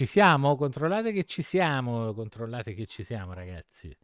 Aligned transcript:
Ci 0.00 0.06
siamo? 0.06 0.56
Controllate 0.56 1.12
che 1.12 1.24
ci 1.24 1.42
siamo, 1.42 2.14
controllate 2.14 2.72
che 2.72 2.86
ci 2.86 3.02
siamo, 3.02 3.34
ragazzi. 3.34 3.94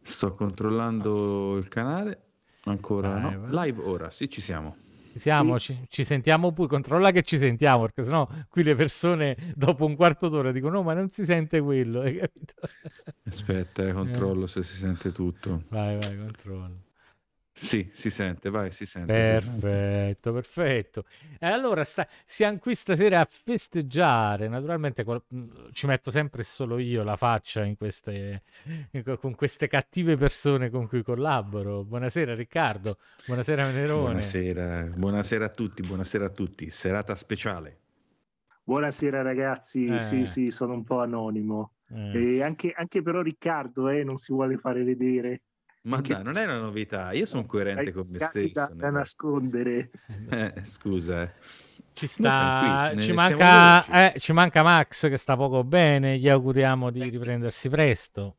Sto 0.00 0.32
controllando 0.32 1.56
il 1.56 1.66
canale. 1.66 2.22
Ancora 2.66 3.14
vai, 3.14 3.32
no. 3.32 3.48
Vai. 3.48 3.72
Live 3.72 3.82
ora, 3.82 4.10
sì, 4.12 4.30
ci 4.30 4.40
siamo. 4.40 4.76
Ci 5.10 5.18
siamo, 5.18 5.58
ci, 5.58 5.76
ci, 5.88 6.04
sentiamo 6.04 6.52
pure. 6.52 6.68
Controlla 6.68 7.10
che 7.10 7.22
ci 7.22 7.36
sentiamo, 7.36 7.80
perché 7.80 8.04
sennò 8.04 8.28
qui 8.48 8.62
le 8.62 8.76
persone 8.76 9.36
dopo 9.56 9.86
un 9.86 9.96
quarto 9.96 10.28
d'ora 10.28 10.52
dicono: 10.52 10.76
No, 10.76 10.82
ma 10.84 10.94
non 10.94 11.08
si 11.08 11.24
sente 11.24 11.58
quello. 11.58 12.02
Hai 12.02 12.16
capito? 12.18 12.54
Aspetta, 13.24 13.88
eh, 13.88 13.92
controllo 13.92 14.44
eh. 14.44 14.48
se 14.48 14.62
si 14.62 14.76
sente 14.76 15.10
tutto. 15.10 15.64
Vai, 15.70 15.98
vai, 15.98 16.16
controllo. 16.16 16.82
Sì, 17.56 17.88
si 17.94 18.10
sente, 18.10 18.50
vai, 18.50 18.72
si 18.72 18.84
sente. 18.84 19.12
Perfetto, 19.12 19.50
si 19.54 19.60
sente. 19.60 20.32
perfetto. 20.32 21.04
E 21.38 21.46
allora 21.46 21.84
sta, 21.84 22.06
siamo 22.24 22.58
qui 22.58 22.74
stasera 22.74 23.20
a 23.20 23.28
festeggiare. 23.30 24.48
Naturalmente 24.48 25.04
ci 25.72 25.86
metto 25.86 26.10
sempre 26.10 26.42
solo 26.42 26.78
io 26.78 27.04
la 27.04 27.16
faccia 27.16 27.64
in 27.64 27.76
queste, 27.76 28.42
con 29.20 29.36
queste 29.36 29.68
cattive 29.68 30.16
persone 30.16 30.68
con 30.68 30.88
cui 30.88 31.02
collaboro. 31.04 31.84
Buonasera 31.84 32.34
Riccardo, 32.34 32.96
buonasera 33.26 33.64
Venerone. 33.66 34.02
Buonasera, 34.02 34.82
buonasera 34.96 35.44
a 35.44 35.50
tutti, 35.50 35.82
buonasera 35.82 36.26
a 36.26 36.30
tutti. 36.30 36.70
Serata 36.70 37.14
speciale. 37.14 37.78
Buonasera 38.64 39.22
ragazzi, 39.22 39.86
eh. 39.86 40.00
sì 40.00 40.26
sì, 40.26 40.50
sono 40.50 40.72
un 40.72 40.82
po' 40.82 41.00
anonimo. 41.00 41.72
Eh. 41.88 42.42
Anche, 42.42 42.72
anche, 42.74 43.02
però 43.02 43.22
Riccardo 43.22 43.88
eh, 43.88 44.02
non 44.02 44.16
si 44.16 44.32
vuole 44.32 44.56
fare 44.56 44.82
vedere. 44.82 45.42
Ma 45.84 46.00
dai, 46.00 46.22
non 46.22 46.36
è 46.36 46.44
una 46.44 46.58
novità, 46.58 47.12
io 47.12 47.26
sono 47.26 47.44
coerente 47.44 47.92
con 47.92 48.06
me 48.08 48.18
stesso. 48.18 48.50
Da, 48.52 48.70
da 48.72 48.90
nascondere. 48.90 49.90
Eh, 50.30 50.62
scusa. 50.64 51.22
Eh. 51.22 51.32
Ci, 51.92 52.06
sta, 52.06 52.90
qui, 52.92 53.02
ci, 53.02 53.12
manca, 53.12 54.12
eh, 54.12 54.18
ci 54.18 54.32
manca 54.32 54.62
Max 54.62 55.08
che 55.08 55.16
sta 55.16 55.36
poco 55.36 55.62
bene, 55.62 56.18
gli 56.18 56.28
auguriamo 56.28 56.90
di 56.90 57.02
riprendersi 57.08 57.68
presto. 57.68 58.36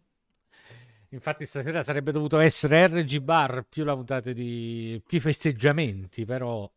Infatti 1.10 1.46
stasera 1.46 1.84
sarebbe 1.84 2.12
dovuto 2.12 2.40
essere 2.40 2.88
RG 2.88 3.20
Bar 3.20 3.66
più 3.70 3.84
la 3.84 3.94
puntata 3.94 4.34
di 4.34 5.02
più 5.06 5.22
festeggiamenti, 5.22 6.26
però 6.26 6.70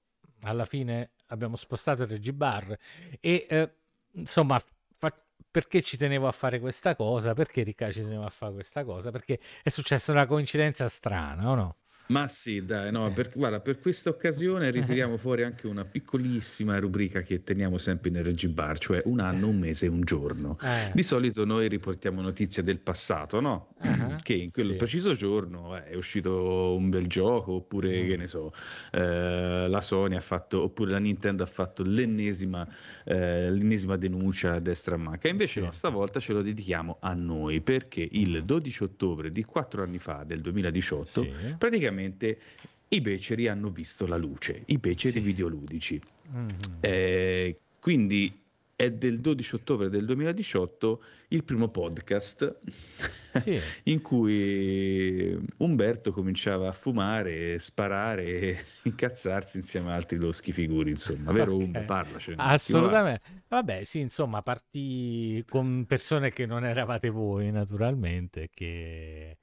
alla 0.42 0.66
fine 0.66 1.12
abbiamo 1.28 1.56
spostato 1.56 2.04
RG 2.04 2.30
Bar 2.30 2.78
e 3.20 3.46
eh, 3.48 3.72
insomma 4.12 4.62
perché 5.58 5.82
ci 5.82 5.96
tenevo 5.96 6.28
a 6.28 6.32
fare 6.32 6.60
questa 6.60 6.94
cosa? 6.94 7.34
Perché 7.34 7.64
Riccardo 7.64 7.94
ci 7.94 8.02
tenevo 8.02 8.22
a 8.22 8.30
fare 8.30 8.52
questa 8.52 8.84
cosa? 8.84 9.10
Perché 9.10 9.40
è 9.60 9.68
successa 9.70 10.12
una 10.12 10.24
coincidenza 10.24 10.88
strana, 10.88 11.50
o 11.50 11.54
no? 11.56 11.76
Ma 12.08 12.26
sì, 12.26 12.64
dai, 12.64 12.90
no, 12.90 13.08
eh. 13.08 13.12
per, 13.12 13.32
guarda, 13.34 13.60
per 13.60 13.80
questa 13.80 14.08
occasione 14.08 14.70
ritiriamo 14.72 15.16
fuori 15.16 15.42
anche 15.42 15.66
una 15.66 15.84
piccolissima 15.84 16.78
rubrica 16.78 17.20
che 17.22 17.42
teniamo 17.42 17.76
sempre 17.76 18.08
in 18.08 18.22
RG 18.22 18.48
Bar, 18.48 18.78
cioè 18.78 19.02
un 19.04 19.20
anno, 19.20 19.48
un 19.48 19.58
mese, 19.58 19.88
un 19.88 20.00
giorno. 20.00 20.58
Eh. 20.62 20.90
Di 20.94 21.02
solito 21.02 21.44
noi 21.44 21.68
riportiamo 21.68 22.20
notizie 22.20 22.62
del 22.62 22.78
passato, 22.78 23.40
no? 23.40 23.74
Uh-huh. 23.82 24.16
Che 24.22 24.32
in 24.32 24.50
quel 24.50 24.68
sì. 24.68 24.74
preciso 24.74 25.12
giorno 25.12 25.76
eh, 25.76 25.84
è 25.84 25.94
uscito 25.96 26.74
un 26.76 26.88
bel 26.88 27.06
gioco, 27.08 27.52
oppure, 27.52 28.02
mm. 28.02 28.08
che 28.08 28.16
ne 28.16 28.26
so, 28.26 28.52
eh, 28.92 29.66
la 29.68 29.80
Sony 29.80 30.16
ha 30.16 30.20
fatto, 30.20 30.62
oppure 30.62 30.92
la 30.92 30.98
Nintendo 30.98 31.42
ha 31.42 31.46
fatto 31.46 31.82
l'ennesima, 31.82 32.66
eh, 33.04 33.50
l'ennesima 33.50 33.96
denuncia 33.96 34.54
a 34.54 34.60
destra 34.60 34.94
a 34.94 34.98
manca. 34.98 35.28
Invece 35.28 35.60
sì. 35.60 35.60
no, 35.60 35.72
stavolta 35.72 36.20
ce 36.20 36.32
lo 36.32 36.40
dedichiamo 36.40 36.96
a 37.00 37.12
noi, 37.12 37.60
perché 37.60 38.06
il 38.10 38.44
12 38.44 38.82
ottobre 38.84 39.30
di 39.30 39.44
quattro 39.44 39.82
anni 39.82 39.98
fa, 39.98 40.24
del 40.24 40.40
2018, 40.40 41.22
sì. 41.22 41.30
praticamente 41.58 41.96
praticamente 41.98 42.38
i 42.90 43.00
beceri 43.00 43.48
hanno 43.48 43.70
visto 43.70 44.06
la 44.06 44.16
luce, 44.16 44.62
i 44.66 44.78
beceri 44.78 45.12
sì. 45.14 45.20
videoludici. 45.20 46.00
Mm-hmm. 46.36 46.48
Eh, 46.80 47.58
quindi 47.80 48.40
è 48.74 48.92
del 48.92 49.18
12 49.18 49.56
ottobre 49.56 49.88
del 49.88 50.04
2018 50.04 51.02
il 51.30 51.42
primo 51.42 51.68
podcast 51.68 52.60
sì. 53.42 53.60
in 53.84 54.00
cui 54.00 55.36
Umberto 55.58 56.12
cominciava 56.12 56.68
a 56.68 56.72
fumare, 56.72 57.58
sparare 57.58 58.24
e 58.24 58.58
incazzarsi 58.84 59.58
insieme 59.58 59.90
a 59.90 59.94
altri 59.94 60.16
loschi 60.16 60.52
figuri, 60.52 60.90
insomma, 60.90 61.32
vero 61.32 61.54
okay. 61.54 61.66
Umberto? 61.66 61.92
Parlacene. 61.92 62.36
Assolutamente. 62.38 63.22
Vabbè, 63.48 63.82
sì, 63.82 64.00
insomma, 64.00 64.42
partì 64.42 65.44
con 65.48 65.84
persone 65.86 66.30
che 66.30 66.46
non 66.46 66.64
eravate 66.64 67.10
voi, 67.10 67.50
naturalmente, 67.50 68.48
che 68.54 69.38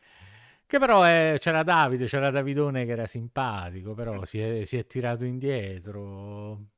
che 0.68 0.80
però 0.80 1.03
è, 1.03 1.36
c'era 1.40 1.64
Davide, 1.64 2.06
c'era 2.06 2.31
Davidone 2.31 2.86
che 2.86 2.92
era 2.92 3.06
simpatico, 3.06 3.94
però 3.94 4.26
si 4.26 4.40
è, 4.40 4.66
si 4.66 4.78
è 4.78 4.86
tirato 4.86 5.24
indietro. 5.26 6.70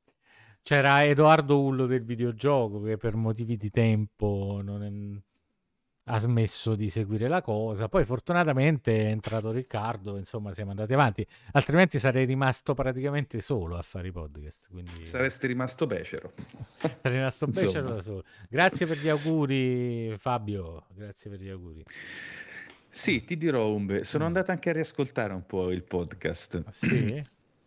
C'era 0.62 1.04
Edoardo 1.04 1.60
Ullo 1.60 1.86
del 1.86 2.04
videogioco 2.04 2.82
che 2.82 2.98
per 2.98 3.16
motivi 3.16 3.56
di 3.56 3.70
tempo 3.70 4.60
non 4.62 4.82
è, 4.82 6.12
ha 6.12 6.18
smesso 6.18 6.74
di 6.74 6.90
seguire 6.90 7.28
la 7.28 7.40
cosa. 7.40 7.88
Poi 7.88 8.04
fortunatamente 8.04 8.94
è 8.94 9.06
entrato 9.06 9.50
Riccardo, 9.50 10.18
insomma 10.18 10.52
siamo 10.52 10.70
andati 10.70 10.92
avanti, 10.92 11.26
altrimenti 11.52 11.98
sarei 11.98 12.26
rimasto 12.26 12.74
praticamente 12.74 13.40
solo 13.40 13.78
a 13.78 13.82
fare 13.82 14.08
i 14.08 14.12
podcast. 14.12 14.68
Quindi... 14.70 15.06
Saresti 15.06 15.46
rimasto 15.46 15.86
becero. 15.86 16.32
Sarei 16.76 17.16
rimasto 17.16 17.46
becero 17.48 17.88
da 17.88 18.00
solo. 18.02 18.24
Grazie 18.50 18.86
per 18.86 18.98
gli 18.98 19.08
auguri 19.08 20.14
Fabio, 20.18 20.84
grazie 20.94 21.30
per 21.30 21.40
gli 21.40 21.48
auguri. 21.48 21.82
Sì, 22.98 23.22
ti 23.22 23.36
dirò, 23.36 23.70
Umbe, 23.70 24.02
sono 24.02 24.24
mm. 24.24 24.26
andato 24.26 24.50
anche 24.50 24.70
a 24.70 24.72
riascoltare 24.72 25.32
un 25.32 25.46
po' 25.46 25.70
il 25.70 25.84
podcast. 25.84 26.62
Ah, 26.66 26.72
sì? 26.72 27.22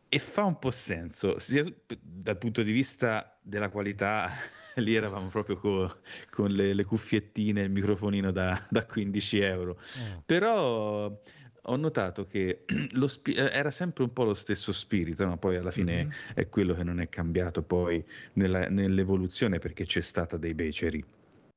E 0.09 0.19
fa 0.19 0.43
un 0.43 0.59
po' 0.59 0.71
senso, 0.71 1.39
sia 1.39 1.63
dal 2.01 2.37
punto 2.37 2.61
di 2.63 2.73
vista 2.73 3.39
della 3.41 3.69
qualità, 3.69 4.29
lì 4.75 4.93
eravamo 4.93 5.29
proprio 5.29 5.57
co- 5.57 5.99
con 6.29 6.51
le, 6.51 6.73
le, 6.73 6.83
cuffiettine 6.83 7.61
e 7.61 7.63
il 7.63 7.71
microfonino 7.71 8.29
da, 8.31 8.61
da 8.69 8.85
15 8.85 9.39
euro, 9.39 9.79
mm. 9.99 10.17
però 10.25 11.17
ho 11.61 11.75
notato 11.77 12.27
che 12.27 12.65
spi- 13.07 13.31
eh, 13.31 13.51
era 13.53 13.71
sempre 13.71 14.03
un 14.03 14.11
po' 14.11 14.25
lo 14.25 14.33
stesso 14.33 14.73
spirito, 14.73 15.25
no? 15.25 15.37
poi 15.37 15.55
alla 15.55 15.71
fine 15.71 16.03
mm-hmm. 16.03 16.11
è 16.33 16.49
quello 16.49 16.73
che 16.73 16.83
non 16.83 16.99
è 16.99 17.07
cambiato 17.07 17.61
poi 17.61 18.03
nella, 18.33 18.67
nell'evoluzione 18.67 19.59
perché 19.59 19.85
c'è 19.85 20.01
stata 20.01 20.35
dei 20.35 20.53
beceri. 20.53 21.01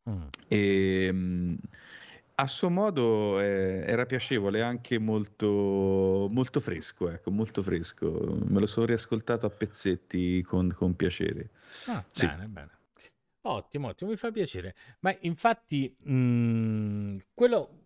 Mm. 0.08 0.22
E, 0.48 1.06
ehm, 1.06 1.43
a 2.36 2.46
suo 2.46 2.68
modo 2.68 3.40
eh, 3.40 3.84
era 3.86 4.06
piacevole, 4.06 4.60
anche 4.60 4.98
molto, 4.98 6.28
molto 6.30 6.60
fresco, 6.60 7.08
ecco, 7.08 7.30
molto 7.30 7.62
fresco. 7.62 8.36
Me 8.46 8.60
lo 8.60 8.66
sono 8.66 8.86
riascoltato 8.86 9.46
a 9.46 9.50
pezzetti 9.50 10.42
con, 10.42 10.72
con 10.72 10.96
piacere. 10.96 11.50
Ah, 11.86 12.04
sì. 12.10 12.26
bene, 12.26 12.46
bene. 12.46 12.70
Ottimo, 13.42 13.88
ottimo, 13.88 14.10
mi 14.10 14.16
fa 14.16 14.30
piacere. 14.30 14.74
Ma 15.00 15.16
infatti, 15.20 15.94
mh, 15.98 16.12
mm, 16.12 17.16
quello... 17.34 17.78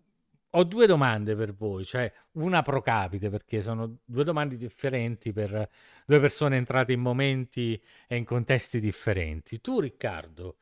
Ho 0.53 0.63
due 0.63 0.87
domande 0.87 1.35
per 1.35 1.53
voi, 1.53 1.85
cioè 1.85 2.11
una 2.31 2.63
pro 2.63 2.81
capite, 2.81 3.29
perché 3.29 3.61
sono 3.61 3.99
due 4.03 4.23
domande 4.23 4.57
differenti 4.57 5.31
per 5.31 5.69
due 6.07 6.19
persone 6.19 6.57
entrate 6.57 6.91
in 6.91 7.01
momenti 7.01 7.79
e 8.07 8.15
in 8.15 8.25
contesti 8.25 8.79
differenti. 8.79 9.61
Tu, 9.61 9.79
Riccardo, 9.79 10.57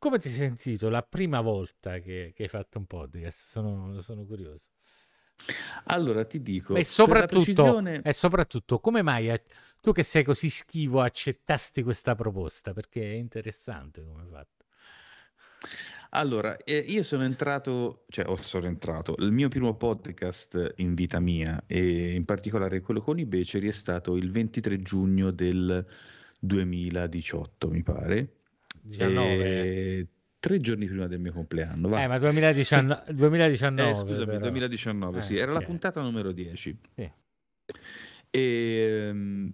come 0.00 0.18
ti 0.18 0.30
sei 0.30 0.38
sentito 0.38 0.88
la 0.88 1.02
prima 1.02 1.42
volta 1.42 1.98
che, 1.98 2.32
che 2.34 2.44
hai 2.44 2.48
fatto 2.48 2.78
un 2.78 2.86
podcast? 2.86 3.48
Sono, 3.48 4.00
sono 4.00 4.24
curioso. 4.24 4.70
Allora 5.84 6.24
ti 6.24 6.40
dico, 6.40 6.74
e 6.74 6.84
soprattutto, 6.84 7.42
precisione... 7.42 8.00
e 8.02 8.12
soprattutto 8.14 8.80
come 8.80 9.02
mai 9.02 9.30
tu 9.80 9.92
che 9.92 10.02
sei 10.02 10.24
così 10.24 10.48
schivo 10.48 11.02
accettasti 11.02 11.82
questa 11.82 12.14
proposta? 12.14 12.72
Perché 12.72 13.12
è 13.12 13.14
interessante 13.14 14.02
come 14.02 14.24
fatto. 14.30 14.64
Allora, 16.10 16.56
eh, 16.56 16.78
io 16.78 17.02
sono 17.02 17.22
entrato, 17.24 18.04
cioè 18.08 18.26
oh, 18.26 18.40
sono 18.40 18.66
entrato, 18.66 19.14
il 19.18 19.32
mio 19.32 19.48
primo 19.48 19.76
podcast 19.76 20.74
in 20.76 20.94
vita 20.94 21.20
mia 21.20 21.62
e 21.66 22.14
in 22.14 22.24
particolare 22.24 22.80
quello 22.80 23.02
con 23.02 23.18
i 23.18 23.26
beceri 23.26 23.68
è 23.68 23.72
stato 23.72 24.16
il 24.16 24.30
23 24.30 24.80
giugno 24.80 25.30
del 25.30 25.86
2018, 26.38 27.68
mi 27.68 27.82
pare 27.82 28.39
19. 28.82 29.44
E... 29.44 30.06
Tre 30.40 30.58
giorni 30.58 30.86
prima 30.86 31.06
del 31.06 31.20
mio 31.20 31.32
compleanno. 31.32 31.88
Va. 31.88 32.02
Eh, 32.02 32.06
ma 32.06 32.18
2019. 32.18 33.12
2019 33.12 33.90
eh, 33.90 33.94
scusami, 33.94 34.24
però. 34.24 34.38
2019, 34.38 35.18
eh, 35.18 35.22
sì, 35.22 35.36
era 35.36 35.50
okay. 35.50 35.60
la 35.60 35.66
puntata 35.66 36.00
numero 36.00 36.32
10. 36.32 36.78
Sì. 36.94 37.12
E, 38.30 38.40
ehm, 38.40 39.52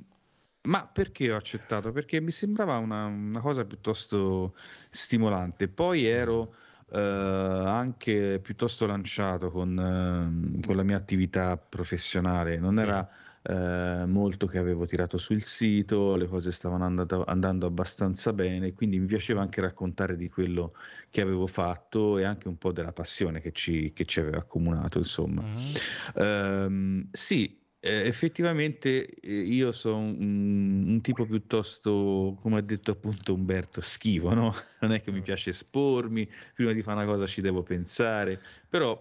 ma 0.62 0.86
perché 0.86 1.32
ho 1.32 1.36
accettato? 1.36 1.90
Perché 1.90 2.20
mi 2.20 2.30
sembrava 2.30 2.76
una, 2.76 3.06
una 3.06 3.40
cosa 3.40 3.64
piuttosto 3.64 4.54
stimolante. 4.88 5.66
Poi 5.66 6.04
ero 6.04 6.54
eh, 6.92 7.00
anche 7.00 8.38
piuttosto 8.40 8.86
lanciato 8.86 9.50
con, 9.50 9.78
eh, 9.78 10.64
con, 10.64 10.76
la 10.76 10.82
mia 10.82 10.96
attività 10.96 11.56
professionale. 11.56 12.58
Non 12.58 12.74
sì. 12.74 12.80
era 12.80 13.08
eh, 13.48 14.04
molto 14.06 14.46
che 14.46 14.58
avevo 14.58 14.86
tirato 14.86 15.18
sul 15.18 15.42
sito, 15.42 16.16
le 16.16 16.26
cose 16.26 16.50
stavano 16.50 16.84
andato, 16.84 17.24
andando 17.24 17.66
abbastanza 17.66 18.32
bene, 18.32 18.72
quindi 18.72 18.98
mi 18.98 19.06
piaceva 19.06 19.40
anche 19.40 19.60
raccontare 19.60 20.16
di 20.16 20.28
quello 20.28 20.70
che 21.10 21.20
avevo 21.20 21.46
fatto 21.46 22.18
e 22.18 22.24
anche 22.24 22.48
un 22.48 22.58
po' 22.58 22.72
della 22.72 22.92
passione 22.92 23.40
che 23.40 23.52
ci, 23.52 23.92
che 23.94 24.04
ci 24.04 24.18
aveva 24.18 24.38
accomunato, 24.38 24.98
insomma. 24.98 25.42
Mm-hmm. 25.42 26.66
Um, 26.66 27.08
sì, 27.12 27.56
effettivamente 27.78 29.06
eh, 29.06 29.32
io 29.32 29.70
sono 29.70 29.98
un, 29.98 30.84
un, 30.88 31.00
tipo 31.00 31.24
piuttosto, 31.24 32.36
come 32.40 32.58
ha 32.58 32.62
detto 32.62 32.90
appunto 32.90 33.32
Umberto, 33.32 33.80
schivo, 33.80 34.34
no? 34.34 34.54
Non 34.80 34.92
è 34.92 35.02
che 35.02 35.12
mi 35.12 35.20
mm. 35.20 35.22
piace 35.22 35.50
espormi, 35.50 36.28
prima 36.54 36.72
di 36.72 36.82
fare 36.82 36.96
una 36.96 37.06
cosa 37.06 37.26
ci 37.26 37.40
devo 37.40 37.62
pensare, 37.62 38.40
però 38.68 39.00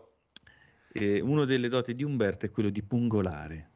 eh, 0.93 1.19
una 1.19 1.45
delle 1.45 1.67
doti 1.67 1.95
di 1.95 2.03
Umberto 2.03 2.45
è 2.45 2.51
quello 2.51 2.69
di 2.69 2.83
pungolare. 2.83 3.69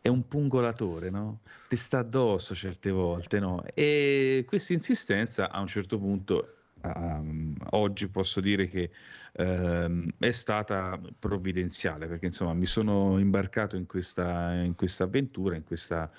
È 0.00 0.08
un 0.08 0.26
pungolatore, 0.26 1.10
no? 1.10 1.40
Ti 1.68 1.76
sta 1.76 1.98
addosso 1.98 2.54
certe 2.54 2.90
volte, 2.90 3.38
no? 3.38 3.62
E 3.74 4.44
questa 4.46 4.72
insistenza 4.72 5.50
a 5.50 5.60
un 5.60 5.66
certo 5.66 5.98
punto 5.98 6.61
Um, 6.84 7.54
oggi 7.70 8.08
posso 8.08 8.40
dire 8.40 8.66
che 8.66 8.90
um, 9.34 10.08
è 10.18 10.32
stata 10.32 11.00
provvidenziale 11.16 12.08
perché 12.08 12.26
insomma 12.26 12.54
mi 12.54 12.66
sono 12.66 13.18
imbarcato 13.20 13.76
in 13.76 13.86
questa, 13.86 14.52
in 14.54 14.74
questa 14.74 15.04
avventura, 15.04 15.54
in 15.54 15.62
questa, 15.62 16.10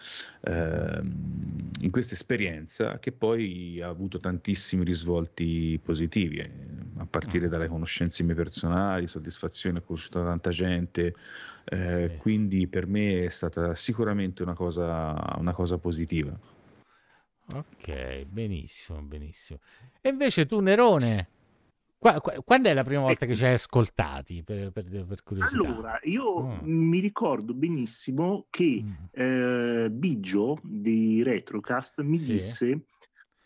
uh, 0.42 0.52
in 1.82 1.90
questa, 1.92 2.14
esperienza 2.14 2.98
che 3.00 3.12
poi 3.12 3.82
ha 3.82 3.90
avuto 3.90 4.20
tantissimi 4.20 4.86
risvolti 4.86 5.78
positivi, 5.84 6.38
eh, 6.38 6.52
a 6.98 7.06
partire 7.06 7.50
dalle 7.50 7.68
conoscenze 7.68 8.24
mie 8.24 8.36
personali, 8.36 9.08
soddisfazione, 9.08 9.80
ho 9.80 9.82
conosciuto 9.82 10.24
tanta 10.24 10.52
gente, 10.52 11.14
eh, 11.66 12.10
sì. 12.10 12.18
quindi 12.18 12.68
per 12.68 12.88
me 12.88 13.26
è 13.26 13.30
stata 13.30 13.76
sicuramente 13.76 14.44
una 14.44 14.54
cosa, 14.54 15.36
una 15.38 15.52
cosa 15.52 15.78
positiva. 15.78 16.53
Ok, 17.52 18.24
benissimo, 18.24 19.02
benissimo. 19.02 19.60
E 20.02 20.10
invece 20.10 20.46
tu, 20.46 20.60
Nerone, 20.60 21.28
qua, 21.98 22.20
qua, 22.22 22.34
quando 22.44 22.70
è 22.70 22.74
la 22.74 22.84
prima 22.84 23.02
volta 23.02 23.26
che 23.26 23.36
ci 23.36 23.44
hai 23.44 23.54
ascoltati? 23.54 24.44
Per, 24.44 24.72
per, 24.72 25.06
per 25.06 25.24
curiosità. 25.24 25.62
Allora, 25.62 26.00
io 26.04 26.24
oh. 26.24 26.60
mi 26.64 27.00
ricordo 27.00 27.54
benissimo 27.54 28.46
che 28.50 28.84
mm. 28.84 28.94
eh, 29.12 29.92
Biggio 29.92 30.60
di 30.64 31.22
Retrocast 31.22 32.02
mi 32.02 32.18
sì. 32.18 32.32
disse 32.32 32.86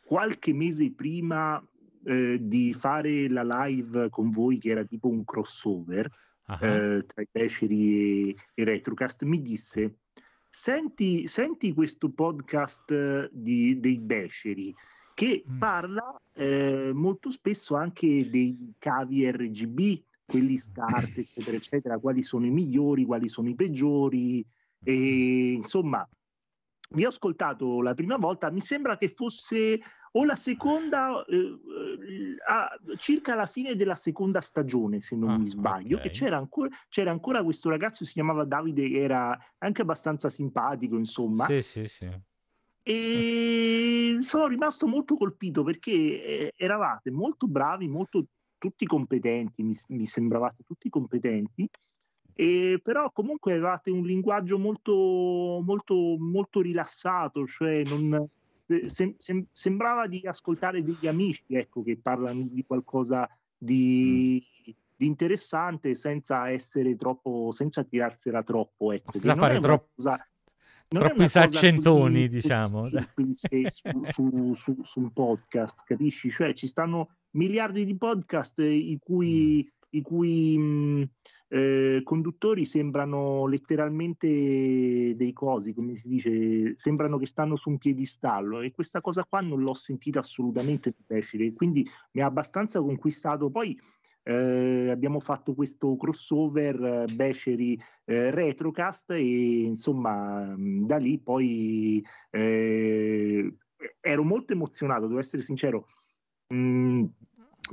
qualche 0.05 0.53
mese 0.53 0.93
prima 0.93 1.61
eh, 2.05 2.37
di 2.39 2.73
fare 2.73 3.27
la 3.27 3.43
live 3.43 4.09
con 4.09 4.29
voi, 4.29 4.57
che 4.57 4.69
era 4.69 4.85
tipo 4.85 5.09
un 5.09 5.25
crossover 5.25 6.09
uh-huh. 6.47 6.65
eh, 6.65 7.03
tra 7.05 7.21
i 7.21 7.27
Beceri 7.29 8.29
e, 8.29 8.35
e 8.53 8.63
Retrocast, 8.63 9.23
mi 9.23 9.41
disse 9.41 9.97
Senti, 10.59 11.27
senti 11.27 11.71
questo 11.71 12.09
podcast 12.09 12.89
eh, 12.89 13.29
di, 13.31 13.79
dei 13.79 13.99
beceri 13.99 14.73
che 15.13 15.43
mm. 15.47 15.59
parla 15.59 16.19
eh, 16.33 16.89
molto 16.95 17.29
spesso 17.29 17.75
anche 17.75 18.27
dei 18.27 18.73
cavi 18.79 19.29
RGB, 19.29 20.01
quelli 20.25 20.57
SCART, 20.57 21.15
eccetera, 21.19 21.57
eccetera, 21.57 21.99
quali 21.99 22.23
sono 22.23 22.47
i 22.47 22.49
migliori, 22.49 23.05
quali 23.05 23.27
sono 23.27 23.49
i 23.49 23.53
peggiori. 23.53 24.43
E, 24.83 25.51
insomma, 25.51 26.09
vi 26.89 27.05
ho 27.05 27.09
ascoltato 27.09 27.81
la 27.81 27.93
prima 27.93 28.15
volta, 28.17 28.49
mi 28.49 28.61
sembra 28.61 28.97
che 28.97 29.09
fosse 29.09 29.79
o 30.13 30.25
la 30.25 30.35
seconda, 30.35 31.23
eh, 31.25 31.35
eh, 31.37 32.35
a, 32.47 32.69
circa 32.95 33.35
la 33.35 33.45
fine 33.45 33.75
della 33.75 33.95
seconda 33.95 34.41
stagione, 34.41 34.99
se 34.99 35.15
non 35.15 35.29
ah, 35.29 35.37
mi 35.37 35.45
sbaglio, 35.45 35.97
okay. 35.97 36.09
che 36.09 36.17
c'era 36.17 36.37
ancora, 36.37 36.69
c'era 36.89 37.11
ancora 37.11 37.43
questo 37.43 37.69
ragazzo, 37.69 38.03
si 38.03 38.13
chiamava 38.13 38.45
Davide, 38.45 38.89
che 38.89 38.99
era 38.99 39.37
anche 39.59 39.81
abbastanza 39.81 40.29
simpatico, 40.29 40.97
insomma. 40.97 41.45
Sì, 41.45 41.61
sì, 41.61 41.87
sì. 41.87 42.09
E 42.81 44.17
sono 44.21 44.47
rimasto 44.47 44.87
molto 44.87 45.17
colpito 45.17 45.61
perché 45.63 45.91
eh, 45.91 46.53
eravate 46.55 47.11
molto 47.11 47.47
bravi, 47.47 47.87
molto 47.87 48.25
tutti 48.57 48.85
competenti, 48.85 49.61
mi, 49.61 49.75
mi 49.89 50.05
sembravate 50.05 50.63
tutti 50.63 50.89
competenti, 50.89 51.69
e 52.39 52.79
però 52.83 53.11
comunque 53.11 53.53
avevate 53.53 53.89
un 53.89 54.05
linguaggio 54.05 54.59
molto, 54.59 55.59
molto, 55.63 55.95
molto 56.19 56.61
rilassato, 56.61 57.47
cioè 57.47 57.81
non, 57.83 58.29
sem- 58.85 59.15
sem- 59.17 59.47
sembrava 59.51 60.05
di 60.05 60.21
ascoltare 60.23 60.83
degli 60.83 61.07
amici 61.07 61.45
ecco, 61.47 61.81
che 61.81 61.97
parlano 61.99 62.45
di 62.47 62.63
qualcosa 62.63 63.27
di, 63.57 64.39
mm. 64.69 64.71
di 64.95 65.05
interessante 65.07 65.95
senza 65.95 66.51
essere 66.51 66.95
troppo, 66.95 67.51
senza 67.51 67.83
tirarsela 67.83 68.43
troppo. 68.43 68.91
Ecco, 68.91 69.13
senza 69.13 69.35
fare 69.35 69.59
troppo. 69.59 69.89
Cosa, 69.95 70.23
troppi 70.87 71.27
saccentoni, 71.27 72.27
diciamo. 72.27 72.87
Su, 73.31 73.31
su, 73.33 74.53
su, 74.53 74.77
su, 74.81 74.99
un 74.99 75.11
podcast, 75.11 75.81
capisci? 75.85 76.29
Cioè 76.29 76.53
ci 76.53 76.67
stanno 76.67 77.15
miliardi 77.31 77.83
di 77.83 77.97
podcast 77.97 78.59
i 78.59 78.99
cui, 79.01 79.63
mm. 79.65 79.76
I 79.91 80.01
cui 80.01 80.57
mh, 80.57 81.09
eh, 81.49 82.01
conduttori 82.03 82.65
sembrano 82.65 83.47
letteralmente 83.47 84.27
dei 85.15 85.33
cosi, 85.33 85.73
come 85.73 85.95
si 85.95 86.09
dice, 86.09 86.73
sembrano 86.77 87.17
che 87.17 87.25
stanno 87.25 87.55
su 87.55 87.69
un 87.69 87.77
piedistallo 87.77 88.61
e 88.61 88.71
questa 88.71 89.01
cosa 89.01 89.23
qua 89.23 89.41
non 89.41 89.61
l'ho 89.61 89.73
sentita 89.73 90.19
assolutamente 90.19 90.93
facile, 91.05 91.53
quindi 91.53 91.87
mi 92.11 92.21
ha 92.21 92.25
abbastanza 92.25 92.81
conquistato. 92.81 93.49
Poi 93.49 93.79
eh, 94.23 94.89
abbiamo 94.89 95.19
fatto 95.19 95.53
questo 95.53 95.95
crossover 95.95 96.83
eh, 96.83 97.05
Beceri 97.13 97.79
eh, 98.03 98.29
Retrocast 98.29 99.11
e 99.11 99.61
insomma 99.61 100.53
da 100.57 100.97
lì 100.97 101.17
poi 101.17 102.03
eh, 102.29 103.55
ero 104.01 104.23
molto 104.23 104.53
emozionato, 104.53 105.07
devo 105.07 105.19
essere 105.19 105.41
sincero. 105.41 105.85
Mm, 106.53 107.05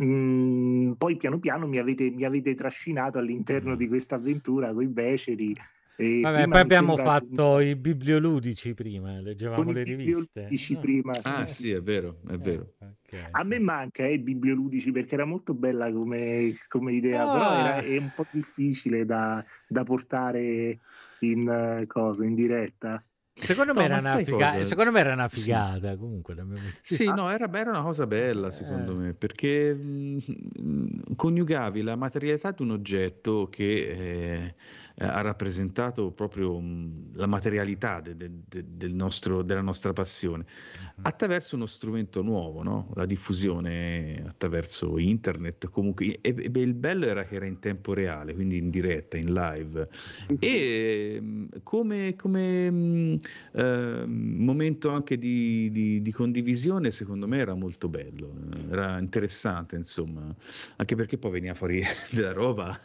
Mm, 0.02 0.92
poi 0.92 1.16
piano 1.16 1.38
piano 1.38 1.66
mi 1.66 1.78
avete, 1.78 2.10
mi 2.10 2.24
avete 2.24 2.54
trascinato 2.54 3.18
all'interno 3.18 3.76
di 3.76 3.86
questa 3.86 4.16
avventura 4.16 4.72
con 4.72 4.82
i 4.82 4.88
beceri. 4.88 5.56
E 5.96 6.20
Vabbè, 6.22 6.48
poi 6.48 6.60
abbiamo 6.60 6.96
fatto 6.96 7.56
che... 7.58 7.66
i 7.66 7.76
biblioludici 7.76 8.74
prima, 8.74 9.20
leggevamo 9.20 9.70
le 9.70 9.84
riviste. 9.84 10.46
Biblioludici 10.48 10.74
no? 10.74 10.80
prima, 10.80 11.12
sì, 11.12 11.28
ah, 11.28 11.44
sì, 11.44 11.70
è 11.70 11.80
vero, 11.80 12.18
è 12.26 12.36
vero. 12.36 12.72
Okay, 12.78 13.28
A 13.30 13.42
sì. 13.42 13.46
me 13.46 13.58
manca 13.60 14.04
eh, 14.04 14.14
i 14.14 14.18
biblioludici 14.18 14.90
perché 14.90 15.14
era 15.14 15.24
molto 15.24 15.54
bella 15.54 15.92
come, 15.92 16.52
come 16.66 16.92
idea, 16.94 17.28
oh. 17.28 17.32
però 17.32 17.52
era, 17.52 17.76
è 17.76 17.96
un 17.96 18.10
po' 18.12 18.26
difficile 18.32 19.04
da, 19.04 19.44
da 19.68 19.84
portare 19.84 20.80
in, 21.20 21.48
uh, 21.48 21.86
cosa, 21.86 22.24
in 22.24 22.34
diretta. 22.34 23.00
Secondo, 23.36 23.72
no, 23.72 23.80
me 23.80 23.86
era 23.86 23.98
una 23.98 24.16
figa- 24.18 24.62
secondo 24.62 24.92
me 24.92 25.00
era 25.00 25.12
una 25.12 25.28
figata 25.28 25.90
sì. 25.90 25.98
comunque. 25.98 26.36
Sì, 26.80 27.06
no, 27.06 27.30
era, 27.30 27.50
era, 27.52 27.70
una 27.70 27.82
cosa 27.82 28.06
bella 28.06 28.52
secondo 28.52 28.92
eh. 28.92 28.96
me 28.96 29.14
perché 29.14 29.74
mh, 29.74 30.18
mm, 30.60 30.86
coniugavi 31.16 31.82
la 31.82 31.96
materialità 31.96 32.52
di 32.52 32.62
un 32.62 32.70
oggetto 32.70 33.48
che 33.50 33.64
eh, 33.64 34.54
eh, 34.96 35.04
ha 35.04 35.20
rappresentato 35.22 36.12
proprio 36.12 36.58
mh, 36.60 36.64
mm, 36.64 37.14
la 37.14 37.26
materialità 37.26 38.00
de, 38.00 38.16
de, 38.16 38.30
de, 38.46 38.64
del 38.76 38.94
nostro, 38.94 39.42
della 39.42 39.60
nostra 39.60 39.92
passione 39.92 40.44
uh-huh. 40.44 41.02
attraverso 41.02 41.56
uno 41.56 41.66
strumento 41.66 42.22
nuovo, 42.22 42.62
no? 42.62 42.92
la 42.94 43.04
diffusione 43.04 44.24
attraverso 44.26 44.98
internet. 44.98 45.68
Comunque, 45.68 46.18
e, 46.20 46.34
e 46.36 46.60
il 46.60 46.74
bello 46.74 47.06
era 47.06 47.24
che 47.24 47.34
era 47.34 47.46
in 47.46 47.58
tempo 47.58 47.92
reale, 47.92 48.34
quindi 48.34 48.58
in 48.58 48.70
diretta, 48.70 49.16
in 49.16 49.32
live. 49.32 49.88
Sì. 50.34 50.46
E 50.46 51.18
mh, 51.20 51.26
mm, 51.26 51.44
come, 51.64 52.14
come 52.14 52.70
mh, 52.70 53.18
eh, 53.52 54.04
momento 54.06 54.90
anche 54.90 55.18
di, 55.18 55.70
di, 55.72 56.02
di, 56.02 56.12
condivisione, 56.12 56.92
secondo 56.92 57.26
me 57.26 57.38
era 57.38 57.54
molto 57.54 57.88
bello, 57.88 58.32
era 58.70 58.98
interessante, 58.98 59.74
insomma, 59.74 60.32
anche 60.76 60.94
perché 60.94 61.18
poi 61.18 61.32
veniva 61.32 61.54
fuori 61.54 61.82
della 62.12 62.32
roba 62.32 62.78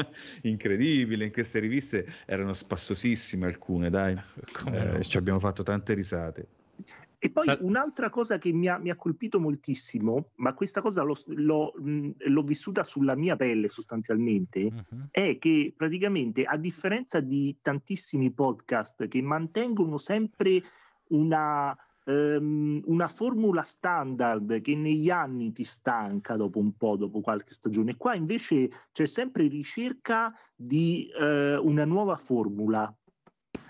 incredibile 0.42 1.24
in 1.26 1.32
queste 1.32 1.58
riviste 1.58 2.06
erano 2.26 2.52
spassosissime 2.52 3.46
alcune, 3.46 3.90
dai. 3.90 4.18
Eh, 4.72 5.02
ci 5.02 5.16
abbiamo 5.16 5.38
fatto 5.38 5.62
tante 5.62 5.94
risate. 5.94 6.46
E 7.22 7.30
poi 7.30 7.44
Sal- 7.44 7.58
un'altra 7.60 8.08
cosa 8.08 8.38
che 8.38 8.50
mi 8.50 8.66
ha, 8.66 8.78
mi 8.78 8.88
ha, 8.88 8.96
colpito 8.96 9.38
moltissimo, 9.38 10.30
ma 10.36 10.54
questa 10.54 10.80
cosa 10.80 11.02
l'ho, 11.02 11.14
l'ho, 11.26 11.74
mh, 11.76 12.10
l'ho 12.16 12.42
vissuta 12.42 12.82
sulla 12.82 13.14
mia 13.14 13.36
pelle 13.36 13.68
sostanzialmente, 13.68 14.60
uh-huh. 14.62 15.08
è 15.10 15.36
che 15.38 15.74
praticamente 15.76 16.44
a 16.44 16.56
differenza 16.56 17.20
di 17.20 17.58
tantissimi 17.60 18.32
podcast 18.32 19.06
che 19.06 19.20
mantengono 19.20 19.98
sempre 19.98 20.62
una, 21.08 21.76
um, 22.10 22.80
una 22.86 23.08
formula 23.08 23.62
standard 23.62 24.60
che 24.60 24.74
negli 24.74 25.10
anni 25.10 25.52
ti 25.52 25.64
stanca 25.64 26.36
dopo 26.36 26.58
un 26.58 26.76
po', 26.76 26.96
dopo 26.96 27.20
qualche 27.20 27.52
stagione. 27.52 27.96
Qua 27.96 28.14
invece 28.14 28.68
c'è 28.92 29.06
sempre 29.06 29.46
ricerca 29.46 30.32
di 30.54 31.08
uh, 31.18 31.64
una 31.66 31.84
nuova 31.84 32.16
formula. 32.16 32.92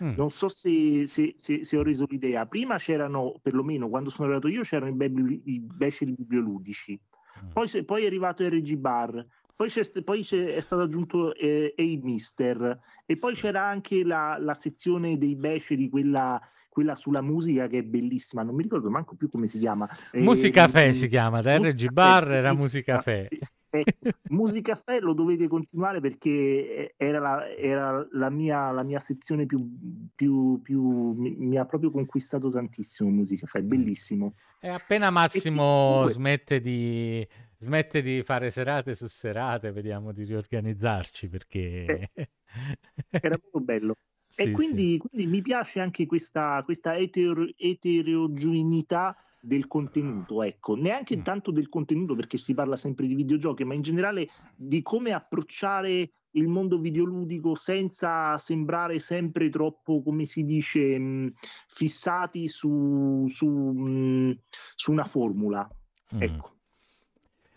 Mm. 0.02 0.14
Non 0.16 0.30
so 0.30 0.48
se, 0.48 1.06
se, 1.06 1.34
se, 1.36 1.64
se, 1.64 1.76
ho 1.76 1.82
reso 1.82 2.06
l'idea. 2.08 2.46
Prima 2.46 2.76
c'erano, 2.78 3.34
perlomeno 3.42 3.88
quando 3.88 4.08
sono 4.08 4.28
arrivato 4.28 4.48
io, 4.48 4.62
c'erano 4.62 4.90
i, 4.90 4.94
be- 4.94 5.40
i 5.44 5.60
beceri 5.60 6.12
biblioludici. 6.12 6.98
Mm. 7.44 7.50
Poi, 7.52 7.84
poi, 7.84 8.02
è 8.04 8.06
arrivato 8.06 8.46
RG 8.46 8.76
Bar, 8.76 9.26
poi, 9.60 10.02
poi 10.02 10.20
è 10.20 10.60
stato 10.60 10.80
aggiunto 10.80 11.34
eh, 11.34 11.74
Hey 11.76 12.00
Mister 12.02 12.78
e 13.04 13.16
poi 13.18 13.34
c'era 13.34 13.62
anche 13.62 14.02
la, 14.04 14.38
la, 14.40 14.54
sezione 14.54 15.18
dei 15.18 15.36
beceri, 15.36 15.90
quella, 15.90 16.40
quella, 16.70 16.94
sulla 16.94 17.20
musica 17.20 17.66
che 17.66 17.78
è 17.78 17.82
bellissima, 17.82 18.42
non 18.42 18.54
mi 18.54 18.62
ricordo 18.62 18.88
manco 18.88 19.16
più 19.16 19.28
come 19.28 19.48
si 19.48 19.58
chiama. 19.58 19.86
Musica 20.12 20.64
eh, 20.64 20.68
Fe 20.68 20.92
si 20.94 21.08
chiama, 21.08 21.42
da 21.42 21.58
RG 21.58 21.92
Bar 21.92 22.30
era 22.32 22.54
Musica 22.54 23.02
Fe. 23.02 23.28
Eh, 23.72 23.84
Musicaffè 24.30 24.98
lo 24.98 25.12
dovete 25.12 25.46
continuare 25.46 26.00
perché 26.00 26.94
era 26.96 27.20
la, 27.20 27.48
era 27.50 28.04
la, 28.10 28.28
mia, 28.28 28.72
la 28.72 28.82
mia, 28.82 28.98
sezione 28.98 29.46
più, 29.46 29.64
più, 30.12 30.60
più 30.60 31.12
mi, 31.12 31.36
mi, 31.38 31.56
ha 31.56 31.64
proprio 31.66 31.92
conquistato 31.92 32.50
tantissimo 32.50 33.10
Musicaffè, 33.10 33.62
bellissimo. 33.62 34.34
E 34.58 34.70
appena 34.70 35.10
Massimo 35.10 35.62
comunque... 35.62 36.10
smette, 36.10 36.60
di, 36.60 37.24
smette 37.60 38.00
di 38.00 38.22
fare 38.22 38.50
serate 38.50 38.94
su 38.94 39.06
serate, 39.06 39.70
vediamo 39.70 40.12
di 40.12 40.24
riorganizzarci 40.24 41.28
perché... 41.28 42.10
Eh, 42.14 42.30
era 43.10 43.36
proprio 43.38 43.62
bello. 43.62 43.94
Sì, 44.30 44.42
e 44.42 44.50
quindi, 44.52 44.92
sì. 44.92 44.98
quindi, 44.98 45.26
mi 45.26 45.42
piace 45.42 45.80
anche 45.80 46.06
questa, 46.06 46.62
questa 46.64 46.94
eter- 46.94 47.52
eterogeneità 47.56 49.16
del 49.40 49.66
contenuto, 49.66 50.44
ecco, 50.44 50.76
neanche 50.76 51.16
mm. 51.16 51.22
tanto 51.22 51.50
del 51.50 51.68
contenuto 51.68 52.14
perché 52.14 52.36
si 52.36 52.54
parla 52.54 52.76
sempre 52.76 53.08
di 53.08 53.16
videogiochi, 53.16 53.64
ma 53.64 53.74
in 53.74 53.82
generale 53.82 54.28
di 54.54 54.82
come 54.82 55.10
approcciare 55.10 56.10
il 56.34 56.46
mondo 56.46 56.78
videoludico 56.78 57.56
senza 57.56 58.38
sembrare 58.38 59.00
sempre 59.00 59.48
troppo, 59.48 60.00
come 60.00 60.26
si 60.26 60.44
dice, 60.44 60.96
mh, 60.96 61.04
mm, 61.04 61.26
fissati 61.66 62.46
su, 62.46 63.24
su, 63.26 63.48
mh, 63.48 63.90
mm, 63.90 64.30
su, 64.76 64.92
una 64.92 65.04
formula. 65.04 65.68
Mm. 66.14 66.22
Ecco. 66.22 66.59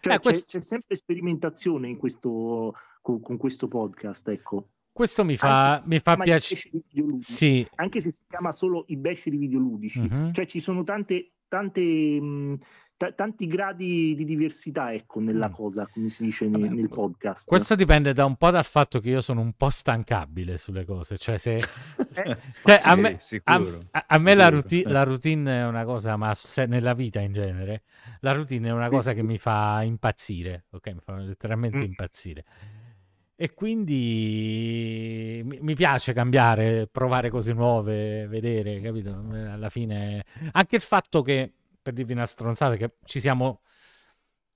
Cioè, 0.04 0.16
eh, 0.16 0.20
questo... 0.20 0.46
c'è, 0.46 0.58
c'è, 0.58 0.64
sempre 0.64 0.96
sperimentazione 0.98 1.88
in 1.88 1.98
questo, 1.98 2.76
con, 3.02 3.22
con 3.22 3.38
questo 3.38 3.70
podcast, 3.70 4.28
ecco. 4.28 4.68
Questo 4.92 5.24
mi 5.24 5.38
fa, 5.38 5.82
mi 5.88 6.00
fa 6.00 6.18
piacere. 6.18 6.84
Sì. 7.20 7.66
Anche 7.76 8.02
se 8.02 8.12
si 8.12 8.26
chiama 8.28 8.52
solo 8.52 8.84
i 8.88 8.98
beceri 8.98 9.38
videoludici, 9.38 10.00
uh-huh. 10.00 10.32
cioè 10.32 10.46
ci 10.46 10.60
sono 10.60 10.84
tante 10.84 11.32
tante, 11.54 11.82
mh, 12.20 12.58
t- 12.98 13.14
tanti 13.16 13.48
gradi 13.48 14.14
di 14.16 14.24
diversità 14.24 14.94
ecco, 14.94 15.20
nella 15.20 15.50
mm. 15.50 15.54
cosa, 15.54 15.88
come 15.88 16.10
si 16.10 16.24
dice 16.24 16.48
Vabbè, 16.48 16.70
nel, 16.70 16.90
podcast. 16.90 17.48
Questo 17.48 17.76
dipende 17.76 18.14
da 18.14 18.26
un 18.26 18.36
po' 18.36 18.52
dal 18.52 18.66
fatto 18.66 19.00
che 19.00 19.10
io 19.10 19.22
sono 19.22 19.42
un 19.42 19.54
po' 19.54 19.70
stancabile 19.70 20.58
sulle 20.58 20.86
cose, 20.86 21.18
cioè 21.18 21.38
se... 21.38 21.56
eh, 21.56 22.38
cioè, 22.64 22.82
a 22.84 22.96
me, 22.96 23.18
sicuro, 23.20 23.86
a, 23.92 24.06
a 24.08 24.18
me 24.18 24.36
la, 24.36 24.50
routine, 24.50 24.92
la, 24.92 25.04
routine, 25.04 25.60
è 25.60 25.66
una 25.66 25.84
cosa, 25.84 26.16
ma 26.16 26.34
se, 26.34 26.66
nella 26.66 26.94
vita 26.94 27.20
in 27.20 27.34
genere, 27.34 27.84
la 28.22 28.32
routine 28.32 28.70
è 28.70 28.72
una 28.72 28.90
cosa 28.90 29.14
che 29.14 29.24
mi 29.24 29.38
fa 29.38 29.82
impazzire, 29.84 30.66
ok? 30.72 30.88
Mi 30.88 31.00
fa 31.04 31.18
letteralmente 31.18 31.78
mm. 31.78 31.84
impazzire. 31.84 32.46
E 33.36 33.54
quindi 33.56 35.42
mi 35.44 35.74
piace 35.74 36.14
cambiare, 36.14 36.88
provare 36.90 37.30
cose 37.30 37.52
nuove, 37.52 38.28
vedere, 38.28 38.80
capito? 38.80 39.10
Alla 39.32 39.70
fine, 39.70 40.24
anche 40.52 40.76
il 40.76 40.82
fatto 40.82 41.22
che, 41.24 41.52
per 41.84 41.94
dirvi 41.94 42.14
una 42.14 42.26
stronzata, 42.26 42.76
che 42.76 42.96
ci 43.06 43.20
siamo, 43.20 43.62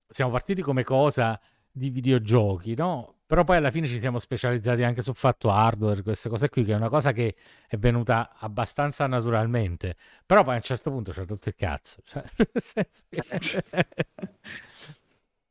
siamo 0.08 0.32
partiti 0.32 0.62
come 0.62 0.84
cosa 0.84 1.40
di 1.70 1.92
videogiochi, 1.92 2.76
no? 2.76 3.18
Però 3.28 3.44
poi 3.44 3.58
alla 3.58 3.72
fine 3.72 3.88
ci 3.88 4.00
siamo 4.00 4.20
specializzati 4.20 4.84
anche 4.84 5.02
sul 5.02 5.16
fatto 5.16 5.52
hardware, 5.52 6.02
queste 6.02 6.30
cose 6.30 6.48
qui, 6.48 6.64
che 6.64 6.72
è 6.72 6.76
una 6.76 6.88
cosa 6.88 7.12
che 7.12 7.36
è 7.68 7.78
venuta 7.78 8.34
abbastanza 8.40 9.06
naturalmente. 9.06 9.98
Però 10.26 10.44
poi 10.44 10.54
a 10.54 10.56
un 10.56 10.64
certo 10.64 10.92
punto 10.92 11.12
c'è 11.12 11.26
tutto 11.26 11.50
il 11.50 11.56
cazzo. 11.56 12.02
Cioè. 12.04 12.24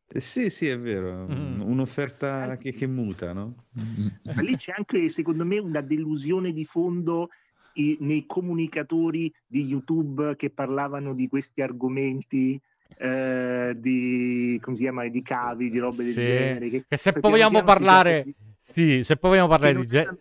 Eh, 0.09 0.21
sì, 0.21 0.50
sì, 0.50 0.68
è 0.68 0.78
vero, 0.78 1.26
mm. 1.28 1.61
un'offerta 1.61 2.56
che, 2.59 2.73
che, 2.73 2.87
muta, 2.87 3.33
no? 3.33 3.66
Ma 3.73 4.40
lì 4.40 4.54
c'è 4.54 4.73
anche, 4.75 5.09
secondo 5.09 5.45
me, 5.45 5.59
una 5.59 5.80
delusione 5.80 6.52
di 6.52 6.64
fondo 6.64 7.28
i, 7.76 7.97
nei 8.00 8.26
comunicatori 8.26 9.33
di 9.47 9.64
YouTube 9.64 10.37
che 10.37 10.50
parlavano 10.50 11.14
di 11.14 11.28
questi 11.28 11.62
argomenti. 11.62 12.61
Eh, 12.99 13.75
di 13.76 14.59
come 14.62 14.76
si 14.76 14.83
chiama 14.83 15.06
di 15.09 15.21
cavi 15.21 15.71
di 15.71 15.78
robe 15.78 16.04
del 16.04 16.14
genere 16.14 16.71
che, 16.71 16.85
che 16.88 16.97
se 16.97 17.12
poi 17.12 17.33
vogliamo 17.33 17.61
parlare 17.64 18.23
sì 18.56 19.02
se 19.02 19.16
poi 19.16 19.30
vogliamo 19.30 19.49
parlare 19.49 19.75
di 19.75 19.87
gente 19.87 20.16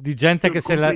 di 0.00 0.14
gente 0.14 0.50
che 0.50 0.60
se 0.60 0.74
la 0.74 0.94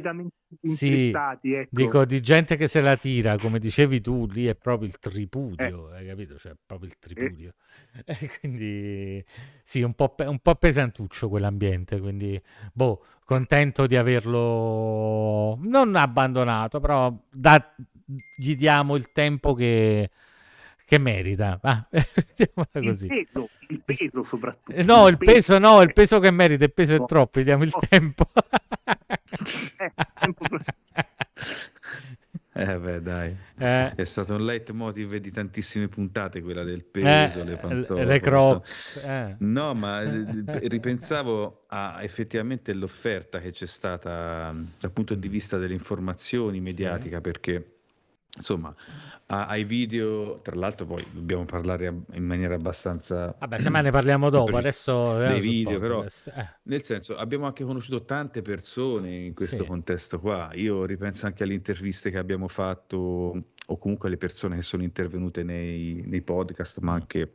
sì, 0.52 1.12
ecco. 1.54 1.68
dico 1.70 2.04
di 2.04 2.20
gente 2.20 2.56
che 2.56 2.66
se 2.66 2.80
la 2.80 2.96
tira 2.96 3.36
come 3.36 3.58
dicevi 3.58 4.00
tu 4.00 4.26
lì 4.26 4.46
è 4.46 4.56
proprio 4.56 4.88
il 4.88 4.98
tripudio 4.98 5.92
eh. 5.92 5.96
hai 5.98 6.06
capito 6.06 6.38
cioè 6.38 6.54
proprio 6.66 6.88
il 6.88 6.98
tripudio 6.98 7.54
eh. 8.04 8.30
quindi 8.40 9.24
sì 9.62 9.82
un 9.82 9.94
po', 9.94 10.14
pe- 10.14 10.26
un 10.26 10.40
po' 10.40 10.56
pesantuccio 10.56 11.28
quell'ambiente 11.28 12.00
quindi 12.00 12.40
boh 12.72 13.04
contento 13.24 13.86
di 13.86 13.96
averlo 13.96 15.56
non 15.62 15.94
abbandonato 15.94 16.80
però 16.80 17.16
da- 17.30 17.74
gli 18.34 18.56
diamo 18.56 18.96
il 18.96 19.12
tempo 19.12 19.54
che 19.54 20.10
che 20.90 20.98
merita. 20.98 21.60
Ah, 21.62 21.86
così. 22.72 23.06
Il 23.06 23.12
peso, 23.12 23.48
il 23.68 23.80
peso 23.84 24.24
soprattutto. 24.24 24.72
Eh, 24.72 24.82
no, 24.82 25.06
il, 25.06 25.12
il 25.12 25.18
peso, 25.18 25.32
peso, 25.32 25.58
no, 25.58 25.82
il 25.82 25.92
peso 25.92 26.18
che 26.18 26.32
merita, 26.32 26.64
il 26.64 26.72
peso 26.72 26.96
no. 26.96 27.04
è 27.04 27.06
troppo, 27.06 27.38
gli 27.38 27.44
diamo 27.44 27.62
il 27.62 27.70
no. 27.72 27.80
tempo. 27.88 28.28
eh, 28.34 29.92
tempo 30.18 30.46
Eh 32.52 32.76
beh, 32.76 33.00
dai, 33.00 33.34
eh. 33.56 33.94
è 33.94 34.04
stato 34.04 34.34
un 34.34 34.44
leitmotiv 34.44 35.14
di 35.16 35.30
tantissime 35.30 35.86
puntate 35.86 36.42
quella 36.42 36.64
del 36.64 36.82
peso, 36.82 37.40
eh, 37.40 37.44
le 37.44 37.56
pantofole. 37.56 38.04
Le 38.04 38.18
crocs. 38.18 38.96
Eh. 38.96 39.36
No, 39.38 39.72
ma 39.74 40.02
eh, 40.02 40.26
ripensavo 40.66 41.66
a 41.68 42.02
effettivamente 42.02 42.74
l'offerta 42.74 43.38
che 43.38 43.52
c'è 43.52 43.66
stata 43.66 44.52
dal 44.78 44.90
punto 44.90 45.14
di 45.14 45.28
vista 45.28 45.56
delle 45.56 45.74
informazioni 45.74 46.60
mediatica, 46.60 47.16
sì. 47.16 47.22
perché 47.22 47.79
insomma 48.36 48.74
ai 49.32 49.62
video, 49.62 50.40
tra 50.42 50.56
l'altro 50.56 50.86
poi 50.86 51.06
dobbiamo 51.12 51.44
parlare 51.44 51.86
in 52.12 52.24
maniera 52.24 52.56
abbastanza... 52.56 53.34
Vabbè, 53.38 53.60
se 53.60 53.70
mai 53.70 53.84
ne 53.84 53.92
parliamo 53.92 54.28
dopo, 54.30 54.56
adesso... 54.56 55.16
Dei 55.18 55.40
video, 55.40 55.78
però, 55.78 56.04
eh. 56.04 56.48
nel 56.64 56.82
senso, 56.82 57.16
abbiamo 57.16 57.46
anche 57.46 57.62
conosciuto 57.62 58.04
tante 58.04 58.42
persone 58.42 59.14
in 59.14 59.34
questo 59.34 59.62
sì. 59.62 59.66
contesto 59.66 60.18
qua. 60.18 60.50
Io 60.54 60.84
ripenso 60.84 61.26
anche 61.26 61.44
alle 61.44 61.54
interviste 61.54 62.10
che 62.10 62.18
abbiamo 62.18 62.48
fatto, 62.48 62.96
o 63.66 63.78
comunque 63.78 64.08
alle 64.08 64.16
persone 64.16 64.56
che 64.56 64.62
sono 64.62 64.82
intervenute 64.82 65.44
nei, 65.44 66.02
nei 66.06 66.22
podcast, 66.22 66.78
ma 66.80 66.94
anche 66.94 67.32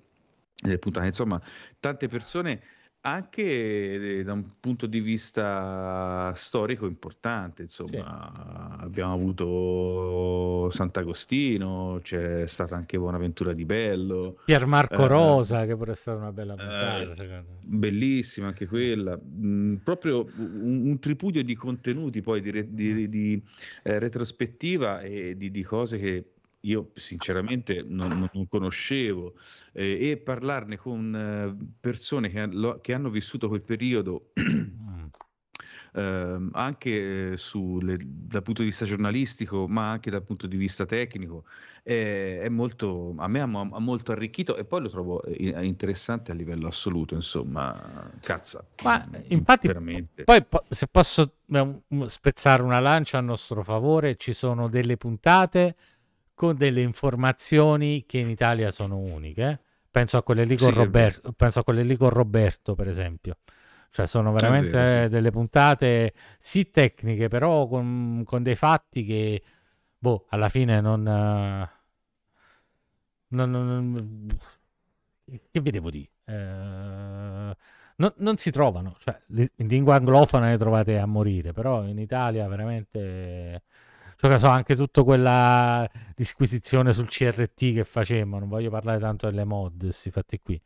nelle 0.64 0.80
puntate. 0.80 1.08
Insomma, 1.08 1.42
tante 1.80 2.10
persone 2.10 2.62
anche 3.06 4.20
eh, 4.20 4.24
da 4.24 4.34
un 4.34 4.60
punto 4.60 4.86
di 4.88 5.00
vista 5.00 6.34
storico 6.36 6.88
importante, 6.88 7.62
insomma, 7.62 7.90
sì. 7.90 8.65
Abbiamo 8.86 9.14
avuto 9.14 10.70
Sant'Agostino, 10.70 12.00
c'è 12.02 12.46
stata 12.48 12.76
anche 12.76 12.98
Buonaventura 12.98 13.54
di 13.54 13.66
Bello, 13.66 14.40
Piermarco 14.46 15.04
eh, 15.04 15.08
Rosa, 15.08 15.66
che 15.66 15.76
pure 15.76 15.92
è 15.92 15.96
stata 15.96 16.20
una 16.20 16.32
bella 16.32 16.56
puntata, 16.56 17.24
eh, 17.24 17.44
bellissima 17.68 18.48
anche 18.48 18.68
quella, 18.68 19.20
mm, 19.20 19.76
proprio 19.76 20.28
un, 20.38 20.88
un, 20.88 21.00
tripudio 21.00 21.44
di 21.44 21.56
contenuti 21.56 22.22
poi 22.22 22.42
di, 22.42 22.74
di, 22.74 23.10
di 23.10 23.44
eh, 23.84 24.00
retrospettiva 24.00 25.02
e 25.02 25.36
di, 25.36 25.52
di 25.52 25.64
cose 25.64 25.98
che 25.98 26.30
io 26.62 26.92
sinceramente 26.96 27.84
non, 27.88 28.28
non 28.32 28.48
conoscevo. 28.48 29.36
Eh, 29.72 30.10
e 30.10 30.18
parlarne 30.18 30.78
con 30.78 31.16
eh, 31.16 31.74
persone 31.80 32.30
che, 32.30 32.48
lo, 32.48 32.80
che, 32.82 32.94
hanno 32.94 33.10
vissuto 33.10 33.48
quel 33.48 33.62
periodo 33.62 34.32
eh, 35.96 36.50
anche 36.52 37.38
sulle, 37.38 37.98
dal 38.00 38.42
punto 38.42 38.62
di 38.62 38.68
vista 38.68 38.86
giornalistico 38.86 39.68
ma 39.68 39.92
anche 39.92 40.10
dal 40.10 40.24
punto 40.24 40.48
di 40.48 40.58
vista 40.58 40.86
tecnico 40.86 41.46
è, 41.84 42.40
è 42.42 42.50
molto, 42.50 43.14
a 43.18 43.28
me 43.28 43.40
ha, 43.42 43.44
ha, 43.44 43.80
molto 43.80 44.12
arricchito 44.12 44.58
e 44.58 44.66
poi 44.66 44.82
lo 44.82 44.90
trovo 44.90 45.24
eh, 45.24 45.66
interessante 45.66 46.32
a 46.32 46.36
livello 46.36 46.68
assoluto 46.68 47.16
insomma 47.16 48.12
cazza 48.22 48.66
ma 48.84 49.08
infatti 49.28 49.68
veramente. 49.68 50.24
poi 50.24 50.46
se 50.70 50.88
posso 50.88 51.38
spezzare 52.08 52.62
una 52.62 52.80
lancia 52.80 53.18
a 53.18 53.22
nostro 53.22 53.64
favore 53.64 54.16
ci 54.18 54.34
sono 54.34 54.68
delle 54.68 54.98
puntate 54.98 55.76
con 56.36 56.56
delle 56.56 56.82
informazioni 56.82 58.06
che 58.06 58.20
in 58.20 58.30
Italia 58.30 58.70
sono 58.70 58.98
uniche. 58.98 59.60
Penso 59.90 60.18
a 60.18 60.24
quelle 60.24 60.44
lì 60.44 60.58
con, 60.58 60.68
sì, 60.68 60.74
Roberto, 60.74 61.32
penso 61.32 61.60
a 61.62 61.64
quelle 61.64 61.84
lì 61.84 61.96
con 61.96 62.10
Roberto, 62.10 62.76
per 62.76 62.90
esempio. 62.90 63.38
Cioè, 63.96 64.08
sono 64.08 64.34
veramente 64.34 64.78
vero, 64.78 65.04
sì. 65.04 65.08
delle 65.08 65.32
puntate 65.32 66.12
sì 66.38 66.70
tecniche, 66.70 67.30
però 67.30 67.66
con, 67.66 68.24
con, 68.26 68.44
dei 68.44 68.58
fatti 68.58 69.06
che, 69.06 69.42
boh, 69.98 70.26
alla 70.32 70.50
fine 70.50 70.82
non, 70.82 71.04
non, 71.04 71.70
non 73.52 74.38
che 75.50 75.62
vi 75.62 75.72
devo 75.72 75.90
dire? 75.90 76.10
Eh, 76.26 77.56
non, 77.96 78.14
non, 78.18 78.36
si 78.36 78.52
trovano, 78.52 78.98
cioè, 79.00 79.18
in 79.30 79.68
lingua 79.68 79.96
anglofona 79.96 80.48
ne 80.48 80.58
trovate 80.58 81.00
a 81.00 81.06
morire, 81.06 81.54
però 81.54 81.86
in 81.86 81.98
Italia 81.98 82.46
veramente 82.50 83.62
cioè 84.18 84.38
so, 84.38 84.50
anche 84.50 84.76
tutta 84.76 85.04
quella 85.04 85.90
disquisizione 86.14 86.92
sul 86.92 87.08
CRT 87.08 87.76
che 87.76 87.86
facevano, 87.86 88.40
non 88.40 88.50
voglio 88.50 88.70
parlare 88.70 89.00
tanto 89.00 89.30
delle 89.30 89.46
mod, 89.46 89.80
questi 89.80 90.12
fatti 90.12 90.42
qui. 90.42 90.62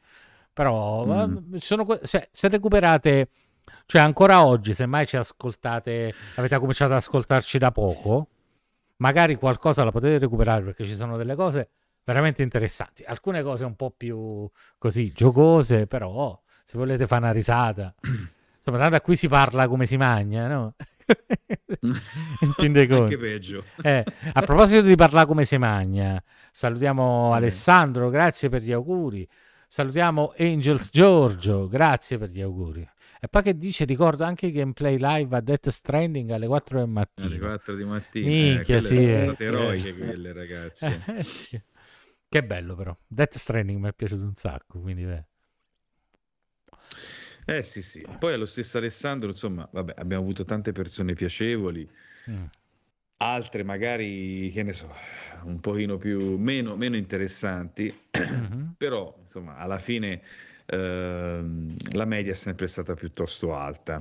Però 0.59 1.05
mm. 1.05 1.55
sono, 1.55 1.85
se, 2.01 2.27
se 2.33 2.49
recuperate, 2.49 3.29
cioè 3.85 4.01
ancora 4.01 4.43
oggi, 4.43 4.73
se 4.73 4.85
mai 4.87 5.05
ci 5.05 5.15
ascoltate, 5.15 6.13
avete 6.35 6.57
cominciato 6.57 6.91
ad 6.91 6.97
ascoltarci 6.97 7.57
da 7.57 7.71
poco, 7.71 8.27
magari 8.97 9.35
qualcosa 9.35 9.85
la 9.85 9.91
potete 9.91 10.17
recuperare 10.17 10.65
perché 10.65 10.83
ci 10.83 10.95
sono 10.95 11.15
delle 11.15 11.35
cose 11.35 11.69
veramente 12.03 12.43
interessanti. 12.43 13.03
Alcune 13.03 13.41
cose 13.41 13.63
un 13.63 13.77
po' 13.77 13.89
più 13.95 14.49
così 14.77 15.13
giocose, 15.13 15.87
però 15.87 16.37
se 16.65 16.77
volete 16.77 17.07
fare 17.07 17.21
una 17.21 17.31
risata. 17.31 17.95
Insomma, 18.57 18.79
tanto 18.79 18.97
a 18.97 19.01
qui 19.01 19.15
si 19.15 19.29
parla 19.29 19.65
come 19.69 19.85
si 19.85 19.95
mangia, 19.95 20.47
no? 20.47 20.75
Anche 23.03 23.17
peggio. 23.17 23.63
Eh, 23.81 24.03
a 24.33 24.41
proposito 24.41 24.81
di 24.81 24.95
parlare 24.95 25.25
come 25.25 25.45
si 25.45 25.57
mangia, 25.57 26.21
salutiamo 26.51 27.31
Alessandro, 27.31 28.09
grazie 28.09 28.49
per 28.49 28.61
gli 28.61 28.73
auguri. 28.73 29.25
Salutiamo 29.71 30.33
Angels 30.35 30.89
Giorgio, 30.91 31.67
grazie 31.67 32.17
per 32.17 32.31
gli 32.31 32.41
auguri. 32.41 32.81
E 33.19 33.27
poi 33.27 33.43
che 33.43 33.55
dice, 33.55 33.85
ricordo 33.85 34.23
anche 34.23 34.47
i 34.47 34.51
gameplay 34.51 34.97
live 34.99 35.37
a 35.37 35.41
Death 35.41 35.69
Stranding 35.69 36.31
alle 36.31 36.47
4 36.47 36.79
del 36.79 36.87
mattino. 36.87 37.27
Alle 37.27 37.37
4 37.37 37.75
di 37.75 37.83
mattina. 37.83 38.27
Minchia, 38.27 38.77
eh, 38.77 38.81
sì. 38.81 38.95
Sono 38.95 39.21
state 39.21 39.43
eroiche 39.43 39.97
quelle, 39.99 40.33
ragazzi. 40.33 40.85
Eh, 41.15 41.23
sì. 41.23 41.61
Che 42.27 42.43
bello 42.43 42.75
però. 42.75 42.97
Death 43.05 43.35
Stranding 43.35 43.79
mi 43.79 43.89
è 43.89 43.93
piaciuto 43.93 44.23
un 44.23 44.33
sacco, 44.33 44.79
quindi... 44.79 45.05
Beh. 45.05 45.25
Eh 47.45 47.61
sì, 47.61 47.83
sì. 47.83 48.03
Poi 48.17 48.33
allo 48.33 48.47
stesso 48.47 48.79
Alessandro, 48.79 49.29
insomma, 49.29 49.69
vabbè, 49.71 49.93
abbiamo 49.97 50.23
avuto 50.23 50.45
tante 50.45 50.71
persone 50.71 51.13
piacevoli, 51.13 51.87
mm. 52.31 52.43
Altre 53.21 53.63
magari, 53.63 54.49
che 54.51 54.63
ne 54.63 54.73
so, 54.73 54.89
un 55.43 55.59
pochino 55.59 55.97
più, 55.97 56.37
meno, 56.37 56.75
meno 56.75 56.95
interessanti, 56.95 57.93
mm-hmm. 58.17 58.69
però, 58.77 59.13
insomma, 59.21 59.57
alla 59.57 59.79
fine 59.79 60.21
eh, 60.65 61.41
la 61.91 62.05
media 62.05 62.31
è 62.31 62.35
sempre 62.35 62.67
stata 62.67 62.93
piuttosto 62.93 63.53
alta, 63.53 63.99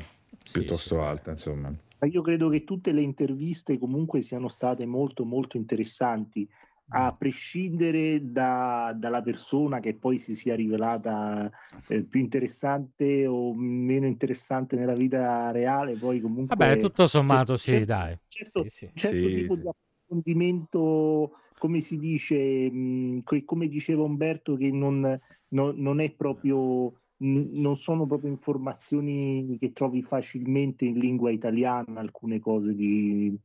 piuttosto 0.53 0.97
sì, 0.97 1.01
alta, 1.01 1.31
insomma. 1.33 1.73
Io 2.03 2.23
credo 2.23 2.49
che 2.49 2.63
tutte 2.63 2.93
le 2.93 3.01
interviste 3.01 3.79
comunque 3.79 4.23
siano 4.23 4.47
state 4.47 4.87
molto, 4.87 5.25
molto 5.25 5.57
interessanti 5.57 6.49
a 6.91 7.15
prescindere 7.15 8.31
da, 8.31 8.95
dalla 8.97 9.21
persona 9.21 9.81
che 9.81 9.95
poi 9.95 10.19
si 10.19 10.35
sia 10.35 10.55
rivelata 10.55 11.51
eh, 11.89 12.05
più 12.09 12.21
interessante 12.21 13.27
o 13.27 13.55
meno 13.55 14.07
interessante 14.07 14.77
nella 14.77 14.95
vita 14.95 15.51
reale, 15.51 15.97
poi 15.97 16.21
comunque... 16.21 16.57
Vabbè, 16.57 16.79
tutto 16.79 17.07
sommato 17.07 17.57
sì, 17.57 17.71
certo, 17.71 17.85
dai. 17.85 18.19
Certo, 18.27 18.63
sì, 18.63 18.69
sì. 18.69 18.91
certo 18.95 19.29
sì. 19.29 19.35
tipo 19.35 19.57
di 19.57 19.69
approfondimento, 19.69 21.33
come 21.59 21.81
si 21.81 21.99
dice, 21.99 22.71
mh, 22.71 23.23
come 23.45 23.69
diceva 23.69 24.03
Umberto, 24.03 24.57
che 24.57 24.71
non, 24.71 25.19
non, 25.51 25.75
non 25.77 26.01
è 26.01 26.11
proprio 26.11 26.93
non 27.21 27.77
sono 27.77 28.07
proprio 28.07 28.31
informazioni 28.31 29.57
che 29.59 29.73
trovi 29.73 30.03
facilmente 30.03 30.85
in 30.85 30.99
lingua 30.99 31.31
italiana, 31.31 31.99
alcune 31.99 32.39
cose 32.39 32.75
di, 32.75 33.37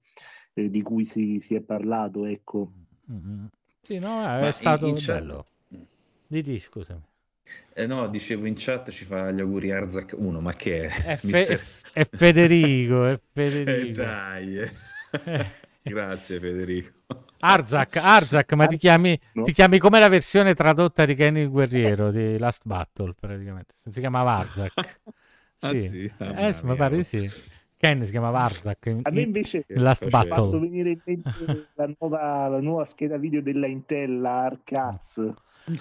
eh, 0.53 0.69
di 0.69 0.81
cui 0.81 1.05
si, 1.05 1.39
si, 1.39 1.55
è 1.55 1.61
parlato, 1.61 2.25
ecco. 2.25 2.71
Mm-hmm. 3.11 3.45
Sì, 3.81 3.99
no, 3.99 4.37
è 4.37 4.41
Ma 4.41 4.51
stato 4.51 4.87
in, 4.87 4.97
in 4.97 5.05
bello. 5.05 5.45
Chat... 5.45 5.87
Didi, 6.27 6.59
scusami. 6.59 7.03
Eh 7.75 7.87
no, 7.87 8.07
dicevo 8.07 8.45
in 8.45 8.53
chat 8.55 8.91
ci 8.91 9.03
fa 9.05 9.31
gli 9.31 9.39
auguri 9.39 9.71
Arzak 9.71 10.13
1, 10.17 10.39
ma 10.39 10.53
che 10.53 10.83
è? 10.87 11.03
È, 11.03 11.15
fe- 11.17 11.59
è 11.91 12.07
Federico, 12.09 13.05
è 13.05 13.19
Federico. 13.31 13.71
Eh, 13.71 13.91
dai. 13.93 14.57
Eh. 14.59 14.71
Grazie 15.81 16.39
Federico. 16.39 16.91
Arzak, 17.39 17.97
Arzak, 17.97 18.53
ma 18.53 18.67
ti 18.67 18.77
chiami, 18.77 19.19
no. 19.33 19.43
ti 19.43 19.51
chiami 19.51 19.77
come 19.77 19.99
la 19.99 20.07
versione 20.07 20.53
tradotta 20.53 21.05
di 21.05 21.13
Kenny 21.13 21.41
il 21.41 21.49
Guerriero 21.49 22.09
di 22.09 22.37
Last 22.37 22.61
Battle, 22.65 23.13
praticamente. 23.19 23.73
Si 23.75 23.99
chiamava 23.99 24.37
Arzak. 24.37 25.01
Sì, 25.55 25.67
ah, 25.67 25.73
sì? 25.75 26.11
Ah, 26.17 26.47
eh, 26.47 26.59
mi 26.63 26.75
pare 26.75 27.03
sì. 27.03 27.29
Ken 27.83 28.05
si 28.05 28.11
chiamava 28.11 28.39
Arzak. 28.39 28.99
A 29.01 29.11
me 29.11 29.21
invece 29.21 29.65
Last 29.67 30.07
Battle. 30.07 30.31
ha 30.31 30.35
fatto 30.35 30.57
venire 30.57 30.91
in 30.91 31.01
mente 31.03 31.67
la 31.75 31.93
nuova, 31.99 32.47
la 32.47 32.61
nuova 32.61 32.85
scheda 32.85 33.17
video 33.17 33.41
della 33.41 33.67
Intel, 33.67 34.23
Arcaz. 34.23 35.21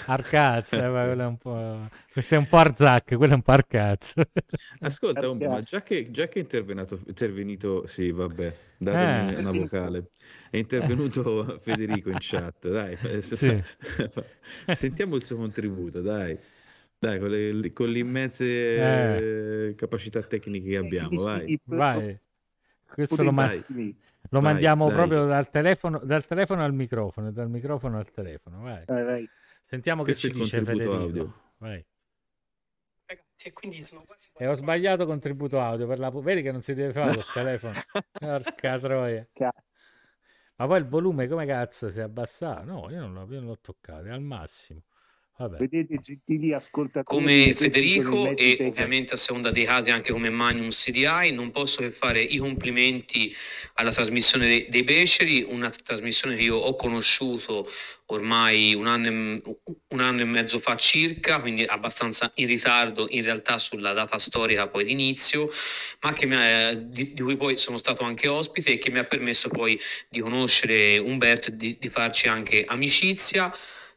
Arcaz, 0.07 0.73
eh, 0.73 0.79
quello 0.79 1.23
è 1.23 1.27
un 1.27 1.39
po'... 1.39 1.79
questo 2.13 2.35
è 2.35 2.39
un 2.39 2.49
po' 2.49 2.57
Arzak, 2.57 3.15
quello 3.15 3.35
è 3.35 3.37
un 3.37 3.43
po' 3.43 3.53
Arcaz. 3.53 4.15
Ascolta, 4.81 5.21
Arcaz. 5.21 5.49
ma 5.49 5.63
già 5.63 5.81
che, 5.83 6.11
già 6.11 6.27
che 6.27 6.41
è 6.41 6.43
intervenuto, 6.43 6.99
intervenuto, 7.07 7.87
sì, 7.87 8.11
vabbè, 8.11 8.57
datemi 8.79 9.35
eh. 9.35 9.39
una 9.39 9.53
vocale. 9.53 10.09
È 10.51 10.57
intervenuto 10.57 11.57
Federico 11.61 12.11
in 12.11 12.17
chat, 12.19 12.69
dai, 12.69 12.99
sì. 13.23 13.63
sentiamo 14.73 15.15
il 15.15 15.25
suo 15.25 15.37
contributo, 15.37 16.01
dai. 16.01 16.37
Dai, 17.03 17.19
con 17.19 17.31
le, 17.31 17.73
con 17.73 17.89
le 17.89 17.99
immense 17.99 18.45
eh. 19.67 19.75
capacità 19.75 20.23
tecniche 20.23 20.71
che 20.71 20.77
abbiamo, 20.77 21.21
vai. 21.21 21.61
Vai. 21.65 22.17
Questo 22.87 23.25
lo, 23.25 23.33
man- 23.33 23.51
lo 23.51 24.39
vai, 24.39 24.53
mandiamo 24.53 24.87
dai. 24.87 24.95
proprio 24.95 25.27
dal 25.27 25.51
telefono, 25.51 25.99
dal 25.99 26.25
telefono 26.25 26.63
al 26.63 26.73
microfono, 26.73 27.33
dal 27.33 27.51
microfono 27.51 27.99
al 27.99 28.09
telefono, 28.13 28.61
vai. 28.61 28.85
vai, 28.87 29.03
vai. 29.03 29.29
Sentiamo 29.65 30.05
Questo 30.05 30.29
che 30.29 30.35
ci 30.35 30.39
dice 30.39 30.63
Federico. 30.63 30.95
Audio. 30.95 31.35
Vai. 31.57 31.85
e 33.07 33.53
quindi 33.53 33.79
sono 33.79 34.05
quasi... 34.05 34.31
E 34.37 34.47
ho 34.47 34.55
sbagliato 34.55 35.05
contributo 35.05 35.61
audio 35.61 35.89
per 35.89 35.99
la... 35.99 36.09
Vedi 36.11 36.43
che 36.43 36.53
non 36.53 36.63
si 36.63 36.73
deve 36.73 36.93
fare 36.93 37.15
col 37.15 37.25
telefono. 37.35 37.75
Porca 38.13 38.79
troia. 38.79 39.29
Ma 40.55 40.67
poi 40.69 40.79
il 40.79 40.87
volume 40.87 41.27
come 41.27 41.47
cazzo 41.47 41.91
si 41.91 41.99
è 41.99 42.03
abbassato? 42.03 42.63
No, 42.63 42.89
io 42.91 43.01
non 43.01 43.13
l'ho, 43.13 43.27
io 43.29 43.41
non 43.41 43.49
l'ho 43.49 43.59
toccato, 43.61 44.05
è 44.05 44.11
al 44.11 44.23
massimo. 44.23 44.85
Vabbè. 45.43 45.57
Vedete, 45.57 45.99
gentili 46.01 46.53
ascoltatori. 46.53 47.05
Come 47.05 47.53
Federico 47.53 48.37
e 48.37 48.59
ovviamente 48.61 49.15
a 49.15 49.17
seconda 49.17 49.51
dei 49.51 49.65
casi 49.65 49.91
anche 49.91 50.13
come 50.13 50.31
Magnum 50.31 50.69
CDI, 50.69 51.33
non 51.33 51.51
posso 51.51 51.83
che 51.83 51.91
fare 51.91 52.23
i 52.23 52.37
complimenti 52.37 53.35
alla 53.75 53.91
trasmissione 53.91 54.47
dei, 54.47 54.67
dei 54.69 54.85
Beceri, 54.85 55.45
una 55.49 55.69
trasmissione 55.69 56.37
che 56.37 56.43
io 56.43 56.57
ho 56.57 56.75
conosciuto 56.75 57.69
ormai 58.07 58.75
un 58.75 58.87
anno, 58.87 59.09
e, 59.09 59.43
un 59.89 60.01
anno 60.01 60.21
e 60.21 60.25
mezzo 60.25 60.61
fa 60.61 60.77
circa, 60.77 61.41
quindi 61.41 61.65
abbastanza 61.65 62.31
in 62.37 62.47
ritardo 62.47 63.07
in 63.09 63.25
realtà 63.25 63.59
sulla 63.59 63.93
data 63.93 64.19
storica 64.19 64.69
poi 64.69 64.85
d'inizio, 64.85 65.51
ma 66.03 66.13
che 66.13 66.27
mi 66.27 66.37
ha, 66.37 66.73
di, 66.73 67.15
di, 67.15 67.23
cui 67.23 67.37
poi 67.37 67.57
sono 67.57 67.79
stato 67.79 68.05
anche 68.05 68.29
ospite 68.29 68.73
e 68.73 68.79
che 68.79 68.93
mi 68.93 68.99
ha 68.99 69.05
permesso 69.05 69.49
poi 69.49 69.77
di 70.09 70.21
conoscere 70.21 70.99
Umberto 70.99 71.49
e 71.49 71.57
di, 71.57 71.77
di 71.81 71.89
farci 71.89 72.29
anche 72.29 72.65
amicizia 72.65 73.53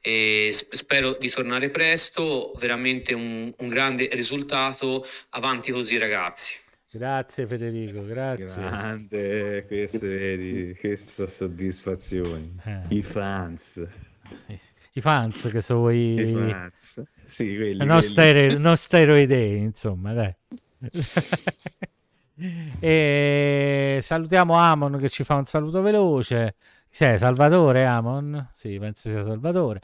e 0.06 0.54
spero 0.54 1.18
di 1.20 1.30
tornare 1.32 1.70
presto, 1.70 2.52
veramente 2.60 3.16
un, 3.16 3.52
un 3.58 3.68
grande 3.68 4.08
risultato, 4.12 5.04
avanti 5.30 5.72
così 5.72 5.98
ragazzi. 5.98 6.60
Grazie 6.92 7.48
Federico, 7.48 8.06
grazie. 8.06 8.46
Grande, 8.46 9.66
queste, 9.66 10.08
vedi, 10.08 10.76
queste 10.80 11.26
soddisfazioni. 11.26 12.56
Eh. 12.64 12.82
I 12.90 13.02
fans. 13.02 13.84
I 14.94 15.02
fans 15.02 15.48
che 15.52 15.62
sono 15.64 15.90
i... 15.90 16.14
I 16.14 16.34
fans. 16.34 17.04
Sì, 17.26 17.56
quelli, 17.56 17.84
non, 17.84 18.04
stero, 18.04 18.60
non 18.60 18.78
steroidei, 18.78 19.58
insomma, 19.58 20.14
dai. 20.14 20.36
e 22.80 23.98
salutiamo 24.02 24.54
Amon 24.54 25.00
che 25.00 25.10
ci 25.10 25.24
fa 25.24 25.34
un 25.34 25.46
saluto 25.46 25.82
veloce. 25.82 26.54
Sei 26.96 27.18
Salvatore 27.18 27.84
Amon? 27.84 28.52
Sì, 28.54 28.80
penso 28.80 29.10
sia 29.10 29.22
Salvatore. 29.22 29.82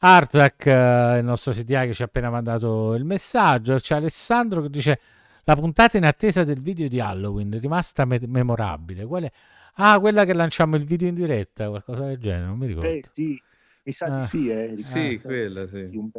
Arzak, 0.00 0.66
eh, 0.66 1.18
il 1.18 1.24
nostro 1.24 1.52
CTA 1.52 1.84
che 1.84 1.94
ci 1.94 2.02
ha 2.02 2.06
appena 2.06 2.28
mandato 2.28 2.94
il 2.94 3.04
messaggio. 3.04 3.76
C'è 3.76 3.94
Alessandro 3.94 4.60
che 4.62 4.68
dice 4.68 5.00
la 5.44 5.54
puntata 5.54 5.96
in 5.96 6.04
attesa 6.04 6.42
del 6.42 6.60
video 6.60 6.88
di 6.88 6.98
Halloween, 6.98 7.56
rimasta 7.60 8.04
me- 8.04 8.18
memorabile. 8.26 9.04
Quale... 9.04 9.32
Ah, 9.74 10.00
quella 10.00 10.24
che 10.24 10.32
lanciamo 10.32 10.74
il 10.74 10.84
video 10.84 11.06
in 11.06 11.14
diretta, 11.14 11.68
qualcosa 11.68 12.06
del 12.06 12.18
genere, 12.18 12.46
non 12.46 12.58
mi 12.58 12.66
ricordo. 12.66 12.88
Eh 12.88 13.02
sì, 13.06 13.40
mi 13.84 13.92
sa 13.92 14.06
ah. 14.06 14.18
di 14.18 14.24
sì. 14.24 14.50
Eh. 14.50 14.76
Sì, 14.76 15.20
ah, 15.22 15.24
quella 15.24 15.66
sì. 15.68 15.82
sì 15.84 16.10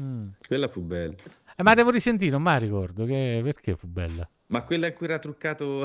mm. 0.00 0.28
Quella 0.48 0.68
fu 0.68 0.80
bella. 0.80 1.14
Eh, 1.56 1.62
ma 1.62 1.74
devo 1.74 1.90
risentire, 1.90 2.30
non 2.30 2.40
mi 2.42 2.58
ricordo 2.58 3.04
che... 3.04 3.42
perché 3.44 3.76
fu 3.76 3.86
bella. 3.86 4.26
Ma 4.46 4.62
quella 4.62 4.86
in 4.86 4.94
cui 4.94 5.04
era 5.04 5.18
truccato 5.18 5.84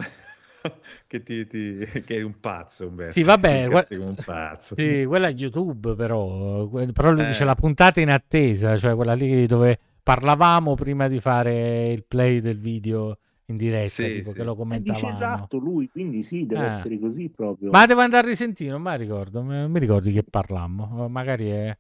che, 1.08 1.24
ti, 1.24 1.48
ti, 1.48 1.78
che 2.06 2.18
è 2.18 2.22
un 2.22 2.40
pazzo 2.40 2.88
Umberto. 2.88 3.14
Sì, 3.14 3.24
vabbè, 3.24 3.68
gua- 3.70 3.86
un 3.90 4.16
pazzo. 4.24 4.76
Sì, 4.76 5.04
quella 5.06 5.28
è 5.28 5.34
YouTube 5.34 5.96
però, 5.96 6.68
però 6.68 7.12
lui 7.12 7.24
eh. 7.24 7.28
dice 7.28 7.46
la 7.46 7.56
puntata 7.56 8.00
in 8.00 8.10
attesa, 8.10 8.78
cioè 8.78 8.96
quella 8.96 9.14
lì 9.14 9.46
dove 9.46 9.80
parlavamo 10.04 10.76
prima 10.76 11.08
di 11.08 11.20
fare 11.20 11.92
il 11.92 12.04
play 12.06 12.40
del 12.40 12.60
video 12.60 13.18
in 13.46 13.58
diretta, 13.58 13.90
sì, 13.90 14.14
tipo 14.14 14.30
sì. 14.32 14.38
che 14.38 14.44
lo 14.44 14.56
commentavamo. 14.56 15.08
Eh, 15.08 15.12
esatto, 15.12 15.58
lui, 15.58 15.90
quindi 15.90 16.24
sì, 16.24 16.46
deve 16.46 16.64
eh. 16.64 16.68
essere 16.68 17.00
così 17.00 17.30
proprio. 17.30 17.70
Ma 17.70 17.86
devo 17.86 18.02
andare 18.02 18.26
a 18.26 18.30
risentire, 18.30 18.72
non 18.72 18.82
mi 18.82 18.98
ricordo, 18.98 19.42
non 19.42 19.70
mi 19.70 19.80
ricordi 19.80 20.12
che 20.12 20.24
parlammo, 20.24 21.08
magari 21.10 21.50
è... 21.50 21.78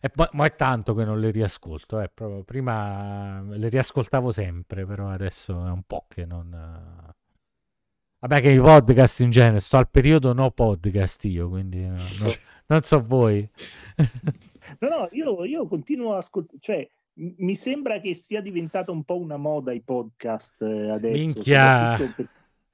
è... 0.00 0.10
ma 0.32 0.44
è 0.44 0.54
tanto 0.54 0.94
che 0.94 1.04
non 1.04 1.20
le 1.20 1.30
riascolto, 1.30 2.00
eh, 2.00 2.10
prima 2.44 3.40
le 3.42 3.68
riascoltavo 3.68 4.32
sempre, 4.32 4.84
però 4.84 5.08
adesso 5.08 5.52
è 5.66 5.70
un 5.70 5.82
po' 5.86 6.04
che 6.08 6.26
non... 6.26 7.07
Vabbè 8.20 8.40
che 8.40 8.50
i 8.50 8.58
podcast 8.58 9.20
in 9.20 9.30
genere, 9.30 9.60
sto 9.60 9.76
al 9.76 9.88
periodo 9.88 10.32
no 10.32 10.50
podcast 10.50 11.24
io, 11.24 11.48
quindi 11.48 11.86
no, 11.86 11.94
no, 11.94 12.26
non 12.66 12.82
so 12.82 13.00
voi. 13.00 13.48
no, 14.80 14.88
no, 14.88 15.08
io, 15.12 15.44
io 15.44 15.66
continuo 15.68 16.14
a 16.14 16.18
ascoltare, 16.18 16.58
cioè 16.60 16.88
mi 17.14 17.54
sembra 17.54 18.00
che 18.00 18.14
sia 18.14 18.40
diventata 18.40 18.90
un 18.90 19.04
po' 19.04 19.18
una 19.18 19.36
moda 19.36 19.72
i 19.72 19.80
podcast 19.80 20.62
eh, 20.62 20.90
adesso. 20.90 21.16
Minchia! 21.16 21.96
Per, 21.96 22.28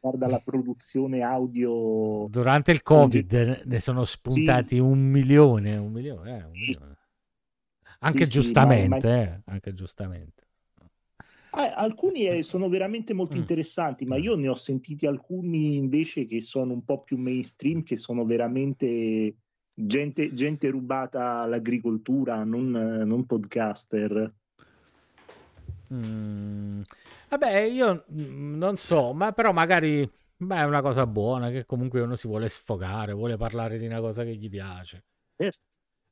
riguarda 0.05 0.29
la 0.29 0.41
produzione 0.43 1.23
audio. 1.23 2.27
Durante 2.29 2.73
il 2.73 2.83
Covid 2.83 3.63
ne 3.65 3.81
sono 3.81 4.05
spuntati 4.05 4.77
sì. 4.77 4.81
un 4.81 4.99
milione, 4.99 5.77
un 5.77 5.93
milione, 5.93 6.39
eh, 6.39 6.45
un 6.45 6.51
milione. 6.53 6.97
Anche, 8.01 8.27
sì, 8.27 8.33
giustamente, 8.33 9.01
sì, 9.01 9.07
ma... 9.07 9.23
Eh, 9.23 9.41
anche 9.47 9.73
giustamente. 9.73 10.44
Eh, 11.57 11.73
alcuni 11.75 12.43
sono 12.43 12.69
veramente 12.69 13.13
molto 13.13 13.37
mm. 13.37 13.41
interessanti, 13.41 14.05
ma 14.05 14.17
mm. 14.19 14.23
io 14.23 14.35
ne 14.35 14.49
ho 14.49 14.55
sentiti 14.55 15.07
alcuni 15.07 15.77
invece 15.77 16.27
che 16.27 16.41
sono 16.41 16.73
un 16.73 16.85
po' 16.85 17.03
più 17.03 17.17
mainstream, 17.17 17.83
che 17.83 17.97
sono 17.97 18.25
veramente 18.25 19.37
gente, 19.73 20.33
gente 20.33 20.69
rubata 20.71 21.41
all'agricoltura, 21.41 22.43
non, 22.45 22.71
non 22.71 23.27
podcaster. 23.27 24.35
Mm. 25.93 26.83
Vabbè, 27.29 27.61
io 27.61 28.05
mm, 28.13 28.57
non 28.57 28.77
so, 28.77 29.13
ma 29.13 29.33
però 29.33 29.53
magari 29.53 30.09
beh, 30.37 30.57
è 30.57 30.65
una 30.65 30.81
cosa 30.81 31.07
buona 31.07 31.51
che 31.51 31.65
comunque 31.67 32.01
uno 32.01 32.17
si 32.17 32.27
vuole 32.27 32.49
sfogare, 32.49 33.13
vuole 33.13 33.37
parlare 33.37 33.79
di 33.79 33.87
una 33.87 34.01
cosa 34.01 34.25
che 34.25 34.35
gli 34.35 34.49
piace. 34.49 35.05
Certo. 35.37 35.59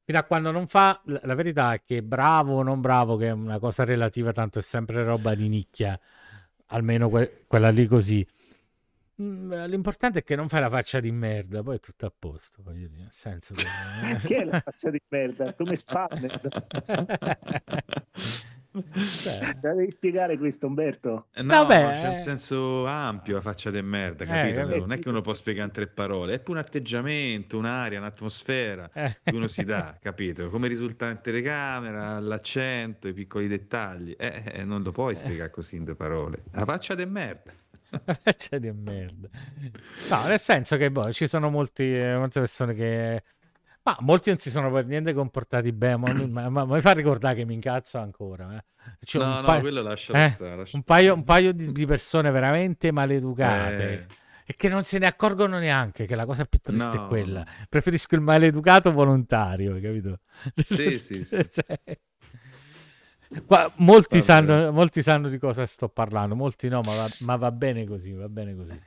Fino 0.05 0.19
a 0.19 0.25
quando 0.25 0.51
non 0.51 0.67
fa, 0.67 1.01
la 1.05 1.35
verità 1.35 1.75
è 1.75 1.83
che 1.85 2.03
bravo 2.03 2.57
o 2.57 2.63
non 2.63 2.81
bravo, 2.81 3.17
che 3.17 3.29
è 3.29 3.31
una 3.31 3.61
cosa 3.61 3.85
relativa, 3.85 4.33
tanto 4.33 4.59
è 4.59 4.63
sempre 4.63 5.05
roba 5.05 5.35
di 5.35 5.49
nicchia, 5.49 5.99
almeno 6.67 7.09
que- 7.09 7.45
quella 7.47 7.71
lì 7.71 7.87
così. 7.87 8.27
Mm, 9.21 9.53
l'importante 9.67 10.21
è 10.21 10.23
che 10.25 10.35
non 10.35 10.49
fai 10.49 10.61
la 10.61 10.71
faccia 10.71 10.99
di 10.99 11.13
merda, 11.13 11.63
poi 11.63 11.77
è 11.77 11.81
tutto 11.81 12.07
a 12.07 12.13
posto, 12.17 12.63
voglio 12.65 12.89
dire, 12.89 13.03
nel 13.03 13.13
senso 13.13 13.55
che... 13.55 13.63
che 14.27 14.37
è 14.39 14.45
la 14.45 14.61
faccia 14.61 14.91
di 14.91 15.01
merda? 15.09 15.55
Come 15.55 15.77
spam? 15.77 16.09
Cioè. 18.73 19.55
Devi 19.61 19.91
spiegare 19.91 20.39
questo, 20.39 20.67
Umberto. 20.67 21.27
Eh, 21.35 21.43
no, 21.43 21.67
Vabbè, 21.67 22.01
c'è 22.01 22.09
un 22.09 22.19
senso 22.19 22.87
ampio 22.87 23.35
la 23.35 23.41
faccia 23.41 23.71
di 23.71 23.83
merda, 23.83 24.25
capito? 24.25 24.61
Eh, 24.61 24.79
non 24.79 24.87
sì. 24.87 24.95
è 24.95 24.99
che 24.99 25.09
uno 25.09 25.21
può 25.21 25.35
spiegare 25.35 25.67
in 25.67 25.73
tre 25.73 25.87
parole, 25.87 26.35
è 26.35 26.41
più 26.41 26.53
un 26.53 26.59
atteggiamento, 26.59 27.59
un'aria, 27.59 27.99
un'atmosfera 27.99 28.91
eh. 28.93 29.19
che 29.23 29.35
uno 29.35 29.47
si 29.47 29.65
dà, 29.65 29.97
capito? 30.01 30.49
Come 30.49 30.69
risulta 30.69 31.11
in 31.11 31.21
telecamera, 31.21 32.19
l'accento, 32.19 33.09
i 33.09 33.13
piccoli 33.13 33.49
dettagli. 33.49 34.15
Eh, 34.19 34.43
eh 34.53 34.65
non 34.65 34.83
lo 34.83 34.93
puoi 34.93 35.15
spiegare 35.15 35.51
così 35.53 35.77
in 35.77 35.85
due 35.85 35.95
parole. 35.95 36.45
La 36.53 36.65
faccia 36.65 36.95
di 36.95 37.05
merda. 37.05 37.53
La 37.91 38.19
faccia 38.23 38.57
di 38.57 38.73
merda. 38.73 39.29
No, 40.09 40.27
nel 40.27 40.41
senso 40.41 40.79
che 40.79 40.91
boh, 40.91 41.13
ci 41.13 41.27
sono 41.27 41.51
molti, 41.51 41.85
molte 41.85 42.41
persone 42.41 42.73
che 42.73 43.23
ma 43.85 43.97
molti 44.01 44.29
non 44.29 44.39
si 44.39 44.51
sono 44.51 44.71
per 44.71 44.87
niente 44.87 45.13
comportati 45.13 45.73
bene, 45.73 45.97
ma, 45.97 46.13
ma, 46.13 46.49
ma, 46.49 46.65
ma 46.65 46.75
mi 46.77 46.81
fa 46.81 46.93
ricordare 46.93 47.37
che 47.37 47.45
mi 47.45 47.55
incazzo 47.55 47.99
ancora. 47.99 48.57
Eh. 48.57 48.65
Cioè, 49.05 49.25
no, 49.25 49.41
no, 49.41 49.43
paio, 49.43 49.61
quello 49.61 49.83
lascia 49.83 50.25
eh, 50.25 50.29
stare. 50.29 50.57
Lascia 50.57 50.77
un, 50.77 50.83
paio, 50.85 51.15
un 51.15 51.25
paio 51.25 51.53
di, 51.53 51.73
di, 51.73 51.87
persone 51.87 52.31
veramente 52.31 52.93
maleducate. 52.93 53.93
Eh. 53.93 54.07
E 54.45 54.55
che 54.57 54.69
non 54.69 54.83
se 54.83 54.99
ne 54.99 55.07
accorgono 55.07 55.59
neanche 55.59 56.07
che 56.07 56.15
la 56.15 56.27
cosa 56.27 56.45
più 56.45 56.59
triste 56.61 56.97
no. 56.97 57.05
è 57.05 57.09
quella. 57.09 57.47
Preferisco 57.69 58.15
il 58.15 58.21
maleducato 58.21 58.93
volontario, 58.93 59.81
capito? 59.81 60.21
Sì, 60.65 60.99
sì, 60.99 61.25
sì. 61.25 61.49
cioè... 61.51 61.81
Qua, 63.47 63.73
molti, 63.77 64.21
sanno, 64.21 64.71
molti, 64.73 65.01
sanno, 65.01 65.29
di 65.29 65.39
cosa 65.39 65.65
sto 65.65 65.89
parlando, 65.89 66.35
molti 66.35 66.69
no, 66.69 66.83
ma 66.85 66.95
va, 66.95 67.09
ma 67.21 67.37
va 67.37 67.51
bene 67.51 67.87
così, 67.87 68.13
va 68.13 68.29
bene 68.29 68.55
così. 68.55 68.79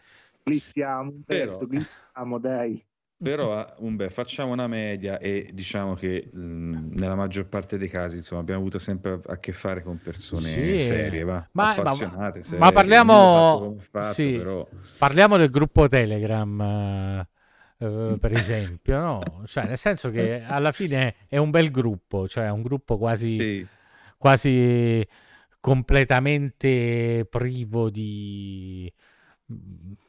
Qui 0.44 0.60
siamo, 0.60 1.10
Umberto, 1.10 1.66
qui 1.66 1.84
siamo, 1.84 2.38
dai. 2.38 2.86
Però, 3.18 3.74
Umbe, 3.78 4.10
facciamo 4.10 4.52
una 4.52 4.68
media 4.68 5.20
e 5.20 5.50
diciamo 5.54 5.94
che 5.94 6.30
mh, 6.32 6.96
nella 6.96 7.16
maggior 7.16 7.48
parte 7.48 7.78
dei 7.78 7.88
casi 7.88 8.18
insomma, 8.18 8.42
abbiamo 8.42 8.60
avuto 8.60 8.78
sempre 8.78 9.22
a 9.26 9.38
che 9.38 9.54
fare 9.54 9.82
con 9.82 10.00
persone 10.04 10.42
sì. 10.42 10.80
serie, 10.82 11.24
va? 11.24 11.48
Ma, 11.54 11.76
appassionate. 11.76 12.40
Ma, 12.40 12.44
serie, 12.44 12.60
ma 12.60 12.72
parliamo, 12.74 13.78
fatto, 13.80 14.14
sì, 14.14 14.34
però... 14.38 14.68
parliamo 14.98 15.38
del 15.38 15.50
gruppo 15.50 15.88
Telegram. 15.88 17.26
Uh, 17.78 18.18
per 18.18 18.32
esempio, 18.32 19.00
no? 19.00 19.44
Cioè, 19.46 19.66
nel 19.66 19.78
senso 19.78 20.10
che 20.10 20.42
alla 20.44 20.72
fine 20.72 21.14
è 21.28 21.38
un 21.38 21.50
bel 21.50 21.72
gruppo, 21.72 22.26
cioè 22.26 22.50
un 22.50 22.62
gruppo 22.62 22.98
quasi, 22.98 23.28
sì. 23.28 23.68
quasi 24.18 25.06
completamente 25.60 27.28
privo 27.30 27.90
di 27.90 28.92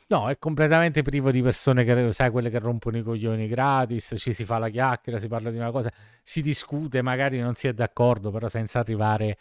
No, 0.08 0.28
è 0.28 0.38
completamente 0.38 1.02
privo 1.02 1.32
di 1.32 1.42
persone 1.42 1.82
che, 1.82 2.12
sai, 2.12 2.30
quelle 2.30 2.48
che 2.48 2.60
rompono 2.60 2.96
i 2.96 3.02
coglioni 3.02 3.48
gratis, 3.48 4.14
ci 4.16 4.32
si 4.32 4.44
fa 4.44 4.58
la 4.58 4.68
chiacchiera, 4.68 5.18
si 5.18 5.26
parla 5.26 5.50
di 5.50 5.56
una 5.56 5.72
cosa, 5.72 5.92
si 6.22 6.42
discute, 6.42 7.02
magari 7.02 7.40
non 7.40 7.54
si 7.54 7.66
è 7.66 7.72
d'accordo, 7.72 8.30
però 8.30 8.48
senza 8.48 8.78
arrivare 8.78 9.36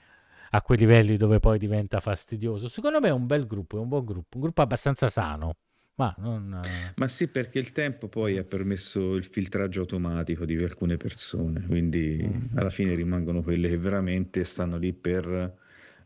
a 0.50 0.62
quei 0.64 0.80
livelli 0.80 1.18
dove 1.18 1.40
poi 1.40 1.60
diventa 1.60 2.00
fastidioso. 2.00 2.68
Secondo 2.68 3.00
me 3.00 3.10
è 3.10 3.12
un 3.12 3.28
bel 3.28 3.46
gruppo, 3.46 3.78
è 3.78 3.80
un 3.80 3.90
buon 3.90 4.06
gruppo, 4.06 4.38
un 4.38 4.42
gruppo 4.42 4.62
abbastanza 4.64 5.08
sano. 5.10 5.56
Ma, 5.98 6.14
non... 6.18 6.60
ma 6.96 7.08
sì, 7.08 7.30
perché 7.30 7.60
il 7.60 7.72
tempo 7.72 8.10
poi 8.10 8.38
ha 8.38 8.44
permesso 8.44 9.16
il 9.16 9.24
filtraggio 9.24 9.82
automatico 9.82 10.44
di 10.44 10.58
alcune 10.58 10.98
persone, 10.98 11.64
quindi 11.66 12.22
mm. 12.22 12.58
alla 12.58 12.70
fine 12.70 12.96
rimangono 12.96 13.42
quelle 13.42 13.70
che 13.70 13.78
veramente 13.78 14.44
stanno 14.44 14.78
lì 14.78 14.92
per 14.92 15.54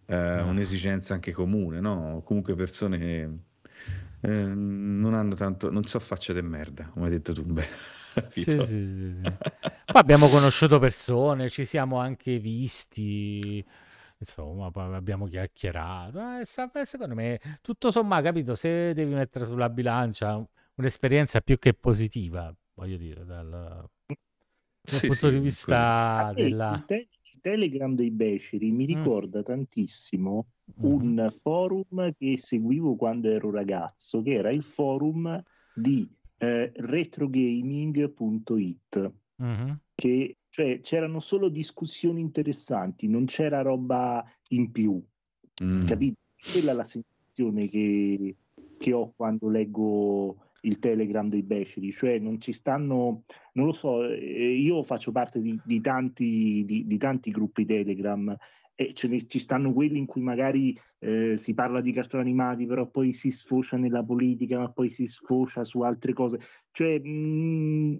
eh, 0.05 0.43
mm. 0.43 0.47
un'esigenza 0.47 1.15
anche 1.15 1.31
comune, 1.31 1.79
no? 1.79 2.21
Comunque 2.23 2.53
persone 2.53 2.99
che 2.99 3.29
eh, 4.21 4.29
non 4.29 5.13
hanno 5.13 5.35
tanto, 5.35 5.71
non 5.71 5.83
so 5.83 5.99
facce 5.99 6.33
di 6.33 6.41
merda, 6.41 6.85
come 6.85 7.05
hai 7.05 7.11
detto 7.11 7.33
tu. 7.33 7.43
Beh, 7.43 7.67
sì, 8.29 8.41
sì, 8.41 8.59
sì, 8.63 9.21
Poi 9.21 10.01
abbiamo 10.01 10.27
conosciuto 10.27 10.79
persone, 10.79 11.49
ci 11.49 11.63
siamo 11.63 11.99
anche 11.99 12.37
visti, 12.37 13.63
insomma, 14.17 14.71
poi 14.71 14.93
abbiamo 14.93 15.25
chiacchierato. 15.25 16.19
Eh, 16.39 16.85
secondo 16.85 17.15
me, 17.15 17.39
tutto 17.61 17.91
sommato, 17.91 18.23
capito, 18.23 18.55
se 18.55 18.93
devi 18.93 19.13
mettere 19.13 19.45
sulla 19.45 19.69
bilancia 19.69 20.45
un'esperienza 20.75 21.41
più 21.41 21.57
che 21.57 21.73
positiva, 21.73 22.53
voglio 22.73 22.97
dire, 22.97 23.25
dal, 23.25 23.49
dal 23.49 24.99
punto 25.01 25.29
di 25.29 25.39
vista 25.39 26.31
della... 26.35 26.85
Telegram 27.41 27.95
dei 27.95 28.11
Beceri 28.11 28.69
mi 28.71 28.83
mm. 28.83 28.87
ricorda 28.87 29.39
mm. 29.39 29.43
tantissimo 29.43 30.47
un 30.77 31.13
mm-hmm. 31.13 31.27
forum 31.41 32.13
che 32.17 32.37
seguivo 32.37 32.95
quando 32.95 33.29
ero 33.29 33.51
ragazzo, 33.51 34.21
che 34.21 34.33
era 34.33 34.51
il 34.51 34.63
forum 34.63 35.43
di 35.73 36.09
eh, 36.37 36.71
retrogaming.it, 36.73 39.11
mm-hmm. 39.41 39.71
che 39.95 40.37
cioè 40.49 40.79
c'erano 40.81 41.19
solo 41.19 41.49
discussioni 41.49 42.21
interessanti, 42.21 43.07
non 43.07 43.25
c'era 43.25 43.61
roba 43.61 44.23
in 44.49 44.71
più, 44.71 45.01
mm. 45.63 45.85
capito? 45.85 46.17
Quella 46.51 46.71
è 46.71 46.75
la 46.75 46.83
sensazione 46.83 47.67
che, 47.67 48.35
che 48.77 48.93
ho 48.93 49.13
quando 49.15 49.49
leggo 49.49 50.37
il 50.61 50.79
Telegram 50.79 51.29
dei 51.29 51.43
beceri, 51.43 51.91
cioè 51.91 52.17
non 52.19 52.41
ci 52.41 52.51
stanno, 52.51 53.23
non 53.53 53.65
lo 53.65 53.73
so, 53.73 54.05
eh, 54.05 54.55
io 54.55 54.83
faccio 54.83 55.11
parte 55.11 55.41
di, 55.41 55.59
di, 55.63 55.81
tanti, 55.81 56.63
di, 56.65 56.87
di 56.87 56.97
tanti, 56.97 57.31
gruppi 57.31 57.65
Telegram 57.65 58.35
e 58.79 58.93
ne, 59.09 59.27
ci 59.27 59.39
stanno 59.39 59.73
quelli 59.73 59.97
in 59.97 60.05
cui 60.05 60.21
magari 60.21 60.73
eh, 60.99 61.35
si 61.35 61.53
parla 61.53 61.81
di 61.81 61.91
cartoni 61.91 62.23
animati, 62.23 62.65
però 62.65 62.87
poi 62.87 63.11
si 63.11 63.29
sfocia 63.29 63.75
nella 63.75 64.05
politica, 64.05 64.57
ma 64.57 64.71
poi 64.71 64.87
si 64.87 65.05
sfocia 65.05 65.65
su 65.65 65.81
altre 65.81 66.13
cose. 66.13 66.39
Cioè, 66.71 66.97
mh, 66.97 67.09
mm, 67.09 67.95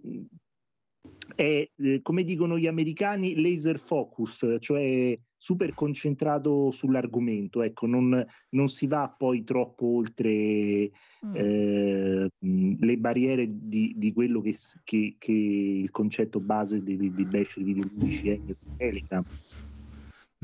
è, 1.35 1.69
eh, 1.75 1.99
come 2.01 2.23
dicono 2.23 2.57
gli 2.57 2.65
americani, 2.67 3.41
laser 3.41 3.77
focus, 3.77 4.55
cioè 4.59 5.19
super 5.35 5.73
concentrato 5.73 6.71
sull'argomento, 6.71 7.61
ecco, 7.61 7.85
non, 7.85 8.25
non 8.51 8.69
si 8.69 8.87
va 8.87 9.13
poi 9.17 9.43
troppo 9.43 9.85
oltre 9.85 10.91
mm. 11.25 11.35
eh, 11.35 12.29
le 12.39 12.97
barriere 12.97 13.47
di, 13.49 13.95
di 13.97 14.13
quello 14.13 14.39
che, 14.39 14.55
che, 14.85 15.15
che, 15.17 15.31
il 15.31 15.91
concetto 15.91 16.39
base 16.39 16.81
di, 16.81 17.11
di 17.11 17.25
Bash 17.25 17.61
Video 17.61 17.83
Ludici 17.83 18.29
è 18.29 18.39
Telegram. 18.77 19.25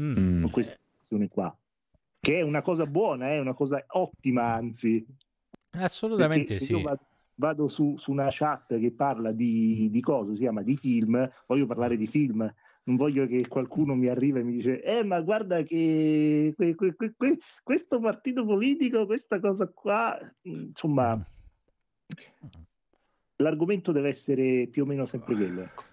Mm. 0.02 0.42
Con 0.42 0.52
questa 0.52 0.78
questione 0.96 1.28
qua, 1.28 1.56
che 2.20 2.40
è 2.40 2.42
una 2.42 2.62
cosa 2.62 2.86
buona, 2.86 3.30
è 3.30 3.40
una 3.40 3.54
cosa 3.54 3.84
ottima, 3.88 4.54
anzi. 4.54 5.06
Assolutamente 5.72 6.54
sì. 6.56 6.82
Vado, 6.82 7.06
vado 7.36 7.68
su, 7.68 7.96
su, 7.98 8.12
una 8.12 8.28
chat 8.30 8.80
che 8.80 8.92
parla 8.92 9.32
di, 9.32 9.90
di 9.90 10.02
cosa 10.02 10.34
si 10.34 10.40
chiama 10.40 10.62
di 10.62 10.76
film, 10.76 11.30
voglio 11.48 11.66
parlare 11.66 11.98
di 11.98 12.08
film 12.08 12.54
non 12.86 12.98
voglio 12.98 13.26
che 13.26 13.48
qualcuno 13.48 13.96
mi 13.96 14.08
arriva 14.08 14.40
e 14.40 14.44
mi 14.44 14.54
dice 14.54 14.82
eh 14.82 15.04
ma 15.04 15.20
guarda 15.22 15.64
che 15.64 16.54
que, 16.56 16.76
que, 16.76 16.96
que, 16.96 17.40
questo 17.64 18.00
partito 18.00 18.46
politico 18.46 19.06
questa 19.06 19.40
cosa 19.40 19.68
qua 19.68 20.18
insomma 20.44 21.20
l'argomento 23.38 23.92
deve 23.92 24.10
essere 24.10 24.68
più 24.68 24.84
o 24.84 24.86
meno 24.86 25.06
sempre 25.06 25.36
quello 25.36 25.62
ecco. 25.62 25.84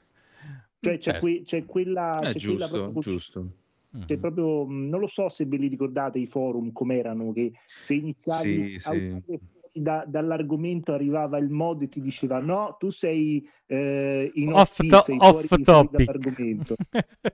cioè 0.81 0.93
c'è, 0.95 1.01
certo. 1.01 1.21
que, 1.21 1.43
c'è 1.43 1.65
quella, 1.65 2.21
è 2.21 2.33
c'è 2.33 2.39
giusto, 2.39 2.69
quella 2.69 2.91
proprio, 2.91 3.53
giusto. 3.93 4.07
Cioè, 4.07 4.19
proprio, 4.19 4.67
non 4.69 5.01
lo 5.01 5.07
so 5.07 5.29
se 5.29 5.47
ve 5.47 5.57
li 5.57 5.69
ricordate 5.69 6.19
i 6.19 6.27
forum 6.27 6.73
com'erano, 6.73 7.33
che 7.33 7.53
se 7.65 7.95
iniziavi 7.95 8.79
sì, 8.79 8.89
a 8.89 8.93
sì 8.93 9.41
da, 9.73 10.05
dall'argomento 10.07 10.93
arrivava 10.93 11.39
il 11.39 11.49
mod 11.49 11.83
e 11.83 11.89
ti 11.89 12.01
diceva 12.01 12.41
no, 12.41 12.77
tu 12.79 12.91
sei 12.91 13.47
eh, 13.67 14.31
in 14.35 14.53
off, 14.53 14.77
to- 14.87 15.01
sei 15.01 15.17
off 15.19 15.47
fuori, 15.47 15.63
topic. 15.63 16.19
Fuori 16.23 16.59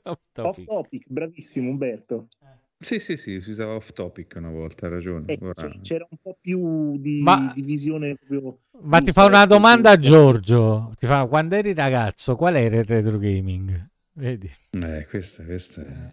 off, 0.05 0.21
topic. 0.33 0.59
off 0.59 0.64
topic, 0.64 1.07
bravissimo 1.11 1.71
Umberto. 1.71 2.29
Sì, 2.81 3.01
sì, 3.01 3.16
sì, 3.16 3.40
si 3.40 3.51
usava 3.51 3.75
off 3.75 3.92
topic 3.92 4.35
una 4.37 4.51
volta, 4.51 4.87
hai 4.87 4.92
ragione. 4.92 5.25
Eh, 5.27 5.38
Ora... 5.42 5.53
sì, 5.55 5.81
c'era 5.83 6.07
un 6.09 6.18
po' 6.23 6.37
più 6.40 6.97
di, 6.99 7.21
ma, 7.23 7.53
di 7.55 7.62
visione 7.62 8.14
proprio. 8.14 8.59
Ma 8.83 9.01
ti 9.01 9.11
fa 9.11 9.25
una 9.25 9.47
domanda 9.47 9.90
a 9.90 9.99
Giorgio, 9.99 10.92
ti 10.97 11.07
fa, 11.07 11.27
quando 11.27 11.57
eri 11.57 11.75
ragazzo 11.75 12.37
qual 12.37 12.55
era 12.55 12.77
il 12.77 12.85
retro 12.85 13.18
gaming? 13.18 13.88
Vedi? 14.12 14.51
Eh, 14.71 15.07
questa, 15.09 15.44
questa 15.44 15.83
è... 15.83 16.12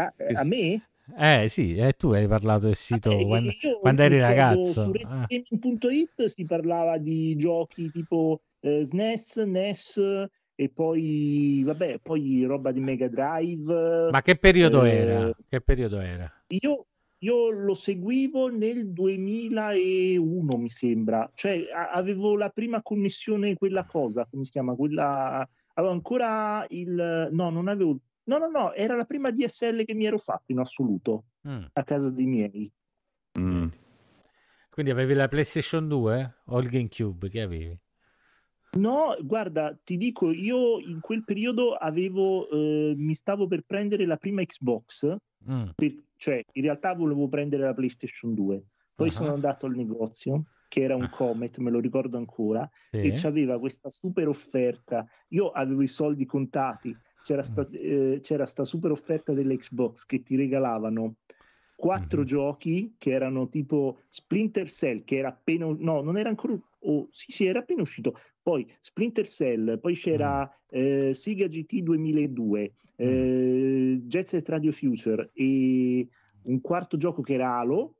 Ah, 0.00 0.14
a 0.34 0.44
me? 0.44 0.82
Eh 1.18 1.48
sì, 1.48 1.74
eh, 1.74 1.92
tu 1.92 2.12
hai 2.12 2.26
parlato 2.26 2.66
del 2.66 2.74
sito 2.74 3.10
ah, 3.10 3.24
quando, 3.24 3.50
quando 3.80 4.02
eri 4.02 4.18
ragazzo. 4.18 4.82
Su 4.82 4.92
ah. 5.04 5.26
retrogaming.it 5.28 6.24
si 6.24 6.44
parlava 6.46 6.96
di 6.96 7.36
giochi 7.36 7.90
tipo 7.90 8.40
eh, 8.60 8.84
SNES, 8.84 9.36
NES 9.38 10.28
e 10.54 10.68
poi 10.68 11.62
vabbè, 11.64 11.98
poi 12.02 12.44
roba 12.44 12.72
di 12.72 12.80
Mega 12.80 13.08
Drive. 13.08 14.10
Ma 14.10 14.22
che 14.22 14.36
periodo 14.36 14.84
eh, 14.84 14.90
era? 14.90 15.32
Che 15.48 15.60
periodo 15.60 16.00
era? 16.00 16.30
Io, 16.48 16.86
io 17.18 17.50
lo 17.50 17.74
seguivo 17.74 18.48
nel 18.48 18.90
2001, 18.90 20.56
mi 20.56 20.68
sembra. 20.70 21.30
Cioè, 21.34 21.64
avevo 21.92 22.36
la 22.36 22.48
prima 22.48 22.80
connessione, 22.82 23.54
quella 23.54 23.84
cosa, 23.84 24.26
come 24.30 24.44
si 24.44 24.50
chiama? 24.50 24.74
Quella 24.74 25.46
avevo 25.74 25.92
ancora 25.92 26.64
il 26.70 27.28
no, 27.32 27.50
non 27.50 27.68
avevo 27.68 27.98
No, 28.24 28.38
no, 28.38 28.48
no, 28.48 28.72
era 28.74 28.96
la 28.96 29.04
prima 29.04 29.30
DSL 29.30 29.84
che 29.84 29.94
mi 29.94 30.04
ero 30.04 30.18
fatto 30.18 30.52
in 30.52 30.58
assoluto 30.58 31.24
mm. 31.48 31.64
a 31.72 31.84
casa 31.84 32.10
dei 32.10 32.26
miei. 32.26 32.70
Mm. 33.38 33.68
Quindi 34.70 34.90
avevi 34.92 35.14
la 35.14 35.28
PlayStation 35.28 35.88
2 35.88 36.34
o 36.46 36.60
il 36.60 36.68
GameCube 36.68 37.28
che 37.28 37.40
avevi? 37.40 37.78
No, 38.72 39.16
guarda, 39.20 39.76
ti 39.82 39.96
dico, 39.96 40.30
io 40.30 40.78
in 40.78 41.00
quel 41.00 41.24
periodo 41.24 41.74
avevo, 41.74 42.48
eh, 42.50 42.94
mi 42.96 43.14
stavo 43.14 43.48
per 43.48 43.62
prendere 43.66 44.06
la 44.06 44.16
prima 44.16 44.44
Xbox, 44.44 45.12
mm. 45.50 45.70
per, 45.74 45.94
cioè 46.16 46.44
in 46.52 46.62
realtà 46.62 46.94
volevo 46.94 47.28
prendere 47.28 47.64
la 47.64 47.74
PlayStation 47.74 48.32
2, 48.32 48.64
poi 48.94 49.08
uh-huh. 49.08 49.12
sono 49.12 49.32
andato 49.32 49.66
al 49.66 49.74
negozio, 49.74 50.44
che 50.68 50.82
era 50.82 50.94
un 50.94 51.02
ah. 51.02 51.10
Comet, 51.10 51.58
me 51.58 51.70
lo 51.70 51.80
ricordo 51.80 52.16
ancora, 52.16 52.68
sì. 52.90 52.98
e 52.98 53.12
c'aveva 53.12 53.58
questa 53.58 53.88
super 53.88 54.28
offerta, 54.28 55.04
io 55.30 55.50
avevo 55.50 55.82
i 55.82 55.88
soldi 55.88 56.24
contati, 56.24 56.96
c'era 57.22 57.42
sta, 57.42 57.62
mm. 57.62 57.74
eh, 57.74 58.20
c'era 58.20 58.46
sta 58.46 58.64
super 58.64 58.90
offerta 58.90 59.32
dell'Xbox 59.32 60.04
che 60.06 60.22
ti 60.22 60.36
regalavano 60.36 61.16
quattro 61.80 62.18
mm-hmm. 62.18 62.26
giochi 62.26 62.94
che 62.98 63.10
erano 63.10 63.48
tipo 63.48 64.00
Splinter 64.08 64.68
Cell, 64.68 65.02
che 65.04 65.16
era 65.16 65.28
appena, 65.28 65.66
no, 65.78 66.02
non 66.02 66.18
era 66.18 66.28
ancora, 66.28 66.54
oh, 66.80 67.08
sì, 67.10 67.32
sì, 67.32 67.46
era 67.46 67.60
appena 67.60 67.82
uscito. 67.82 68.14
Poi 68.42 68.70
Splinter 68.80 69.26
Cell, 69.26 69.80
poi 69.80 69.94
c'era 69.94 70.44
mm. 70.44 70.78
eh, 70.78 71.14
Siga 71.14 71.46
GT 71.46 71.80
2002, 71.80 72.60
mm. 72.60 72.94
eh, 72.96 74.00
Jet 74.02 74.26
Set 74.26 74.48
Radio 74.48 74.72
Future 74.72 75.30
e 75.32 76.06
un 76.42 76.60
quarto 76.60 76.96
gioco 76.98 77.22
che 77.22 77.34
era 77.34 77.56
Halo, 77.56 77.94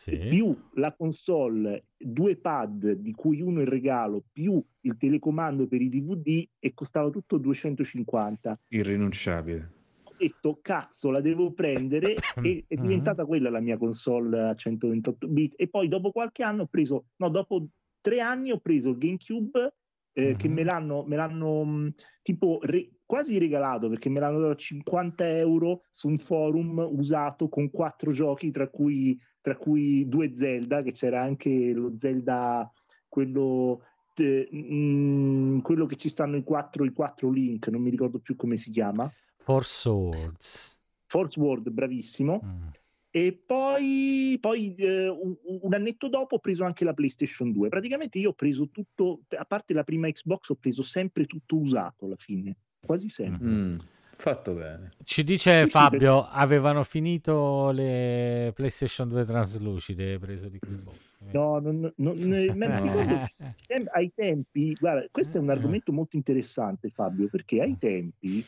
sì. 0.00 0.16
più 0.16 0.56
la 0.74 0.94
console, 0.94 1.88
due 1.94 2.36
pad 2.36 2.92
di 2.92 3.12
cui 3.12 3.42
uno 3.42 3.60
in 3.60 3.68
regalo, 3.68 4.24
più 4.32 4.62
il 4.80 4.96
telecomando 4.96 5.66
per 5.66 5.82
i 5.82 5.90
DVD 5.90 6.42
e 6.58 6.72
costava 6.72 7.10
tutto 7.10 7.36
250. 7.36 8.58
Irrinunciabile 8.68 9.74
detto 10.20 10.58
cazzo 10.60 11.10
la 11.10 11.22
devo 11.22 11.52
prendere 11.52 12.14
e 12.44 12.64
è 12.68 12.76
mhm. 12.76 12.82
diventata 12.82 13.24
quella 13.24 13.48
la 13.48 13.60
mia 13.60 13.78
console 13.78 14.38
a 14.38 14.54
128 14.54 15.28
bit 15.28 15.54
e 15.56 15.66
poi 15.66 15.88
dopo 15.88 16.12
qualche 16.12 16.42
anno 16.42 16.64
ho 16.64 16.66
preso 16.66 17.06
no 17.16 17.30
dopo 17.30 17.68
tre 18.02 18.20
anni 18.20 18.50
ho 18.50 18.58
preso 18.58 18.90
il 18.90 18.98
GameCube 18.98 19.72
eh, 20.12 20.30
uh-huh. 20.32 20.36
che 20.36 20.48
mhm. 20.48 20.54
me 20.54 20.64
l'hanno, 20.64 21.04
me 21.06 21.16
l'hanno 21.16 21.64
mh, 21.64 21.94
tipo 22.22 22.58
re- 22.62 22.90
quasi 23.10 23.38
regalato 23.38 23.88
perché 23.88 24.08
me 24.08 24.20
l'hanno 24.20 24.38
dato 24.38 24.52
a 24.52 24.54
50 24.54 25.36
euro 25.38 25.82
su 25.90 26.06
un 26.06 26.16
forum 26.16 26.78
usato 26.92 27.48
con 27.48 27.68
quattro 27.68 28.12
giochi 28.12 28.52
tra 28.52 28.68
cui, 28.68 29.20
tra 29.40 29.56
cui 29.56 30.06
due 30.06 30.32
Zelda 30.32 30.80
che 30.82 30.92
c'era 30.92 31.20
anche 31.20 31.72
lo 31.72 31.92
Zelda 31.98 32.70
quello 33.08 33.82
mm, 34.22 35.58
quello 35.58 35.86
che 35.86 35.96
ci 35.96 36.08
stanno 36.08 36.36
i 36.36 36.44
quattro, 36.44 36.84
i 36.84 36.92
quattro 36.92 37.30
link 37.30 37.66
non 37.66 37.82
mi 37.82 37.90
ricordo 37.90 38.20
più 38.20 38.36
come 38.36 38.56
si 38.56 38.70
chiama 38.70 39.12
Force 39.38 39.88
Words. 39.88 40.80
Force 41.06 41.40
Word, 41.40 41.68
bravissimo. 41.70 42.40
Mm. 42.44 42.68
E 43.10 43.42
poi, 43.44 44.38
poi 44.40 44.72
eh, 44.76 45.08
un, 45.08 45.36
un, 45.62 45.74
annetto 45.74 46.08
dopo 46.08 46.36
ho 46.36 46.38
preso 46.38 46.62
anche 46.62 46.84
la 46.84 46.94
PlayStation 46.94 47.50
2. 47.50 47.68
Praticamente 47.68 48.20
io 48.20 48.28
ho 48.30 48.34
preso 48.34 48.68
tutto, 48.68 49.22
a 49.36 49.44
parte 49.44 49.74
la 49.74 49.82
prima 49.82 50.08
Xbox, 50.08 50.50
ho 50.50 50.54
preso 50.54 50.82
sempre 50.82 51.26
tutto 51.26 51.56
usato 51.56 52.04
alla 52.04 52.16
fine, 52.16 52.56
quasi 52.84 53.08
sempre. 53.08 53.46
Mm. 53.46 53.78
Fatto 54.20 54.52
bene. 54.52 54.92
Ci 55.02 55.24
dice 55.24 55.64
sì, 55.64 55.70
Fabio, 55.70 56.24
sì, 56.24 56.28
avevano 56.32 56.82
finito 56.82 57.70
le 57.70 58.52
PlayStation 58.54 59.08
2 59.08 59.24
traslucide, 59.24 60.18
preso 60.18 60.48
di 60.48 60.58
Xbox. 60.58 60.94
No, 61.32 61.58
non, 61.58 61.90
non, 61.96 62.18
non 62.18 62.38
ricordo, 62.42 63.90
ai 63.92 64.12
tempi, 64.14 64.74
guarda, 64.78 65.06
questo 65.10 65.38
è 65.38 65.40
un 65.40 65.48
argomento 65.48 65.92
molto 65.92 66.16
interessante 66.16 66.90
Fabio, 66.90 67.28
perché 67.28 67.62
ai 67.62 67.78
tempi 67.78 68.44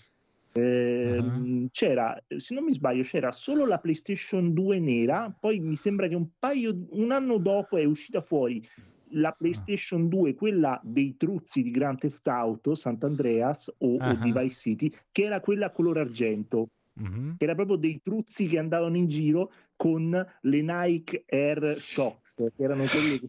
eh, 0.55 1.18
uh-huh. 1.18 1.68
C'era, 1.71 2.23
se 2.37 2.55
non 2.55 2.64
mi 2.64 2.75
sbaglio, 2.75 3.03
c'era 3.03 3.33
solo 3.33 3.64
la 3.64 3.79
PlayStation 3.79 4.53
2 4.53 4.79
nera, 4.79 5.35
poi 5.38 5.59
mi 5.61 5.77
sembra 5.77 6.09
che 6.09 6.14
un 6.14 6.27
paio, 6.38 6.77
un 6.90 7.11
anno 7.11 7.38
dopo 7.38 7.79
è 7.79 7.85
uscita 7.85 8.21
fuori 8.21 8.66
la 9.12 9.29
ah. 9.29 9.33
PlayStation 9.33 10.09
2, 10.09 10.35
quella 10.35 10.81
dei 10.83 11.16
truzzi 11.16 11.62
di 11.62 11.70
Grand 11.70 11.98
Theft 11.98 12.27
Auto, 12.29 12.75
Sant'Andreas 12.75 13.72
o, 13.79 13.96
uh-huh. 13.96 14.11
o 14.11 14.14
di 14.14 14.33
Vice 14.33 14.55
City, 14.55 14.92
che 15.11 15.25
era 15.25 15.40
quella 15.40 15.66
a 15.66 15.70
color 15.70 15.98
argento. 15.98 16.68
Uh-huh. 16.94 17.37
Che 17.38 17.44
era 17.44 17.55
proprio 17.55 17.77
dei 17.77 18.01
truzzi 18.03 18.46
che 18.46 18.59
andavano 18.59 18.98
in 18.98 19.07
giro 19.07 19.51
con 19.77 20.11
le 20.11 20.61
Nike 20.61 21.25
Air 21.27 21.77
Shocks, 21.79 22.44
che 22.55 22.62
erano 22.62 22.85
quelle 22.85 23.18
che 23.18 23.29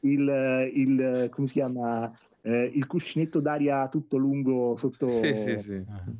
il, 0.00 0.70
il 0.74 1.28
come 1.30 1.46
si 1.46 1.52
chiama 1.52 2.10
eh, 2.40 2.70
il 2.74 2.86
cuscinetto 2.86 3.40
d'aria 3.40 3.88
tutto 3.88 4.16
lungo 4.16 4.76
sotto. 4.76 5.08
Sì, 5.08 5.34
sì, 5.34 5.58
sì. 5.58 5.72
Uh-huh 5.74 6.16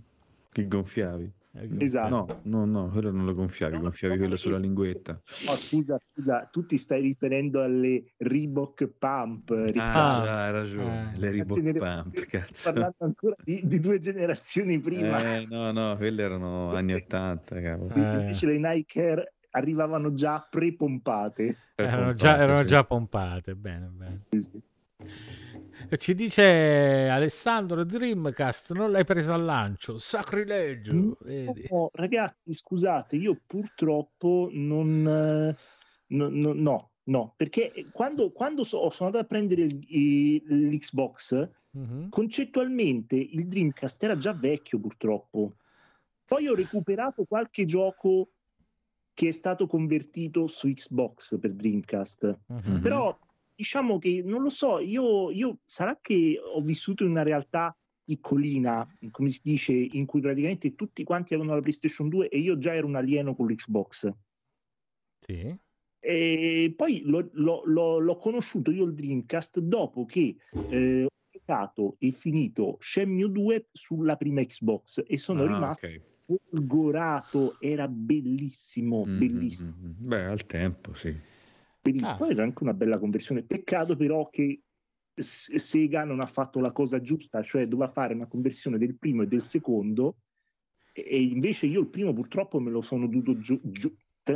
che 0.55 0.69
gonfiavi? 0.69 1.33
Esatto. 1.79 2.09
No, 2.09 2.41
no, 2.43 2.65
no, 2.65 2.89
quello 2.91 3.13
non 3.13 3.25
lo 3.25 3.35
gonfiavi, 3.35 3.77
no, 3.77 3.83
gonfiavi 3.83 4.19
quello 4.19 4.37
sulla 4.37 4.59
linguetta. 4.59 5.21
No, 5.47 5.55
scusa, 5.55 5.97
scusa, 6.13 6.49
tu 6.51 6.67
ti 6.67 6.77
stai 6.77 7.01
riferendo 7.01 7.63
alle 7.63 8.13
Reebok 8.17 8.89
Pump. 8.99 9.51
Ah, 9.77 10.21
già, 10.25 10.45
hai 10.47 10.53
ragione, 10.53 11.13
eh. 11.15 11.19
le 11.19 11.31
Reebok 11.31 11.57
genera- 11.57 12.03
Pump, 12.03 12.25
cazzo. 12.25 12.73
Parlando 12.73 12.97
ancora 12.99 13.37
di, 13.45 13.61
di, 13.65 13.79
due 13.79 13.99
generazioni 13.99 14.81
prima. 14.81 15.37
Eh, 15.37 15.47
no, 15.49 15.71
no, 15.71 15.97
quelle 15.97 16.23
erano 16.23 16.71
anni 16.75 16.95
80, 16.95 17.61
cavolo. 17.61 17.95
Eh. 17.95 18.01
Invece 18.01 18.47
le 18.47 18.59
Nike 18.59 19.01
Air 19.01 19.33
arrivavano 19.51 20.13
già 20.13 20.45
pre-pompate. 20.51 21.57
Erano 21.77 22.15
già, 22.15 22.37
erano 22.37 22.63
sì. 22.63 22.67
già 22.67 22.85
pompate, 22.85 23.55
bene, 23.55 23.87
bene. 23.93 24.25
Sì, 24.31 24.41
sì. 24.41 24.63
Ci 25.89 26.15
dice 26.15 27.09
Alessandro 27.09 27.85
Dreamcast, 27.85 28.73
non 28.73 28.91
l'hai 28.91 29.05
preso 29.05 29.33
al 29.33 29.45
lancio, 29.45 29.99
sacrilegio. 29.99 30.93
No, 30.93 31.91
ragazzi, 31.93 32.53
scusate, 32.53 33.17
io 33.17 33.41
purtroppo 33.47 34.49
non... 34.53 35.03
no, 35.03 36.29
no, 36.29 36.53
no, 36.53 36.91
no 37.05 37.35
perché 37.37 37.87
quando, 37.93 38.33
quando 38.33 38.65
so, 38.65 38.91
sono 38.91 39.11
andato 39.11 39.25
a 39.25 39.29
prendere 39.29 39.63
il, 39.63 39.85
il, 39.89 40.69
l'Xbox, 40.75 41.51
uh-huh. 41.71 42.09
concettualmente 42.09 43.17
il 43.17 43.47
Dreamcast 43.47 44.03
era 44.03 44.17
già 44.17 44.33
vecchio 44.33 44.79
purtroppo. 44.79 45.57
Poi 46.25 46.49
ho 46.49 46.55
recuperato 46.55 47.25
qualche 47.25 47.65
gioco 47.65 48.31
che 49.13 49.29
è 49.29 49.33
stato 49.33 49.67
convertito 49.67 50.47
su 50.47 50.73
Xbox 50.73 51.39
per 51.39 51.53
Dreamcast. 51.53 52.39
Uh-huh. 52.47 52.81
Però 52.81 53.17
diciamo 53.55 53.99
che 53.99 54.23
non 54.25 54.43
lo 54.43 54.51
so, 54.51 54.79
io, 54.81 55.31
io 55.31 55.59
sarà 55.65 55.99
che 56.01 56.39
ho 56.43 56.61
vissuto 56.61 57.05
in 57.05 57.11
una 57.11 57.23
realtà 57.23 57.77
piccolina, 58.05 58.87
come 59.11 59.31
si 59.31 59.41
dice, 59.43 59.73
in 59.73 60.05
cui 60.07 60.21
praticamente 60.21 60.75
tutti 60.75 61.03
quanti 61.05 61.35
avevano 61.35 61.57
la 61.57 61.63
PlayStation 61.63 62.09
2 62.09 62.29
e 62.29 62.39
io 62.39 62.59
già 62.59 62.75
ero 62.75 62.87
un 62.87 62.97
alieno 62.97 63.35
con 63.35 63.47
l'Xbox. 63.47 64.13
Sì. 65.21 65.57
E 65.99 66.75
poi 66.77 67.01
l'ho, 67.05 67.31
l'ho, 67.33 67.63
l'ho, 67.65 67.99
l'ho 67.99 68.17
conosciuto 68.17 68.71
io 68.71 68.85
il 68.85 68.93
Dreamcast 68.93 69.59
dopo 69.61 70.05
che 70.05 70.37
eh, 70.69 71.05
ho 71.05 71.09
giocato 71.27 71.97
e 71.99 72.11
finito 72.11 72.77
Shenmue 72.79 73.31
2 73.31 73.69
sulla 73.73 74.17
prima 74.17 74.45
Xbox 74.45 75.03
e 75.07 75.17
sono 75.17 75.45
ah, 75.45 75.47
rimasto 75.47 75.87
okay. 75.87 76.03
folgorato, 76.27 77.57
era 77.59 77.89
bellissimo, 77.89 79.07
mm-hmm. 79.07 79.19
bellissimo. 79.19 79.79
Beh, 79.81 80.25
al 80.25 80.45
tempo, 80.45 80.93
sì. 80.93 81.17
Benissimo, 81.85 82.25
ah. 82.25 82.31
era 82.31 82.43
anche 82.43 82.63
una 82.63 82.73
bella 82.73 82.99
conversione. 82.99 83.43
Peccato 83.43 83.95
però 83.95 84.31
che 84.31 84.63
Sega 85.15 86.05
non 86.05 86.21
ha 86.21 86.27
fatto 86.27 86.59
la 86.59 86.73
cosa 86.73 87.01
giusta, 87.01 87.43
cioè 87.43 87.69
doveva 87.69 87.93
fare 87.93 88.15
una 88.15 88.27
conversione 88.27 88.79
del 88.79 88.97
primo 88.97 89.23
e 89.23 89.27
del 89.27 89.43
secondo, 89.43 90.17
e 90.93 91.23
invece 91.23 91.67
io 91.67 91.81
il 91.81 91.89
primo 91.89 92.15
purtroppo 92.15 92.59
me 92.59 92.71
lo 92.71 92.81
sono 92.81 93.07
dovuto 93.07 93.39
giu- 93.39 93.61
giu- 93.63 93.95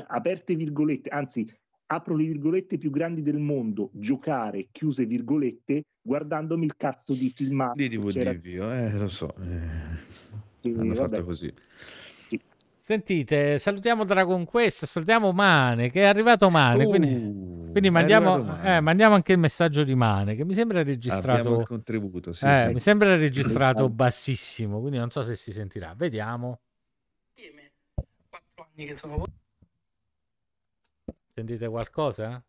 aperte 0.09 0.55
virgolette, 0.57 1.09
anzi 1.09 1.51
apro 1.87 2.15
le 2.15 2.25
virgolette 2.25 2.77
più 2.77 2.91
grandi 2.91 3.23
del 3.23 3.39
mondo, 3.39 3.91
giocare, 3.95 4.69
chiuse 4.71 5.07
virgolette, 5.07 5.85
guardandomi 6.03 6.67
il 6.67 6.77
cazzo 6.77 7.15
di 7.15 7.33
filmato. 7.35 7.77
Di 7.77 7.89
DVD, 7.89 8.45
eh, 8.45 8.93
lo 8.93 9.09
so. 9.09 9.35
Eh, 9.37 10.69
hanno 10.71 10.95
vabbè. 10.95 10.95
fatto 10.95 11.25
così. 11.25 11.53
Sentite, 12.89 13.59
salutiamo 13.59 14.03
Dragon 14.05 14.47
Quest, 14.47 14.87
salutiamo 14.87 15.31
Mane, 15.33 15.91
che 15.91 16.01
è 16.01 16.05
arrivato 16.07 16.49
Mane, 16.49 16.85
uh, 16.85 16.89
quindi, 16.89 17.71
quindi 17.71 17.91
mandiamo, 17.91 18.43
mane. 18.43 18.77
Eh, 18.77 18.81
mandiamo, 18.81 19.15
anche 19.15 19.33
il 19.33 19.39
messaggio 19.39 19.85
di 19.85 19.95
Mane, 19.95 20.35
che 20.35 20.43
mi 20.43 20.55
sembra 20.55 20.83
registrato... 20.83 21.41
Abbiamo 21.41 21.61
il 21.61 21.67
contributo, 21.67 22.33
sì, 22.33 22.47
eh, 22.47 22.65
sì. 22.69 22.73
Mi 22.73 22.81
sembra 22.81 23.15
registrato 23.15 23.91
bassissimo, 23.91 24.81
quindi 24.81 24.97
non 24.97 25.11
so 25.11 25.21
se 25.21 25.35
si 25.35 25.53
sentirà. 25.53 25.93
Vediamo. 25.95 26.61
Quattro 28.27 28.71
anni 28.75 28.87
che 28.87 28.97
sono... 28.97 29.23
Sentite 31.35 31.69
qualcosa? 31.69 32.43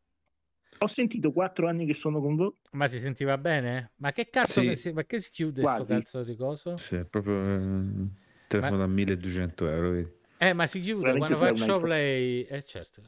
Ho 0.77 0.87
sentito 0.87 1.33
quattro 1.33 1.67
anni 1.67 1.85
che 1.85 1.93
sono 1.93 2.21
con 2.21 2.37
voi. 2.37 2.53
Ma 2.71 2.87
si 2.87 3.01
sentiva 3.01 3.37
bene? 3.37 3.91
Ma 3.97 4.13
che 4.13 4.29
cazzo, 4.29 4.61
sì. 4.61 4.73
si... 4.77 4.93
perché 4.93 5.19
si 5.19 5.31
chiude 5.31 5.63
questo 5.63 5.83
cazzo 5.83 6.23
di 6.23 6.37
coso? 6.37 6.77
Sì, 6.77 6.95
è 6.95 7.03
proprio... 7.03 7.39
Eh, 7.39 8.27
telefono 8.47 8.77
Ma... 8.77 8.85
da 8.85 8.87
1200 8.87 9.67
euro, 9.67 9.89
vedi? 9.89 10.17
Eh, 10.41 10.53
ma 10.53 10.67
si 10.67 10.79
chiude 10.79 11.17
quando 11.17 11.35
faccio 11.35 11.79
play. 11.81 12.43
Eh, 12.43 12.63
certo. 12.63 13.01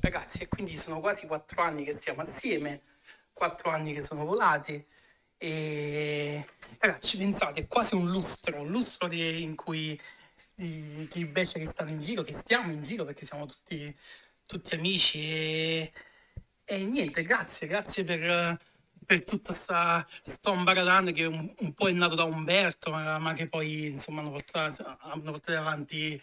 Ragazzi, 0.00 0.44
e 0.44 0.48
quindi 0.48 0.76
sono 0.76 1.00
quasi 1.00 1.26
quattro 1.26 1.60
anni 1.60 1.82
che 1.82 1.96
stiamo 2.00 2.22
assieme, 2.22 2.82
quattro 3.32 3.70
anni 3.70 3.92
che 3.92 4.06
sono 4.06 4.24
volati. 4.24 4.84
E 5.36 6.46
ragazzi, 6.78 7.18
pensate, 7.18 7.62
è 7.62 7.66
quasi 7.66 7.96
un 7.96 8.08
lustro, 8.08 8.60
un 8.60 8.68
lustro 8.68 9.08
di, 9.08 9.42
in 9.42 9.56
cui 9.56 10.00
i, 10.56 11.08
i 11.14 11.24
bestia 11.24 11.60
che 11.60 11.72
stanno 11.72 11.90
in 11.90 12.00
giro, 12.00 12.22
che 12.22 12.38
stiamo 12.40 12.70
in 12.70 12.84
giro 12.84 13.04
perché 13.04 13.26
siamo 13.26 13.46
tutti, 13.46 13.92
tutti 14.46 14.76
amici. 14.76 15.18
E, 15.18 15.92
e 16.64 16.84
niente, 16.84 17.22
grazie, 17.22 17.66
grazie 17.66 18.04
per 18.04 18.56
per 19.04 19.24
tutta 19.24 19.52
questa 19.52 20.06
Baradane 20.62 21.12
che 21.12 21.24
un, 21.24 21.52
un, 21.58 21.72
po' 21.74 21.88
è 21.88 21.92
nato 21.92 22.14
da 22.14 22.24
Umberto, 22.24 22.90
ma, 22.90 23.18
ma 23.18 23.32
che 23.34 23.48
poi 23.48 23.86
insomma 23.86 24.20
hanno 24.20 24.30
portato, 24.30 24.96
hanno 25.00 25.32
portato 25.32 25.58
avanti 25.58 26.20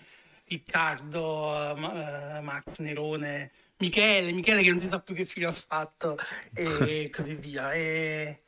Riccardo, 0.49 1.73
uh, 1.73 2.41
Max 2.41 2.79
Nerone, 2.79 3.51
Michele, 3.77 4.31
Michele 4.31 4.61
che 4.61 4.69
non 4.69 4.79
si 4.79 4.89
sa 4.89 4.99
più 4.99 5.13
che 5.13 5.25
fine 5.25 5.45
ha 5.45 5.53
fatto 5.53 6.17
e 6.53 7.09
così 7.15 7.35
via. 7.35 7.71
E, 7.71 8.39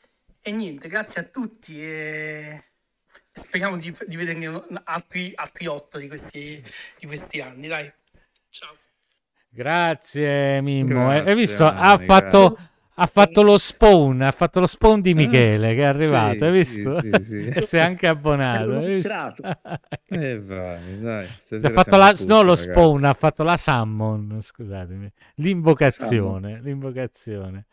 e, 0.42 0.52
niente, 0.52 0.88
grazie 0.88 1.22
a 1.22 1.26
tutti 1.26 1.82
e 1.82 2.64
speriamo 3.30 3.78
di, 3.78 3.96
di 4.08 4.16
vederne 4.16 4.64
altri, 4.86 5.32
altri 5.36 5.68
otto 5.68 6.00
di 6.00 6.08
questi, 6.08 6.64
di 7.00 7.06
questi 7.06 7.40
anni. 7.40 7.68
Dai, 7.68 7.92
ciao. 8.50 8.76
Grazie 9.54 10.62
Mimmo, 10.62 11.08
grazie, 11.08 11.30
hai 11.30 11.36
visto? 11.36 11.66
ha 11.66 11.98
fatto... 11.98 12.54
Grazie 12.54 12.80
ha 13.02 13.08
fatto 13.08 13.42
lo 13.42 13.58
spawn, 13.58 14.22
ha 14.22 14.32
fatto 14.32 14.60
lo 14.60 14.68
spawn 14.68 15.02
di 15.02 15.16
Michele 15.16 15.74
che 15.74 15.82
è 15.82 15.86
arrivato, 15.86 16.38
sì, 16.38 16.44
hai 16.44 16.52
visto? 16.52 17.02
Sì, 17.02 17.12
sì, 17.24 17.46
e 17.50 17.62
si 17.62 17.78
è 17.78 17.80
anche 17.80 18.06
abbonato. 18.06 18.78
Hai 18.78 19.02
eh 20.06 20.40
vai, 20.40 21.00
dai. 21.00 21.26
Ha 21.26 21.70
fatto 21.72 21.96
la, 21.98 22.10
puzza, 22.12 22.26
no, 22.28 22.36
lo 22.36 22.54
ragazzi. 22.54 22.70
spawn, 22.70 23.04
ha 23.06 23.14
fatto 23.14 23.42
la 23.42 23.58
summon, 23.58 24.38
scusatemi. 24.40 25.12
L'invocazione, 25.36 26.50
summon. 26.50 26.62
l'invocazione. 26.64 27.66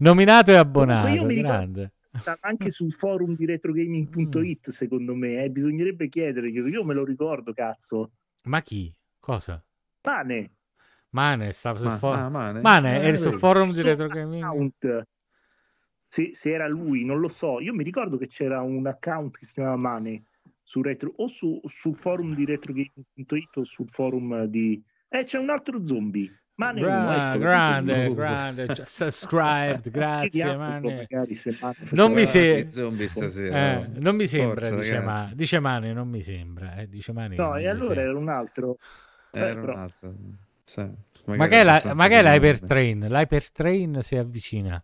Nominato 0.00 0.50
e 0.50 0.56
abbonato, 0.56 1.26
grande. 1.26 1.92
Anche 2.40 2.68
sul 2.68 2.92
forum 2.92 3.34
di 3.34 3.46
retrogaming.it, 3.46 4.68
mm. 4.68 4.70
secondo 4.70 5.14
me, 5.14 5.44
eh, 5.44 5.50
bisognerebbe 5.50 6.10
chiedere, 6.10 6.50
io 6.50 6.84
me 6.84 6.92
lo 6.92 7.04
ricordo, 7.04 7.54
cazzo. 7.54 8.10
Ma 8.42 8.60
chi? 8.60 8.94
Cosa? 9.18 9.64
Pane. 10.02 10.50
Mane 11.10 11.52
stava 11.52 11.78
sul 11.78 11.90
forum. 11.92 12.20
Ah, 12.20 12.28
Mane, 12.28 12.60
Mane 12.60 13.02
eh, 13.02 13.16
sul 13.16 13.38
forum 13.38 13.70
di 13.70 13.82
Retro 13.82 14.06
Gaming. 14.08 15.04
Se, 16.06 16.32
se, 16.32 16.52
era 16.52 16.66
lui, 16.66 17.04
non 17.04 17.20
lo 17.20 17.28
so. 17.28 17.60
Io 17.60 17.72
mi 17.72 17.84
ricordo 17.84 18.16
che 18.16 18.26
c'era 18.26 18.60
un 18.60 18.86
account 18.86 19.38
che 19.38 19.46
si 19.46 19.54
chiamava 19.54 19.76
Mane 19.76 20.24
su 20.62 20.82
retro, 20.82 21.12
o 21.16 21.26
su, 21.26 21.60
sul 21.64 21.96
forum 21.96 22.34
di 22.34 22.44
retrogaming.it 22.44 23.56
o 23.56 23.64
sul 23.64 23.88
forum 23.88 24.44
di... 24.44 24.80
Eh, 25.08 25.24
c'è 25.24 25.38
un 25.38 25.50
altro 25.50 25.84
zombie. 25.84 26.32
Mane 26.60 26.80
Gra- 26.80 26.98
uno, 27.00 27.12
ecco, 27.12 27.38
grande, 27.38 28.04
uno. 28.06 28.14
grande, 28.14 28.66
subscribed, 28.84 29.90
grazie 29.90 30.56
Mane. 30.56 31.06
Non 31.90 32.12
mi, 32.12 32.26
se... 32.26 32.58
eh, 32.58 33.88
non 33.94 34.14
mi 34.14 34.26
sembra, 34.26 34.68
Forza, 34.68 34.76
dice, 34.76 35.00
Ma... 35.00 35.30
dice, 35.32 35.58
Mane, 35.58 35.92
non 35.92 36.08
mi 36.08 36.22
sembra. 36.22 36.76
Eh, 36.76 36.88
dice 36.88 37.12
Mane 37.12 37.36
no, 37.36 37.56
e 37.56 37.66
allora 37.66 38.02
era 38.02 38.16
un 38.16 38.28
altro. 38.28 38.76
Era 39.32 39.48
eh, 39.48 39.54
un 39.54 39.70
altro. 39.70 40.14
Sì, 40.70 40.88
magari, 41.24 41.64
la, 41.64 41.94
magari 41.94 42.28
l'hypertrain, 42.28 43.08
l'hypertrain 43.08 43.98
si 44.02 44.14
avvicina. 44.14 44.82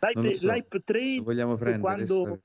L'hyper, 0.00 0.34
so. 0.34 0.52
l'hypertrain 0.52 1.22
vogliamo 1.22 1.56
prendere 1.56 1.80
quando, 1.80 2.40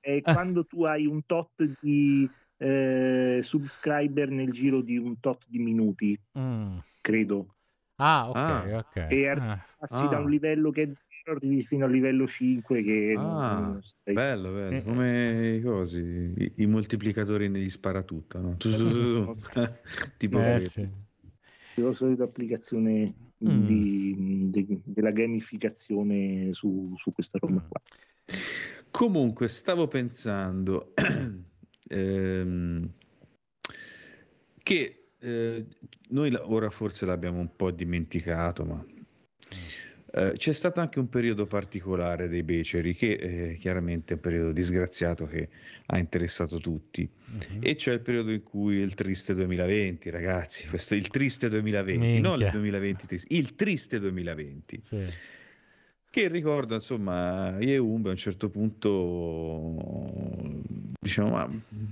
è 0.00 0.20
ah. 0.22 0.32
quando 0.32 0.64
tu 0.64 0.84
hai 0.84 1.06
un 1.06 1.26
tot 1.26 1.76
di 1.80 2.30
eh, 2.58 3.40
subscriber 3.42 4.30
nel 4.30 4.52
giro 4.52 4.80
di 4.80 4.96
un 4.96 5.18
tot 5.18 5.42
di 5.48 5.58
minuti, 5.58 6.16
mm. 6.38 6.78
credo. 7.00 7.54
Ah, 7.96 8.28
ok, 8.28 8.36
ah. 8.36 8.76
ok. 8.76 9.06
E 9.10 9.36
passi 9.76 10.04
ah. 10.04 10.08
da 10.08 10.18
un 10.20 10.30
livello 10.30 10.70
che 10.70 10.92
arrivi 11.26 11.62
fino 11.62 11.84
al 11.84 11.90
livello 11.90 12.28
5 12.28 12.82
che 12.82 13.14
ah, 13.18 13.76
sei... 13.82 14.14
bello, 14.14 14.52
bello, 14.52 14.76
eh. 14.76 14.82
come 14.84 15.56
i 15.56 15.60
cosi, 15.60 15.98
i, 15.98 16.52
i 16.58 16.66
moltiplicatori 16.66 17.48
negli 17.48 17.68
sparatutto, 17.68 18.40
no? 18.40 18.56
tipo 20.16 20.40
eh, 20.40 20.60
sì 20.60 21.06
la 21.82 21.92
solita 21.92 22.24
applicazione 22.24 23.14
mm. 23.44 23.64
di, 23.64 24.50
di, 24.50 24.80
della 24.84 25.10
gamificazione 25.10 26.52
su, 26.52 26.92
su 26.96 27.12
questa 27.12 27.38
roba 27.38 27.64
qua. 27.68 27.80
Comunque, 28.90 29.48
stavo 29.48 29.86
pensando 29.86 30.92
ehm, 31.88 32.90
che 34.62 35.08
eh, 35.18 35.66
noi 36.08 36.34
ora 36.34 36.70
forse 36.70 37.06
l'abbiamo 37.06 37.38
un 37.38 37.54
po' 37.54 37.70
dimenticato, 37.70 38.64
ma 38.64 38.84
eh, 40.10 40.32
c'è 40.36 40.52
stato 40.52 40.80
anche 40.80 40.98
un 40.98 41.08
periodo 41.08 41.46
particolare 41.46 42.28
dei 42.28 42.42
beceri, 42.42 42.94
che 42.94 43.12
eh, 43.12 43.56
chiaramente 43.58 44.14
è 44.14 44.16
un 44.16 44.22
periodo 44.22 44.52
disgraziato 44.52 45.26
che 45.26 45.48
ha 45.86 45.98
interessato 45.98 46.58
tutti, 46.58 47.08
uh-huh. 47.08 47.58
e 47.60 47.76
cioè 47.76 47.94
il 47.94 48.00
periodo 48.00 48.30
in 48.30 48.42
cui 48.42 48.76
il 48.76 48.94
triste 48.94 49.34
2020, 49.34 50.08
ragazzi, 50.10 50.66
questo 50.68 50.94
è 50.94 50.96
il 50.96 51.08
triste 51.08 51.48
2020, 51.48 51.98
Minchia. 51.98 52.20
non 52.20 52.40
il 52.40 52.50
2020 52.50 53.06
triste, 53.06 53.34
il 53.34 53.54
triste 53.54 54.00
2020. 54.00 54.78
Sì. 54.80 55.04
Che 56.10 56.26
ricordo, 56.28 56.74
insomma, 56.74 57.58
io 57.60 57.74
e 57.74 57.76
Umbe 57.76 58.08
a 58.08 58.12
un 58.12 58.16
certo 58.16 58.48
punto 58.48 59.76
diciamo, 60.98 61.30
ma 61.30 61.50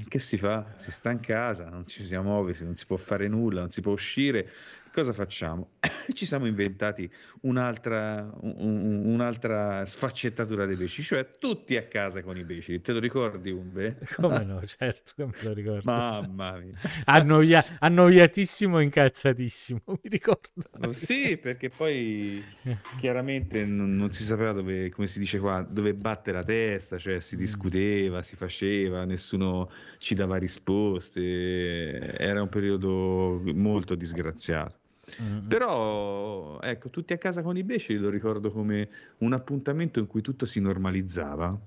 che 0.09 0.19
si 0.19 0.39
fa? 0.39 0.73
Si 0.77 0.91
sta 0.91 1.11
in 1.11 1.21
casa, 1.21 1.69
non 1.69 1.87
ci 1.87 2.03
si 2.03 2.17
muove, 2.17 2.55
non 2.63 2.77
si 2.77 2.87
può 2.87 2.97
fare 2.97 3.29
nulla, 3.29 3.61
non 3.61 3.71
si 3.71 3.83
può 3.83 3.93
uscire 3.93 4.51
cosa 4.97 5.13
facciamo? 5.13 5.73
Ci 6.15 6.25
siamo 6.25 6.47
inventati 6.47 7.11
un'altra, 7.43 8.33
un, 8.41 9.03
un'altra 9.05 9.85
sfaccettatura 9.85 10.65
dei 10.65 10.77
pesci, 10.77 11.03
cioè 11.03 11.37
tutti 11.39 11.77
a 11.77 11.83
casa 11.83 12.23
con 12.23 12.39
i 12.39 12.45
pesci. 12.47 12.81
Te 12.81 12.95
lo 12.95 12.99
ricordi, 12.99 13.51
Umbe? 13.51 13.99
Come 14.17 14.43
no, 14.45 14.65
certo 14.65 15.13
che 15.15 15.27
me 15.27 15.35
lo 15.43 15.53
ricordo. 15.53 15.83
Mamma 15.85 16.59
mia. 16.59 16.73
Annoia, 17.05 17.63
annoiatissimo, 17.79 18.81
incazzatissimo, 18.81 19.83
mi 19.85 20.09
ricordo. 20.09 20.93
Sì, 20.93 21.37
perché 21.37 21.69
poi 21.69 22.43
chiaramente 22.99 23.67
non, 23.67 23.97
non 23.97 24.13
si 24.13 24.23
sapeva 24.23 24.53
dove, 24.53 24.89
come 24.89 25.09
si 25.09 25.19
dice 25.19 25.39
qua, 25.39 25.61
dove 25.61 25.93
batte 25.93 26.33
la 26.33 26.43
testa, 26.43 26.97
cioè 26.97 27.21
si 27.21 27.35
mm. 27.37 27.39
discuteva, 27.39 28.23
si 28.23 28.35
faceva, 28.35 29.05
nessuno 29.05 29.71
ci 29.99 30.15
dava 30.15 30.39
risposte, 30.39 32.17
era 32.17 32.41
un 32.41 32.49
periodo 32.49 33.43
molto 33.45 33.95
disgraziato. 33.95 34.85
Mm-hmm. 35.23 35.49
Però, 35.49 36.61
ecco, 36.61 36.91
tutti 36.91 37.13
a 37.13 37.19
casa 37.19 37.43
con 37.43 37.57
i 37.57 37.63
beceri 37.63 37.99
lo 37.99 38.11
ricordo 38.11 38.51
come 38.51 38.89
un 39.19 39.33
appuntamento 39.33 40.01
in 40.01 40.07
cui 40.07 40.21
tutto 40.21 40.47
si 40.47 40.61
normalizzava. 40.61 41.59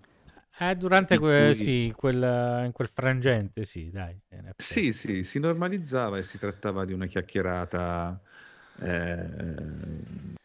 Eh, 0.62 0.76
durante 0.76 1.18
que- 1.18 1.54
cui... 1.54 1.64
sì, 1.64 1.94
quel, 1.96 2.66
in 2.66 2.72
quel 2.74 2.90
frangente, 2.90 3.64
sì, 3.64 3.90
dai. 3.90 4.20
Sì, 4.58 4.92
sì, 4.92 5.24
si 5.24 5.40
normalizzava 5.40 6.18
e 6.18 6.24
si 6.24 6.38
trattava 6.38 6.84
di 6.84 6.92
una 6.92 7.06
chiacchierata 7.06 8.20
eh, 8.82 9.58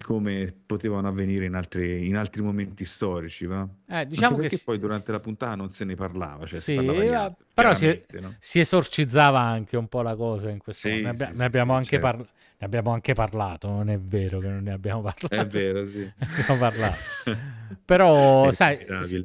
come 0.05 0.55
potevano 0.67 1.09
avvenire 1.09 1.47
in 1.47 1.55
altri, 1.55 2.07
in 2.07 2.17
altri 2.17 2.43
momenti 2.43 2.85
storici, 2.85 3.47
va? 3.47 3.67
Eh, 3.89 4.07
diciamo 4.07 4.37
perché 4.37 4.57
che 4.57 4.63
poi 4.65 4.79
durante 4.79 5.11
la 5.13 5.19
puntata 5.21 5.55
non 5.55 5.71
se 5.71 5.85
ne 5.85 5.95
parlava, 5.95 6.47
cioè 6.47 6.61
sì, 6.61 6.73
si 6.73 6.75
parlava 6.75 7.03
di 7.03 7.15
altro, 7.15 7.47
però 7.53 7.75
si, 7.75 8.05
no? 8.21 8.35
si, 8.39 8.61
esorcizzava 8.61 9.41
anche 9.41 9.77
un 9.77 9.89
po' 9.89 10.03
la 10.03 10.15
cosa 10.15 10.51
in 10.51 10.59
questo 10.59 10.89
sì, 10.89 11.03
ne, 11.03 11.15
sì, 11.15 11.37
ne, 11.37 11.45
abbiamo 11.45 11.75
anche 11.75 11.99
certo. 11.99 12.07
par- 12.07 12.27
ne 12.64 12.70
abbiamo 12.79 12.92
anche 12.92 13.12
parlato, 13.12 13.68
non 13.68 13.90
è 13.90 13.98
vero 13.98 14.38
che 14.38 14.48
non 14.48 14.62
ne 14.62 14.72
abbiamo 14.72 15.03
parlato. 15.03 15.35
È 15.35 15.46
vero, 15.46 15.87
sì. 15.87 16.11
abbiamo 16.18 16.59
parlato. 16.59 16.96
Però, 17.85 18.50
sai, 18.50 18.79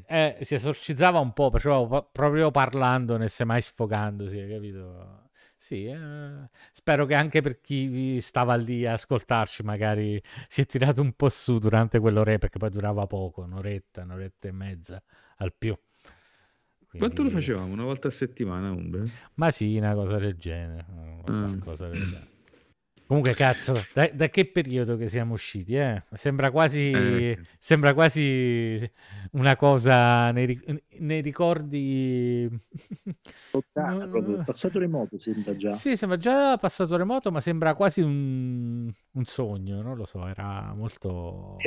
eh, 0.07 0.37
si 0.41 0.55
esorcizzava 0.55 1.19
un 1.19 1.33
po', 1.33 1.49
però 1.49 2.09
proprio 2.11 2.51
parlandone, 2.51 3.27
semmai 3.29 3.61
sfogandosi, 3.61 4.37
hai 4.37 4.49
capito? 4.49 5.29
Sì, 5.55 5.85
eh, 5.85 6.49
spero 6.71 7.05
che 7.05 7.13
anche 7.13 7.41
per 7.41 7.61
chi 7.61 8.19
stava 8.21 8.55
lì 8.55 8.85
a 8.85 8.93
ascoltarci 8.93 9.63
magari 9.63 10.21
si 10.47 10.61
è 10.61 10.65
tirato 10.65 11.01
un 11.01 11.13
po' 11.13 11.29
su 11.29 11.57
durante 11.57 11.99
quell'ora 11.99 12.37
perché 12.37 12.57
poi 12.57 12.69
durava 12.69 13.05
poco, 13.07 13.41
un'oretta, 13.41 14.01
un'oretta 14.01 14.47
e 14.47 14.51
mezza 14.51 15.03
al 15.37 15.53
più. 15.53 15.77
Quindi... 16.89 16.97
Quanto 16.97 17.23
lo 17.23 17.29
facevamo? 17.29 17.71
Una 17.71 17.83
volta 17.83 18.07
a 18.07 18.11
settimana? 18.11 18.71
Umbe? 18.71 19.03
Ma 19.35 19.51
sì, 19.51 19.77
una 19.77 19.93
cosa 19.93 20.17
del 20.17 20.35
genere. 20.35 20.85
Una 21.27 21.47
mm. 21.47 21.59
cosa 21.59 21.87
del 21.87 22.03
genere. 22.03 22.38
Comunque, 23.09 23.33
cazzo, 23.33 23.73
da, 23.91 24.07
da, 24.13 24.29
che 24.29 24.45
periodo 24.45 24.95
che 24.95 25.07
siamo 25.07 25.33
usciti? 25.33 25.73
Eh? 25.73 26.03
Sembra, 26.13 26.51
quasi, 26.51 26.91
eh. 26.91 27.39
sembra 27.57 27.95
quasi 27.95 28.87
una 29.31 29.55
cosa 29.55 30.29
nei, 30.29 30.61
nei 30.99 31.19
ricordi. 31.21 32.47
Lontana, 33.51 34.07
proprio. 34.07 34.43
Passato 34.45 34.77
remoto 34.77 35.17
sembra 35.17 35.55
già. 35.55 35.71
Sì, 35.71 35.97
sembra 35.97 36.19
già 36.19 36.55
passato 36.59 36.95
remoto, 36.97 37.31
ma 37.31 37.41
sembra 37.41 37.73
quasi 37.73 38.01
un, 38.01 38.93
un 39.13 39.25
sogno, 39.25 39.81
non 39.81 39.97
lo 39.97 40.05
so, 40.05 40.27
era 40.27 40.71
molto... 40.75 41.57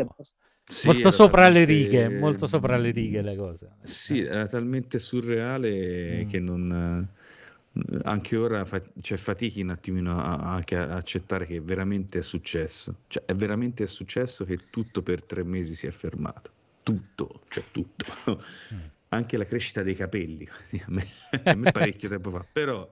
Sì, 0.62 0.86
molto 0.86 1.10
sopra 1.10 1.46
talmente... 1.46 1.72
le 1.72 1.80
righe, 1.80 2.08
molto 2.20 2.46
sopra 2.46 2.76
le 2.76 2.92
righe 2.92 3.20
le 3.20 3.34
cose. 3.34 3.72
Sì, 3.80 4.20
era 4.20 4.46
talmente 4.46 5.00
surreale 5.00 6.22
mm. 6.22 6.28
che 6.28 6.38
non 6.38 7.10
anche 8.04 8.36
ora 8.36 8.64
fa- 8.64 8.82
cioè, 9.00 9.16
fatichi 9.18 9.62
un 9.62 9.70
attimino 9.70 10.20
a- 10.20 10.36
anche 10.54 10.76
a 10.76 10.94
accettare 10.94 11.46
che 11.46 11.60
veramente 11.60 12.18
è 12.18 12.22
successo. 12.22 13.00
Cioè, 13.08 13.24
è 13.24 13.34
veramente 13.34 13.86
successo 13.86 14.44
che 14.44 14.58
tutto 14.70 15.02
per 15.02 15.22
tre 15.22 15.42
mesi 15.42 15.74
si 15.74 15.86
è 15.86 15.90
fermato. 15.90 16.50
Tutto, 16.82 17.42
cioè 17.48 17.64
tutto. 17.70 18.04
Mm. 18.74 18.78
anche 19.08 19.36
la 19.36 19.44
crescita 19.44 19.82
dei 19.82 19.94
capelli, 19.94 20.48
a 20.48 20.84
me, 20.88 21.06
a 21.44 21.54
me 21.54 21.70
parecchio 21.70 22.08
tempo 22.08 22.30
fa. 22.30 22.46
Però 22.50 22.90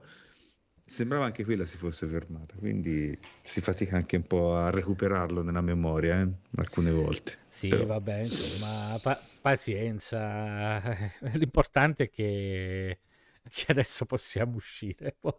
sembrava 0.85 1.25
anche 1.25 1.43
quella 1.45 1.65
si 1.65 1.77
fosse 1.77 2.05
fermata, 2.05 2.55
quindi 2.59 3.17
si 3.43 3.61
fatica 3.61 3.95
anche 3.95 4.17
un 4.17 4.23
po' 4.27 4.55
a 4.55 4.69
recuperarlo 4.69 5.41
nella 5.41 5.61
memoria, 5.61 6.21
eh? 6.21 6.27
alcune 6.57 6.91
volte. 6.91 7.37
Sì, 7.47 7.69
Però... 7.69 7.85
vabbè, 7.85 8.19
insomma, 8.19 8.99
pa- 9.01 9.19
pazienza. 9.41 10.81
L'importante 11.33 12.03
è 12.05 12.09
che 12.09 12.99
che 13.49 13.65
adesso 13.71 14.05
possiamo 14.05 14.55
uscire. 14.55 15.15
Poi, 15.19 15.33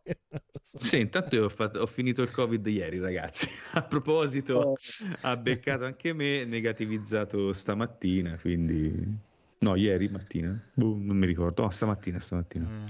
so. 0.62 0.78
Sì, 0.80 1.00
intanto 1.00 1.34
io 1.34 1.44
ho, 1.44 1.48
fatto, 1.48 1.80
ho, 1.80 1.86
finito 1.86 2.22
il 2.22 2.30
Covid 2.30 2.64
ieri, 2.66 2.98
ragazzi. 2.98 3.48
A 3.74 3.82
proposito, 3.82 4.54
oh. 4.54 4.76
ha 5.22 5.36
beccato 5.36 5.84
anche 5.84 6.12
me, 6.12 6.44
negativizzato 6.44 7.52
stamattina, 7.52 8.36
quindi... 8.38 9.30
No, 9.58 9.76
ieri 9.76 10.08
mattina? 10.08 10.60
Boh, 10.74 10.96
non 10.98 11.16
mi 11.16 11.26
ricordo. 11.26 11.62
No, 11.62 11.70
stamattina, 11.70 12.18
stamattina. 12.18 12.66
Mm. 12.66 12.86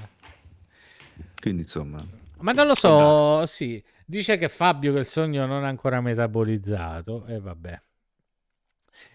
Quindi, 1.39 1.63
insomma... 1.63 1.99
Ma 2.39 2.53
non 2.53 2.67
lo 2.67 2.75
so, 2.75 3.45
sì. 3.45 3.83
Dice 4.07 4.39
che 4.39 4.49
Fabio 4.49 4.95
che 4.95 5.01
il 5.01 5.05
sogno 5.05 5.45
non 5.45 5.65
è 5.65 5.69
ancora 5.69 6.01
metabolizzato, 6.01 7.27
e 7.27 7.39
vabbè. 7.39 7.81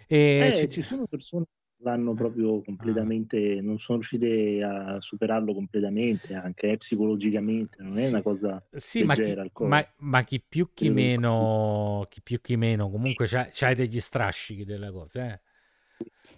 E 0.05 0.47
eh, 0.47 0.55
ci... 0.55 0.69
ci 0.69 0.83
sono 0.83 1.07
persone 1.07 1.45
l'hanno 1.80 2.13
proprio 2.13 2.61
completamente, 2.61 3.61
non 3.61 3.80
sono 3.80 3.99
riuscite 3.99 4.63
a 4.63 4.99
superarlo 4.99 5.53
completamente, 5.53 6.34
anche 6.34 6.71
eh, 6.71 6.78
psicologicamente, 6.78 7.82
non 7.84 7.97
è 7.97 8.05
sì. 8.05 8.11
una 8.11 8.21
cosa 8.21 8.67
sì, 8.71 9.05
leggera. 9.05 9.43
Ma 9.43 9.49
chi, 9.49 9.63
ma, 9.63 9.88
ma 9.97 10.23
chi 10.23 10.43
più 10.47 10.69
chi 10.73 10.89
meno, 10.89 12.05
chi 12.09 12.21
più 12.21 12.41
chi 12.41 12.55
meno, 12.55 12.89
comunque 12.89 13.28
c'hai, 13.28 13.49
c'hai 13.51 13.75
degli 13.75 13.99
strascichi 13.99 14.65
della 14.65 14.91
cosa, 14.91 15.34
eh? 15.34 15.41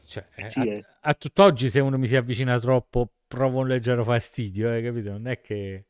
Cioè, 0.05 0.25
eh 0.35 0.43
sì, 0.43 0.59
a, 0.59 0.63
eh. 0.63 0.85
a, 1.01 1.13
tutt'oggi 1.13 1.69
se 1.69 1.79
uno 1.79 1.97
mi 1.97 2.07
si 2.07 2.15
avvicina 2.15 2.57
troppo 2.59 3.11
provo 3.27 3.59
un 3.59 3.67
leggero 3.67 4.03
fastidio, 4.03 4.73
eh, 4.73 4.81
capito? 4.81 5.11
Non 5.11 5.27
è 5.27 5.39
che... 5.39 5.85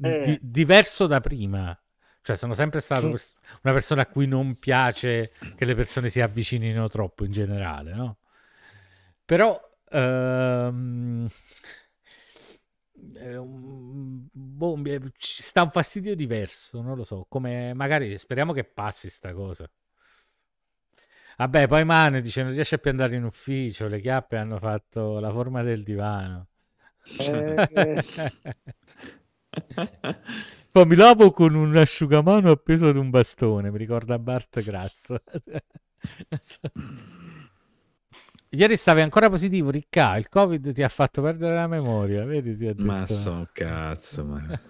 Eh. 0.00 0.20
Di, 0.24 0.38
diverso 0.40 1.06
da 1.06 1.20
prima. 1.20 1.78
Cioè, 2.22 2.36
sono 2.36 2.54
sempre 2.54 2.80
stato 2.80 3.06
una 3.06 3.72
persona 3.72 4.02
a 4.02 4.06
cui 4.06 4.26
non 4.26 4.54
piace 4.54 5.32
che 5.56 5.64
le 5.64 5.74
persone 5.74 6.08
si 6.08 6.20
avvicinino 6.20 6.88
troppo 6.88 7.24
in 7.24 7.32
generale, 7.32 7.94
no? 7.94 8.18
Però 9.28 9.60
ehm, 9.90 11.28
boh, 14.32 14.82
ci 15.18 15.42
sta 15.42 15.62
un 15.62 15.70
fastidio 15.70 16.16
diverso, 16.16 16.80
non 16.80 16.96
lo 16.96 17.04
so, 17.04 17.26
come 17.28 17.74
magari 17.74 18.16
speriamo 18.16 18.54
che 18.54 18.64
passi 18.64 19.10
sta 19.10 19.34
cosa. 19.34 19.70
Vabbè, 21.36 21.68
poi 21.68 21.84
Mane 21.84 22.22
dice 22.22 22.42
non 22.42 22.52
riesce 22.52 22.78
più 22.78 22.90
ad 22.90 22.98
andare 22.98 23.18
in 23.18 23.24
ufficio, 23.24 23.86
le 23.86 24.00
chiappe 24.00 24.38
hanno 24.38 24.58
fatto 24.58 25.18
la 25.18 25.30
forma 25.30 25.62
del 25.62 25.82
divano. 25.82 26.46
Eh, 27.20 27.68
eh. 27.74 28.02
Poi 30.70 30.86
mi 30.86 30.96
lavo 30.96 31.32
con 31.32 31.54
un 31.54 31.76
asciugamano 31.76 32.50
appeso 32.50 32.88
ad 32.88 32.96
un 32.96 33.10
bastone, 33.10 33.70
mi 33.70 33.76
ricorda 33.76 34.18
Bart 34.18 34.64
Grasso. 34.64 35.18
Ieri 38.50 38.76
stavi 38.76 39.02
ancora 39.02 39.28
positivo, 39.28 39.68
Ricca. 39.68 40.16
Il 40.16 40.28
Covid 40.30 40.72
ti 40.72 40.82
ha 40.82 40.88
fatto 40.88 41.20
perdere 41.20 41.54
la 41.54 41.66
memoria. 41.66 42.24
Vedi, 42.24 42.56
ti 42.56 42.64
detto. 42.64 42.82
Ma 42.82 43.04
so 43.04 43.46
cazzo, 43.52 44.24
ma... 44.24 44.60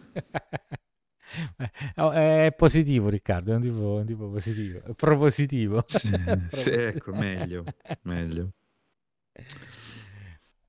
oh, 1.96 2.10
è 2.10 2.52
positivo, 2.56 3.08
Riccardo. 3.08 3.52
È 3.52 3.54
un 3.54 3.62
tipo, 3.62 3.94
un 4.00 4.06
tipo 4.06 4.28
positivo, 4.30 4.82
è 4.84 4.94
propositivo. 4.94 5.84
Sì, 5.86 6.10
sì, 6.50 6.70
ecco, 6.70 7.14
meglio, 7.14 7.62
meglio. 8.02 8.50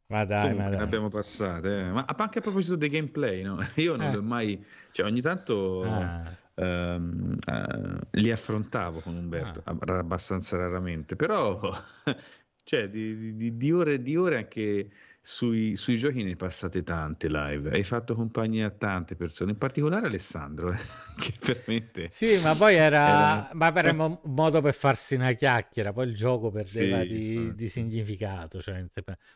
Ma 0.08 0.26
dai, 0.26 0.42
Comunque, 0.42 0.64
ma 0.64 0.70
dai. 0.70 0.80
abbiamo 0.80 1.08
passate. 1.08 1.80
Eh. 1.80 1.92
Ma 1.92 2.06
anche 2.06 2.40
a 2.40 2.42
proposito 2.42 2.76
dei 2.76 2.90
gameplay, 2.90 3.42
no? 3.42 3.58
io 3.76 3.96
non 3.96 4.08
eh. 4.08 4.14
l'ho 4.14 4.24
mai. 4.24 4.64
Cioè, 4.92 5.08
ogni 5.08 5.22
tanto. 5.22 5.82
Ah. 5.82 6.38
Um, 6.60 7.38
uh, 7.48 8.00
li 8.12 8.30
affrontavo 8.32 9.00
con 9.00 9.16
Umberto, 9.16 9.62
ah. 9.64 9.78
abbastanza 9.98 10.58
raramente, 10.58 11.16
però 11.16 11.58
cioè, 12.70 12.88
di, 12.88 13.36
di, 13.36 13.58
di, 13.58 13.72
ore, 13.72 14.00
di 14.00 14.16
ore 14.16 14.38
anche 14.38 14.90
sui, 15.22 15.76
sui, 15.76 15.98
giochi 15.98 16.24
ne 16.24 16.36
passate 16.36 16.82
tante 16.84 17.28
live. 17.30 17.72
Hai 17.72 17.84
fatto 17.84 18.16
compagnia 18.16 18.68
a 18.68 18.70
tante 18.70 19.16
persone, 19.16 19.52
in 19.52 19.58
particolare 19.58 20.08
Alessandro, 20.08 20.72
eh, 20.72 20.78
che 21.20 21.34
veramente... 21.40 22.08
Sì, 22.10 22.40
ma 22.42 22.56
poi 22.56 22.76
era, 22.76 23.08
era... 23.08 23.50
Ma 23.54 23.74
era 23.76 23.92
un 23.92 24.20
modo 24.24 24.62
per 24.62 24.74
farsi 24.74 25.16
una 25.16 25.34
chiacchiera, 25.34 25.94
poi 25.94 26.08
il 26.08 26.16
gioco 26.16 26.50
perdeva 26.50 27.02
sì, 27.02 27.08
di, 27.08 27.56
di, 27.56 27.68
significato, 27.68 28.62
cioè 28.62 28.76
non 28.76 28.90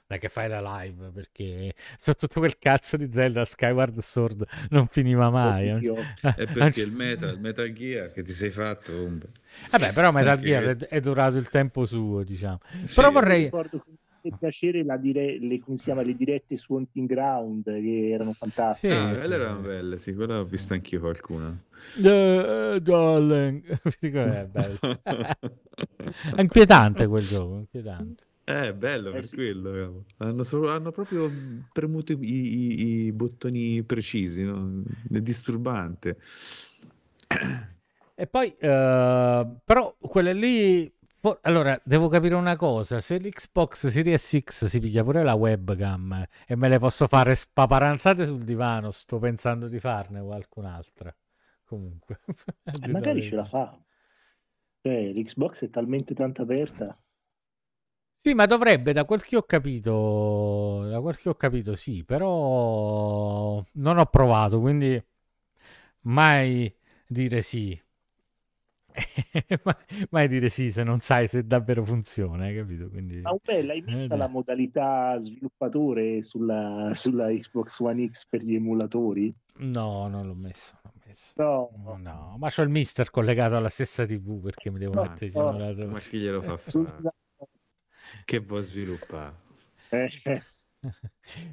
è 0.08 0.18
che 0.18 0.30
fai 0.30 0.50
la 0.50 0.80
live, 0.80 1.12
perché 1.12 1.76
sotto 1.98 2.28
tutto 2.28 2.40
quel 2.40 2.58
cazzo 2.58 2.98
di 2.98 3.10
Zelda 3.12 3.46
Skyward 3.46 4.00
Sword 4.00 4.46
non 4.70 4.88
finiva 4.88 5.30
mai. 5.30 5.72
Oddio. 5.72 5.96
È 6.36 6.46
perché 6.52 6.82
il 6.82 6.92
Metal, 6.92 7.40
Metal 7.40 7.72
Gear 7.72 8.12
che 8.12 8.24
ti 8.24 8.32
sei 8.32 8.50
fatto... 8.50 9.18
Vabbè, 9.70 9.94
però 9.94 10.12
Metal 10.12 10.40
Gear 10.40 10.76
è, 10.76 10.88
è 10.88 11.00
durato 11.00 11.38
il 11.38 11.50
tempo 11.50 11.86
suo, 11.86 12.24
diciamo. 12.24 12.60
Sì, 12.86 12.96
però 12.96 13.12
vorrei 13.12 13.52
fatto 14.24 14.38
piacere 14.38 14.84
la 14.84 14.98
dire, 14.98 15.38
le, 15.40 15.60
come 15.60 15.78
si 15.78 15.86
chiama, 15.86 16.02
le 16.02 16.16
dirette 16.16 16.56
su 16.58 16.76
Hunting 16.76 17.08
Ground 17.08 17.64
che 17.64 18.10
erano 18.10 18.34
fantastiche. 18.34 18.94
Sì, 18.94 19.00
ah, 19.00 19.14
quelle 19.14 19.36
erano 19.36 19.60
belle, 19.60 19.98
sì, 19.98 20.14
quella 20.14 20.40
ho 20.40 20.44
vista 20.44 20.74
anch'io 20.74 21.00
qualcuna. 21.00 21.48
Uh, 21.98 22.80
darling, 22.80 23.80
è 24.00 24.46
bello. 24.46 24.78
è 26.36 26.42
inquietante 26.42 27.08
quel 27.08 27.26
gioco, 27.26 27.58
inquietante. 27.60 28.24
Eh, 28.46 28.74
bello 28.74 29.10
eh, 29.10 29.14
per 29.14 29.26
sì. 29.26 29.36
quello. 29.36 30.06
Hanno, 30.18 30.44
solo, 30.44 30.70
hanno, 30.70 30.92
proprio 30.92 31.32
premuto 31.72 32.14
i, 32.14 32.18
i, 32.22 33.06
i 33.06 33.12
bottoni 33.12 33.84
precisi, 33.84 34.44
no? 34.44 34.84
è 35.12 35.20
disturbante. 35.20 36.18
E 38.16 38.28
poi, 38.28 38.54
uh, 38.60 39.58
però, 39.66 39.96
quelle 40.00 40.34
lì 40.34 40.94
allora, 41.42 41.80
devo 41.86 42.10
capire 42.10 42.36
una 42.36 42.58
cosa, 42.58 43.00
se 43.00 43.18
l'Xbox 43.18 43.88
Series 43.88 44.40
X 44.40 44.66
si 44.66 44.80
piglia 44.82 45.04
pure 45.04 45.24
la 45.24 45.36
webcam 45.36 46.26
e 46.46 46.56
me 46.56 46.68
le 46.68 46.80
posso 46.80 47.08
fare 47.08 47.34
spaparanzate 47.34 48.26
sul 48.26 48.44
divano, 48.44 48.92
sto 48.92 49.20
pensando 49.20 49.70
di 49.70 49.80
farne 49.80 50.22
qualcun'altra. 50.22 51.16
Comunque. 51.64 52.20
Eh, 52.66 52.88
magari 52.90 53.22
ce 53.22 53.36
la 53.36 53.46
fa. 53.46 53.78
Cioè, 54.82 55.12
l'Xbox 55.14 55.64
è 55.64 55.70
talmente 55.70 56.14
tanto 56.14 56.42
aperta. 56.42 56.98
Sì, 58.16 58.34
ma 58.34 58.46
dovrebbe, 58.46 58.94
da 58.94 59.06
quel 59.06 59.22
che 59.24 59.36
ho 59.36 59.44
capito, 59.44 60.86
da 60.90 61.02
quel 61.02 61.18
che 61.18 61.30
ho 61.30 61.36
capito, 61.36 61.76
sì, 61.76 62.04
però 62.06 63.64
non 63.74 63.98
ho 63.98 64.06
provato, 64.06 64.60
quindi 64.62 65.02
mai 66.02 66.74
dire 67.08 67.42
sì. 67.42 67.80
mai 70.12 70.28
dire 70.28 70.50
sì 70.50 70.72
se 70.72 70.84
non 70.84 71.00
sai 71.00 71.28
se 71.28 71.46
davvero 71.46 71.84
funziona, 71.84 72.46
hai 72.46 72.56
capito? 72.56 72.90
Quindi... 72.90 73.22
Ah, 73.24 73.36
beh, 73.42 73.64
l'hai 73.64 73.82
messa 73.82 74.14
eh, 74.14 74.18
la 74.18 74.28
modalità 74.28 75.18
sviluppatore 75.18 76.22
sulla, 76.24 76.92
sulla, 76.94 77.30
Xbox 77.30 77.80
One 77.80 78.08
X 78.08 78.28
per 78.28 78.44
gli 78.44 78.56
emulatori? 78.56 79.34
No, 79.58 80.08
non 80.08 80.26
l'ho 80.26 80.36
messo. 80.36 80.80
messo. 81.06 81.34
No. 81.38 81.98
no. 81.98 82.36
ma 82.38 82.50
c'ho 82.50 82.62
il 82.62 82.70
mister 82.70 83.10
collegato 83.10 83.56
alla 83.56 83.70
stessa 83.70 84.06
TV 84.06 84.42
perché 84.42 84.70
mi 84.70 84.80
devo 84.80 84.94
no, 84.94 85.02
mettere 85.04 85.32
gli 85.32 85.38
emulatori. 85.38 85.88
Ma 85.88 86.00
chi 86.00 86.18
glielo 86.18 86.42
fa 86.42 86.58
fare? 86.58 87.14
che 88.26 88.40
vuoi 88.40 88.64
sviluppare? 88.64 89.36
Eh. 89.90 90.44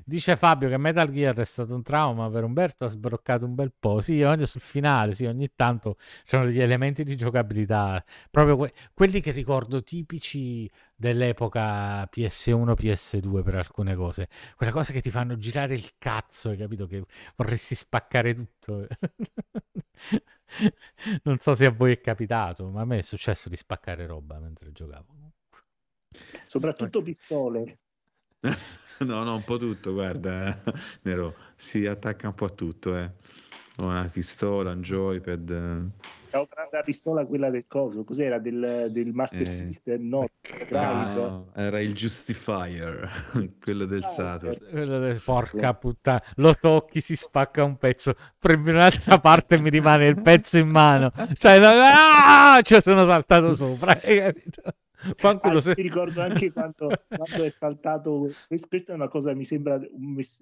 Dice 0.04 0.36
Fabio 0.36 0.68
che 0.68 0.76
Metal 0.76 1.10
Gear 1.10 1.36
è 1.36 1.44
stato 1.44 1.74
un 1.74 1.82
trauma 1.82 2.28
per 2.28 2.44
Umberto, 2.44 2.84
ha 2.84 2.88
sbroccato 2.88 3.44
un 3.44 3.54
bel 3.54 3.72
po'. 3.78 4.00
Sì, 4.00 4.22
ogni, 4.22 4.46
sul 4.46 4.60
finale, 4.60 5.12
sì, 5.12 5.26
ogni 5.26 5.52
tanto 5.54 5.96
c'erano 6.24 6.48
degli 6.48 6.60
elementi 6.60 7.04
di 7.04 7.16
giocabilità, 7.16 8.04
proprio 8.30 8.56
que- 8.56 8.72
quelli 8.92 9.20
che 9.20 9.30
ricordo 9.30 9.82
tipici 9.82 10.70
dell'epoca 10.94 12.06
PS1, 12.08 12.74
PS2 12.74 13.42
per 13.42 13.54
alcune 13.54 13.94
cose. 13.94 14.28
Quelle 14.56 14.72
cose 14.72 14.92
che 14.92 15.00
ti 15.00 15.10
fanno 15.10 15.36
girare 15.36 15.74
il 15.74 15.92
cazzo, 15.98 16.50
hai 16.50 16.56
capito? 16.56 16.86
Che 16.86 17.04
vorresti 17.36 17.74
spaccare 17.74 18.34
tutto. 18.34 18.86
non 21.22 21.38
so 21.38 21.54
se 21.54 21.66
a 21.66 21.70
voi 21.70 21.92
è 21.92 22.00
capitato, 22.00 22.68
ma 22.70 22.82
a 22.82 22.84
me 22.84 22.98
è 22.98 23.02
successo 23.02 23.48
di 23.48 23.56
spaccare 23.56 24.06
roba 24.06 24.38
mentre 24.38 24.72
giocavo. 24.72 25.14
Soprattutto 26.42 27.02
pistole. 27.02 27.78
no, 29.00 29.24
no, 29.24 29.34
un 29.34 29.44
po' 29.44 29.58
tutto, 29.58 29.92
guarda, 29.92 30.48
eh. 30.48 30.72
Nero, 31.02 31.34
si 31.56 31.86
attacca 31.86 32.28
un 32.28 32.34
po' 32.34 32.46
a 32.46 32.50
tutto, 32.50 32.96
eh. 32.96 33.10
Una 33.78 34.08
pistola, 34.12 34.72
un 34.72 34.82
joypad. 34.82 35.90
Stavo 36.28 36.48
la 36.70 36.82
pistola 36.82 37.26
quella 37.26 37.50
del 37.50 37.64
coso, 37.66 38.04
cos'era? 38.04 38.38
Del, 38.38 38.88
del 38.90 39.12
Master 39.12 39.40
eh. 39.40 39.46
System? 39.46 40.06
No, 40.06 40.28
no, 40.68 41.50
era 41.54 41.80
il 41.80 41.92
Justifier, 41.92 43.08
quello 43.60 43.84
del 43.84 44.04
ah, 44.04 44.06
Saturn. 44.06 44.56
Quello 44.70 44.98
del, 45.00 45.20
porca 45.20 45.74
puttana, 45.74 46.22
lo 46.36 46.54
tocchi, 46.54 47.00
si 47.00 47.16
spacca 47.16 47.64
un 47.64 47.78
pezzo, 47.78 48.14
prendi 48.38 48.70
un'altra 48.70 49.18
parte 49.18 49.56
e 49.56 49.58
mi 49.58 49.70
rimane 49.70 50.06
il 50.06 50.22
pezzo 50.22 50.58
in 50.58 50.68
mano. 50.68 51.10
Cioè, 51.36 51.58
ah! 51.62 52.60
cioè 52.62 52.80
sono 52.80 53.04
saltato 53.04 53.54
sopra, 53.54 53.98
hai 54.00 54.18
capito? 54.18 54.62
Fanculo 55.16 55.58
ah, 55.58 55.60
se... 55.60 55.74
Ti 55.74 55.82
ricordo 55.82 56.20
anche 56.20 56.52
quando, 56.52 56.90
quando, 57.06 57.44
è 57.44 57.50
saltato. 57.50 58.30
Questa 58.68 58.92
è 58.92 58.94
una 58.94 59.08
cosa, 59.08 59.34
mi 59.34 59.44
sembra, 59.44 59.80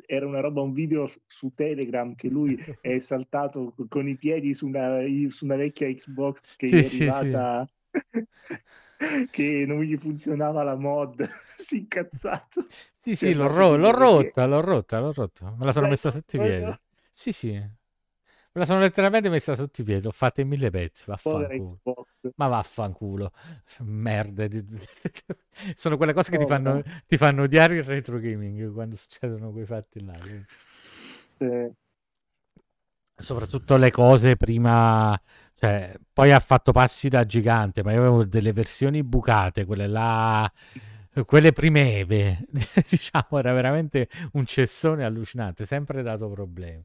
era 0.06 0.26
una 0.26 0.40
roba, 0.40 0.60
un 0.62 0.72
video 0.72 1.08
su 1.26 1.52
Telegram 1.54 2.14
che 2.14 2.28
lui 2.28 2.58
è 2.80 2.98
saltato 2.98 3.74
con 3.88 4.06
i 4.08 4.16
piedi 4.16 4.54
su 4.54 4.66
una, 4.66 5.00
su 5.28 5.44
una 5.44 5.56
vecchia 5.56 5.88
Xbox 5.88 6.56
che 6.56 6.82
sì, 6.82 7.04
è 7.04 7.08
arrivata. 7.08 7.68
Sì, 7.90 8.00
sì. 8.10 8.26
che 9.30 9.64
non 9.66 9.80
gli 9.82 9.96
funzionava 9.96 10.62
la 10.62 10.76
mod, 10.76 11.26
si 11.56 11.76
è 11.76 11.78
incazzato. 11.78 12.66
Sì, 12.96 13.14
sì, 13.14 13.32
l'ho, 13.32 13.46
ro- 13.46 13.76
l'ho 13.76 13.92
rotta, 13.92 14.46
l'ho 14.46 14.60
rotta, 14.60 14.98
l'ho 14.98 15.12
rotta. 15.12 15.54
Me 15.56 15.64
la 15.64 15.72
sono 15.72 15.88
messa 15.88 16.10
sotto 16.10 16.36
i 16.36 16.40
piedi. 16.40 16.76
Sì, 17.10 17.32
sì. 17.32 17.76
Me 18.52 18.60
la 18.62 18.64
sono 18.64 18.80
letteralmente 18.80 19.28
messa 19.28 19.54
sotto 19.54 19.82
i 19.82 19.84
piedi, 19.84 20.02
l'ho 20.02 20.10
fatta 20.10 20.40
in 20.40 20.48
mille 20.48 20.70
pezzi. 20.70 21.04
Vaffanculo. 21.06 21.80
Ma 22.36 22.46
vaffanculo. 22.48 23.32
Merde. 23.80 24.48
Sono 25.74 25.96
quelle 25.96 26.12
cose 26.12 26.30
che 26.30 26.38
ti, 26.38 26.46
fanno, 26.46 26.74
no. 26.74 26.82
ti, 27.06 27.16
fanno, 27.16 27.42
odiare 27.42 27.76
il 27.76 27.84
retro 27.84 28.18
gaming 28.18 28.72
quando 28.72 28.96
succedono 28.96 29.52
quei 29.52 29.66
fatti 29.66 30.04
là. 30.04 30.14
Eh. 31.38 31.72
Soprattutto 33.14 33.76
le 33.76 33.90
cose 33.90 34.36
prima. 34.36 35.20
Cioè, 35.54 35.94
poi 36.12 36.32
ha 36.32 36.40
fatto 36.40 36.72
passi 36.72 37.08
da 37.08 37.24
gigante, 37.24 37.82
ma 37.82 37.92
io 37.92 37.98
avevo 37.98 38.24
delle 38.24 38.52
versioni 38.52 39.02
bucate, 39.02 39.64
quelle 39.64 39.88
là 39.88 40.50
quelle 41.24 41.52
primeve, 41.52 42.46
diciamo, 42.88 43.38
era 43.38 43.52
veramente 43.52 44.08
un 44.32 44.44
cessone 44.46 45.04
allucinante, 45.04 45.66
sempre 45.66 46.02
dato 46.02 46.28
problemi. 46.28 46.84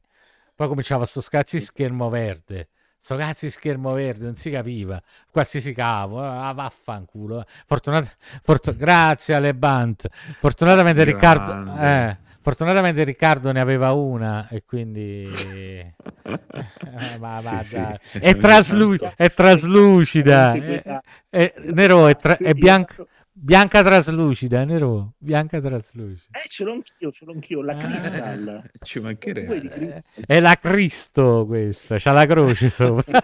Poi 0.54 0.68
cominciava 0.68 1.04
sto 1.04 1.20
scazzo 1.20 1.56
di 1.56 1.62
schermo 1.62 2.08
verde. 2.08 2.68
Sto 3.04 3.16
cazzo 3.16 3.44
di 3.44 3.50
schermo 3.50 3.92
verde, 3.92 4.24
non 4.24 4.34
si 4.34 4.50
capiva. 4.50 4.98
Qualsiasi 5.30 5.74
cavo, 5.74 6.22
ah, 6.22 6.52
vaffanculo. 6.54 7.40
Eh. 7.40 7.44
Fortunat- 7.66 8.16
fort- 8.42 8.74
grazie 8.76 9.34
alle 9.34 9.52
Bant. 9.54 10.08
Fortunatamente 10.38 11.04
Riccardo... 11.04 11.76
Eh, 11.78 12.16
fortunatamente 12.40 13.04
Riccardo 13.04 13.52
ne 13.52 13.60
aveva 13.60 13.92
una 13.92 14.48
e 14.48 14.62
quindi... 14.64 15.28
Eh, 16.24 17.18
ma, 17.18 17.34
sì, 17.34 17.56
sì. 17.64 18.18
È, 18.18 18.36
traslu- 18.36 19.12
è, 19.16 19.30
traslucida. 19.32 20.52
È, 20.52 21.02
è, 21.28 21.54
nero, 21.72 22.06
è, 22.06 22.16
tra- 22.16 22.36
è 22.36 22.54
bianco 22.54 23.08
Bianca 23.36 23.82
traslucida, 23.82 24.64
Nero. 24.64 25.14
Bianca 25.18 25.60
traslucida. 25.60 26.38
Eh, 26.38 26.48
ce 26.48 26.62
l'ho 26.62 26.74
anch'io, 26.74 27.10
ce 27.10 27.24
l'ho 27.24 27.32
anch'io. 27.32 27.62
La 27.62 27.76
Crystal. 27.76 28.62
Eh, 28.64 28.70
ci 28.86 29.00
mancherebbe. 29.00 30.04
È 30.24 30.38
la 30.38 30.54
Cristo 30.54 31.44
questa, 31.44 31.96
c'ha 31.98 32.12
la 32.12 32.26
croce 32.26 32.70
sopra. 32.70 33.20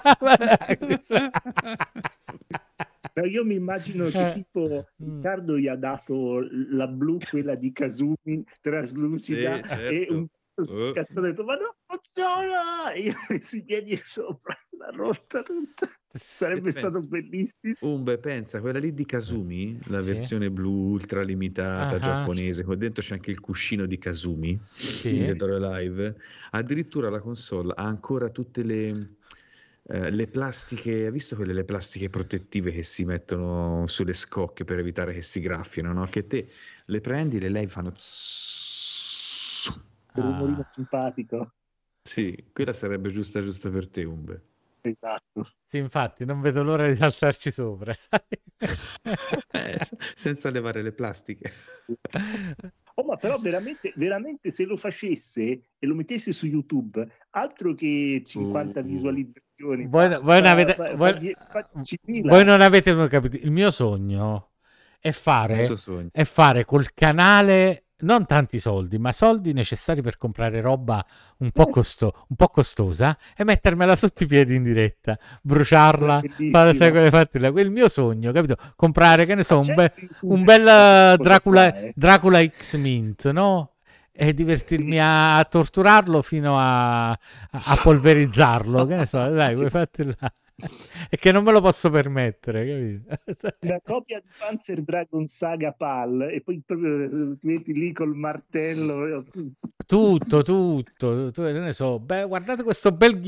Però 3.13 3.27
io 3.27 3.45
mi 3.45 3.55
immagino 3.55 4.07
che 4.07 4.31
eh. 4.31 4.33
tipo. 4.33 4.89
Riccardo 4.97 5.57
gli 5.57 5.69
ha 5.69 5.77
dato 5.77 6.45
la 6.71 6.89
blu, 6.89 7.19
quella 7.29 7.55
di 7.55 7.71
Kazumi, 7.71 8.45
traslucida, 8.61 9.61
sì, 9.63 9.69
certo. 9.69 9.95
e 9.95 10.07
un 10.11 10.27
Uh. 10.57 10.93
Cazzo 10.93 11.19
ho 11.19 11.23
detto, 11.23 11.45
ma 11.45 11.55
non 11.55 11.71
funziona! 11.87 12.95
io 12.95 13.13
ho 13.13 13.27
messo 13.29 13.57
i 13.57 13.65
piedi 13.65 14.01
sopra, 14.05 14.57
l'ha 14.79 14.91
rotta 14.91 15.43
tutta. 15.43 15.89
Sarebbe 16.09 16.71
sì, 16.71 16.79
stato 16.79 17.03
bellissimo. 17.03 17.75
Umbe, 17.81 18.19
pensa, 18.19 18.61
quella 18.61 18.79
lì 18.79 18.93
di 18.93 19.05
Kazumi, 19.07 19.79
la 19.85 20.01
sì. 20.01 20.13
versione 20.13 20.51
blu 20.51 20.91
ultra 20.91 21.23
limitata 21.23 21.95
uh-huh. 21.95 22.01
giapponese, 22.01 22.65
con 22.65 22.79
dentro 22.79 23.03
c'è 23.03 23.15
anche 23.15 23.31
il 23.31 23.41
cuscino 23.41 23.87
di 23.87 23.99
Kazumi, 23.99 24.61
sì. 24.73 25.13
di 25.13 25.35
Live. 25.39 26.17
Addirittura 26.51 27.11
la 27.11 27.21
console 27.21 27.73
ha 27.77 27.85
ancora 27.85 28.29
tutte 28.29 28.63
le... 28.63 29.15
Uh, 29.83 30.09
le 30.09 30.29
plastiche, 30.29 31.07
hai 31.07 31.11
visto 31.11 31.35
quelle 31.35 31.55
le 31.55 31.65
plastiche 31.65 32.11
protettive 32.11 32.71
che 32.71 32.85
si 32.85 33.05
mettono 33.05 33.89
sulle 33.89 34.13
scocche 34.13 34.63
per 34.65 34.79
evitare 34.79 35.13
che 35.13 35.23
si 35.23 35.41
graffino, 35.41 35.93
no? 35.93 36.05
Che 36.05 36.27
te 36.29 36.49
le 36.85 37.01
prendi, 37.01 37.41
le 37.41 37.49
lei 37.49 37.67
fanno 37.67 37.93
un 40.15 40.23
rumorino 40.23 40.61
ah. 40.61 40.71
simpatico. 40.71 41.53
Sì, 42.03 42.51
quella 42.53 42.73
sarebbe 42.73 43.11
giusta 43.11 43.41
giusta 43.41 43.71
per 43.71 43.89
te, 43.89 44.05
Umbe. 44.05 44.45
Esatto. 44.83 45.53
Sì, 45.65 45.79
infatti, 45.79 46.25
non 46.25 46.41
vedo 46.41 46.63
l'ora 46.63 46.87
di 46.87 46.95
saltarci 46.95 47.53
sopra, 47.53 47.93
eh, 49.53 49.79
senza 50.15 50.51
levare 50.51 50.83
le 50.83 50.93
plastiche. 50.93 51.53
Oh, 52.95 53.05
ma 53.05 53.17
però 53.17 53.39
veramente, 53.39 53.93
veramente 53.97 54.51
se 54.51 54.65
lo 54.65 54.77
facesse 54.77 55.43
e 55.79 55.87
lo 55.87 55.95
mettesse 55.95 56.33
su 56.33 56.47
YouTube, 56.47 57.07
altro 57.31 57.75
che 57.75 58.23
50 58.25 58.81
uh, 58.81 58.83
visualizzazioni. 58.83 59.87
Voi, 59.87 60.09
fa, 60.09 60.19
voi, 60.21 60.41
non 60.41 60.51
avete, 60.51 60.75
fa, 60.75 60.95
voi, 60.95 61.37
fa, 61.49 61.71
voi 62.23 62.45
non 62.45 62.61
avete 62.61 63.09
capito. 63.09 63.37
Il 63.37 63.51
mio 63.51 63.71
sogno 63.71 64.53
è 64.99 65.13
fare, 65.13 65.67
è 66.11 66.25
fare 66.25 66.65
col 66.65 66.93
canale 66.93 67.85
non 68.01 68.27
tanti 68.27 68.59
soldi, 68.59 68.99
ma 68.99 69.13
soldi 69.13 69.53
necessari 69.53 70.03
per 70.03 70.17
comprare 70.17 70.61
roba 70.61 71.05
un 71.39 71.51
po', 71.51 71.67
costo- 71.67 72.25
un 72.29 72.37
po 72.37 72.49
costosa 72.49 73.17
e 73.37 73.45
mettermela 73.45 73.97
sotto 73.97 74.25
i 74.25 74.27
piedi 74.27 74.55
in 74.55 74.63
diretta, 74.63 75.19
bruciarla, 75.43 76.23
fare 76.51 76.75
sai 76.75 76.91
quelle 76.91 77.11
fatti 77.11 77.39
là. 77.39 77.51
Quel 77.51 77.71
mio 77.71 77.89
sogno, 77.89 78.33
capito? 78.33 78.57
Comprare, 78.77 79.27
che 79.27 79.35
ne 79.35 79.43
so, 79.43 79.59
un, 79.59 79.75
be- 79.75 79.93
un 80.23 80.45
bel 80.45 81.17
Dracula, 81.19 81.75
Dracula 81.95 82.45
X 82.45 82.77
Mint, 82.77 83.31
no? 83.31 83.73
E 84.13 84.35
divertirmi 84.35 84.99
a, 85.01 85.43
torturarlo 85.45 86.21
fino 86.21 86.59
a, 86.59 87.11
a 87.11 87.81
polverizzarlo, 87.83 88.85
che 88.87 88.97
ne 88.97 89.07
so, 89.07 89.25
dai, 89.31 89.55
quei 89.55 89.71
fatti 89.71 90.05
là 90.05 90.33
e 91.11 91.17
che 91.17 91.33
non 91.33 91.45
me 91.45 91.53
lo 91.53 91.61
posso 91.61 91.91
permettere, 91.91 92.67
capito? 92.67 93.57
Una 93.67 93.81
copia 93.83 94.21
di 94.21 94.29
Panzer 94.39 94.83
Dragon 94.83 95.27
Saga 95.27 95.73
PAL 95.73 96.29
e 96.33 96.41
poi 96.43 96.63
proprio 96.65 97.37
ti 97.37 97.47
metti 97.47 97.73
lì 97.73 97.93
col 97.93 98.15
martello. 98.15 99.25
Tutto, 99.87 100.43
tutto, 100.43 101.31
tu, 101.31 101.43
ne 101.43 101.73
so. 101.73 101.99
Beh, 101.99 102.25
guardate 102.25 102.63
questo 102.63 102.93
bel, 102.93 103.19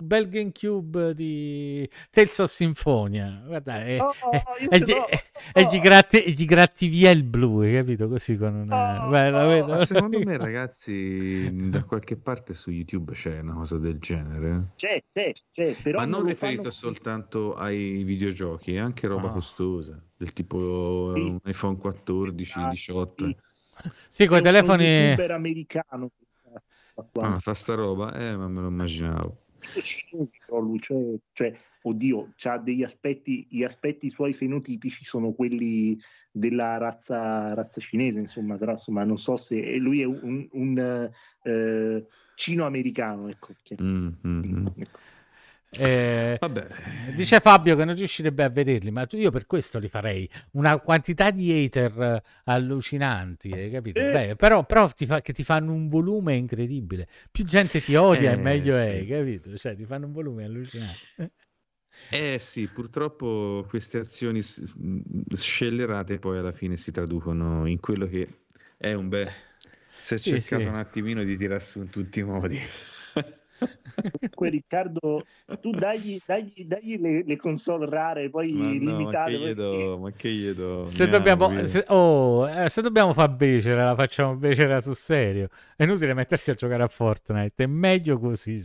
bel 0.00 0.28
GameCube 0.28 1.14
di 1.14 1.88
Tales 2.10 2.38
of 2.38 2.50
Symphonia. 2.50 3.42
Guarda, 3.46 3.84
e, 3.84 3.98
oh, 4.00 4.12
e, 4.70 5.66
gli 5.70 5.80
gratti, 5.80 6.32
gli 6.32 6.44
gratti 6.44 6.88
via 6.88 7.10
il 7.10 7.24
blu, 7.24 7.60
hai 7.60 7.74
capito? 7.74 8.08
Così 8.08 8.36
con 8.36 8.54
una... 8.54 9.06
Oh, 9.06 9.10
Beh, 9.10 9.60
oh. 9.60 9.84
Secondo 9.84 10.18
me, 10.18 10.36
ragazzi, 10.38 11.68
da 11.68 11.84
qualche 11.84 12.16
parte 12.16 12.54
su 12.54 12.70
YouTube 12.70 13.12
c'è 13.12 13.40
una 13.40 13.54
cosa 13.54 13.78
del 13.78 13.98
genere. 13.98 14.72
C'è, 14.76 15.02
c'è, 15.12 15.32
c'è. 15.50 15.76
Però 15.82 15.98
Ma 15.98 16.04
non, 16.04 16.20
non 16.20 16.28
riferito 16.28 16.62
fanno 16.62 16.72
soltanto 16.82 17.54
ai 17.54 18.02
videogiochi, 18.02 18.74
è 18.74 18.78
anche 18.78 19.06
roba 19.06 19.28
ah. 19.28 19.32
costosa, 19.32 20.02
del 20.16 20.32
tipo 20.32 21.12
sì. 21.14 21.38
iPhone 21.44 21.76
14, 21.76 22.58
ah, 22.58 22.68
18. 22.70 23.26
Sì, 23.26 23.36
sì 24.08 24.26
con 24.26 24.38
i 24.38 24.42
telefoni... 24.42 25.10
super 25.10 25.30
americano. 25.30 26.10
Ah, 27.20 27.38
fa 27.38 27.54
sta 27.54 27.74
roba? 27.74 28.12
Eh, 28.14 28.36
ma 28.36 28.48
me 28.48 28.60
lo 28.60 28.68
immaginavo. 28.68 29.44
Cioè, 30.80 31.18
cioè, 31.32 31.58
oddio, 31.82 32.32
ha 32.42 32.58
degli 32.58 32.82
aspetti, 32.82 33.46
gli 33.48 33.62
aspetti 33.62 34.10
suoi 34.10 34.32
fenotipici 34.32 35.04
sono 35.04 35.32
quelli 35.32 35.96
della 36.32 36.78
razza, 36.78 37.54
razza 37.54 37.80
cinese, 37.80 38.18
insomma, 38.18 38.56
però 38.56 38.72
insomma, 38.72 39.04
non 39.04 39.18
so 39.18 39.36
se 39.36 39.76
lui 39.76 40.00
è 40.00 40.04
un, 40.04 40.18
un, 40.22 40.48
un 40.50 41.10
uh, 41.44 42.06
cino-americano, 42.34 43.28
ecco. 43.28 43.52
Mm, 43.80 44.08
mm, 44.26 44.42
mm. 44.44 44.66
ecco. 44.78 44.98
Eh, 45.74 46.38
dice 47.14 47.40
Fabio 47.40 47.74
che 47.76 47.84
non 47.86 47.94
riuscirebbe 47.94 48.44
a 48.44 48.50
vederli, 48.50 48.90
ma 48.90 49.06
io 49.12 49.30
per 49.30 49.46
questo 49.46 49.78
li 49.78 49.88
farei. 49.88 50.28
Una 50.52 50.78
quantità 50.78 51.30
di 51.30 51.50
hater 51.50 52.22
allucinanti, 52.44 53.52
hai 53.52 53.70
capito? 53.70 53.98
Eh. 54.00 54.12
Beh, 54.12 54.36
però, 54.36 54.64
però 54.64 54.88
ti 54.88 55.06
fa, 55.06 55.22
che 55.22 55.32
ti 55.32 55.44
fanno 55.44 55.72
un 55.72 55.88
volume 55.88 56.34
incredibile. 56.34 57.08
Più 57.30 57.44
gente 57.44 57.80
ti 57.80 57.94
odia, 57.94 58.32
eh, 58.32 58.36
meglio 58.36 58.78
sì. 58.78 58.86
è, 58.86 59.06
capito? 59.06 59.56
Cioè, 59.56 59.74
ti 59.74 59.86
fanno 59.86 60.06
un 60.06 60.12
volume 60.12 60.44
allucinante. 60.44 60.98
Eh 62.10 62.38
sì, 62.40 62.66
purtroppo 62.66 63.64
queste 63.68 63.98
azioni 63.98 64.42
scellerate 64.42 66.18
poi 66.18 66.38
alla 66.38 66.50
fine 66.50 66.76
si 66.76 66.90
traducono 66.90 67.66
in 67.66 67.78
quello 67.78 68.06
che 68.06 68.44
è 68.76 68.92
un 68.92 69.08
bel... 69.08 69.26
È 69.28 69.32
sì, 70.00 70.18
cercato 70.18 70.62
sì. 70.62 70.68
un 70.68 70.74
attimino 70.74 71.22
di 71.22 71.36
tirarsi 71.36 71.78
in 71.78 71.90
tutti 71.90 72.18
i 72.18 72.24
modi. 72.24 72.58
Comunque 73.62 74.48
Riccardo, 74.50 75.22
tu 75.60 75.70
dagli, 75.70 76.18
dagli, 76.24 76.64
dagli 76.64 76.98
le, 76.98 77.22
le, 77.24 77.36
console 77.36 77.86
rare, 77.88 78.30
poi 78.30 78.52
ma 78.52 78.70
limitate. 78.70 79.32
No, 79.32 79.38
ma, 79.38 79.46
che 79.46 79.54
do, 79.54 79.98
ma 79.98 80.10
che 80.12 80.28
gli 80.30 80.50
do? 80.50 80.86
Se 80.86 81.06
dobbiamo, 81.08 81.64
se, 81.64 81.84
oh, 81.88 82.48
eh, 82.48 82.68
se 82.68 82.82
dobbiamo 82.82 83.12
fare 83.12 83.32
becera, 83.32 83.84
la 83.84 83.94
facciamo 83.94 84.36
becera 84.36 84.80
sul 84.80 84.96
serio. 84.96 85.48
È 85.76 85.84
inutile 85.84 86.14
mettersi 86.14 86.50
a 86.50 86.54
giocare 86.54 86.82
a 86.82 86.88
Fortnite, 86.88 87.64
è 87.64 87.66
meglio 87.66 88.18
così. 88.18 88.62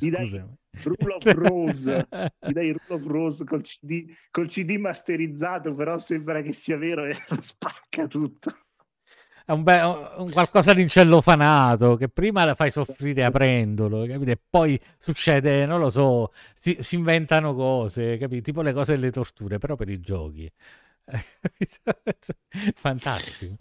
Rule 0.84 1.14
of 1.16 1.24
Rose, 1.24 2.08
gli 2.40 2.52
dai 2.52 2.70
Rule 2.72 3.02
of 3.02 3.08
Rose 3.08 3.44
col 3.44 3.62
CD, 3.62 4.06
col 4.30 4.48
CD 4.48 4.78
masterizzato, 4.78 5.74
però 5.74 5.98
sembra 5.98 6.42
che 6.42 6.54
sia 6.54 6.78
vero 6.78 7.06
e 7.06 7.16
spacca 7.40 8.06
tutto 8.06 8.56
è 9.48 9.54
un, 9.54 9.64
be- 9.64 9.82
un 10.18 10.30
qualcosa 10.30 10.74
di 10.74 10.82
incellofanato 10.82 11.96
che 11.96 12.10
prima 12.10 12.44
la 12.44 12.54
fai 12.54 12.70
soffrire 12.70 13.24
aprendolo, 13.24 14.06
capite? 14.06 14.32
E 14.32 14.40
poi 14.50 14.78
succede, 14.98 15.66
non 15.66 15.80
lo 15.80 15.90
so, 15.90 16.34
si, 16.54 16.76
si 16.82 16.96
inventano 16.96 17.56
cose, 17.56 18.18
capite? 18.18 18.42
Tipo 18.42 18.62
le 18.62 18.74
cose 18.74 18.96
delle 18.96 19.10
torture, 19.10 19.58
però 19.58 19.78
per 19.78 19.88
i 19.88 20.02
giochi. 20.02 20.52
Fantastico. 22.76 23.56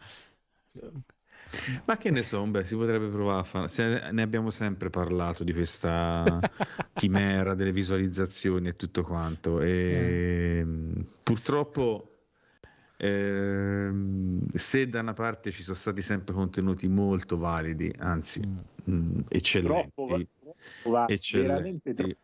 Ma 1.85 1.97
che 1.97 2.11
ne 2.11 2.25
so, 2.25 2.43
beh, 2.43 2.65
si 2.65 2.75
potrebbe 2.75 3.07
provare 3.07 3.39
a 3.39 3.45
fare. 3.45 4.11
ne 4.11 4.23
abbiamo 4.23 4.51
sempre 4.51 4.91
parlato 4.91 5.45
di 5.45 5.53
questa 5.53 6.41
chimera 6.95 7.55
delle 7.55 7.71
visualizzazioni 7.71 8.67
e 8.67 8.75
tutto 8.75 9.05
quanto. 9.05 9.61
E 9.61 10.63
mm. 10.65 11.01
purtroppo 11.23 12.16
eh, 12.97 13.91
se 14.55 14.89
da 14.89 15.01
una 15.01 15.13
parte 15.13 15.51
ci 15.51 15.63
sono 15.63 15.77
stati 15.77 16.01
sempre 16.01 16.35
contenuti 16.35 16.89
molto 16.89 17.37
validi, 17.37 17.93
anzi 17.99 18.41
mm. 18.41 18.53
mh, 18.85 18.95
mm, 18.95 19.21
eccellenti, 19.29 19.93
troppo, 19.95 21.07
eccellenti. 21.07 21.95
Troppo. 21.95 22.15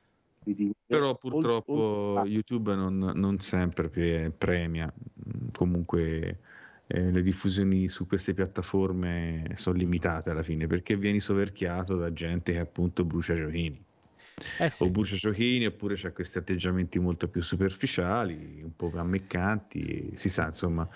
però 0.86 1.16
purtroppo 1.16 2.22
YouTube 2.24 2.74
non, 2.74 3.12
non 3.14 3.38
sempre 3.38 3.88
premia, 4.36 4.92
mm, 4.92 5.48
comunque 5.52 6.38
eh, 6.86 7.10
le 7.12 7.22
diffusioni 7.22 7.88
su 7.88 8.06
queste 8.06 8.34
piattaforme 8.34 9.52
sono 9.54 9.76
limitate 9.76 10.30
alla 10.30 10.42
fine 10.42 10.66
perché 10.66 10.96
vieni 10.96 11.20
soverchiato 11.20 11.96
da 11.96 12.12
gente 12.12 12.52
che 12.52 12.58
appunto 12.58 13.04
brucia 13.04 13.34
giochini 13.34 13.84
eh 14.58 14.70
sì. 14.70 14.82
o 14.84 14.90
brucia 14.90 15.16
giochini 15.16 15.66
oppure 15.66 15.94
c'è 15.94 16.12
questi 16.12 16.38
atteggiamenti 16.38 16.98
molto 16.98 17.28
più 17.28 17.42
superficiali, 17.42 18.60
un 18.62 18.74
po' 18.76 18.90
ammeccanti, 18.94 20.12
si 20.14 20.28
sa 20.28 20.46
insomma 20.46 20.88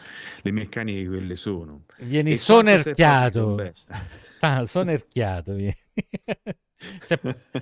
le 0.43 0.51
meccaniche 0.51 1.07
quelle 1.07 1.37
sono. 1.37 1.85
Vieni 1.99 2.33
e 2.33 2.37
sonerchiato, 2.37 3.57
ah, 4.41 4.67
sonerchiato 4.67 5.55
vieni. 5.55 5.77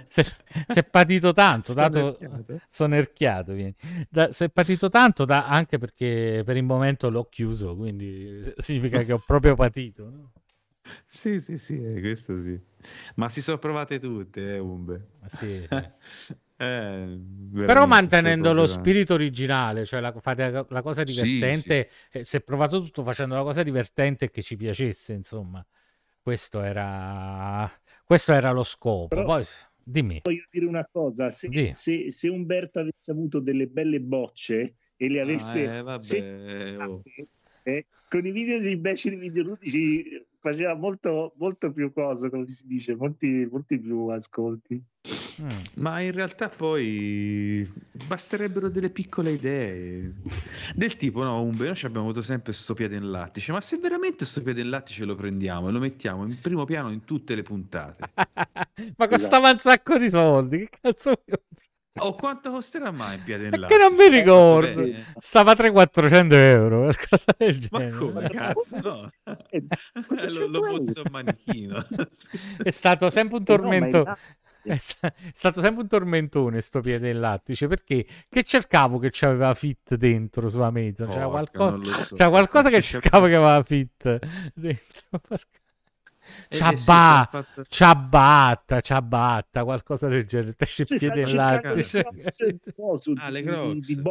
si, 0.07 0.22
è, 0.66 0.85
patito 0.85 1.32
tanto, 1.32 1.72
dato, 1.72 2.18
sonerchiato 2.68 3.53
vieni. 3.53 3.74
Da, 4.09 4.28
è 4.28 4.51
patito 4.51 4.89
tanto 4.89 5.24
da, 5.24 5.47
anche 5.47 5.78
perché 5.78 6.43
per 6.45 6.57
il 6.57 6.64
momento 6.64 7.11
l'ho 7.11 7.28
chiuso, 7.28 7.76
quindi 7.76 8.53
significa 8.59 9.03
che 9.03 9.12
ho 9.12 9.22
proprio 9.24 9.55
patito. 9.55 10.11
No? 10.11 10.32
Sì, 11.07 11.39
sì, 11.41 11.59
sì, 11.59 11.82
eh, 11.82 12.01
questo 12.01 12.39
sì. 12.39 12.59
Ma 13.16 13.28
si 13.28 13.41
sono 13.41 13.59
provate 13.59 13.99
tutte, 13.99 14.55
eh, 14.55 14.59
Umbe. 14.59 15.09
Sì, 15.26 15.64
sì. 15.66 15.74
eh, 16.57 17.20
Però 17.55 17.87
mantenendo 17.87 18.53
lo 18.53 18.66
spirito 18.66 19.14
originale, 19.14 19.85
cioè 19.85 20.01
la, 20.01 20.12
fate 20.20 20.66
la 20.68 20.82
cosa 20.82 21.03
divertente, 21.03 21.89
sì, 22.11 22.18
sì. 22.18 22.24
si 22.24 22.37
è 22.37 22.41
provato 22.41 22.80
tutto 22.82 23.03
facendo 23.03 23.35
una 23.35 23.45
cosa 23.45 23.62
divertente 23.62 24.30
che 24.30 24.43
ci 24.43 24.57
piacesse, 24.57 25.12
insomma. 25.12 25.64
Questo 26.20 26.62
era, 26.62 27.70
questo 28.05 28.32
era 28.32 28.51
lo 28.51 28.62
scopo. 28.62 29.09
Però... 29.09 29.24
Poi, 29.24 29.43
dimmi. 29.82 30.20
Voglio 30.22 30.47
dire 30.51 30.66
una 30.66 30.89
cosa, 30.91 31.30
se, 31.30 31.72
se, 31.72 32.11
se 32.11 32.28
Umberto 32.28 32.80
avesse 32.80 33.11
avuto 33.11 33.41
delle 33.41 33.66
belle 33.66 34.01
bocce 34.01 34.76
e 34.97 35.09
le 35.09 35.20
avesse... 35.20 35.66
Ah, 35.68 35.74
eh, 35.74 35.82
vabbè, 35.82 36.76
oh. 36.87 37.03
eh, 37.62 37.85
con 38.09 38.26
i 38.26 38.30
video 38.30 38.61
dei 38.61 38.72
imbecili 38.72 39.16
videoludici 39.16 40.24
faceva 40.45 40.74
molto, 40.74 41.32
molto 41.38 41.72
più 41.72 41.90
cosa, 41.90 42.28
come 42.28 42.47
si 42.49 42.66
dice, 42.66 42.95
molti, 42.95 43.49
molti 43.51 43.80
più 43.80 44.09
ascolti. 44.09 44.82
Mm. 45.40 45.49
Ma 45.76 46.01
in 46.01 46.12
realtà 46.12 46.51
poi 46.51 47.68
basterebbero 48.07 48.68
delle 48.68 48.90
piccole 48.90 49.32
idee 49.32 50.14
del 50.74 50.97
tipo 50.97 51.22
no 51.22 51.42
Umbe 51.42 51.66
noi 51.66 51.76
abbiamo 51.82 52.07
avuto 52.07 52.22
sempre 52.22 52.53
sto 52.55 52.72
piede 52.72 52.97
in 52.97 53.11
lattice 53.11 53.53
ma 53.53 53.61
se 53.61 53.76
veramente 53.76 54.24
sto 54.24 54.42
piede 54.42 54.62
in 54.62 54.70
lattice 54.70 55.05
lo 55.05 55.14
prendiamo 55.14 55.68
e 55.68 55.72
lo 55.72 55.78
mettiamo 55.78 56.24
in 56.24 56.38
primo 56.40 56.64
piano 56.64 56.90
in 56.90 57.05
tutte 57.05 57.34
le 57.34 57.42
puntate 57.42 58.12
ma 58.97 59.09
costava 59.09 59.51
esatto. 59.51 59.53
un 59.53 59.59
sacco 59.59 59.99
di 59.99 60.09
soldi 60.09 60.59
che 60.61 60.78
cazzo 60.80 61.22
o 61.97 62.07
oh, 62.07 62.14
quanto 62.14 62.51
costerà 62.51 62.90
mai 62.90 63.16
il 63.16 63.22
piede 63.22 63.45
in 63.45 63.66
Che 63.68 63.76
non 63.76 63.95
mi 63.97 64.09
ricordo. 64.09 64.80
Eh, 64.80 65.05
Stava 65.20 65.53
300-400 65.53 66.32
euro. 66.32 66.80
Qualcosa 66.80 67.34
del 67.36 67.59
genere. 67.61 67.90
Ma 67.90 67.99
come 67.99 68.28
cazzo? 68.28 68.76
No. 68.80 68.95
lo, 70.28 70.47
lo 70.49 70.61
pozzo 70.61 71.03
a 71.03 71.11
manichino. 71.11 71.86
È 72.61 72.70
stato 72.70 73.11
sempre 73.11 73.36
un 73.36 73.45
tormento. 73.45 74.05
È 74.62 74.76
stato 74.76 75.61
sempre 75.61 75.82
un 75.82 75.88
tormentone 75.88 76.61
sto 76.62 76.80
piede 76.80 77.11
in 77.11 77.20
lattice 77.20 77.68
perché 77.68 78.07
che 78.28 78.42
cercavo 78.42 78.99
che 78.99 79.11
c'aveva 79.12 79.53
fit 79.53 79.95
dentro 79.95 80.49
sulla 80.49 80.70
mezza 80.70 81.05
c'era, 81.07 81.28
qualcosa, 81.28 82.05
so. 82.05 82.14
c'era 82.14 82.30
qualcosa 82.30 82.70
che 82.70 82.80
cercavo 82.80 83.26
che 83.26 83.34
aveva 83.34 83.62
fit 83.62 84.18
dentro 84.55 85.20
Ciabatta, 86.49 87.43
fatto... 87.43 87.64
ciabatta, 87.68 88.81
ciabatta, 88.81 89.64
qualcosa 89.64 90.09
del 90.09 90.27
genere. 90.27 90.53
Te 90.55 90.66
c'è 90.66 90.85
piede 90.85 91.20
in 91.20 91.35
latte. 91.35 91.85
Ah, 93.16 93.29
le 93.29 93.43
crocs. 93.43 94.03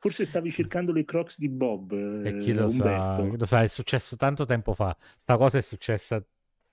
Forse 0.00 0.24
stavi 0.24 0.50
cercando 0.50 0.92
le 0.92 1.04
crocs 1.04 1.38
di 1.38 1.48
Bob. 1.48 1.92
E 2.24 2.38
chi 2.38 2.52
lo 2.52 2.66
Umberto. 2.66 3.30
sa, 3.30 3.36
lo 3.36 3.46
sa, 3.46 3.62
è 3.62 3.66
successo 3.66 4.16
tanto 4.16 4.44
tempo 4.44 4.72
fa. 4.74 4.96
Sta 5.16 5.36
cosa 5.36 5.58
è 5.58 5.60
successa 5.60 6.24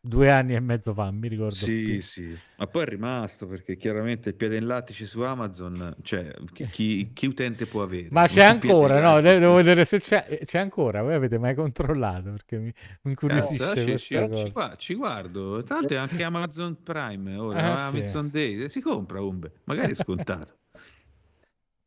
due 0.05 0.29
anni 0.29 0.53
e 0.53 0.59
mezzo 0.59 0.93
fa, 0.93 1.09
mi 1.11 1.27
ricordo. 1.27 1.53
Sì, 1.53 1.83
più. 1.83 2.01
sì, 2.01 2.37
ma 2.57 2.67
poi 2.67 2.83
è 2.83 2.85
rimasto 2.85 3.47
perché 3.47 3.75
chiaramente 3.75 4.29
il 4.29 4.35
piede 4.35 4.57
in 4.57 4.67
lattice 4.67 5.05
su 5.05 5.21
Amazon, 5.21 5.95
cioè 6.03 6.31
chi, 6.69 7.11
chi 7.13 7.25
utente 7.25 7.65
può 7.65 7.81
avere? 7.81 8.07
Ma 8.11 8.27
c'è 8.27 8.43
ancora, 8.43 9.01
no? 9.01 9.19
Devo 9.19 9.55
vedere 9.55 9.83
se 9.83 9.99
c'è, 9.99 10.41
c'è 10.45 10.59
ancora. 10.59 11.01
Voi 11.01 11.15
avete 11.15 11.39
mai 11.39 11.55
controllato? 11.55 12.31
Perché 12.31 12.57
mi, 12.57 12.73
mi 13.01 13.11
incuriosisce 13.11 13.93
eh, 13.93 13.97
ci, 13.97 14.17
ci, 14.17 14.53
ci, 14.77 14.93
guardo, 14.93 15.63
tanto 15.63 15.93
è 15.93 15.97
anche 15.97 16.23
Amazon 16.23 16.81
Prime 16.83 17.35
ora, 17.35 17.59
eh, 17.59 17.63
Amazon 17.63 18.25
sì. 18.25 18.31
Day, 18.31 18.69
si 18.69 18.81
compra 18.81 19.21
Umbe, 19.21 19.51
magari 19.63 19.91
è 19.91 19.95
scontato. 19.95 20.57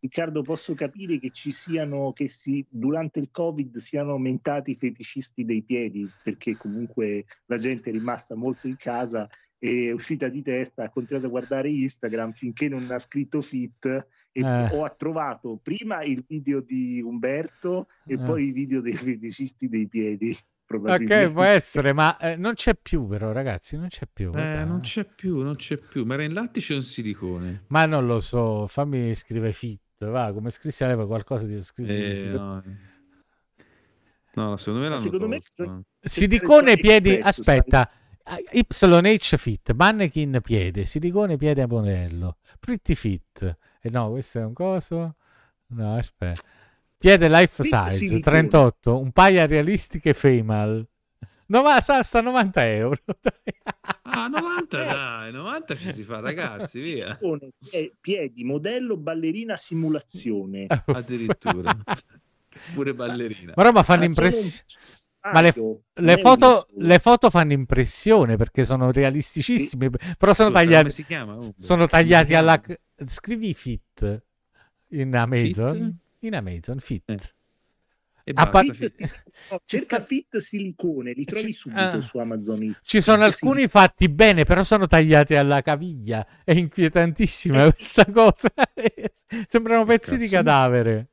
Riccardo, 0.01 0.43
posso 0.43 0.75
capire 0.75 1.19
che 1.19 1.31
ci 1.31 1.51
siano, 1.51 2.13
che 2.13 2.29
si, 2.29 2.65
durante 2.69 3.19
il 3.19 3.31
Covid 3.33 3.79
siano 3.79 4.13
aumentati 4.13 4.71
i 4.71 4.77
feticisti 4.77 5.45
dei 5.45 5.63
piedi, 5.63 6.09
perché 6.23 6.57
comunque 6.57 7.25
la 7.47 7.59
gente 7.59 7.91
è 7.91 7.93
rimasta 7.93 8.37
molto 8.37 8.69
in 8.69 8.77
casa 8.77 9.29
e 9.59 9.89
è 9.89 9.93
uscita 9.93 10.29
di 10.29 10.43
testa, 10.43 10.85
ha 10.85 10.91
continuato 10.91 11.27
a 11.27 11.31
guardare 11.31 11.69
Instagram 11.69 12.33
finché 12.33 12.69
non 12.69 12.89
ha 12.91 12.99
scritto 13.01 13.41
fit 13.41 13.87
e 14.31 14.41
eh. 14.41 14.69
ho 14.73 14.95
trovato 14.97 15.59
prima 15.61 16.05
il 16.05 16.25
video 16.27 16.61
di 16.61 17.03
Umberto 17.03 17.89
e 18.07 18.15
eh. 18.15 18.19
poi 18.19 18.47
i 18.47 18.53
video 18.53 18.81
dei 18.81 18.93
feticisti 18.93 19.69
dei 19.69 19.89
piedi. 19.89 20.37
Ok, 20.71 21.33
può 21.33 21.45
essere, 21.45 21.95
ma 21.95 22.19
eh, 22.19 22.37
non 22.37 22.53
c'è 22.53 22.77
più, 22.77 23.07
però, 23.07 23.33
ragazzi. 23.33 23.79
Non 23.79 23.89
c'è 23.89 24.07
più. 24.07 24.31
Eh, 24.35 24.65
non 24.65 24.81
c'è 24.81 25.07
più, 25.07 25.39
non 25.39 25.57
c'è 25.57 25.79
più. 25.79 26.05
Ma 26.05 26.13
era 26.13 26.25
in 26.25 26.35
lattice 26.35 26.75
o 26.75 26.77
in 26.77 26.83
silicone? 26.83 27.65
Ma 27.69 27.87
non 27.87 28.07
lo 28.07 28.21
so. 28.21 28.67
Fammi 28.67 29.15
scrivere 29.15 29.55
fit 29.55 29.81
va, 30.07 30.33
come 30.33 30.51
scrissi 30.51 30.85
aveva 30.85 31.07
qualcosa 31.07 31.47
di 31.47 31.61
scritto. 31.63 31.91
Eh, 31.93 32.31
no. 32.35 32.63
no. 34.35 34.57
secondo 34.57 34.81
me 34.81 34.89
l'hanno 34.89 35.01
secondo 35.01 35.29
me 35.29 35.41
Silicone 36.01 36.77
piedi, 36.77 37.15
aspetta. 37.15 37.91
YH 38.31 39.37
Fit, 39.37 39.73
mannequin 39.73 40.41
piede, 40.43 40.85
silicone 40.85 41.39
piede 41.39 41.63
a 41.63 41.67
modello, 41.67 42.37
pretty 42.61 42.95
fit. 42.95 43.43
E 43.43 43.57
eh 43.81 43.91
no, 43.91 44.11
questo 44.11 44.41
è 44.41 44.45
un 44.45 44.53
coso. 44.53 45.17
No, 45.69 45.97
aspetta. 45.97 46.43
Piede 46.99 47.29
life 47.29 47.63
size, 47.63 48.21
38, 48.21 48.99
un 48.99 49.13
paio 49.13 49.47
realistiche 49.47 50.13
female. 50.15 50.87
No, 51.49 51.63
ma 51.63 51.81
sta, 51.81 52.03
sta 52.03 52.21
90 52.21 52.67
euro. 52.75 53.01
ah, 54.03 54.29
90 54.29 54.77
dai, 54.85 55.33
90 55.33 55.77
ci 55.77 55.93
si 55.93 56.03
fa, 56.03 56.21
ragazzi, 56.21 56.81
via. 56.81 57.19
Piedi, 58.01 58.45
modello, 58.45 58.97
ballerina, 58.97 59.57
simulazione. 59.57 60.67
Addirittura. 60.69 61.77
Pure 62.75 62.95
ballerina. 62.95 63.53
Ma 63.57 63.63
roba 63.63 63.83
fanno 63.83 64.05
impressione. 64.05 64.65
Ma 65.21 65.41
le, 65.41 65.53
le, 65.95 66.17
foto, 66.19 66.67
le, 66.77 66.99
foto, 66.99 67.29
fanno 67.29 67.53
impressione 67.53 68.37
perché 68.37 68.65
sono 68.65 68.91
realisticissime, 68.93 69.91
sì. 69.99 70.15
però 70.17 70.33
sono 70.33 70.51
tagliati. 70.51 71.05
Sono 71.57 71.87
tagliati 71.87 72.35
alla. 72.35 72.61
Scrivi 73.05 73.53
fit 73.53 74.23
in 74.89 75.15
Amazon. 75.15 75.75
Fit? 75.75 75.95
In 76.21 76.35
Amazon, 76.35 76.79
fit. 76.79 77.11
Eh. 77.11 77.38
A 78.35 78.49
part... 78.49 78.73
fit, 78.73 79.23
no, 79.51 79.61
cerca 79.65 80.01
fit 80.01 80.39
silicone, 80.39 81.13
li 81.13 81.25
trovi 81.25 81.53
subito 81.53 81.81
ah. 81.81 82.01
su 82.01 82.19
Amazon. 82.19 82.77
Ci 82.83 83.01
sono 83.01 83.25
alcuni 83.25 83.63
sì. 83.63 83.69
fatti 83.69 84.09
bene, 84.09 84.45
però 84.45 84.63
sono 84.63 84.87
tagliati 84.87 85.35
alla 85.35 85.63
caviglia. 85.63 86.27
È 86.45 86.53
inquietantissima 86.53 87.65
eh. 87.65 87.73
questa 87.73 88.05
cosa. 88.11 88.51
Sembrano 89.47 89.85
pezzi 89.85 90.11
Cazzo. 90.11 90.23
di 90.23 90.29
cadavere. 90.29 91.09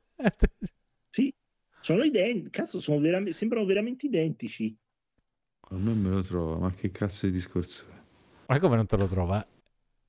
sì, 1.10 1.34
sono 1.80 2.04
identi, 2.04 2.50
cazzo, 2.50 2.80
sono 2.80 3.00
veram- 3.00 3.30
sembrano 3.30 3.66
veramente 3.66 4.08
identici. 4.08 4.76
A 5.70 5.78
me 5.78 5.94
me 5.94 6.10
lo 6.10 6.24
trova, 6.24 6.58
ma 6.58 6.74
che 6.74 6.92
cazzo 6.92 7.26
di 7.26 7.32
discorso 7.32 7.86
è? 7.90 7.94
Ma 8.48 8.60
come 8.60 8.76
non 8.76 8.86
te 8.86 8.98
lo 8.98 9.08
trova? 9.08 9.46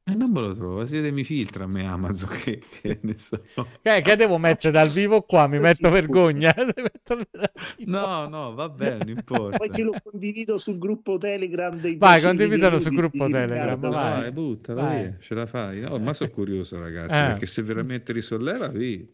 Eh, 0.09 0.15
non 0.15 0.31
me 0.31 0.41
lo 0.41 0.55
trovo, 0.55 0.87
siete 0.87 1.11
mi 1.11 1.25
filtra 1.25 1.65
a 1.65 1.67
me 1.67 1.85
Amazon 1.85 2.29
che, 2.45 2.63
che 2.81 2.99
ne 3.03 3.19
so. 3.19 3.43
Che, 3.83 4.01
che 4.03 4.15
devo 4.15 4.39
mettere 4.39 4.73
dal 4.73 4.89
vivo 4.91 5.23
qua? 5.23 5.49
Mi 5.49 5.59
metto 5.59 5.91
vergogna. 5.91 6.55
no, 7.87 8.29
no, 8.29 8.55
va 8.55 8.69
bene, 8.69 8.99
non 8.99 9.09
importa. 9.09 9.57
Poi 9.57 9.69
che 9.69 9.83
lo 9.83 9.97
condivido 10.01 10.59
sul 10.59 10.79
gruppo 10.79 11.19
Telegram 11.19 11.77
dei 11.77 11.97
Vai, 11.97 12.23
condividilo 12.23 12.79
sul 12.79 12.95
gruppo 12.95 13.29
Telegram. 13.29 13.81
Vai, 13.81 13.91
vai 14.21 14.31
buttala 14.31 14.83
vai. 14.83 15.03
Via, 15.03 15.17
ce 15.19 15.35
la 15.35 15.47
fai. 15.47 15.81
No, 15.81 15.99
ma 15.99 16.15
sono 16.15 16.31
curioso 16.31 16.79
ragazzi, 16.79 17.19
eh. 17.19 17.27
perché 17.31 17.47
se 17.47 17.63
veramente 17.63 18.13
risolleva, 18.13 18.69
via. 18.69 19.05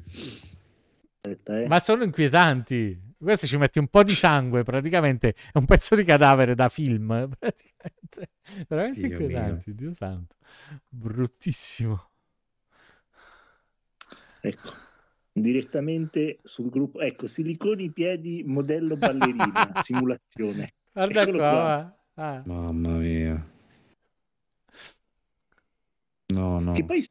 Aspetta, 1.23 1.59
eh. 1.59 1.69
Ma 1.69 1.81
sono 1.81 2.05
inquietanti. 2.05 3.12
Questo 3.23 3.47
ci 3.47 3.57
metti 3.57 3.79
un 3.79 3.87
po' 3.87 4.03
di 4.03 4.15
sangue, 4.15 4.65
praticamente 4.65 5.37
è 5.53 5.59
un 5.59 5.65
pezzo 5.65 5.95
di 5.95 6.03
cadavere 6.03 6.57
da 6.57 6.69
film. 6.69 7.07
Praticamente. 7.39 8.31
Veramente 8.67 9.01
Dio 9.01 9.07
inquietanti, 9.07 9.71
mio. 9.71 9.77
Dio 9.77 9.95
santo. 9.95 10.35
Bruttissimo. 10.89 12.11
Ecco, 14.41 14.73
direttamente 15.33 16.41
sul 16.43 16.69
gruppo. 16.69 16.99
Ecco, 16.99 17.29
siliconi 17.29 17.93
piedi, 17.93 18.43
modello 18.45 18.97
ballerina, 18.97 19.71
simulazione. 19.83 20.73
Guarda 20.93 21.23
Eccolo 21.23 21.39
qua. 21.39 21.51
qua. 21.51 22.25
Ah. 22.25 22.43
Mamma 22.45 22.97
mia. 22.97 23.51
No, 26.27 26.59
no. 26.59 26.73
Che 26.73 26.85
poi 26.85 27.07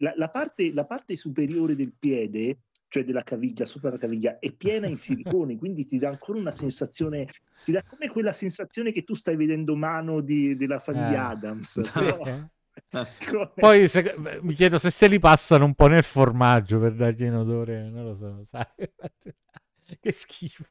la, 0.00 0.12
la, 0.14 0.28
parte, 0.28 0.74
la 0.74 0.84
parte 0.84 1.16
superiore 1.16 1.74
del 1.74 1.94
piede 1.98 2.58
cioè 2.88 3.04
della 3.04 3.22
caviglia, 3.22 3.64
sopra 3.64 3.90
la 3.90 3.98
caviglia, 3.98 4.38
è 4.38 4.50
piena 4.52 4.86
in 4.86 4.96
silicone, 4.96 5.56
quindi 5.58 5.84
ti 5.86 5.98
dà 5.98 6.08
ancora 6.08 6.38
una 6.38 6.50
sensazione, 6.50 7.26
ti 7.64 7.72
dà 7.72 7.82
come 7.86 8.08
quella 8.08 8.32
sensazione 8.32 8.92
che 8.92 9.04
tu 9.04 9.14
stai 9.14 9.36
vedendo 9.36 9.76
mano 9.76 10.20
di, 10.20 10.56
della 10.56 10.78
famiglia 10.78 11.30
eh. 11.30 11.32
Adams. 11.32 11.76
No. 11.76 11.90
Però... 11.92 13.50
Poi 13.54 13.88
se, 13.88 14.14
mi 14.40 14.54
chiedo 14.54 14.78
se 14.78 14.90
se 14.90 15.08
li 15.08 15.18
passano 15.18 15.64
un 15.64 15.74
po' 15.74 15.88
nel 15.88 16.04
formaggio 16.04 16.78
per 16.78 16.94
dargli 16.94 17.24
un 17.24 17.34
odore, 17.34 17.88
non 17.88 18.04
lo 18.04 18.14
so, 18.14 18.44
sai? 18.44 18.64
che 20.00 20.12
schifo. 20.12 20.64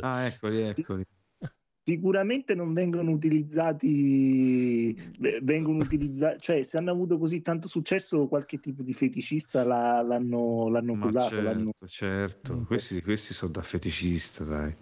ah, 0.00 0.22
eccoli, 0.24 0.60
eccoli 0.62 1.06
sicuramente 1.88 2.54
non 2.54 2.74
vengono 2.74 3.10
utilizzati, 3.12 4.94
vengono 5.40 5.78
utilizzati, 5.78 6.38
cioè 6.38 6.62
se 6.62 6.76
hanno 6.76 6.90
avuto 6.90 7.16
così 7.16 7.40
tanto 7.40 7.66
successo 7.66 8.28
qualche 8.28 8.60
tipo 8.60 8.82
di 8.82 8.92
feticista 8.92 9.64
la, 9.64 10.02
l'hanno, 10.02 10.68
l'hanno 10.68 10.98
posato. 10.98 11.30
Certo, 11.30 11.42
l'hanno... 11.42 11.72
certo. 11.86 12.64
Questi, 12.66 13.00
questi 13.00 13.32
sono 13.32 13.52
da 13.52 13.62
feticista, 13.62 14.44
dai. 14.44 14.76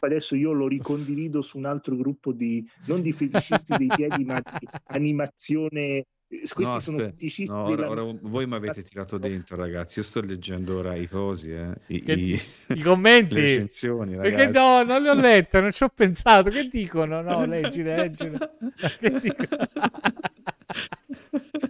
Adesso 0.00 0.36
io 0.36 0.52
lo 0.52 0.68
ricondivido 0.68 1.40
su 1.40 1.56
un 1.56 1.64
altro 1.64 1.96
gruppo 1.96 2.32
di, 2.32 2.62
non 2.88 3.00
di 3.00 3.12
feticisti 3.16 3.74
dei 3.78 3.88
piedi, 3.88 4.22
ma 4.24 4.38
di 4.40 4.68
animazione 4.88 6.04
questi 6.52 6.72
no, 6.72 6.80
sono 6.80 6.98
feticisti. 6.98 7.52
No, 7.52 7.64
ora, 7.64 7.88
ora, 7.88 8.02
voi 8.20 8.46
mi 8.46 8.54
avete 8.54 8.82
tirato 8.88 9.18
dentro, 9.18 9.56
ragazzi. 9.56 9.98
Io 10.00 10.04
sto 10.04 10.20
leggendo 10.20 10.78
ora 10.78 10.94
i 10.94 11.08
cosi, 11.08 11.52
eh. 11.52 11.74
I, 11.86 12.04
i, 12.06 12.40
i 12.68 12.82
commenti. 12.82 13.34
Le 13.36 13.40
recensioni, 13.40 14.16
ragazzi. 14.16 14.34
Perché 14.34 14.52
no, 14.52 14.82
non 14.82 15.02
le 15.02 15.10
ho 15.10 15.14
lette, 15.14 15.60
non 15.60 15.72
ci 15.72 15.82
ho 15.82 15.88
pensato. 15.88 16.50
Che 16.50 16.68
dicono? 16.68 17.20
No, 17.20 17.44
leggi, 17.46 17.82
leggi. 17.82 18.30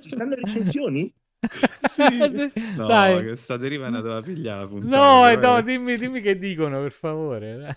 Ci 0.00 0.08
stanno 0.08 0.30
le 0.30 0.40
recensioni? 0.42 1.14
sì. 1.82 2.02
No, 2.76 2.86
Dai. 2.86 3.22
questa 3.22 3.56
deriva 3.56 3.86
è 3.86 3.88
una 3.88 4.00
dove 4.00 4.22
piglia 4.22 4.56
la 4.56 4.66
puntata. 4.66 4.96
No, 4.96 5.28
eh, 5.28 5.36
no, 5.36 5.60
dimmi, 5.60 5.98
dimmi, 5.98 6.20
che 6.20 6.38
dicono, 6.38 6.80
per 6.80 6.92
favore. 6.92 7.76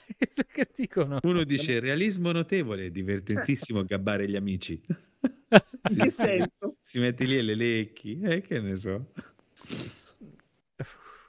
che 0.52 0.70
dicono? 0.76 1.20
Uno 1.24 1.44
dice 1.44 1.80
realismo 1.80 2.32
notevole, 2.32 2.92
divertentissimo 2.92 3.84
gabbare 3.84 4.28
gli 4.30 4.36
amici. 4.36 4.82
In 5.50 5.98
che 5.98 6.10
senso? 6.10 6.76
Si 6.82 7.00
mette 7.00 7.26
lì 7.26 7.38
e 7.38 7.42
le 7.42 7.56
lecchi, 7.56 8.20
eh, 8.22 8.42
che 8.42 8.60
ne 8.60 8.76
so. 8.76 9.12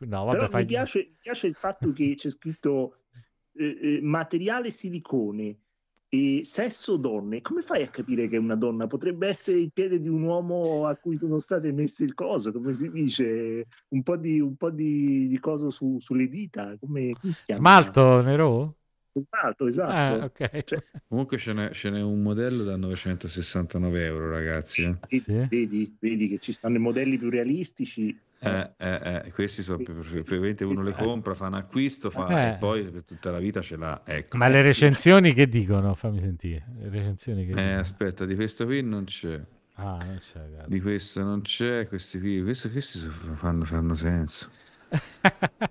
No, 0.00 0.24
vabbè, 0.24 0.58
mi, 0.58 0.64
piace, 0.66 0.98
mi, 0.98 1.16
piace, 1.20 1.46
il 1.46 1.54
fatto 1.54 1.92
che 1.92 2.14
c'è 2.14 2.28
scritto 2.28 2.98
eh, 3.52 3.78
eh, 3.80 4.00
materiale 4.02 4.70
silicone 4.70 5.58
e 6.08 6.40
sesso 6.44 6.96
donne. 6.96 7.42
Come 7.42 7.62
fai 7.62 7.82
a 7.82 7.88
capire 7.88 8.28
che 8.28 8.36
è 8.36 8.38
una 8.38 8.54
donna? 8.54 8.86
Potrebbe 8.86 9.28
essere 9.28 9.58
il 9.58 9.72
piede 9.72 10.00
di 10.00 10.08
un 10.08 10.22
uomo 10.22 10.86
a 10.86 10.96
cui 10.96 11.18
sono 11.18 11.38
state 11.38 11.72
messe 11.72 12.04
il 12.04 12.14
coso, 12.14 12.52
come 12.52 12.72
si 12.72 12.90
dice, 12.90 13.66
un 13.88 14.02
po' 14.02 14.16
di, 14.16 14.40
un 14.40 14.56
po 14.56 14.70
di, 14.70 15.28
di 15.28 15.38
coso 15.38 15.70
su, 15.70 15.98
sulle 16.00 16.28
dita. 16.28 16.76
Come, 16.78 17.12
come 17.20 17.32
si 17.32 17.44
chiama? 17.44 17.60
Smalto, 17.60 18.22
Nero? 18.22 18.77
Esatto, 19.18 19.66
esatto. 19.66 19.90
Ah, 19.90 20.24
okay. 20.24 20.62
cioè... 20.64 20.82
Comunque 21.08 21.38
ce 21.38 21.52
n'è, 21.52 21.70
ce 21.72 21.90
n'è, 21.90 22.00
un 22.00 22.22
modello 22.22 22.64
da 22.64 22.76
969 22.76 24.04
euro, 24.04 24.30
ragazzi. 24.30 24.82
Eh. 24.82 24.96
Vedi, 25.08 25.22
sì. 25.22 25.46
vedi, 25.48 25.96
vedi, 25.98 26.28
che 26.28 26.38
ci 26.38 26.52
stanno 26.52 26.76
i 26.76 26.80
modelli 26.80 27.18
più 27.18 27.30
realistici. 27.30 28.16
Eh, 28.40 28.70
eh, 28.76 29.22
eh 29.24 29.32
questi 29.32 29.62
sono 29.62 29.82
probabilmente 29.82 30.64
uno 30.64 30.82
le 30.84 30.92
compra, 30.92 31.34
fa 31.34 31.48
un 31.48 31.54
acquisto 31.54 32.08
fa, 32.08 32.28
e 32.28 32.54
eh. 32.54 32.56
poi 32.58 32.84
per 32.84 33.02
tutta 33.04 33.30
la 33.30 33.38
vita 33.38 33.60
ce 33.60 33.76
l'ha. 33.76 34.02
Ecco. 34.04 34.36
Ma 34.36 34.48
le 34.48 34.62
recensioni 34.62 35.34
che 35.34 35.48
dicono? 35.48 35.94
Fammi 35.94 36.20
sentire. 36.20 36.64
Le 36.78 36.88
recensioni 36.88 37.46
che 37.46 37.52
eh, 37.60 37.72
aspetta, 37.74 38.24
di 38.24 38.34
questo 38.34 38.64
qui 38.64 38.82
non 38.82 39.04
c'è. 39.04 39.40
Ah, 39.74 39.98
non 40.04 40.18
c'è. 40.18 40.40
Di 40.66 40.80
questo 40.80 41.22
non 41.22 41.42
c'è, 41.42 41.86
questi 41.86 42.18
qui, 42.18 42.42
questi, 42.42 42.70
questi 42.70 42.98
fanno, 43.34 43.64
fanno 43.64 43.94
senso. 43.94 44.50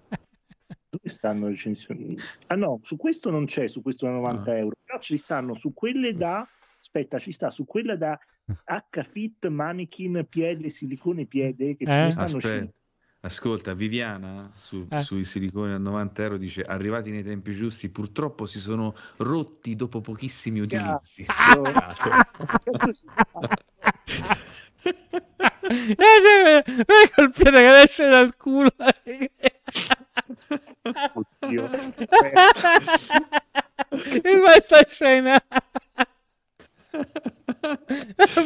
stanno 1.07 1.47
recensioni? 1.47 2.17
Ah 2.47 2.55
no, 2.55 2.79
su 2.83 2.97
questo 2.97 3.29
non 3.29 3.45
c'è, 3.45 3.67
su 3.67 3.81
questo 3.81 4.05
da 4.05 4.13
90 4.13 4.51
no. 4.51 4.57
euro, 4.57 4.75
però 4.85 4.99
ci 4.99 5.17
stanno 5.17 5.53
su 5.53 5.73
quelle 5.73 6.13
da, 6.13 6.47
aspetta, 6.79 7.19
ci 7.19 7.31
sta 7.31 7.49
su 7.49 7.65
quella 7.65 7.95
da 7.95 8.17
H-Fit, 8.65 9.47
Mannequin, 9.47 10.25
piede, 10.29 10.69
silicone 10.69 11.25
piede, 11.25 11.75
che 11.75 11.83
eh? 11.83 11.91
ce 11.91 12.01
ne 12.01 12.11
stanno 12.11 12.37
aspetta. 12.37 12.71
Ascolta, 13.19 13.73
Viviana 13.73 14.51
su, 14.55 14.85
eh. 14.89 15.01
sui 15.01 15.23
siliconi 15.23 15.73
a 15.73 15.77
90 15.77 16.21
euro 16.21 16.37
dice 16.37 16.61
arrivati 16.61 17.09
nei 17.09 17.23
tempi 17.23 17.51
giusti 17.51 17.89
purtroppo 17.89 18.45
si 18.45 18.59
sono 18.59 18.95
rotti 19.17 19.75
dopo 19.75 20.01
pochissimi 20.01 20.59
utilizzi. 20.59 21.25
Eh, 25.69 26.63
col 27.13 27.31
piede 27.31 27.59
che 27.59 27.81
esce 27.81 28.07
dal 28.07 28.37
culo. 28.37 28.71
Oddio. 31.39 31.69
In 34.23 34.41
questa 34.41 34.83
scena. 34.85 35.43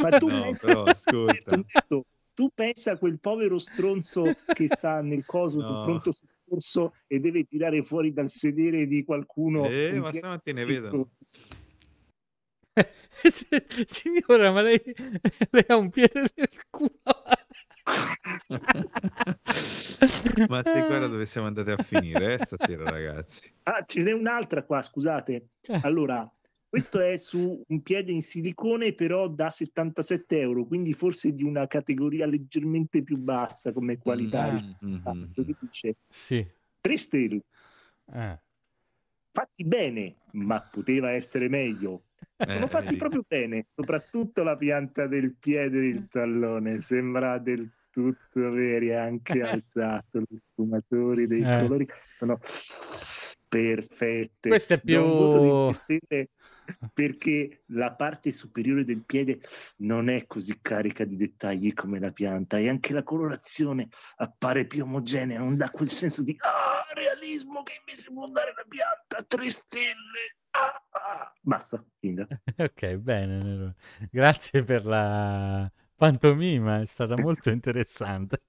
Ma 0.01 0.17
tu 0.17 0.27
no, 0.27 0.41
pensa, 0.41 0.67
però, 0.67 0.83
ascolta. 0.83 1.61
tu 2.33 2.49
pensa 2.53 2.93
a 2.93 2.97
quel 2.97 3.19
povero 3.19 3.57
stronzo 3.57 4.35
che 4.53 4.67
sta 4.67 5.01
nel 5.01 5.25
coso 5.25 5.59
no. 5.59 5.67
sul 5.67 5.83
pronto 5.83 6.11
soccorso 6.11 6.93
e 7.07 7.19
deve 7.19 7.43
tirare 7.43 7.83
fuori 7.83 8.13
dal 8.13 8.29
sedere 8.29 8.87
di 8.87 9.03
qualcuno. 9.03 9.67
Eh, 9.67 9.99
ma 9.99 10.11
stamattina 10.11 10.65
vedo. 10.65 11.09
Signora, 13.85 14.51
ma 14.51 14.61
lei, 14.61 14.81
lei, 15.51 15.65
ha 15.67 15.75
un 15.75 15.89
piede 15.89 16.21
nel 16.35 16.49
culo. 16.69 16.91
Ma 20.47 20.61
te 20.63 20.85
guarda 20.85 21.07
dove 21.07 21.25
siamo 21.25 21.47
andati 21.47 21.71
a 21.71 21.77
finire 21.77 22.35
eh, 22.35 22.39
stasera, 22.39 22.83
ragazzi. 22.89 23.53
Ah, 23.63 23.83
ce 23.85 24.01
n'è 24.01 24.11
un'altra 24.11 24.63
qua, 24.63 24.81
scusate. 24.81 25.49
Eh. 25.61 25.79
Allora, 25.83 26.29
questo 26.67 27.01
è 27.01 27.17
su 27.17 27.61
un 27.67 27.81
piede 27.81 28.11
in 28.11 28.21
silicone, 28.21 28.93
però 28.93 29.27
da 29.27 29.49
77 29.49 30.39
euro, 30.39 30.65
quindi 30.65 30.93
forse 30.93 31.33
di 31.33 31.43
una 31.43 31.67
categoria 31.67 32.25
leggermente 32.25 33.03
più 33.03 33.17
bassa 33.17 33.73
come 33.73 33.97
qualità. 33.97 34.53
Mm-hmm. 34.85 35.31
Che 35.33 35.55
dice? 35.59 35.95
Sì. 36.07 36.45
3 36.79 36.97
stelle. 36.97 37.41
Eh. 38.13 38.39
Fatti 39.31 39.63
bene, 39.63 40.15
ma 40.31 40.61
poteva 40.61 41.11
essere 41.11 41.49
meglio. 41.49 42.03
Eh, 42.37 42.53
sono 42.53 42.67
fatti 42.67 42.95
proprio 42.95 43.23
bene, 43.27 43.63
soprattutto 43.63 44.43
la 44.43 44.57
pianta 44.57 45.07
del 45.07 45.35
piede 45.39 45.79
del 45.79 46.07
tallone, 46.07 46.81
sembra 46.81 47.37
del 47.37 47.69
tutto 47.91 48.51
veri, 48.51 48.93
anche 48.93 49.41
alzato, 49.41 50.21
gli 50.27 50.37
sfumatori 50.37 51.27
dei 51.27 51.41
eh. 51.41 51.61
colori 51.61 51.87
sono 52.17 52.39
perfette. 53.47 54.49
Questo 54.49 54.73
è 54.75 54.79
più 54.79 55.01
perché 56.93 57.63
la 57.67 57.93
parte 57.93 58.31
superiore 58.31 58.83
del 58.83 59.03
piede 59.03 59.39
non 59.77 60.09
è 60.09 60.25
così 60.27 60.59
carica 60.61 61.05
di 61.05 61.15
dettagli 61.15 61.73
come 61.73 61.99
la 61.99 62.11
pianta 62.11 62.57
e 62.57 62.69
anche 62.69 62.93
la 62.93 63.03
colorazione 63.03 63.89
appare 64.17 64.65
più 64.65 64.83
omogenea, 64.83 65.39
non 65.39 65.57
dà 65.57 65.69
quel 65.69 65.89
senso 65.89 66.23
di 66.23 66.35
ah, 66.39 66.83
realismo 66.93 67.63
che 67.63 67.81
invece 67.85 68.11
può 68.11 68.25
dare 68.25 68.53
la 68.55 68.65
pianta, 68.67 69.23
tre 69.27 69.49
stelle. 69.49 70.37
Ah, 70.51 70.83
ah. 70.89 71.33
Basta, 71.41 71.83
finita. 71.99 72.27
ok, 72.57 72.95
bene. 72.95 73.75
Grazie 74.09 74.63
per 74.63 74.85
la 74.85 75.71
pantomima, 75.95 76.81
è 76.81 76.85
stata 76.85 77.15
molto 77.15 77.49
interessante. 77.49 78.41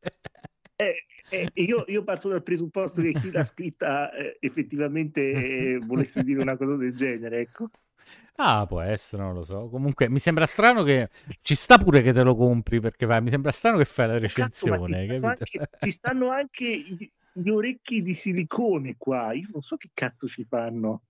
eh, 0.77 1.05
eh, 1.31 1.51
io, 1.55 1.85
io, 1.87 2.03
parto 2.03 2.29
dal 2.29 2.43
presupposto 2.43 3.03
che 3.03 3.13
chi 3.13 3.31
l'ha 3.31 3.45
scritta 3.45 4.11
eh, 4.13 4.37
effettivamente 4.41 5.21
eh, 5.21 5.79
volesse 5.79 6.23
dire 6.23 6.41
una 6.41 6.57
cosa 6.57 6.77
del 6.77 6.95
genere, 6.95 7.41
ecco. 7.41 7.71
Ah, 8.37 8.67
può 8.67 8.81
essere, 8.81 9.23
non 9.23 9.35
lo 9.35 9.43
so. 9.43 9.69
Comunque 9.69 10.09
mi 10.09 10.19
sembra 10.19 10.47
strano 10.47 10.83
che 10.83 11.11
ci 11.43 11.55
sta 11.55 11.79
pure 11.79 12.03
che 12.03 12.13
te 12.13 12.23
lo 12.23 12.35
compri 12.35 12.81
perché 12.81 13.07
vai. 13.07 13.21
Mi 13.21 13.31
sembra 13.31 13.53
strano 13.53 13.77
che 13.79 13.85
fai 13.85 14.07
la 14.09 14.19
recensione. 14.19 15.07
Cazzo, 15.07 15.45
ci, 15.45 15.51
stanno 15.51 15.61
anche, 15.61 15.69
ci, 15.79 15.91
stanno 15.91 16.31
anche, 16.31 17.11
gli 17.33 17.49
orecchi 17.49 18.03
di 18.03 18.15
silicone 18.15 18.97
qua. 18.97 19.33
Io 19.33 19.49
non 19.53 19.63
so 19.63 19.77
che 19.77 19.91
cazzo 19.93 20.27
ci 20.29 20.45
fanno. 20.45 21.03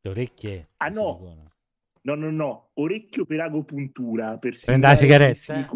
Le 0.00 0.10
orecchie? 0.10 0.68
Ah, 0.78 0.88
no. 0.88 1.16
Silicone. 1.18 1.48
No, 2.02 2.14
no, 2.14 2.30
no. 2.30 2.70
Orecchio 2.74 3.24
per 3.24 3.40
agopuntura. 3.40 4.36
Per 4.38 4.58
Prenda 4.64 4.88
la 4.88 4.94
sigaretta. 4.96 5.66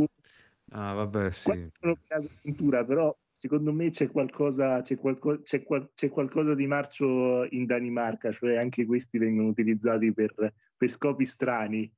Ah, 0.71 0.93
vabbè, 0.93 1.31
sì. 1.31 1.71
Per 1.79 1.97
agopuntura, 2.09 2.85
però 2.85 3.17
secondo 3.35 3.73
me 3.73 3.91
c'è 3.91 4.11
qualcosa, 4.11 4.81
c'è, 4.81 4.97
qualco, 4.97 5.43
c'è, 5.43 5.65
qual, 5.65 5.91
c'è 5.93 6.09
qualcosa 6.09 6.55
di 6.55 6.67
marcio 6.69 7.45
in 7.51 7.67
Danimarca, 7.67 8.31
cioè 8.33 8.57
anche 8.57 8.87
questi 8.87 9.19
vengono 9.19 9.49
utilizzati 9.49 10.13
per, 10.15 10.33
per 10.77 10.91
scopi 10.91 11.25
strani. 11.25 11.93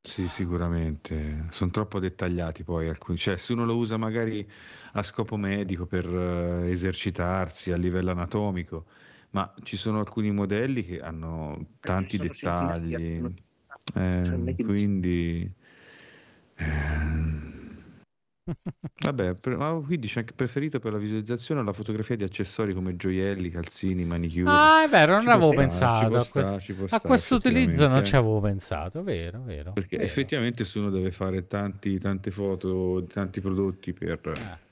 Sì, 0.00 0.28
sicuramente. 0.28 1.46
Sono 1.50 1.70
troppo 1.70 1.98
dettagliati 1.98 2.62
poi 2.62 2.88
alcuni. 2.88 3.16
Cioè, 3.16 3.38
se 3.38 3.54
uno 3.54 3.64
lo 3.64 3.76
usa 3.76 3.96
magari 3.96 4.48
a 4.92 5.02
scopo 5.02 5.36
medico 5.36 5.86
per 5.86 6.06
uh, 6.06 6.64
esercitarsi 6.64 7.72
a 7.72 7.76
livello 7.76 8.10
anatomico, 8.10 8.86
ma 9.30 9.52
ci 9.62 9.76
sono 9.76 9.98
alcuni 9.98 10.30
modelli 10.30 10.84
che 10.84 11.00
hanno 11.00 11.74
tanti 11.80 12.18
dettagli. 12.18 13.24
Eh, 13.94 14.22
cioè, 14.24 14.54
quindi... 14.64 15.50
Eh, 16.54 17.57
Vabbè, 19.00 19.34
per, 19.34 19.56
ma 19.56 19.80
qui 19.84 19.98
dice 19.98 20.20
anche 20.20 20.32
preferito 20.32 20.78
per 20.78 20.92
la 20.92 20.98
visualizzazione 20.98 21.62
la 21.62 21.72
fotografia 21.72 22.16
di 22.16 22.24
accessori 22.24 22.74
come 22.74 22.96
gioielli, 22.96 23.50
calzini, 23.50 24.04
manicure. 24.04 24.50
Ah, 24.50 24.84
è 24.84 24.88
vero, 24.88 25.12
non 25.12 25.22
ci 25.22 25.28
avevo 25.28 25.52
pensato 25.52 26.16
a, 26.16 26.26
questo, 26.26 26.86
a 26.88 27.00
questo 27.00 27.34
utilizzo, 27.36 27.86
non 27.86 28.04
ci 28.04 28.16
avevo 28.16 28.40
pensato, 28.40 29.02
vero, 29.02 29.42
vero. 29.42 29.72
Perché 29.72 29.96
vero. 29.96 30.08
effettivamente 30.08 30.64
se 30.64 30.78
uno 30.78 30.90
deve 30.90 31.10
fare 31.10 31.46
tanti, 31.46 31.98
tante 31.98 32.30
foto, 32.30 33.04
tanti 33.04 33.40
prodotti 33.40 33.92
per... 33.92 34.20
Eh. 34.24 34.66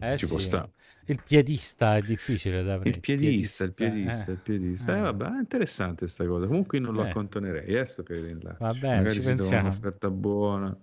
Eh 0.00 0.16
ci 0.16 0.26
sì. 0.26 0.32
può 0.32 0.40
stare. 0.40 0.70
Il 1.06 1.20
piedista 1.24 1.96
è 1.96 2.00
difficile 2.00 2.62
da 2.62 2.74
aprire. 2.74 2.94
Il 2.94 3.00
piedista, 3.00 3.64
il 3.64 3.72
piedista, 3.72 4.30
il 4.30 4.38
piedista. 4.38 4.94
Eh. 4.94 4.98
Eh, 4.98 5.00
vabbè, 5.00 5.24
è 5.24 5.38
interessante 5.38 5.98
questa 6.00 6.24
cosa. 6.26 6.46
Comunque 6.46 6.78
non 6.78 6.94
lo 6.94 7.04
eh. 7.04 7.08
accontonerei, 7.08 7.74
eh. 7.74 7.86
Va 8.58 8.72
bene, 8.72 8.96
Magari 8.96 9.20
si 9.20 9.34
trova 9.34 9.60
un'offerta 9.60 10.10
buona. 10.10 10.76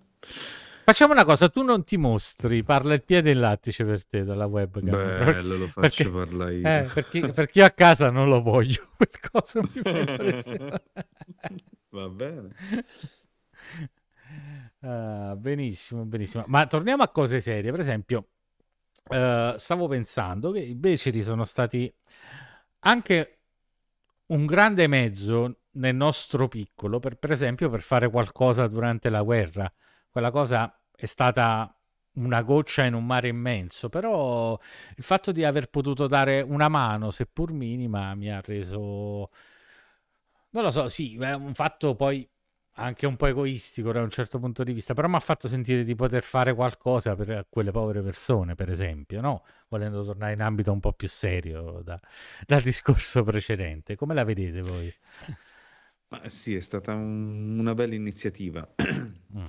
Facciamo 0.90 1.14
una 1.14 1.24
cosa, 1.24 1.50
tu 1.50 1.62
non 1.62 1.84
ti 1.84 1.98
mostri, 1.98 2.64
parla 2.64 2.96
il 2.96 3.04
piede 3.04 3.30
il 3.30 3.38
lattice 3.38 3.86
per 3.86 4.04
te 4.08 4.24
dalla 4.24 4.48
webcam. 4.48 4.90
Bello, 4.90 5.58
lo 5.58 5.68
faccio 5.68 6.10
perché, 6.10 6.10
parlare 6.10 6.56
io. 6.56 6.68
Eh, 6.68 6.90
perché, 6.92 7.32
perché 7.32 7.60
io 7.60 7.66
a 7.66 7.70
casa 7.70 8.10
non 8.10 8.28
lo 8.28 8.42
voglio, 8.42 8.90
per 8.98 9.12
cosa 9.32 9.60
mi 9.62 9.70
Va 11.90 12.10
bene. 12.10 12.56
Uh, 14.80 15.36
benissimo, 15.38 16.06
benissimo. 16.06 16.46
Ma 16.48 16.66
torniamo 16.66 17.04
a 17.04 17.10
cose 17.10 17.40
serie. 17.40 17.70
Per 17.70 17.82
esempio, 17.82 18.30
uh, 19.10 19.56
stavo 19.58 19.88
pensando 19.88 20.50
che 20.50 20.62
i 20.62 20.74
beceri 20.74 21.22
sono 21.22 21.44
stati 21.44 21.94
anche 22.80 23.42
un 24.26 24.48
grande 24.48 24.88
mezzo 24.88 25.60
nel 25.74 25.94
nostro 25.94 26.48
piccolo, 26.48 26.98
per, 26.98 27.18
per 27.18 27.32
esempio, 27.32 27.70
per 27.70 27.82
fare 27.82 28.10
qualcosa 28.10 28.66
durante 28.66 29.12
la 29.12 29.22
guerra. 29.22 29.72
Quella 30.10 30.32
cosa 30.32 30.74
è 31.00 31.06
stata 31.06 31.74
una 32.16 32.42
goccia 32.42 32.84
in 32.84 32.94
un 32.94 33.06
mare 33.06 33.30
immenso, 33.30 33.88
però 33.88 34.60
il 34.98 35.04
fatto 35.04 35.32
di 35.32 35.46
aver 35.46 35.70
potuto 35.70 36.08
dare 36.08 36.42
una 36.42 36.68
mano, 36.68 37.10
seppur 37.10 37.54
minima, 37.54 38.14
mi 38.16 38.30
ha 38.30 38.42
reso... 38.42 39.30
Non 40.52 40.64
lo 40.64 40.72
so, 40.72 40.90
sì, 40.90 41.18
è 41.18 41.34
un 41.36 41.54
fatto 41.54 41.96
poi 41.96 42.28
anche 42.74 43.06
un 43.06 43.16
po' 43.16 43.28
egoistico 43.28 43.92
da 43.92 44.02
un 44.02 44.10
certo 44.10 44.40
punto 44.40 44.64
di 44.64 44.74
vista, 44.74 44.94
però 44.94 45.08
mi 45.08 45.16
ha 45.16 45.20
fatto 45.20 45.48
sentire 45.48 45.84
di 45.84 45.96
poter 45.96 46.24
fare 46.24 46.54
qualcosa 46.54 47.16
per 47.16 47.48
quelle 47.50 47.72
povere 47.72 48.02
persone, 48.02 48.56
per 48.56 48.70
esempio, 48.70 49.22
no? 49.22 49.46
Volendo 49.70 50.04
tornare 50.04 50.34
in 50.34 50.42
ambito 50.42 50.72
un 50.72 50.80
po' 50.80 50.94
più 50.94 51.08
serio 51.08 51.82
da, 51.84 52.00
dal 52.46 52.62
discorso 52.62 53.24
precedente. 53.24 53.96
Come 53.96 54.14
la 54.14 54.24
vedete 54.24 54.62
voi? 54.62 54.94
Ma 56.10 56.28
sì, 56.28 56.56
è 56.56 56.60
stata 56.60 56.94
un, 56.94 57.60
una 57.60 57.74
bella 57.74 57.96
iniziativa. 57.96 58.68
mm 59.34 59.46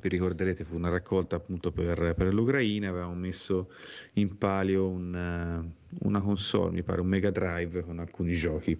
vi 0.00 0.08
ricorderete 0.08 0.64
fu 0.64 0.76
una 0.76 0.88
raccolta 0.88 1.36
appunto 1.36 1.72
per, 1.72 2.14
per 2.16 2.32
l'Ucraina, 2.32 2.88
avevamo 2.88 3.14
messo 3.14 3.70
in 4.14 4.36
palio 4.36 4.88
un, 4.88 5.14
eh, 5.14 5.96
una 6.00 6.20
console, 6.20 6.72
mi 6.72 6.82
pare 6.82 7.00
un 7.00 7.06
Mega 7.08 7.30
Drive 7.30 7.82
con 7.82 7.98
alcuni 7.98 8.34
giochi. 8.34 8.78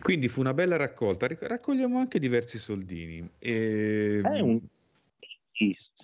Quindi 0.00 0.28
fu 0.28 0.40
una 0.40 0.54
bella 0.54 0.76
raccolta, 0.76 1.26
raccogliamo 1.28 1.98
anche 1.98 2.18
diversi 2.18 2.58
soldini. 2.58 3.28
E... 3.38 4.20
È 4.22 4.40
un 4.40 4.60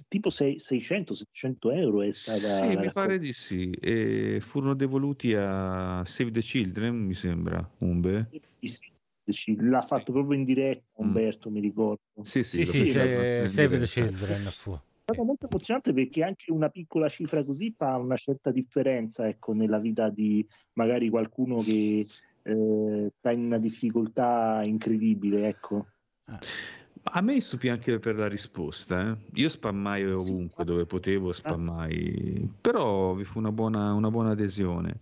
tipo 0.09 0.31
600-700 0.31 1.75
euro 1.75 2.01
è 2.01 2.11
stata 2.11 2.67
sì 2.67 2.77
mi 2.77 2.91
pare 2.91 3.19
di 3.19 3.33
sì. 3.33 3.71
E 3.71 4.39
furono 4.41 4.75
devoluti 4.75 5.35
a 5.35 6.03
Save 6.05 6.31
the 6.31 6.41
Children 6.41 6.97
mi 6.97 7.15
sembra 7.15 7.69
Umbe? 7.79 8.29
Sì, 8.61 8.92
l'ha 9.59 9.83
fatto 9.83 10.13
proprio 10.13 10.39
in 10.39 10.45
diretta 10.45 11.03
mm. 11.03 11.07
Umberto, 11.07 11.51
mm. 11.51 11.53
mi 11.53 11.61
ricordo. 11.61 12.01
Sì, 12.23 12.43
sì, 12.43 12.65
sì, 12.65 12.85
sì 12.85 12.91
se, 12.91 13.49
Save 13.49 13.79
the 13.79 13.87
Children 13.87 14.43
fu. 14.51 14.73
È 14.73 14.79
stato 15.13 15.25
molto 15.25 15.47
emozionante 15.49 15.93
perché 15.93 16.23
anche 16.23 16.53
una 16.53 16.69
piccola 16.69 17.09
cifra 17.09 17.45
così 17.45 17.75
fa 17.77 17.97
una 17.97 18.17
certa 18.17 18.51
differenza 18.51 19.27
ecco, 19.27 19.53
nella 19.53 19.79
vita 19.79 20.09
di 20.09 20.47
magari 20.75 21.09
qualcuno 21.09 21.59
che 21.61 22.07
eh, 22.43 23.07
sta 23.11 23.31
in 23.33 23.45
una 23.45 23.59
difficoltà 23.59 24.63
incredibile. 24.65 25.49
Ecco. 25.49 25.87
Ah. 26.25 26.39
A 27.05 27.21
me 27.21 27.41
stupì 27.41 27.69
anche 27.69 27.99
per 27.99 28.17
la 28.17 28.29
risposta. 28.29 29.11
Eh. 29.11 29.41
Io 29.41 29.49
spammai 29.49 30.05
ovunque 30.07 30.65
sì. 30.65 30.71
dove 30.71 30.87
potevo, 30.87 31.33
spammai, 31.33 32.49
però 32.61 33.15
vi 33.15 33.25
fu 33.25 33.39
una 33.39 33.51
buona, 33.51 33.93
una 33.93 34.11
buona 34.11 34.31
adesione. 34.31 35.01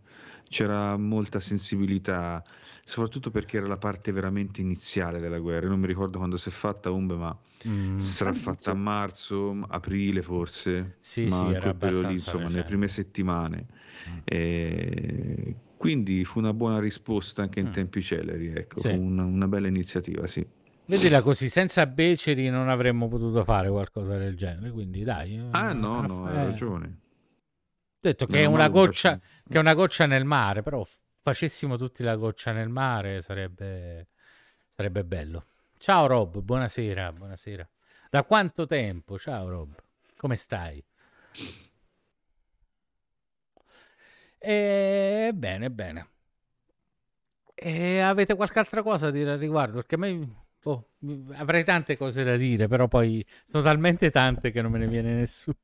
C'era 0.51 0.97
molta 0.97 1.39
sensibilità 1.39 2.43
soprattutto 2.91 3.31
perché 3.31 3.59
era 3.59 3.69
la 3.69 3.77
parte 3.77 4.11
veramente 4.11 4.61
iniziale 4.61 5.21
della 5.21 5.39
guerra. 5.39 5.63
Io 5.63 5.71
non 5.71 5.81
mi 5.81 5.87
ricordo 5.87 6.19
quando 6.19 6.37
si 6.37 6.49
è 6.49 6.53
fatta 6.53 6.91
Umbe, 6.91 7.15
ma 7.15 7.39
mm. 7.69 7.99
sarà 7.99 8.33
fatta 8.33 8.73
a 8.73 8.75
marzo, 8.75 9.65
aprile 9.69 10.23
forse. 10.23 10.97
Sì, 10.99 11.27
ma 11.27 11.37
sì, 11.37 11.45
era 11.55 11.71
abbastanza 11.71 12.09
lì, 12.09 12.15
insomma, 12.15 12.49
nelle 12.49 12.65
prime 12.65 12.89
settimane. 12.89 13.67
Mm. 14.09 14.19
E 14.25 15.55
quindi 15.77 16.25
fu 16.25 16.41
una 16.41 16.53
buona 16.53 16.81
risposta 16.81 17.43
anche 17.43 17.61
in 17.61 17.69
mm. 17.69 17.73
tempi 17.73 18.03
celeri, 18.03 18.49
ecco, 18.49 18.81
sì. 18.81 18.89
una, 18.89 19.25
una 19.25 19.47
bella 19.47 19.69
iniziativa, 19.69 20.27
sì. 20.27 20.45
Vedila 20.87 21.23
così, 21.23 21.49
senza 21.49 21.87
beceri 21.87 22.49
non 22.49 22.69
avremmo 22.69 23.07
potuto 23.07 23.45
fare 23.45 23.71
qualcosa 23.71 24.19
del 24.19 24.37
genere, 24.37 24.73
quindi 24.73 25.05
dai. 25.05 25.41
Ah 25.53 25.73
no, 25.73 26.01
no, 26.01 26.25
hai 26.27 26.47
ragione. 26.47 27.00
Detto 28.03 28.25
che 28.25 28.43
è, 28.43 28.45
una 28.47 28.69
goccia, 28.71 29.19
che 29.19 29.57
è 29.57 29.59
una 29.59 29.75
goccia 29.75 30.07
nel 30.07 30.25
mare, 30.25 30.63
però 30.63 30.83
facessimo 31.21 31.77
tutti 31.77 32.03
la 32.03 32.17
goccia 32.17 32.51
nel 32.51 32.71
mare 32.71 33.21
sarebbe, 33.21 34.09
sarebbe 34.75 35.05
bello. 35.05 35.45
Ciao 35.77 36.07
Rob, 36.07 36.39
buonasera, 36.39 37.13
buonasera. 37.13 37.69
Da 38.09 38.25
quanto 38.25 38.65
tempo? 38.65 39.19
Ciao 39.19 39.51
Rob, 39.51 39.75
come 40.17 40.37
stai? 40.37 40.83
E... 44.39 45.31
Bene, 45.35 45.71
bene. 45.71 46.09
E 47.55 48.01
avete 48.01 48.35
qualche 48.35 48.59
altra 48.61 48.83
cosa 48.83 49.09
a 49.09 49.11
dire 49.11 49.33
al 49.33 49.39
riguardo? 49.39 49.75
Perché 49.75 49.97
a 49.97 49.99
me 49.99 50.29
Oh, 50.65 50.91
avrei 51.33 51.65
tante 51.65 51.97
cose 51.97 52.23
da 52.23 52.37
dire, 52.37 52.69
però 52.69 52.87
poi 52.87 53.25
sono 53.45 53.63
talmente 53.63 54.11
tante 54.11 54.51
che 54.51 54.61
non 54.61 54.71
me 54.71 54.79
ne 54.79 54.89
viene 54.89 55.15
nessuna. 55.15 55.57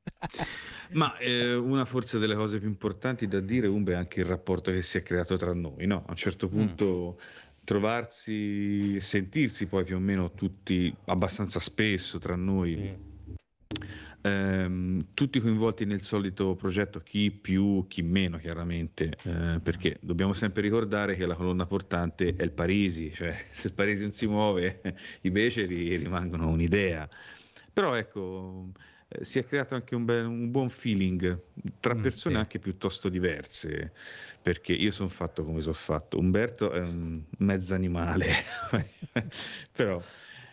Ma 0.93 1.15
eh, 1.17 1.53
una 1.53 1.85
forse 1.85 2.17
delle 2.17 2.33
cose 2.35 2.57
più 2.57 2.67
importanti 2.67 3.27
da 3.27 3.39
dire, 3.39 3.67
Umbe, 3.67 3.93
è 3.93 3.95
anche 3.95 4.21
il 4.21 4.25
rapporto 4.25 4.71
che 4.71 4.81
si 4.81 4.97
è 4.97 5.03
creato 5.03 5.35
tra 5.35 5.53
noi, 5.53 5.85
no? 5.85 6.03
A 6.07 6.11
un 6.11 6.15
certo 6.15 6.47
mm. 6.47 6.49
punto 6.49 7.17
mm. 7.19 7.25
trovarsi, 7.63 8.99
sentirsi 8.99 9.67
poi 9.67 9.83
più 9.83 9.97
o 9.97 9.99
meno 9.99 10.31
tutti 10.31 10.93
abbastanza 11.05 11.59
spesso 11.59 12.17
tra 12.17 12.35
noi. 12.35 12.75
Mm 12.75 13.15
ehm, 14.27 15.05
tutti 15.13 15.39
coinvolti 15.39 15.85
nel 15.85 16.01
solito 16.01 16.55
progetto, 16.55 16.99
chi 16.99 17.31
più, 17.31 17.85
chi 17.87 18.01
meno 18.01 18.37
chiaramente, 18.37 19.17
eh, 19.23 19.59
perché 19.61 19.97
dobbiamo 20.01 20.33
sempre 20.33 20.61
ricordare 20.61 21.15
che 21.15 21.25
la 21.25 21.35
colonna 21.35 21.65
portante 21.65 22.35
è 22.35 22.43
il 22.43 22.51
Parisi, 22.51 23.13
cioè 23.13 23.33
se 23.49 23.67
il 23.67 23.73
Parisi 23.73 24.03
non 24.03 24.11
si 24.11 24.27
muove 24.27 24.81
i 25.21 25.31
beceri 25.31 25.95
rimangono 25.95 26.47
un'idea. 26.47 27.07
Però 27.73 27.95
ecco, 27.95 28.71
eh, 29.07 29.23
si 29.23 29.39
è 29.39 29.45
creato 29.45 29.75
anche 29.75 29.95
un, 29.95 30.05
bel, 30.05 30.25
un 30.25 30.51
buon 30.51 30.69
feeling 30.69 31.39
tra 31.79 31.95
mm, 31.95 32.01
persone 32.01 32.35
sì. 32.35 32.41
anche 32.41 32.59
piuttosto 32.59 33.09
diverse, 33.09 33.93
perché 34.41 34.73
io 34.73 34.91
sono 34.91 35.09
fatto 35.09 35.43
come 35.43 35.61
sono 35.61 35.73
fatto. 35.73 36.17
Umberto 36.17 36.71
è 36.71 36.79
un 36.79 37.21
mezzo 37.37 37.73
animale, 37.73 38.27
però 39.71 40.01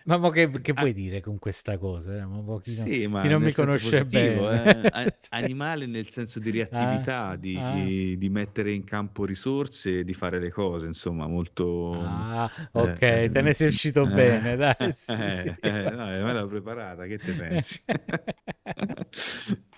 ma, 0.05 0.19
ma 0.19 0.31
che, 0.31 0.51
che, 0.61 0.73
vuoi 0.73 0.91
ah, 0.91 0.93
dire 0.95 1.21
con 1.21 1.39
questa 1.39 1.79
cosa? 1.79 2.17
Eh, 2.17 2.25
ma 2.25 2.61
chi, 2.61 2.71
sì, 2.71 3.07
ma 3.07 3.23
chi 3.23 3.29
non 3.29 3.43
mi 3.43 3.53
conosce 3.53 4.05
positivo, 4.05 4.49
bene. 4.49 4.91
Eh? 4.91 5.15
Animale 5.31 5.87
nel 5.87 6.09
senso 6.09 6.39
di 6.39 6.51
reattività, 6.51 7.29
ah, 7.29 7.37
di, 7.37 7.57
ah. 7.57 7.73
Di, 7.75 8.29
mettere 8.31 8.73
in 8.73 8.85
campo 8.85 9.25
risorse 9.25 10.01
e 10.01 10.05
di 10.05 10.15
fare 10.15 10.39
le 10.39 10.51
cose, 10.51 10.87
insomma, 10.87 11.27
molto... 11.27 11.93
Ah, 12.03 12.51
ok, 12.73 13.03
eh, 13.03 13.31
te 13.31 13.41
ne 13.41 13.55
sei 13.55 13.69
uscito 13.69 14.03
eh, 14.03 14.15
bene, 14.15 14.57
dai. 14.57 14.75
Sì, 14.93 15.13
eh, 15.13 15.39
sì. 15.39 15.55
Eh, 15.61 15.91
no, 15.91 16.07
me 16.07 16.33
l'ho 16.33 16.47
preparata, 16.47 17.07
che 17.07 17.19
te 17.19 17.33
pensi? 17.33 17.83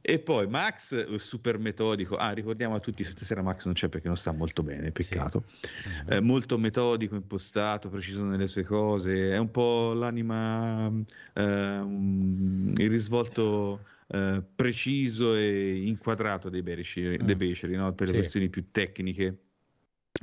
E 0.00 0.18
poi 0.18 0.46
Max, 0.46 0.92
eh, 0.92 1.18
super 1.18 1.58
metodico. 1.58 2.16
Ah, 2.16 2.30
ricordiamo 2.32 2.74
a 2.74 2.80
tutti, 2.80 3.04
stasera 3.04 3.42
Max 3.42 3.64
non 3.64 3.74
c'è 3.74 3.88
perché 3.88 4.06
non 4.06 4.16
sta 4.16 4.32
molto 4.32 4.62
bene, 4.62 4.90
peccato. 4.90 5.44
Sì. 5.46 5.68
Eh, 6.08 6.20
molto 6.20 6.58
metodico, 6.58 7.14
impostato, 7.14 7.88
preciso 7.88 8.24
nelle 8.24 8.46
sue 8.46 8.64
cose. 8.64 9.32
È 9.32 9.36
un 9.36 9.50
po' 9.50 9.92
l'anima, 9.92 10.90
eh, 11.34 11.84
il 11.84 12.90
risvolto 12.90 13.80
eh, 14.08 14.42
preciso 14.54 15.34
e 15.34 15.86
inquadrato 15.86 16.48
dei 16.48 16.62
Beceri, 16.62 17.18
mm. 17.22 17.26
dei 17.26 17.36
Beceri 17.36 17.76
no? 17.76 17.92
per 17.94 18.08
le 18.08 18.12
sì. 18.12 18.18
questioni 18.18 18.48
più 18.48 18.70
tecniche. 18.70 19.38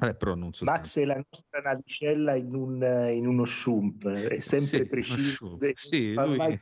Eh, 0.01 0.13
però 0.13 0.36
non 0.36 0.53
so 0.53 0.65
Max 0.65 0.99
è 0.99 1.03
la 1.03 1.15
nostra 1.15 1.61
navicella 1.61 2.36
in, 2.36 2.53
un, 2.53 3.09
in 3.11 3.26
uno 3.26 3.43
shump, 3.43 4.07
è 4.07 4.39
sempre 4.39 4.84
sì, 4.84 4.86
preciso. 4.86 5.57
Sì, 5.74 6.13
lui... 6.13 6.61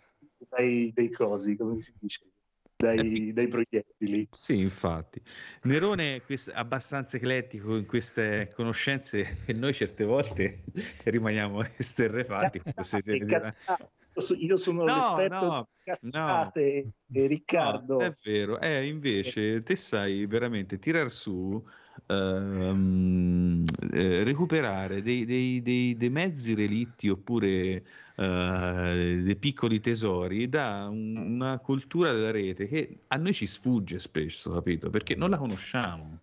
dai, 0.49 0.91
dei 0.93 1.11
cosi, 1.11 1.57
come 1.57 1.77
si 1.79 1.93
dice 1.99 2.21
dai, 2.77 3.33
dai, 3.33 3.47
proiettili. 3.47 4.27
Sì, 4.31 4.59
infatti. 4.59 5.21
Nerone 5.63 6.17
è 6.17 6.35
abbastanza 6.53 7.17
eclettico 7.17 7.75
in 7.75 7.85
queste 7.85 8.51
conoscenze 8.53 9.39
e 9.45 9.53
noi 9.53 9.73
certe 9.73 10.03
volte 10.03 10.63
rimaniamo 11.05 11.63
esterrefatti. 11.75 12.61
Io 14.39 14.57
sono 14.57 14.83
no, 14.83 14.95
l'esperto 14.95 15.45
no, 15.45 15.69
cazzate 15.83 16.91
no, 17.05 17.27
Riccardo. 17.27 17.97
No, 17.97 18.05
è 18.05 18.15
vero, 18.23 18.59
eh, 18.59 18.87
invece 18.87 19.61
te 19.61 19.75
sai 19.75 20.25
veramente 20.25 20.79
tirar 20.79 21.11
su 21.11 21.63
ehm, 22.07 23.63
eh, 23.91 24.23
recuperare 24.23 25.01
dei, 25.01 25.25
dei, 25.25 25.61
dei, 25.61 25.95
dei, 25.95 26.09
mezzi 26.09 26.53
relitti 26.55 27.09
oppure 27.09 27.83
eh, 28.15 29.21
dei 29.23 29.35
piccoli 29.35 29.79
tesori 29.79 30.49
da 30.49 30.87
un, 30.89 31.15
una 31.15 31.59
cultura 31.59 32.13
della 32.13 32.31
rete 32.31 32.67
che 32.67 32.97
a 33.07 33.17
noi 33.17 33.33
ci 33.33 33.45
sfugge 33.45 33.99
spesso, 33.99 34.51
capito? 34.51 34.89
Perché 34.89 35.15
non 35.15 35.29
la 35.29 35.37
conosciamo 35.37 36.21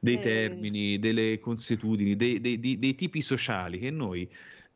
dei 0.00 0.16
eh. 0.16 0.20
termini, 0.20 0.98
delle 0.98 1.38
consuetudini, 1.38 2.16
dei, 2.16 2.40
dei, 2.40 2.58
dei, 2.60 2.78
dei, 2.78 2.94
tipi 2.94 3.22
sociali 3.22 3.78
che 3.78 3.90
noi 3.90 4.28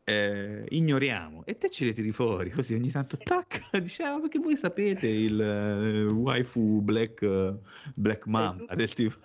eh, 0.04 0.64
ignoriamo 0.68 1.44
e 1.44 1.57
te 1.57 1.68
ce 1.68 1.84
li 1.84 1.92
tiri 1.92 2.12
fuori 2.12 2.50
così 2.50 2.74
ogni 2.74 2.92
tanto 2.92 3.16
tac 3.16 3.61
diciamo 3.82 4.20
perché 4.20 4.38
voi 4.38 4.57
sapete 4.57 5.09
il 5.09 6.07
uh, 6.09 6.12
waifu 6.12 6.80
black, 6.80 7.22
uh, 7.22 7.59
black 7.92 8.24
mamba 8.26 8.72
del 8.76 8.92
tipo 8.92 9.16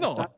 No. 0.00 0.32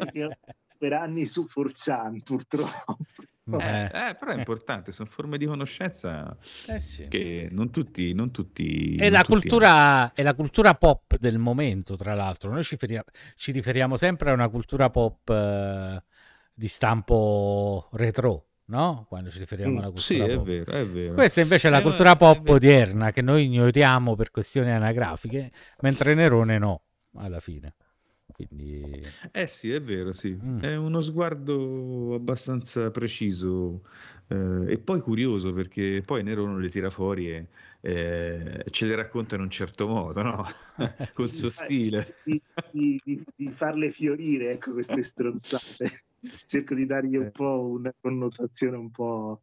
per 0.82 0.92
anni 0.92 1.26
su 1.26 1.46
4chan, 1.48 2.22
purtroppo. 2.22 2.96
Eh, 3.44 3.84
eh, 3.84 4.16
però 4.18 4.32
è 4.32 4.36
importante, 4.36 4.92
sono 4.92 5.08
forme 5.08 5.36
di 5.36 5.46
conoscenza 5.46 6.36
eh 6.68 6.78
sì. 6.78 7.08
che 7.08 7.48
non 7.50 7.70
tutti, 7.70 8.12
non 8.14 8.30
tutti, 8.30 8.94
è, 8.94 9.02
non 9.02 9.10
la 9.10 9.18
tutti 9.24 9.32
cultura, 9.32 10.12
è 10.12 10.22
la 10.22 10.34
cultura 10.34 10.74
pop 10.74 11.16
del 11.18 11.38
momento, 11.38 11.96
tra 11.96 12.14
l'altro. 12.14 12.52
Noi 12.52 12.62
ci, 12.62 12.76
feria, 12.76 13.04
ci 13.34 13.50
riferiamo 13.50 13.96
sempre 13.96 14.30
a 14.30 14.32
una 14.32 14.48
cultura 14.48 14.90
pop 14.90 15.28
eh, 15.28 16.02
di 16.54 16.68
stampo 16.68 17.88
retro, 17.92 18.46
no? 18.66 19.06
Quando 19.08 19.30
ci 19.30 19.40
riferiamo 19.40 19.78
alla 19.78 19.88
mm, 19.88 19.94
cultura 19.94 20.28
sì, 20.28 20.34
pop. 20.34 20.46
È 20.46 20.48
vero, 20.48 20.72
è 20.72 20.86
vero. 20.86 21.14
Questa 21.14 21.40
invece 21.40 21.66
è 21.66 21.70
la 21.72 21.78
eh, 21.78 21.82
cultura 21.82 22.14
pop 22.14 22.48
odierna 22.48 23.10
che 23.10 23.22
noi 23.22 23.46
ignoriamo 23.46 24.14
per 24.14 24.30
questioni 24.30 24.70
anagrafiche, 24.70 25.50
mentre 25.80 26.14
Nerone 26.14 26.58
no, 26.58 26.82
alla 27.16 27.40
fine. 27.40 27.74
Quindi... 28.46 29.00
Eh 29.30 29.46
sì, 29.46 29.70
è 29.70 29.80
vero, 29.80 30.12
sì. 30.12 30.36
Mm. 30.40 30.58
È 30.60 30.76
uno 30.76 31.00
sguardo 31.00 32.14
abbastanza 32.14 32.90
preciso 32.90 33.82
eh, 34.28 34.72
e 34.72 34.78
poi 34.78 35.00
curioso 35.00 35.52
perché 35.52 36.02
poi 36.04 36.22
Nerone 36.22 36.60
le 36.60 36.68
tira 36.68 36.90
fuori 36.90 37.30
e 37.30 37.46
eh, 37.80 38.64
ce 38.70 38.86
le 38.86 38.94
racconta 38.94 39.34
in 39.34 39.42
un 39.42 39.50
certo 39.50 39.86
modo, 39.86 40.22
no? 40.22 40.44
Col 41.14 41.28
suo 41.28 41.50
stile. 41.50 42.16
Di, 42.24 42.40
di, 42.70 43.00
di, 43.04 43.24
di, 43.34 43.50
farle 43.50 43.90
fiorire, 43.90 44.52
ecco, 44.52 44.72
queste 44.72 45.02
stronzate. 45.02 46.04
Cerco 46.46 46.74
di 46.74 46.86
dargli 46.86 47.16
un 47.16 47.26
eh. 47.26 47.30
po' 47.30 47.60
una 47.60 47.92
connotazione 48.00 48.76
un 48.76 48.90
po' 48.90 49.42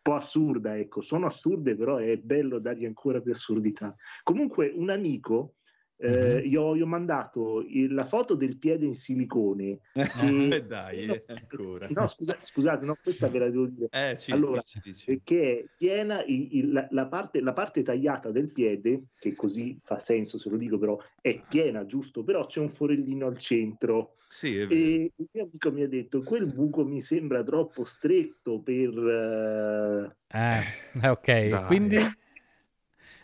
un 0.00 0.12
po' 0.14 0.14
assurda, 0.14 0.78
ecco, 0.78 1.02
sono 1.02 1.26
assurde, 1.26 1.76
però 1.76 1.96
è 1.96 2.16
bello 2.16 2.58
dargli 2.58 2.86
ancora 2.86 3.20
più 3.20 3.32
assurdità. 3.32 3.94
Comunque, 4.22 4.72
un 4.74 4.88
amico 4.88 5.56
eh, 6.00 6.46
gli, 6.46 6.56
ho, 6.56 6.74
gli, 6.74 6.80
ho, 6.80 6.86
mandato 6.86 7.62
il, 7.66 7.92
la 7.92 8.04
foto 8.04 8.34
del 8.34 8.56
piede 8.56 8.86
in 8.86 8.94
silicone. 8.94 9.80
Che, 9.92 10.00
Dai, 10.66 11.06
no, 11.06 11.22
ancora. 11.26 11.86
No, 11.90 12.06
scusa, 12.06 12.38
scusate, 12.40 12.86
no, 12.86 12.96
questa 13.02 13.28
ve 13.28 13.38
la 13.38 13.50
devo 13.50 13.66
dire. 13.66 13.88
Eh, 14.00 14.16
ci, 14.16 14.30
allora, 14.30 14.62
ci, 14.62 14.80
ci. 14.94 15.20
che 15.22 15.58
è 15.58 15.64
piena 15.76 16.24
il, 16.24 16.48
il, 16.52 16.88
la, 16.90 17.06
parte, 17.06 17.40
la, 17.40 17.52
parte, 17.52 17.82
tagliata 17.82 18.30
del 18.30 18.50
piede, 18.50 19.08
che 19.18 19.34
così 19.34 19.78
fa 19.82 19.98
senso 19.98 20.38
se 20.38 20.48
lo 20.48 20.56
dico, 20.56 20.78
però 20.78 20.96
è 21.20 21.42
piena, 21.46 21.84
giusto? 21.84 22.24
Però 22.24 22.46
c'è 22.46 22.60
un 22.60 22.70
forellino 22.70 23.26
al 23.26 23.36
centro. 23.36 24.14
Sì, 24.28 24.56
e 24.58 25.12
il 25.14 25.28
mio 25.32 25.42
amico 25.42 25.72
mi 25.72 25.82
ha 25.82 25.88
detto: 25.88 26.22
quel 26.22 26.46
buco 26.46 26.84
mi 26.84 27.00
sembra 27.00 27.42
troppo 27.42 27.84
stretto 27.84 28.60
per. 28.60 28.96
Uh... 28.96 30.10
Eh, 30.28 31.08
ok, 31.08 31.48
Dai. 31.48 31.66
quindi. 31.66 31.96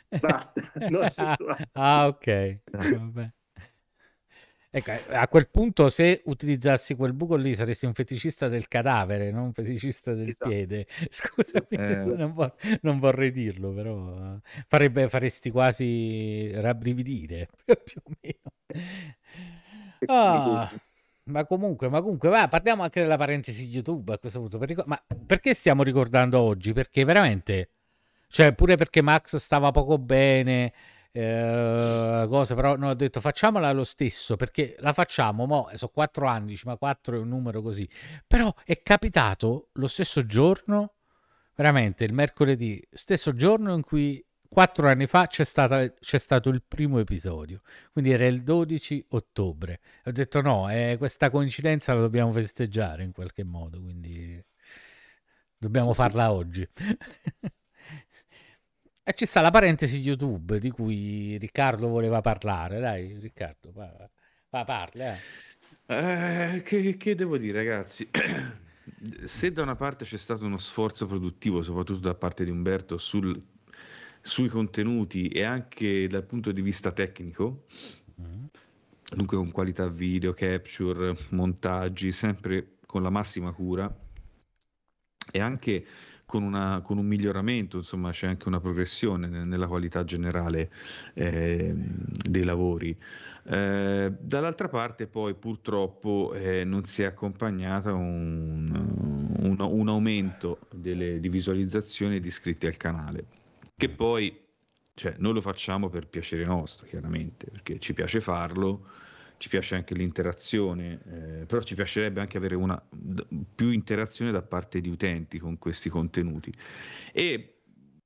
Basta. 0.09 0.61
ah, 1.73 2.07
ok. 2.07 2.59
Vabbè. 2.71 3.33
Ecco, 4.77 4.93
a 5.09 5.27
quel 5.29 5.49
punto 5.49 5.89
se 5.89 6.21
utilizzassi 6.27 6.97
quel 6.97 7.15
buco 7.15 7.37
lì 7.37 7.55
saresti 7.55 7.87
un 7.87 7.95
feticista 7.95 8.49
del 8.49 8.69
cadavere, 8.69 9.31
non 9.31 9.45
un 9.45 9.53
feticista 9.55 10.13
del 10.13 10.29
esatto. 10.29 10.51
piede. 10.51 10.87
Scusami, 11.09 11.67
eh. 11.71 11.97
non, 12.15 12.35
vor- 12.35 12.55
non, 12.83 12.99
vorrei 12.99 13.33
dirlo, 13.33 13.73
però 13.73 14.39
farebbe, 14.69 15.09
faresti 15.09 15.51
quasi 15.51 16.51
rabbrividire, 16.53 17.49
più 17.65 18.03
o 18.03 18.11
meno. 18.21 18.53
Ah, 20.09 20.71
ma 21.25 21.47
comunque, 21.47 21.89
ma 21.89 22.03
comunque, 22.03 22.29
va, 22.29 22.47
parliamo 22.47 22.83
anche 22.83 23.01
della 23.01 23.17
parentesi 23.17 23.67
YouTube 23.67 24.13
a 24.13 24.19
questo 24.19 24.41
punto. 24.41 24.59
Per 24.59 24.85
ma 24.85 25.03
perché 25.25 25.55
stiamo 25.55 25.83
ricordando 25.85 26.39
oggi? 26.39 26.75
Perché 26.75 27.03
veramente 27.05 27.76
cioè, 28.29 28.53
pure 28.55 28.77
perché 28.77 29.03
Max 29.03 29.37
stava 29.37 29.71
poco 29.71 29.99
bene, 29.99 30.73
eh, 31.17 32.27
cose, 32.29 32.55
però 32.55 32.77
no, 32.77 32.91
ho 32.91 32.95
detto 32.95 33.21
facciamola 33.21 33.73
lo 33.73 33.85
stesso 33.85 34.37
perché 34.37 34.77
la 34.81 34.93
facciamo, 34.93 35.47
mo, 35.47 35.71
sono 35.75 35.91
quattro 35.93 36.27
anni, 36.27 36.49
dici, 36.49 36.67
ma 36.67 36.77
quattro 36.77 37.17
è 37.17 37.19
un 37.19 37.29
numero 37.29 37.63
così. 37.63 37.89
Però 38.27 38.53
è 38.65 38.83
capitato 38.83 39.69
lo 39.75 39.87
stesso 39.87 40.27
giorno, 40.27 40.95
veramente 41.55 42.05
il 42.05 42.13
mercoledì, 42.13 42.83
stesso 42.91 43.35
giorno 43.35 43.75
in 43.75 43.83
cui 43.83 44.23
quattro 44.49 44.89
anni 44.89 45.07
fa 45.07 45.27
c'è, 45.27 45.45
stata, 45.45 45.91
c'è 45.95 46.19
stato 46.19 46.51
il 46.51 46.63
primo 46.67 46.99
episodio, 46.99 47.63
quindi 47.93 48.13
era 48.13 48.27
il 48.27 48.43
12 48.43 49.07
ottobre. 49.11 49.81
Ho 50.05 50.11
detto 50.11 50.41
no, 50.43 50.71
eh, 50.71 50.97
questa 50.99 51.31
coincidenza 51.31 51.95
la 51.95 52.01
dobbiamo 52.01 52.33
festeggiare 52.33 53.05
in 53.05 53.13
qualche 53.13 53.45
modo, 53.45 53.81
quindi 53.81 54.43
dobbiamo 55.57 55.93
sì, 55.93 55.99
farla 55.99 56.33
oggi. 56.33 56.69
E 59.09 59.13
ci 59.15 59.25
sta 59.25 59.41
la 59.41 59.53
parentesi 59.53 60.01
YouTube 60.01 60.59
di 60.59 60.69
cui 60.69 61.39
Riccardo 61.39 61.87
voleva 61.87 62.21
parlare. 62.23 62.81
Dai, 62.81 63.17
Riccardo, 63.21 63.71
va, 63.73 64.11
va 64.51 64.65
parla. 64.65 65.15
Eh. 65.87 66.55
Eh, 66.55 66.63
che, 66.65 66.97
che, 66.97 67.15
devo 67.15 67.39
dire, 67.39 67.59
ragazzi? 67.59 68.11
se 69.23 69.53
da 69.53 69.63
una 69.63 69.77
parte 69.77 70.05
c'è 70.05 70.17
stato 70.17 70.45
uno 70.45 70.59
sforzo 70.59 71.07
produttivo, 71.07 71.63
soprattutto 71.63 72.01
da 72.01 72.17
parte 72.17 72.43
di 72.43 72.51
Umberto, 72.51 72.99
sul, 72.99 73.41
sui 74.21 74.49
contenuti 74.49 75.29
e 75.29 75.45
anche 75.45 76.09
dal 76.09 76.25
punto 76.25 76.51
di 76.51 76.61
vista 76.61 76.91
tecnico, 76.91 77.67
mm. 78.21 78.45
dunque 79.15 79.37
con 79.37 79.53
qualità 79.53 79.87
video, 79.87 80.35
capture, 80.35 81.17
montaggi, 81.29 82.11
sempre 82.11 82.79
con 82.85 83.05
la 83.05 83.11
massima 83.11 83.53
cura 83.53 83.89
e 85.31 85.39
anche 85.39 85.87
con, 86.27 86.43
una, 86.43 86.81
con, 86.83 86.99
un 86.99 87.07
miglioramento, 87.07 87.79
insomma 87.79 88.11
c'è 88.11 88.27
anche 88.27 88.49
una 88.49 88.61
progressione 88.61 89.29
nella 89.29 89.69
qualità 89.69 90.05
generale 90.05 90.71
eh, 91.15 91.73
dei 91.73 92.43
lavori. 92.43 92.97
Eh, 93.45 94.13
dall'altra 94.19 94.69
parte 94.69 95.07
poi 95.07 95.35
purtroppo 95.35 96.33
eh, 96.35 96.65
non 96.65 96.85
si 96.85 97.03
è 97.03 97.05
accompagnata 97.05 97.95
un, 97.95 99.35
un, 99.39 99.57
un 99.61 99.89
aumento 99.89 100.59
delle, 100.75 101.21
di 101.21 101.29
visualizzazioni 101.29 102.17
e 102.17 102.21
di 102.21 102.29
iscritti 102.29 102.67
al 102.67 102.77
canale, 102.77 103.27
che 103.77 103.89
poi 103.89 104.45
cioè, 104.95 105.15
noi 105.19 105.35
lo 105.35 105.41
facciamo 105.41 105.89
per 105.89 106.09
piacere 106.09 106.45
nostro, 106.45 106.87
chiaramente, 106.87 107.49
perché 107.51 107.79
ci 107.79 107.93
piace 107.93 108.21
farlo 108.21 108.87
ci 109.39 109.49
piace 109.49 109.75
anche 109.75 109.95
l'interazione, 109.95 111.01
eh, 111.05 111.47
però 111.47 111.63
ci 111.63 111.75
piacerebbe 111.75 112.21
anche 112.21 112.37
avere 112.37 112.55
una, 112.55 112.81
più 113.55 113.71
interazione 113.71 114.31
da 114.31 114.43
parte 114.43 114.81
di 114.81 114.89
utenti 114.89 115.39
con 115.39 115.59
questi 115.59 115.89
contenuti 115.89 116.53
e 117.13 117.59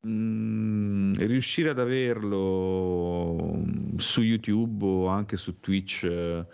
mm, 0.07 1.15
riuscire 1.15 1.71
ad 1.71 1.79
averlo 1.79 3.63
su 3.97 4.23
YouTube 4.23 4.85
o 4.85 5.07
anche 5.07 5.37
su 5.37 5.61
Twitch 5.61 6.05
eh, 6.05 6.45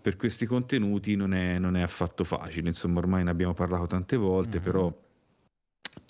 per 0.00 0.16
questi 0.16 0.46
contenuti 0.46 1.16
non 1.16 1.34
è, 1.34 1.58
non 1.58 1.76
è, 1.76 1.82
affatto 1.82 2.24
facile, 2.24 2.68
insomma 2.68 2.98
ormai 2.98 3.24
ne 3.24 3.30
abbiamo 3.30 3.54
parlato 3.54 3.86
tante 3.86 4.16
volte, 4.16 4.56
mm-hmm. 4.56 4.64
però 4.64 5.06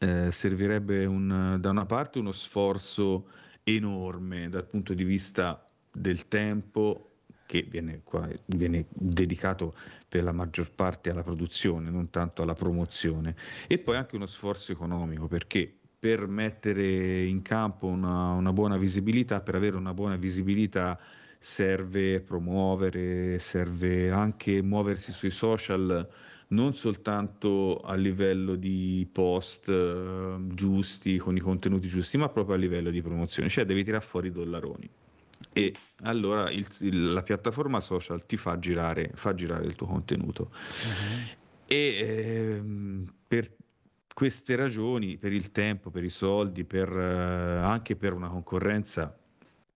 eh, 0.01 0.31
servirebbe 0.31 1.05
un, 1.05 1.57
da 1.61 1.71
una 1.71 1.87
parte 1.87 2.19
uno 2.19 2.33
sforzo 2.33 3.29
enorme 3.63 4.49
dal 4.49 4.67
punto 4.67 4.95
di 4.95 5.05
vista 5.05 5.69
del 5.93 6.29
tempo 6.29 7.08
che 7.49 7.67
viene, 7.67 8.03
qua, 8.05 8.29
viene, 8.45 8.85
dedicato 8.91 9.75
per 10.07 10.23
la 10.23 10.33
maggior 10.33 10.71
parte 10.71 11.09
alla 11.09 11.23
produzione, 11.23 11.89
non 11.89 12.11
tanto 12.11 12.43
alla 12.43 12.53
promozione, 12.53 13.35
e 13.67 13.79
poi 13.79 13.97
anche 13.97 14.17
uno 14.17 14.27
sforzo 14.27 14.71
economico, 14.73 15.29
perché 15.29 15.75
per 15.99 16.27
mettere 16.27 17.25
in 17.25 17.41
campo 17.41 17.87
una, 17.87 18.33
una 18.33 18.53
buona 18.53 18.77
visibilità, 18.77 19.41
per 19.41 19.55
avere 19.55 19.77
una 19.77 19.95
buona 19.95 20.17
visibilità 20.17 21.01
serve 21.39 22.21
promuovere, 22.21 23.39
serve 23.39 24.11
anche 24.11 24.61
muoversi 24.61 25.11
sui 25.11 25.31
social 25.31 26.07
non 26.49 26.75
soltanto 26.75 27.79
a 27.79 27.95
livello 27.95 28.57
di 28.57 29.09
post 29.11 29.69
uh, 29.69 30.47
giusti, 30.49 31.17
con 31.17 31.35
i 31.35 31.41
contenuti 31.41 31.89
giusti, 31.89 32.19
ma 32.19 32.29
proprio 32.29 32.57
a 32.57 32.59
livello 32.59 32.91
di 32.91 33.01
promozione, 33.01 33.49
cioè 33.49 33.65
devi 33.65 33.85
tirare 33.85 34.05
fuori 34.05 34.29
i 34.29 34.33
dollaroni 34.33 34.91
e 35.53 35.75
allora 36.03 36.51
il, 36.51 36.67
il, 36.81 37.13
la 37.13 37.23
piattaforma 37.23 37.81
social 37.81 38.25
ti 38.27 38.37
fa 38.37 38.59
girare, 38.59 39.11
fa 39.15 39.35
girare 39.35 39.67
il 39.67 39.75
tuo 39.75 39.87
contenuto. 39.87 40.51
Uh-huh. 40.53 41.37
E 41.67 41.99
ehm, 42.01 43.13
per 43.27 43.51
queste 44.15 44.57
ragioni, 44.57 45.17
per 45.17 45.33
il 45.33 45.53
tempo, 45.53 45.91
per 45.91 46.05
i 46.05 46.09
soldi, 46.09 46.65
per, 46.65 46.91
eh, 46.91 47.57
anche 47.59 47.97
per 47.97 48.13
una 48.13 48.29
concorrenza 48.29 49.17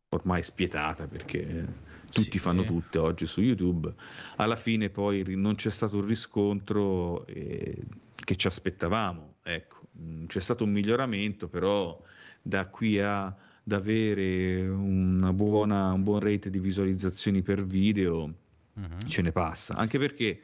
ormai 0.09 0.43
spietata, 0.43 1.07
perché 1.07 1.67
tutti 2.11 2.33
sì. 2.33 2.39
fanno 2.39 2.65
tutte 2.65 2.99
oggi 2.99 3.27
su 3.27 3.41
YouTube, 3.41 3.93
alla 4.37 4.57
fine 4.57 4.91
poi 4.91 5.25
non 5.37 5.55
c'è 5.55 5.71
stato 5.71 5.97
un 5.97 6.07
riscontro 6.07 7.27
eh, 7.27 7.77
che 8.15 8.37
ci 8.37 8.47
aspettavamo. 8.47 9.37
Ecco, 9.43 9.87
mm, 9.99 10.27
c'è 10.27 10.41
stato 10.41 10.65
un 10.65 10.71
miglioramento, 10.71 11.49
però 11.49 12.01
da 12.43 12.67
qui 12.67 13.01
a 13.01 13.35
da 13.63 13.77
avere 13.77 14.67
una 14.69 15.33
buona, 15.33 15.93
un 15.93 16.03
buon 16.03 16.21
rate 16.21 16.51
di 16.51 16.59
visualizzazioni 16.59 17.43
per 17.43 17.65
video, 17.65 18.35
uh-huh. 18.75 19.07
ce 19.07 19.23
ne 19.23 19.33
passa. 19.33 19.75
Anche 19.75 19.99
perché, 19.99 20.41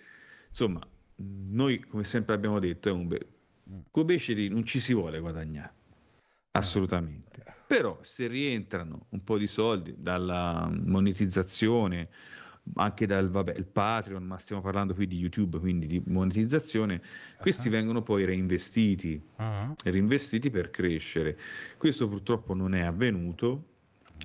insomma, 0.49 0.81
noi 1.17 1.81
come 1.81 2.05
sempre 2.05 2.35
abbiamo 2.35 2.59
detto, 2.59 2.89
è 2.89 2.93
un 2.93 3.09
be- 3.09 3.27
mm. 3.71 4.05
Beceri 4.05 4.49
non 4.49 4.65
ci 4.65 4.79
si 4.79 4.95
vuole 4.95 5.19
guadagnare, 5.19 5.73
assolutamente. 6.53 7.45
Però 7.67 7.99
se 8.03 8.27
rientrano 8.29 9.07
un 9.11 9.25
po' 9.25 9.37
di 9.37 9.47
soldi 9.47 9.95
dalla 9.99 10.71
monetizzazione 10.71 12.09
anche 12.75 13.07
dal 13.07 13.29
vabbè, 13.31 13.55
il 13.57 13.67
Patreon, 13.67 14.23
ma 14.23 14.39
stiamo 14.39 14.63
parlando 14.63 14.95
qui 14.95 15.07
di 15.07 15.17
YouTube, 15.17 15.59
quindi 15.59 15.87
di 15.87 16.03
monetizzazione, 16.07 17.01
questi 17.39 17.69
uh-huh. 17.69 17.75
vengono 17.75 18.03
poi 18.03 18.25
reinvestiti, 18.25 19.21
uh-huh. 19.37 19.75
reinvestiti 19.85 20.51
per 20.51 20.71
crescere. 20.71 21.39
Questo 21.77 22.09
purtroppo 22.09 22.55
non 22.55 22.75
è 22.75 22.83
avvenuto. 22.83 23.65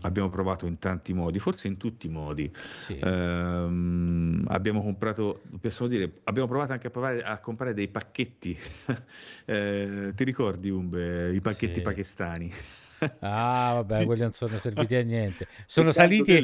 Abbiamo 0.02 0.30
provato 0.30 0.66
in 0.66 0.80
tanti 0.80 1.14
modi, 1.14 1.38
forse 1.38 1.68
in 1.68 1.78
tutti 1.78 2.08
i 2.08 2.10
modi. 2.10 2.52
Sì. 2.56 2.98
Ehm, 3.00 4.44
abbiamo 4.48 4.82
comprato, 4.82 5.44
possiamo 5.62 5.88
dire, 5.88 6.12
abbiamo 6.24 6.48
provato 6.48 6.74
anche 6.74 6.88
a, 6.88 6.89
provare 6.89 7.22
a 7.22 7.38
comprare 7.39 7.76
dei 7.76 7.88
pacchetti. 7.88 8.58
eh, 9.46 10.12
ti 10.16 10.24
ricordi, 10.24 10.72
Umbe, 10.72 11.32
i 11.32 11.39
pacchetti 11.41 11.76
sì. 11.76 11.82
pakistani? 11.82 12.52
ah, 13.20 13.74
vabbè, 13.76 14.04
quelli 14.08 14.22
non 14.22 14.34
sono 14.34 14.58
serviti 14.58 14.96
a 14.96 15.04
niente. 15.04 15.48
Sono 15.66 15.91
saliti. 15.91 16.44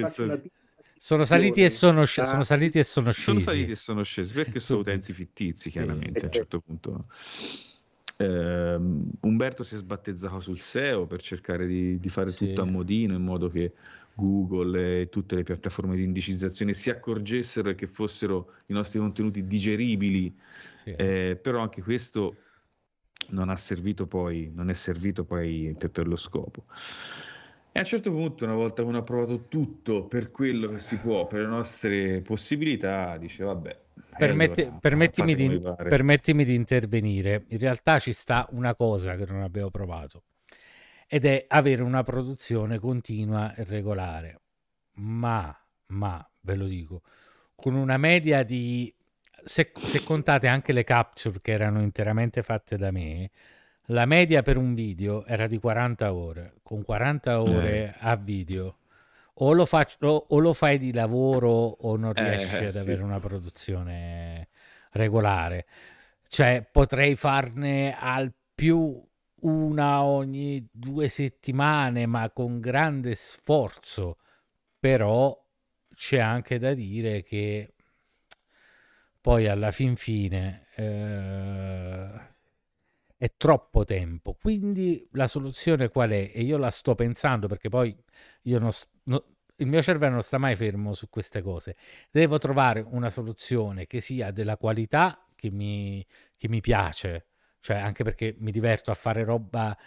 Sono 1.01 1.23
saliti 1.23 1.63
e 1.63 1.69
sono, 1.69 2.03
sc- 2.03 2.25
sono 2.25 2.43
saliti 2.43 2.77
e 2.77 2.83
sono 2.83 3.11
scesi. 3.11 3.23
Sono 3.23 3.39
saliti 3.39 3.71
e 3.71 3.75
sono 3.75 4.03
scesi 4.03 4.33
perché 4.33 4.59
sono 4.59 4.79
utenti 4.81 5.13
fittizi, 5.13 5.69
chiaramente. 5.69 6.19
Sì. 6.19 6.25
A 6.25 6.27
un 6.27 6.33
certo 6.33 6.59
punto. 6.59 7.05
Eh, 8.17 8.79
Umberto 9.21 9.63
si 9.63 9.75
è 9.75 9.77
sbattezzato 9.77 10.41
sul 10.41 10.59
SEO 10.59 11.05
per 11.05 11.21
cercare 11.21 11.65
di, 11.67 11.97
di 11.99 12.09
fare 12.09 12.31
sì. 12.31 12.47
tutto 12.47 12.63
a 12.63 12.65
modino 12.65 13.15
in 13.15 13.23
modo 13.23 13.47
che 13.47 13.71
Google 14.13 15.01
e 15.01 15.09
tutte 15.09 15.35
le 15.35 15.43
piattaforme 15.43 15.95
di 15.95 16.03
indicizzazione 16.03 16.73
si 16.73 16.89
accorgessero 16.89 17.69
e 17.69 17.75
che 17.75 17.87
fossero 17.87 18.55
i 18.65 18.73
nostri 18.73 18.99
contenuti 18.99 19.47
digeribili. 19.47 20.35
Sì. 20.83 20.91
Eh, 20.91 21.39
però 21.41 21.61
anche 21.61 21.81
questo 21.81 22.35
non 23.29 23.47
ha 23.47 23.55
servito 23.55 24.05
poi, 24.05 24.51
non 24.53 24.69
è 24.69 24.73
servito 24.73 25.23
poi 25.23 25.73
per, 25.79 25.91
per 25.91 26.07
lo 26.09 26.17
scopo. 26.17 26.65
E 27.71 27.77
a 27.77 27.81
un 27.81 27.85
certo 27.85 28.11
punto, 28.11 28.45
una 28.45 28.55
volta 28.55 28.81
che 28.81 28.87
uno 28.87 28.97
ha 28.97 29.03
provato 29.03 29.45
tutto 29.47 30.05
per 30.05 30.31
quello 30.31 30.69
che 30.69 30.79
si 30.79 30.97
può, 30.97 31.27
per 31.27 31.41
le 31.41 31.47
nostre 31.47 32.21
possibilità, 32.21 33.17
dice 33.17 33.43
vabbè. 33.43 33.79
Permette, 34.17 34.63
allora, 34.63 34.77
permettimi, 34.79 35.35
di, 35.35 35.61
permettimi 35.77 36.43
di 36.43 36.55
intervenire. 36.55 37.45
In 37.49 37.59
realtà 37.59 37.99
ci 37.99 38.11
sta 38.11 38.47
una 38.51 38.75
cosa 38.75 39.15
che 39.15 39.25
non 39.25 39.41
abbiamo 39.43 39.69
provato 39.69 40.23
ed 41.07 41.25
è 41.25 41.45
avere 41.47 41.81
una 41.81 42.03
produzione 42.03 42.79
continua 42.79 43.53
e 43.55 43.63
regolare. 43.63 44.41
Ma, 44.95 45.55
ma, 45.87 46.29
ve 46.41 46.55
lo 46.55 46.65
dico, 46.65 47.01
con 47.55 47.75
una 47.75 47.97
media 47.97 48.43
di... 48.43 48.93
Se, 49.45 49.71
se 49.73 50.03
contate 50.03 50.47
anche 50.47 50.73
le 50.73 50.83
capture 50.83 51.39
che 51.41 51.51
erano 51.51 51.81
interamente 51.81 52.43
fatte 52.43 52.77
da 52.77 52.91
me, 52.91 53.31
la 53.89 54.05
media 54.05 54.41
per 54.41 54.57
un 54.57 54.73
video 54.73 55.25
era 55.25 55.47
di 55.47 55.57
40 55.59 56.13
ore. 56.13 56.53
Con 56.63 56.83
40 56.83 57.41
ore 57.41 57.85
eh. 57.85 57.93
a 57.99 58.15
video 58.15 58.77
o 59.41 59.53
lo, 59.53 59.65
faccio, 59.65 60.25
o 60.29 60.39
lo 60.39 60.53
fai 60.53 60.77
di 60.77 60.91
lavoro 60.91 61.49
o 61.49 61.95
non 61.95 62.13
eh, 62.15 62.35
riesci 62.35 62.55
eh, 62.55 62.65
ad 62.65 62.71
sì. 62.71 62.79
avere 62.79 63.03
una 63.03 63.19
produzione 63.19 64.49
regolare. 64.91 65.65
Cioè, 66.27 66.67
potrei 66.69 67.15
farne 67.15 67.95
al 67.97 68.33
più 68.53 69.01
una 69.41 70.03
ogni 70.03 70.67
due 70.71 71.07
settimane, 71.07 72.05
ma 72.05 72.29
con 72.31 72.59
grande 72.59 73.15
sforzo. 73.15 74.17
Però 74.77 75.37
c'è 75.93 76.19
anche 76.19 76.59
da 76.59 76.73
dire 76.73 77.23
che 77.23 77.73
poi 79.21 79.47
alla 79.47 79.71
fin 79.71 79.95
fine 79.95 80.67
eh, 80.75 82.28
è 83.19 83.33
troppo 83.35 83.83
tempo. 83.83 84.37
Quindi 84.39 85.05
la 85.11 85.27
soluzione 85.27 85.89
qual 85.89 86.11
è? 86.11 86.31
E 86.33 86.41
io 86.41 86.55
la 86.55 86.71
sto 86.71 86.95
pensando 86.95 87.47
perché 87.47 87.67
poi 87.67 87.93
io 88.43 88.59
non, 88.59 88.69
no, 89.03 89.25
il 89.57 89.67
mio 89.67 89.81
cervello 89.81 90.13
non 90.13 90.21
sta 90.21 90.37
mai 90.37 90.55
fermo 90.55 90.93
su 90.93 91.09
queste 91.09 91.41
cose. 91.41 91.75
Devo 92.09 92.37
trovare 92.37 92.79
una 92.79 93.09
soluzione 93.09 93.87
che 93.87 93.99
sia 93.99 94.31
della 94.31 94.55
qualità 94.55 95.21
che 95.35 95.51
mi, 95.51 96.05
che 96.37 96.47
mi 96.47 96.61
piace, 96.61 97.27
cioè 97.59 97.75
anche 97.75 98.05
perché 98.05 98.35
mi 98.39 98.51
diverto 98.51 98.89
a 98.89 98.93
fare 98.93 99.25
roba 99.25 99.77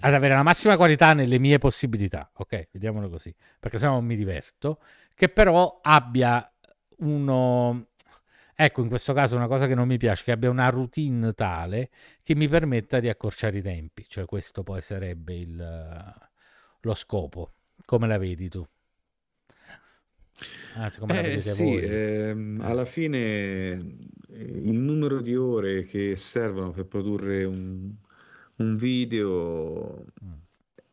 ad 0.00 0.14
avere 0.14 0.32
la 0.32 0.42
massima 0.42 0.76
qualità 0.76 1.12
nelle 1.12 1.38
mie 1.38 1.58
possibilità, 1.58 2.30
ok? 2.36 2.68
Vediamolo 2.72 3.10
così, 3.10 3.34
perché 3.60 3.76
se 3.78 3.86
no 3.86 4.00
mi 4.00 4.16
diverto, 4.16 4.80
che 5.14 5.28
però 5.28 5.80
abbia 5.82 6.50
uno 7.00 7.87
Ecco, 8.60 8.82
in 8.82 8.88
questo 8.88 9.12
caso 9.12 9.36
una 9.36 9.46
cosa 9.46 9.68
che 9.68 9.76
non 9.76 9.86
mi 9.86 9.98
piace, 9.98 10.24
che 10.24 10.32
abbia 10.32 10.50
una 10.50 10.68
routine 10.68 11.32
tale 11.32 11.90
che 12.24 12.34
mi 12.34 12.48
permetta 12.48 12.98
di 12.98 13.08
accorciare 13.08 13.58
i 13.58 13.62
tempi, 13.62 14.04
cioè 14.08 14.24
questo 14.24 14.64
poi 14.64 14.80
sarebbe 14.80 15.32
il, 15.36 16.14
lo 16.80 16.94
scopo. 16.94 17.52
Come 17.84 18.08
la 18.08 18.18
vedi 18.18 18.48
tu? 18.48 18.66
Anzi, 20.74 20.98
come 20.98 21.12
eh, 21.12 21.16
la 21.16 21.22
vedete 21.22 21.50
sì, 21.52 21.62
voi? 21.62 21.82
Ehm, 21.84 22.60
alla 22.60 22.84
fine 22.84 23.96
il 24.26 24.76
numero 24.76 25.20
di 25.20 25.36
ore 25.36 25.84
che 25.84 26.16
servono 26.16 26.72
per 26.72 26.86
produrre 26.86 27.44
un, 27.44 27.92
un 28.56 28.76
video 28.76 30.04
mm. 30.24 30.32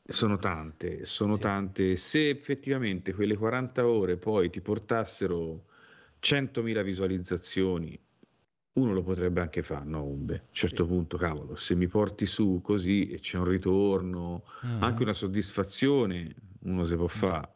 sono 0.03 0.37
tante, 0.37 1.03
sono 1.05 1.33
sì. 1.33 1.41
tante. 1.41 1.95
Se 1.95 2.29
effettivamente 2.29 3.11
quelle 3.11 3.35
40 3.35 3.87
ore 3.87 4.17
poi 4.17 4.51
ti 4.51 4.61
portassero 4.61 5.65
100.000 6.25 6.83
visualizzazioni, 6.83 7.99
uno 8.73 8.93
lo 8.93 9.03
potrebbe 9.03 9.41
anche 9.41 9.61
fare, 9.61 9.85
no, 9.85 10.03
Umbe? 10.03 10.33
A 10.33 10.41
un 10.41 10.47
certo 10.51 10.83
sì. 10.83 10.89
punto, 10.89 11.17
cavolo, 11.17 11.55
se 11.55 11.75
mi 11.75 11.87
porti 11.87 12.25
su 12.25 12.61
così 12.63 13.09
e 13.09 13.19
c'è 13.19 13.37
un 13.37 13.45
ritorno, 13.45 14.43
mm. 14.65 14.81
anche 14.81 15.03
una 15.03 15.13
soddisfazione, 15.13 16.33
uno 16.63 16.83
si 16.83 16.95
può 16.95 17.05
mm. 17.05 17.07
fare. 17.07 17.53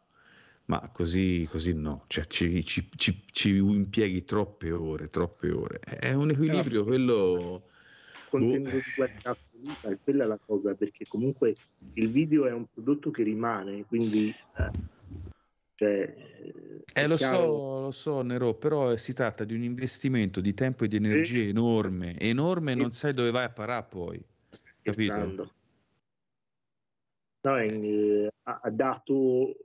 Ma 0.66 0.88
così, 0.92 1.48
così 1.50 1.74
no, 1.74 2.04
cioè 2.06 2.26
ci, 2.28 2.64
ci, 2.64 2.88
ci, 2.94 3.24
ci, 3.32 3.56
impieghi 3.56 4.24
troppe 4.24 4.70
ore, 4.70 5.10
troppe 5.10 5.50
ore. 5.50 5.80
È 5.80 6.12
un 6.12 6.30
equilibrio 6.30 6.84
quello... 6.84 7.64
Contenuto 8.28 8.70
boh. 8.70 8.76
di 8.76 8.92
qualità 8.94 9.30
assoluta, 9.30 9.88
e 9.88 9.98
quella 10.00 10.22
è 10.22 10.26
la 10.28 10.38
cosa, 10.38 10.76
perché 10.76 11.04
comunque 11.08 11.56
il 11.94 12.08
video 12.08 12.46
è 12.46 12.52
un 12.52 12.66
prodotto 12.72 13.10
che 13.10 13.24
rimane, 13.24 13.84
quindi... 13.86 14.32
Eh, 14.56 14.98
cioè, 15.80 16.14
eh, 16.92 17.06
lo 17.06 17.16
so, 17.16 17.80
lo 17.80 17.90
so, 17.90 18.20
Nero, 18.20 18.52
però 18.52 18.94
si 18.98 19.14
tratta 19.14 19.44
di 19.44 19.54
un 19.54 19.62
investimento 19.62 20.42
di 20.42 20.52
tempo 20.52 20.84
e 20.84 20.88
di 20.88 20.96
energia 20.96 21.38
sì. 21.38 21.48
enorme, 21.48 22.18
enorme, 22.18 22.72
e 22.72 22.74
non 22.74 22.92
sai 22.92 23.14
dove 23.14 23.30
vai 23.30 23.44
a 23.44 23.50
parare 23.50 23.86
poi. 23.88 24.22
Capito? 24.82 25.54
No, 27.40 27.56
eh, 27.56 28.30
ha 28.42 28.70
dato 28.70 29.56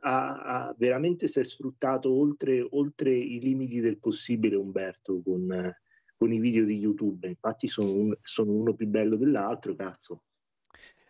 ha, 0.00 0.68
ha, 0.68 0.74
veramente 0.78 1.28
si 1.28 1.38
è 1.38 1.44
sfruttato 1.44 2.10
oltre, 2.10 2.66
oltre, 2.70 3.10
i 3.14 3.38
limiti 3.38 3.80
del 3.80 3.98
possibile 3.98 4.56
Umberto 4.56 5.20
con, 5.22 5.76
con 6.16 6.32
i 6.32 6.40
video 6.40 6.64
di 6.64 6.78
YouTube. 6.78 7.28
Infatti 7.28 7.68
sono, 7.68 7.92
un, 7.92 8.16
sono, 8.22 8.52
uno 8.52 8.72
più 8.72 8.86
bello 8.86 9.16
dell'altro, 9.16 9.74
cazzo. 9.74 10.22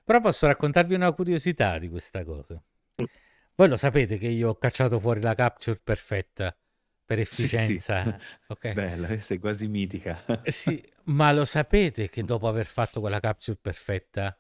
Però 0.02 0.20
posso 0.20 0.48
raccontarvi 0.48 0.94
una 0.94 1.12
curiosità 1.12 1.78
di 1.78 1.88
questa 1.88 2.24
cosa. 2.24 2.60
Voi 3.62 3.70
lo 3.70 3.76
sapete 3.76 4.18
che 4.18 4.26
io 4.26 4.48
ho 4.48 4.54
cacciato 4.56 4.98
fuori 4.98 5.20
la 5.20 5.36
capture 5.36 5.78
perfetta 5.80 6.52
per 7.04 7.20
efficienza. 7.20 8.02
Sì, 8.02 8.10
sì. 8.10 8.16
Okay. 8.52 8.72
Bella, 8.74 9.06
questa 9.06 9.34
è 9.34 9.38
quasi 9.38 9.68
mitica. 9.68 10.20
sì, 10.46 10.84
ma 11.06 11.30
lo 11.30 11.44
sapete 11.44 12.08
che 12.08 12.24
dopo 12.24 12.48
aver 12.48 12.66
fatto 12.66 12.98
quella 12.98 13.20
capture 13.20 13.56
perfetta 13.56 14.36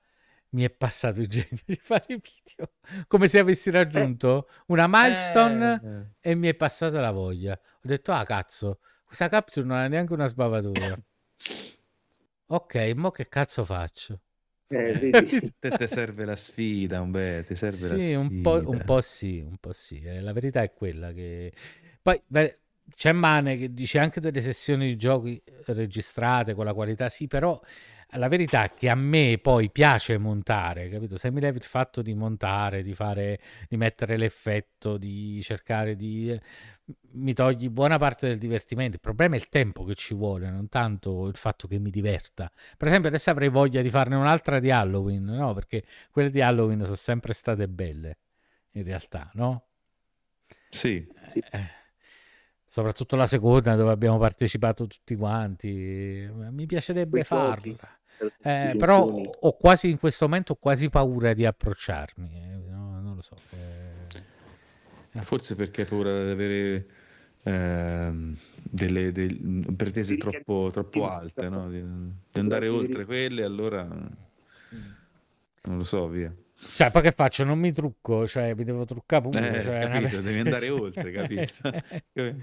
mi 0.50 0.64
è 0.64 0.70
passato 0.70 1.20
il 1.20 1.28
genio 1.28 1.62
di 1.64 1.76
fare 1.76 2.04
video, 2.08 2.72
come 3.06 3.28
se 3.28 3.38
avessi 3.38 3.70
raggiunto 3.70 4.48
eh. 4.48 4.52
una 4.66 4.88
milestone 4.88 6.16
eh. 6.20 6.30
e 6.30 6.34
mi 6.34 6.48
è 6.48 6.54
passata 6.54 7.00
la 7.00 7.12
voglia. 7.12 7.52
Ho 7.52 7.86
detto, 7.86 8.10
ah 8.10 8.24
cazzo, 8.24 8.80
questa 9.04 9.28
capture 9.28 9.64
non 9.64 9.76
ha 9.76 9.86
neanche 9.86 10.14
una 10.14 10.26
sbavatura. 10.26 10.96
ok, 12.46 12.92
mo 12.96 13.12
che 13.12 13.28
cazzo 13.28 13.64
faccio? 13.64 14.20
Eh, 14.72 15.52
te, 15.58 15.70
te 15.70 15.86
serve 15.86 16.24
la 16.24 16.36
sfida, 16.36 17.00
un 17.00 17.10
beh, 17.10 17.44
ti 17.46 17.54
serve 17.54 17.76
sì, 17.76 17.88
la 17.88 17.98
sfida. 17.98 18.18
Un 18.18 18.40
po', 18.40 18.62
un 18.70 18.82
po' 18.84 19.00
sì, 19.00 19.40
un 19.40 19.56
po' 19.58 19.72
sì. 19.72 20.00
Eh, 20.00 20.20
la 20.20 20.32
verità 20.32 20.62
è 20.62 20.72
quella 20.72 21.12
che... 21.12 21.52
Poi 22.00 22.20
beh, 22.26 22.58
c'è 22.94 23.12
Mane 23.12 23.56
che 23.58 23.72
dice 23.72 23.98
anche 23.98 24.20
delle 24.20 24.40
sessioni 24.40 24.86
di 24.88 24.96
giochi 24.96 25.40
registrate 25.66 26.54
con 26.54 26.64
la 26.64 26.72
qualità, 26.74 27.08
sì, 27.08 27.26
però 27.26 27.60
la 28.14 28.28
verità 28.28 28.64
è 28.64 28.74
che 28.74 28.88
a 28.88 28.94
me 28.94 29.38
poi 29.40 29.70
piace 29.70 30.18
montare, 30.18 30.88
capito? 30.88 31.16
Se 31.16 31.30
mi 31.30 31.40
levi 31.40 31.58
il 31.58 31.64
fatto 31.64 32.02
di 32.02 32.14
montare, 32.14 32.82
di 32.82 32.94
fare, 32.94 33.40
di 33.68 33.76
mettere 33.76 34.16
l'effetto, 34.18 34.98
di 34.98 35.40
cercare 35.42 35.96
di... 35.96 36.38
mi 37.12 37.32
togli 37.32 37.70
buona 37.70 37.98
parte 37.98 38.28
del 38.28 38.38
divertimento. 38.38 38.96
Il 38.96 39.00
problema 39.00 39.34
è 39.34 39.38
il 39.38 39.48
tempo 39.48 39.84
che 39.84 39.94
ci 39.94 40.14
vuole, 40.14 40.50
non 40.50 40.68
tanto 40.68 41.26
il 41.26 41.36
fatto 41.36 41.66
che 41.66 41.78
mi 41.78 41.90
diverta. 41.90 42.50
Per 42.76 42.88
esempio 42.88 43.08
adesso 43.08 43.30
avrei 43.30 43.48
voglia 43.48 43.80
di 43.80 43.90
farne 43.90 44.16
un'altra 44.16 44.58
di 44.58 44.70
Halloween, 44.70 45.24
no? 45.24 45.54
Perché 45.54 45.84
quelle 46.10 46.30
di 46.30 46.42
Halloween 46.42 46.82
sono 46.84 46.96
sempre 46.96 47.32
state 47.32 47.66
belle, 47.66 48.18
in 48.72 48.84
realtà, 48.84 49.30
no? 49.34 49.68
Sì. 50.68 51.06
Eh, 51.34 51.66
soprattutto 52.66 53.16
la 53.16 53.26
seconda 53.26 53.74
dove 53.74 53.90
abbiamo 53.90 54.18
partecipato 54.18 54.86
tutti 54.86 55.14
quanti. 55.16 56.30
Mi 56.50 56.66
piacerebbe 56.66 57.24
farla. 57.24 58.00
Eh, 58.42 58.74
però 58.78 59.04
ho 59.04 59.56
quasi 59.56 59.90
in 59.90 59.98
questo 59.98 60.26
momento 60.26 60.52
ho 60.52 60.56
quasi 60.56 60.88
paura 60.88 61.32
di 61.32 61.44
approcciarmi, 61.44 62.30
eh, 62.34 62.70
no, 62.70 63.00
non 63.00 63.14
lo 63.16 63.20
so. 63.20 63.34
Eh. 63.50 65.20
Forse 65.20 65.54
perché 65.54 65.82
hai 65.82 65.86
paura 65.88 66.24
di 66.24 66.30
avere 66.30 66.86
ehm, 67.42 68.36
delle, 68.54 69.12
delle, 69.12 69.72
pretese 69.76 70.16
troppo, 70.16 70.70
troppo 70.72 71.08
alte, 71.08 71.48
no? 71.48 71.68
di, 71.68 71.82
di, 71.82 72.40
andare 72.40 72.68
oltre 72.68 73.04
quelle, 73.04 73.42
allora 73.42 73.84
mm. 73.84 74.06
non 75.62 75.76
lo 75.78 75.84
so, 75.84 76.08
via. 76.08 76.32
Cioè, 76.74 76.90
poi 76.90 77.02
che 77.02 77.12
faccio? 77.12 77.44
Non 77.44 77.58
mi 77.58 77.72
trucco, 77.72 78.26
cioè 78.26 78.54
mi 78.54 78.64
devo 78.64 78.84
truccare 78.84 79.22
pure. 79.22 79.58
Eh, 79.58 79.62
cioè, 79.62 79.88
capito, 79.90 80.20
devi 80.20 80.40
andare 80.40 80.68
oltre, 80.70 81.10
capito? 81.12 81.52
cioè... 81.52 81.82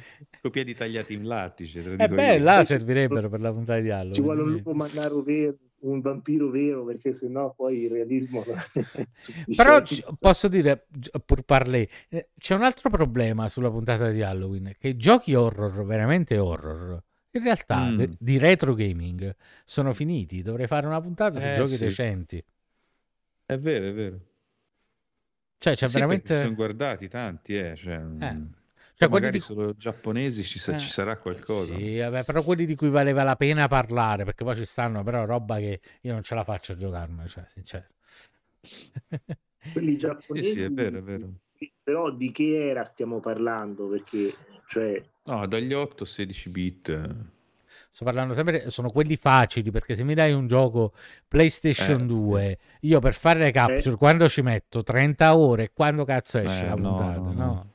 Con 0.41 0.51
piedi 0.51 0.75
tagliati 0.75 1.13
in 1.13 1.25
lattice. 1.25 1.83
Te 1.83 2.03
eh 2.03 2.07
beh, 2.07 2.35
io. 2.35 2.43
là 2.43 2.63
servirebbero 2.63 3.29
per 3.29 3.39
la 3.41 3.51
puntata 3.51 3.79
di 3.79 3.89
Halloween. 3.89 4.13
Ci 4.13 4.21
vuole 4.21 4.41
un 4.41 4.51
lupo 4.51 4.73
mannaro 4.73 5.21
vero 5.21 5.55
un 5.81 6.01
vampiro 6.01 6.49
vero 6.49 6.83
perché 6.83 7.13
sennò 7.13 7.53
poi 7.53 7.83
il 7.83 7.89
realismo 7.89 8.43
però 9.55 9.81
posso 10.19 10.47
dire 10.47 10.87
pur 11.25 11.43
parlé 11.43 11.87
eh, 12.09 12.31
c'è 12.37 12.55
un 12.55 12.63
altro 12.63 12.89
problema 12.89 13.47
sulla 13.47 13.69
puntata 13.69 14.09
di 14.09 14.21
Halloween 14.21 14.75
che 14.77 14.89
i 14.89 14.97
giochi 14.97 15.35
horror 15.35 15.85
veramente 15.85 16.37
horror 16.37 17.01
in 17.31 17.43
realtà 17.43 17.85
mm. 17.85 18.03
di 18.17 18.37
retro 18.37 18.73
gaming 18.73 19.33
sono 19.63 19.93
finiti 19.93 20.41
dovrei 20.41 20.67
fare 20.67 20.85
una 20.85 20.99
puntata 20.99 21.39
su 21.39 21.45
eh, 21.45 21.55
giochi 21.55 21.75
sì. 21.75 21.85
recenti 21.85 22.43
è 23.53 23.59
vero 23.59 23.87
è 23.87 23.93
vero 23.93 24.19
cioè 25.57 25.75
c'è 25.75 25.87
sì, 25.87 25.93
veramente 25.95 26.37
sono 26.37 26.53
guardati 26.53 27.07
tanti 27.07 27.57
eh, 27.57 27.75
cioè... 27.75 27.95
eh. 27.95 28.33
Mm. 28.33 28.45
Cioè, 28.99 29.07
magari 29.07 29.37
di... 29.37 29.39
solo 29.39 29.73
giapponesi 29.77 30.43
ci, 30.43 30.59
sa- 30.59 30.73
eh, 30.73 30.77
ci, 30.77 30.89
sarà 30.89 31.15
qualcosa. 31.15 31.73
Sì, 31.73 31.99
vabbè, 31.99 32.25
però 32.25 32.43
quelli 32.43 32.65
di 32.65 32.75
cui 32.75 32.89
valeva 32.89 33.23
la 33.23 33.37
pena 33.37 33.69
parlare, 33.69 34.25
perché 34.25 34.43
poi 34.43 34.57
ci 34.57 34.65
stanno 34.65 35.03
però 35.03 35.23
roba 35.23 35.57
che 35.57 35.79
io 36.01 36.11
non 36.11 36.21
ce 36.21 36.35
la 36.35 36.43
faccio 36.43 36.73
a 36.73 36.75
giocarmi, 36.75 37.25
cioè, 37.29 37.45
sincero. 37.47 37.85
quelli 39.71 39.97
giapponesi... 39.97 40.49
Sì, 40.49 40.55
sì, 40.55 40.61
è 40.63 40.69
vero, 40.69 40.97
è 40.97 41.01
vero. 41.01 41.29
Però 41.81 42.11
di 42.11 42.29
che 42.33 42.67
era 42.67 42.83
stiamo 42.83 43.21
parlando? 43.21 43.87
Perché, 43.87 44.35
cioè... 44.67 45.01
No, 45.23 45.47
dagli 45.47 45.71
8 45.71 46.03
16 46.03 46.49
bit. 46.49 47.15
Sto 47.91 48.05
parlando 48.05 48.33
sempre, 48.33 48.69
sono 48.69 48.89
quelli 48.89 49.17
facili 49.17 49.71
perché 49.71 49.95
se 49.95 50.03
mi 50.03 50.13
dai 50.13 50.31
un 50.31 50.47
gioco 50.47 50.93
PlayStation 51.27 52.01
eh, 52.01 52.05
2, 52.05 52.57
io 52.81 52.99
per 52.99 53.13
fare 53.13 53.39
le 53.39 53.51
capture, 53.51 53.91
eh. 53.91 53.97
quando 53.97 54.29
ci 54.29 54.41
metto 54.41 54.83
30 54.83 55.35
ore, 55.35 55.71
quando 55.73 56.05
cazzo 56.05 56.37
esce 56.37 56.65
eh, 56.65 56.69
la 56.69 56.75
puntata? 56.75 57.19
no. 57.19 57.31
no. 57.31 57.33
no. 57.33 57.67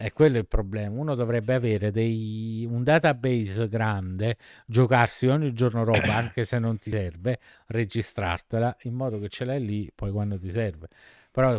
È 0.00 0.14
quello 0.14 0.38
il 0.38 0.46
problema. 0.46 0.98
Uno 0.98 1.14
dovrebbe 1.14 1.52
avere 1.52 1.90
dei, 1.90 2.66
un 2.66 2.82
database 2.82 3.68
grande, 3.68 4.38
giocarsi 4.64 5.26
ogni 5.26 5.52
giorno 5.52 5.84
roba, 5.84 6.14
anche 6.16 6.44
se 6.44 6.58
non 6.58 6.78
ti 6.78 6.88
serve, 6.88 7.38
registrartela 7.66 8.78
in 8.84 8.94
modo 8.94 9.18
che 9.18 9.28
ce 9.28 9.44
l'hai 9.44 9.62
lì 9.62 9.92
poi 9.94 10.10
quando 10.10 10.38
ti 10.38 10.48
serve. 10.48 10.88
Però, 11.30 11.58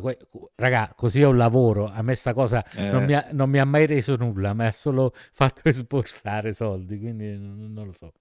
raga, 0.56 0.94
così 0.96 1.22
è 1.22 1.26
un 1.26 1.38
lavoro. 1.38 1.86
A 1.88 2.02
me 2.02 2.16
sta 2.16 2.34
cosa 2.34 2.64
eh. 2.72 2.90
non, 2.90 3.06
mi 3.06 3.14
ha, 3.14 3.28
non, 3.32 3.50
mi 3.50 3.60
ha, 3.60 3.66
mai 3.66 3.86
reso 3.86 4.16
nulla, 4.16 4.54
mi 4.54 4.66
ha 4.66 4.72
solo 4.72 5.14
fatto 5.32 5.62
esborsare 5.66 6.54
soldi, 6.54 7.00
quindi 7.00 7.38
non, 7.38 7.86
lo 7.86 7.94
so. 7.94 8.14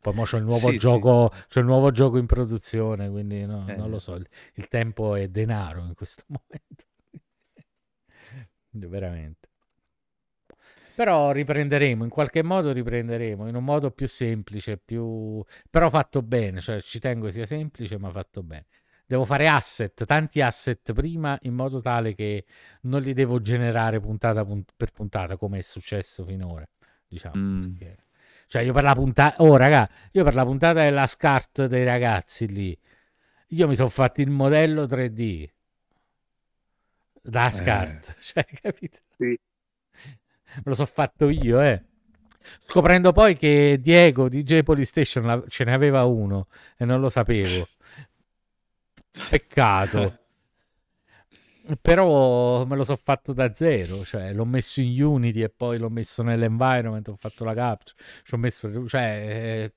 Poi 0.00 0.14
mo 0.14 0.24
c'è 0.24 0.36
il 0.36 0.44
nuovo 0.44 0.70
sì, 0.70 0.78
gioco, 0.78 1.30
sì. 1.32 1.44
c'è 1.48 1.60
il 1.60 1.66
nuovo 1.66 1.90
gioco 1.90 2.18
in 2.18 2.26
produzione, 2.26 3.08
quindi 3.08 3.44
no, 3.46 3.66
eh. 3.68 3.76
non 3.76 3.90
lo 3.90 3.98
so. 3.98 4.14
Il, 4.14 4.26
il 4.54 4.68
tempo 4.68 5.14
è 5.16 5.28
denaro 5.28 5.84
in 5.84 5.94
questo 5.94 6.24
momento 6.28 6.84
veramente. 8.88 9.48
Però 10.94 11.32
riprenderemo, 11.32 12.04
in 12.04 12.10
qualche 12.10 12.42
modo 12.42 12.72
riprenderemo, 12.72 13.48
in 13.48 13.54
un 13.54 13.64
modo 13.64 13.90
più 13.90 14.06
semplice, 14.06 14.76
più... 14.76 15.42
però 15.70 15.88
fatto 15.88 16.20
bene, 16.20 16.60
cioè 16.60 16.80
ci 16.82 16.98
tengo 16.98 17.30
sia 17.30 17.46
semplice 17.46 17.98
ma 17.98 18.10
fatto 18.10 18.42
bene. 18.42 18.66
Devo 19.10 19.24
fare 19.24 19.48
asset, 19.48 20.04
tanti 20.04 20.40
asset 20.40 20.92
prima, 20.92 21.36
in 21.42 21.52
modo 21.52 21.80
tale 21.80 22.14
che 22.14 22.44
non 22.82 23.02
li 23.02 23.12
devo 23.12 23.40
generare 23.40 23.98
puntata 23.98 24.46
per 24.76 24.92
puntata, 24.92 25.36
come 25.36 25.58
è 25.58 25.62
successo 25.62 26.24
finora, 26.24 26.64
diciamo. 27.08 27.34
Mm. 27.36 27.72
Perché... 27.72 28.04
Cioè 28.46 28.62
io 28.62 28.72
per 28.72 28.84
la 28.84 28.94
puntata... 28.94 29.42
Oh 29.42 29.56
raga, 29.56 29.90
io 30.12 30.22
per 30.22 30.36
la 30.36 30.44
puntata 30.44 30.82
della 30.82 31.08
SCART 31.08 31.66
dei 31.66 31.82
ragazzi 31.82 32.46
lì, 32.46 32.78
io 33.48 33.66
mi 33.66 33.74
sono 33.74 33.88
fatto 33.88 34.20
il 34.20 34.30
modello 34.30 34.84
3D 34.84 35.48
da 37.20 37.40
Ascart, 37.42 38.10
eh. 38.10 38.14
cioè, 38.22 38.46
capito? 38.62 38.98
Sì. 39.16 39.36
Me 40.54 40.62
lo 40.62 40.74
so 40.74 40.86
fatto 40.86 41.28
io, 41.28 41.60
eh. 41.60 41.82
Scoprendo 42.60 43.10
poi 43.10 43.36
che 43.36 43.78
Diego 43.80 44.28
DJ 44.28 44.62
Polystation 44.62 45.46
ce 45.48 45.64
ne 45.64 45.74
aveva 45.74 46.04
uno 46.04 46.46
e 46.76 46.84
non 46.84 47.00
lo 47.00 47.08
sapevo. 47.08 47.66
Peccato. 49.30 50.18
però 51.80 52.64
me 52.64 52.76
lo 52.76 52.84
so 52.84 52.96
fatto 52.96 53.32
da 53.32 53.52
zero, 53.54 54.04
cioè 54.04 54.32
l'ho 54.32 54.44
messo 54.44 54.80
in 54.80 55.02
Unity 55.02 55.42
e 55.42 55.50
poi 55.50 55.78
l'ho 55.78 55.90
messo 55.90 56.22
nell'environment, 56.22 57.08
ho 57.08 57.16
fatto 57.16 57.44
la 57.44 57.54
capture, 57.54 57.96
ci 58.24 58.34
ho 58.34 58.38
messo, 58.38 58.88
cioè, 58.88 59.02
eh, 59.02 59.74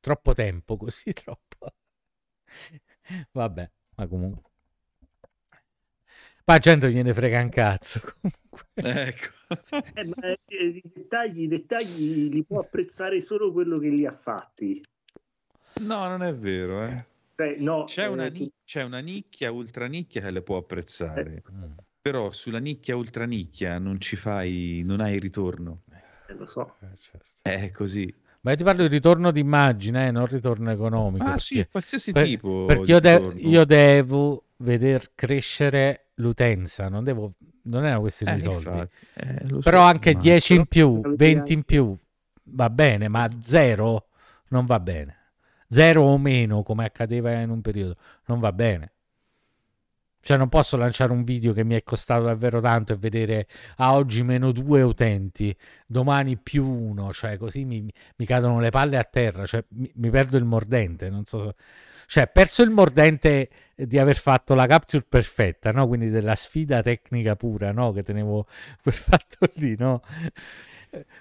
troppo 0.00 0.32
tempo 0.32 0.76
così, 0.76 1.12
troppo. 1.14 1.72
Vabbè, 3.32 3.70
ma 3.96 4.06
comunque. 4.06 4.50
Ma 6.44 6.58
gente 6.58 6.90
gliene 6.90 7.12
frega 7.12 7.42
un 7.42 7.50
cazzo. 7.50 8.00
Comunque. 8.48 8.68
Ecco. 8.72 9.28
Eh, 9.94 10.06
ma 10.06 10.28
eh, 10.28 10.38
i, 10.46 10.82
dettagli, 10.82 11.42
i 11.42 11.46
dettagli 11.46 12.30
li 12.30 12.42
può 12.42 12.60
apprezzare 12.60 13.20
solo 13.20 13.52
quello 13.52 13.76
che 13.78 13.88
li 13.88 14.06
ha 14.06 14.14
fatti. 14.14 14.82
No, 15.82 16.08
non 16.08 16.22
è 16.22 16.34
vero, 16.34 16.84
eh. 16.84 17.04
Beh, 17.38 17.54
no, 17.60 17.84
c'è, 17.84 18.06
una 18.06 18.26
eh, 18.26 18.30
ni- 18.30 18.52
c'è, 18.64 18.82
una 18.82 18.98
nicchia, 18.98 19.52
ultra 19.52 19.86
nicchia 19.86 20.20
che 20.20 20.32
le 20.32 20.42
può 20.42 20.56
apprezzare, 20.56 21.34
eh. 21.36 21.82
però 22.00 22.32
sulla 22.32 22.58
nicchia, 22.58 22.96
ultra 22.96 23.26
nicchia 23.26 23.78
non 23.78 24.00
ci 24.00 24.16
fai, 24.16 24.82
non 24.84 25.00
hai 25.00 25.20
ritorno. 25.20 25.82
Eh, 26.26 26.34
lo 26.34 26.46
so. 26.46 26.74
Eh, 26.80 26.96
certo. 26.98 27.26
È 27.40 27.70
così. 27.70 28.12
Ma 28.40 28.56
ti 28.56 28.64
parlo 28.64 28.82
di 28.82 28.88
ritorno 28.88 29.30
d'immagine, 29.30 30.08
eh, 30.08 30.10
non 30.10 30.26
ritorno 30.26 30.72
economico. 30.72 31.22
Ah, 31.22 31.28
perché, 31.34 31.40
sì, 31.42 31.68
qualsiasi 31.70 32.10
per, 32.10 32.26
tipo. 32.26 32.64
Perché 32.64 32.90
io, 32.90 32.98
de- 32.98 33.32
io, 33.36 33.64
devo 33.64 34.44
veder 34.56 35.12
crescere 35.14 36.06
l'utenza, 36.14 36.88
non, 36.88 37.04
devo, 37.04 37.34
non 37.62 37.84
è 37.84 37.90
una 37.90 38.00
questione 38.00 38.34
di 38.34 38.42
soldi. 38.42 38.88
Però 39.62 39.82
so, 39.82 39.86
anche 39.86 40.14
10 40.14 40.54
in 40.54 40.66
più, 40.66 41.00
20 41.14 41.52
in 41.52 41.62
più 41.62 41.96
va 42.50 42.68
bene, 42.68 43.06
ma 43.06 43.28
zero 43.40 44.08
non 44.48 44.66
va 44.66 44.80
bene 44.80 45.17
zero 45.68 46.02
o 46.02 46.18
meno 46.18 46.62
come 46.62 46.84
accadeva 46.84 47.32
in 47.32 47.50
un 47.50 47.60
periodo, 47.60 47.96
non 48.26 48.40
va 48.40 48.52
bene. 48.52 48.92
Cioè 50.20 50.36
non 50.36 50.48
posso 50.48 50.76
lanciare 50.76 51.12
un 51.12 51.24
video 51.24 51.52
che 51.52 51.64
mi 51.64 51.74
è 51.74 51.82
costato 51.82 52.24
davvero 52.24 52.60
tanto 52.60 52.92
e 52.92 52.96
vedere 52.96 53.46
a 53.76 53.86
ah, 53.86 53.94
oggi 53.94 54.22
meno 54.22 54.52
due 54.52 54.82
utenti, 54.82 55.56
domani 55.86 56.36
più 56.36 56.66
uno, 56.66 57.12
cioè 57.12 57.38
così 57.38 57.64
mi, 57.64 57.90
mi 58.16 58.26
cadono 58.26 58.60
le 58.60 58.70
palle 58.70 58.98
a 58.98 59.04
terra, 59.04 59.46
cioè 59.46 59.64
mi, 59.70 59.90
mi 59.94 60.10
perdo 60.10 60.36
il 60.36 60.44
mordente, 60.44 61.08
non 61.08 61.24
so... 61.24 61.54
Cioè, 62.10 62.26
perso 62.26 62.62
il 62.62 62.70
mordente 62.70 63.50
di 63.74 63.98
aver 63.98 64.16
fatto 64.16 64.54
la 64.54 64.66
capture 64.66 65.04
perfetta, 65.06 65.72
no? 65.72 65.86
Quindi 65.86 66.08
della 66.08 66.34
sfida 66.34 66.80
tecnica 66.80 67.36
pura, 67.36 67.70
no? 67.70 67.92
Che 67.92 68.02
tenevo 68.02 68.46
quel 68.82 68.94
fatto 68.94 69.50
lì, 69.54 69.76
no? 69.78 70.02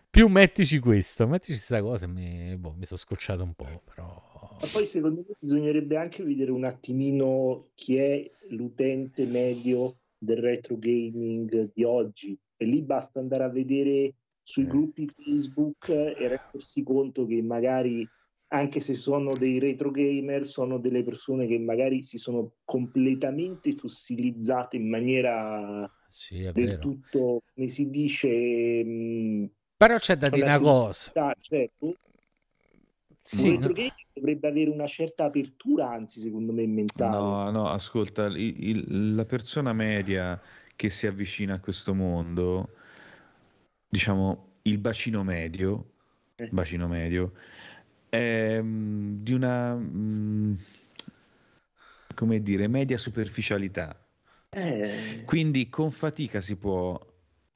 Più 0.10 0.28
mettici 0.28 0.80
questo, 0.80 1.28
mettici 1.28 1.52
questa 1.52 1.82
cosa, 1.82 2.08
mi, 2.08 2.56
boh, 2.58 2.74
mi 2.74 2.86
sono 2.86 3.00
scocciato 3.00 3.44
un 3.44 3.54
po', 3.54 3.82
però... 3.84 4.27
Ma 4.60 4.68
poi 4.72 4.88
secondo 4.88 5.24
me 5.28 5.36
bisognerebbe 5.40 5.98
anche 5.98 6.24
vedere 6.24 6.52
un 6.52 6.64
attimino 6.64 7.70
chi 7.76 7.98
è 7.98 8.32
l'utente 8.50 9.26
medio 9.26 10.00
del 10.18 10.38
retro 10.38 10.78
gaming 10.78 11.72
di 11.74 11.84
oggi 11.84 12.38
e 12.58 12.66
lì 12.66 12.82
basta 12.82 13.20
andare 13.20 13.44
a 13.44 13.50
vedere 13.50 14.16
sui 14.42 14.64
eh. 14.64 14.68
gruppi 14.68 15.08
Facebook 15.08 15.90
e 15.90 16.16
rendersi 16.16 16.82
conto 16.82 17.28
che 17.28 17.42
magari 17.42 18.08
anche 18.50 18.80
se 18.80 18.94
sono 18.94 19.36
dei 19.36 19.60
retro 19.60 19.92
gamer 19.92 20.46
sono 20.46 20.80
delle 20.80 21.04
persone 21.04 21.46
che 21.48 21.60
magari 21.60 22.02
si 22.02 22.18
sono 22.18 22.54
completamente 22.64 23.74
fossilizzate 23.74 24.78
in 24.78 24.90
maniera 24.90 25.90
sì, 26.08 26.44
del 26.44 26.54
vero. 26.54 26.80
tutto 26.80 27.44
come 27.54 27.68
si 27.68 27.90
dice 27.90 28.84
mh, 28.84 29.52
però 29.76 29.98
c'è 29.98 30.16
da 30.16 30.30
dire 30.30 30.46
una 30.46 30.60
cosa 30.60 31.36
certo, 31.42 31.98
sì, 33.22 33.50
un 33.50 33.62
retro 33.62 33.84
no. 33.84 34.07
Dovrebbe 34.28 34.48
avere 34.48 34.70
una 34.70 34.88
certa 34.88 35.26
apertura, 35.26 35.90
anzi, 35.90 36.20
secondo 36.20 36.52
me, 36.52 36.68
mentale. 36.68 37.16
No, 37.16 37.50
no, 37.50 37.70
ascolta, 37.70 38.26
il, 38.26 38.56
il, 38.58 39.16
la 39.16 39.26
persona 39.26 39.72
media 39.72 40.40
che 40.76 40.90
si 40.90 41.08
avvicina 41.08 41.56
a 41.56 41.60
questo 41.60 41.94
mondo, 41.94 42.70
diciamo, 43.88 44.56
il 44.64 44.78
bacino 44.80 45.24
medio, 45.24 45.92
eh. 46.36 46.50
bacino 46.52 46.88
medio, 46.88 47.34
è 48.10 48.58
um, 48.60 49.24
di 49.24 49.34
una, 49.34 49.74
um, 49.74 50.58
come 52.14 52.42
dire, 52.42 52.68
media 52.68 52.98
superficialità. 52.98 53.98
Eh. 54.50 55.24
Quindi 55.26 55.70
con 55.70 55.92
fatica 55.92 56.42
si 56.42 56.58
può 56.58 56.94
uh, 56.94 57.00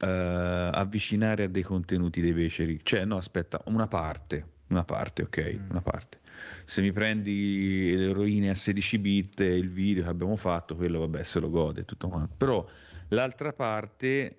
avvicinare 0.06 1.44
a 1.44 1.48
dei 1.48 1.62
contenuti 1.62 2.20
dei 2.20 2.32
beceri. 2.32 2.80
Cioè, 2.82 3.04
no, 3.04 3.16
aspetta, 3.16 3.60
una 3.66 3.86
parte 3.86 4.51
una 4.72 4.84
parte, 4.84 5.22
ok, 5.22 5.54
mm. 5.58 5.70
una 5.70 5.82
parte. 5.82 6.20
Se 6.64 6.80
mi 6.82 6.92
prendi 6.92 7.94
l'eroina 7.96 8.50
a 8.50 8.54
16 8.54 8.98
bit 8.98 9.40
il 9.40 9.70
video 9.70 10.02
che 10.02 10.08
abbiamo 10.08 10.36
fatto, 10.36 10.74
quello 10.74 10.98
vabbè 11.00 11.22
se 11.22 11.38
lo 11.38 11.50
gode 11.50 11.84
tutto 11.84 12.08
quanto. 12.08 12.34
Però 12.36 12.66
l'altra 13.08 13.52
parte, 13.52 14.38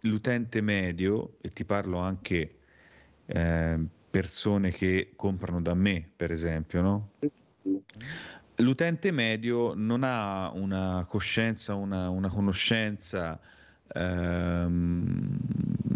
l'utente 0.00 0.60
medio, 0.60 1.36
e 1.40 1.52
ti 1.52 1.64
parlo 1.64 1.98
anche 1.98 2.58
eh, 3.26 3.78
persone 4.10 4.70
che 4.70 5.12
comprano 5.16 5.60
da 5.60 5.74
me, 5.74 6.08
per 6.14 6.32
esempio, 6.32 6.80
no? 6.80 7.10
L'utente 8.56 9.10
medio 9.10 9.72
non 9.74 10.02
ha 10.04 10.50
una 10.52 11.04
coscienza, 11.08 11.74
una, 11.74 12.10
una 12.10 12.28
conoscenza 12.28 13.40
ehm, 13.92 15.38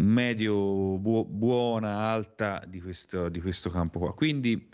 medio 0.05 0.97
bu- 0.97 1.25
buona, 1.25 2.09
alta 2.09 2.63
di 2.67 2.81
questo, 2.81 3.29
di 3.29 3.41
questo 3.41 3.69
campo 3.69 3.99
qua. 3.99 4.13
Quindi 4.13 4.67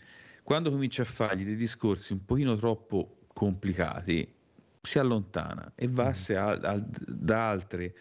quando 0.43 0.69
comincia 0.69 1.01
a 1.03 1.05
fargli 1.05 1.43
dei 1.43 1.55
discorsi 1.55 2.13
un 2.13 2.25
pochino 2.25 2.55
troppo 2.55 3.17
complicati, 3.33 4.27
si 4.81 4.99
allontana 4.99 5.71
e 5.75 5.87
va 5.87 6.09
mm. 6.09 6.35
a, 6.35 6.49
a, 6.51 6.83
da 7.07 7.49
altre 7.49 7.93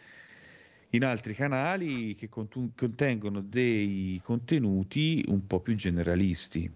in 0.90 1.05
altri 1.05 1.35
canali 1.35 2.15
che 2.15 2.28
cont- 2.28 2.74
contengono 2.74 3.40
dei 3.40 4.20
contenuti 4.24 5.24
un 5.28 5.47
po' 5.47 5.61
più 5.61 5.77
generalisti, 5.77 6.69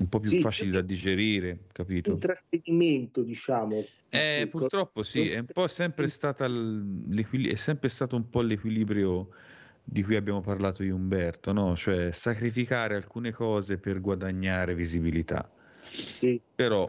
un 0.00 0.08
po' 0.08 0.18
più 0.18 0.30
sì, 0.30 0.40
facili 0.40 0.70
da 0.70 0.80
digerire, 0.80 1.66
capito? 1.70 2.10
Intrattenimento, 2.10 3.22
diciamo. 3.22 3.84
Eh, 4.08 4.48
purtroppo 4.50 5.02
sì, 5.02 5.30
è 5.30 5.38
un 5.38 5.46
po' 5.46 5.68
sempre 5.68 6.08
stata 6.08 6.44
è 6.44 7.54
sempre 7.54 7.88
stato 7.88 8.16
un 8.16 8.28
po' 8.28 8.42
l'equilibrio 8.42 9.28
di 9.84 10.02
cui 10.02 10.16
abbiamo 10.16 10.40
parlato 10.40 10.82
io 10.82 10.94
Umberto, 10.94 11.52
no? 11.52 11.76
Cioè 11.76 12.12
sacrificare 12.12 12.94
alcune 12.94 13.32
cose 13.32 13.78
per 13.78 14.00
guadagnare 14.00 14.74
visibilità. 14.74 15.50
Sì. 15.80 16.40
Però 16.54 16.88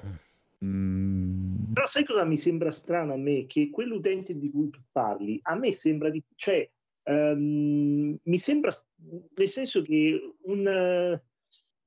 mm... 0.64 1.74
Però 1.74 1.88
sai 1.88 2.06
cosa 2.06 2.24
mi 2.24 2.38
sembra 2.38 2.72
strano 2.72 3.14
a 3.14 3.18
me? 3.18 3.46
Che 3.46 3.70
quell'utente 3.70 4.38
di 4.38 4.50
cui 4.50 4.70
tu 4.70 4.80
parli, 4.92 5.40
a 5.44 5.56
me 5.56 5.72
sembra 5.72 6.10
di... 6.10 6.24
cioè, 6.36 6.70
um, 7.04 8.18
mi 8.22 8.38
sembra 8.38 8.72
nel 9.36 9.48
senso 9.48 9.82
che 9.82 10.36
un... 10.44 11.20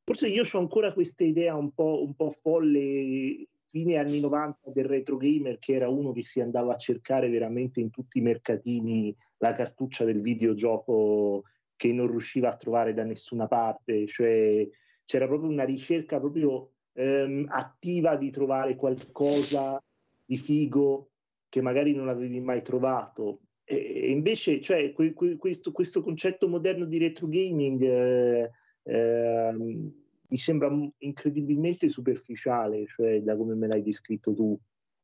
Forse 0.05 0.28
io 0.28 0.45
ho 0.49 0.59
ancora 0.59 0.93
questa 0.93 1.24
idea 1.24 1.57
un 1.57 1.73
po', 1.73 2.05
un 2.05 2.15
po' 2.15 2.31
folle 2.31 3.49
fine 3.70 3.97
anni 3.97 4.20
90 4.20 4.70
del 4.73 4.85
retro 4.85 5.16
gamer 5.16 5.59
che 5.59 5.74
era 5.74 5.89
uno 5.89 6.12
che 6.12 6.23
si 6.23 6.41
andava 6.41 6.74
a 6.74 6.78
cercare 6.78 7.28
veramente 7.28 7.81
in 7.81 7.91
tutti 7.91 8.19
i 8.19 8.23
mercatini 8.23 9.15
la 9.39 9.53
cartuccia 9.53 10.05
del 10.05 10.21
videogioco 10.21 11.45
che 11.77 11.93
non 11.93 12.09
riusciva 12.09 12.53
a 12.53 12.57
trovare 12.57 12.95
da 12.95 13.05
nessuna 13.05 13.47
parte, 13.47 14.07
cioè 14.07 14.67
c'era 15.05 15.27
proprio 15.27 15.51
una 15.51 15.65
ricerca 15.65 16.19
proprio 16.19 16.73
ehm, 16.95 17.47
attiva 17.49 18.17
di 18.17 18.31
trovare 18.31 18.77
qualcosa 18.77 19.83
di 20.25 20.37
figo 20.37 21.11
che 21.49 21.61
magari 21.61 21.95
non 21.95 22.09
avevi 22.09 22.41
mai 22.41 22.63
trovato. 22.63 23.41
E, 23.65 23.77
e 23.77 24.11
invece, 24.11 24.61
cioè, 24.61 24.93
que, 24.93 25.13
que, 25.13 25.37
questo, 25.37 25.73
questo, 25.73 26.03
concetto 26.03 26.49
moderno 26.49 26.85
di 26.85 26.99
retro 26.99 27.27
gaming 27.29 27.83
eh, 27.83 28.51
eh, 28.83 29.53
mi 29.53 30.37
sembra 30.37 30.71
incredibilmente 30.99 31.89
superficiale, 31.89 32.87
cioè 32.87 33.21
da 33.23 33.37
come 33.37 33.55
me 33.55 33.67
l'hai 33.67 33.83
descritto 33.83 34.35
tu. 34.35 34.59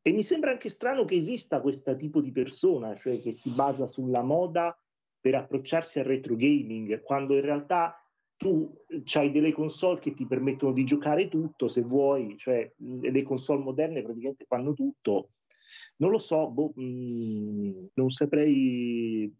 E 0.05 0.11
mi 0.11 0.24
sembra 0.24 0.51
anche 0.51 0.69
strano 0.69 1.05
che 1.05 1.15
esista 1.15 1.61
questo 1.61 1.95
tipo 1.95 2.20
di 2.20 2.33
persona, 2.33 2.97
cioè 2.97 3.20
che 3.20 3.31
si 3.31 3.51
basa 3.51 3.87
sulla 3.87 4.23
moda 4.23 4.77
per 5.20 5.37
approcciarsi 5.37 6.01
al 6.01 6.07
retro 6.07 6.35
gaming, 6.35 7.01
quando 7.03 7.35
in 7.35 7.43
realtà 7.43 7.97
tu 8.37 8.74
hai 9.15 9.31
delle 9.31 9.53
console 9.53 10.01
che 10.01 10.15
ti 10.15 10.27
permettono 10.27 10.73
di 10.73 10.83
giocare 10.83 11.29
tutto 11.29 11.69
se 11.69 11.83
vuoi, 11.83 12.37
cioè 12.37 12.69
le 12.77 13.23
console 13.23 13.62
moderne 13.62 14.03
praticamente 14.03 14.45
fanno 14.47 14.73
tutto. 14.73 15.31
Non 15.99 16.11
lo 16.11 16.19
so, 16.19 16.51
boh, 16.51 16.73
mh, 16.74 17.91
non 17.95 18.11
saprei. 18.11 19.33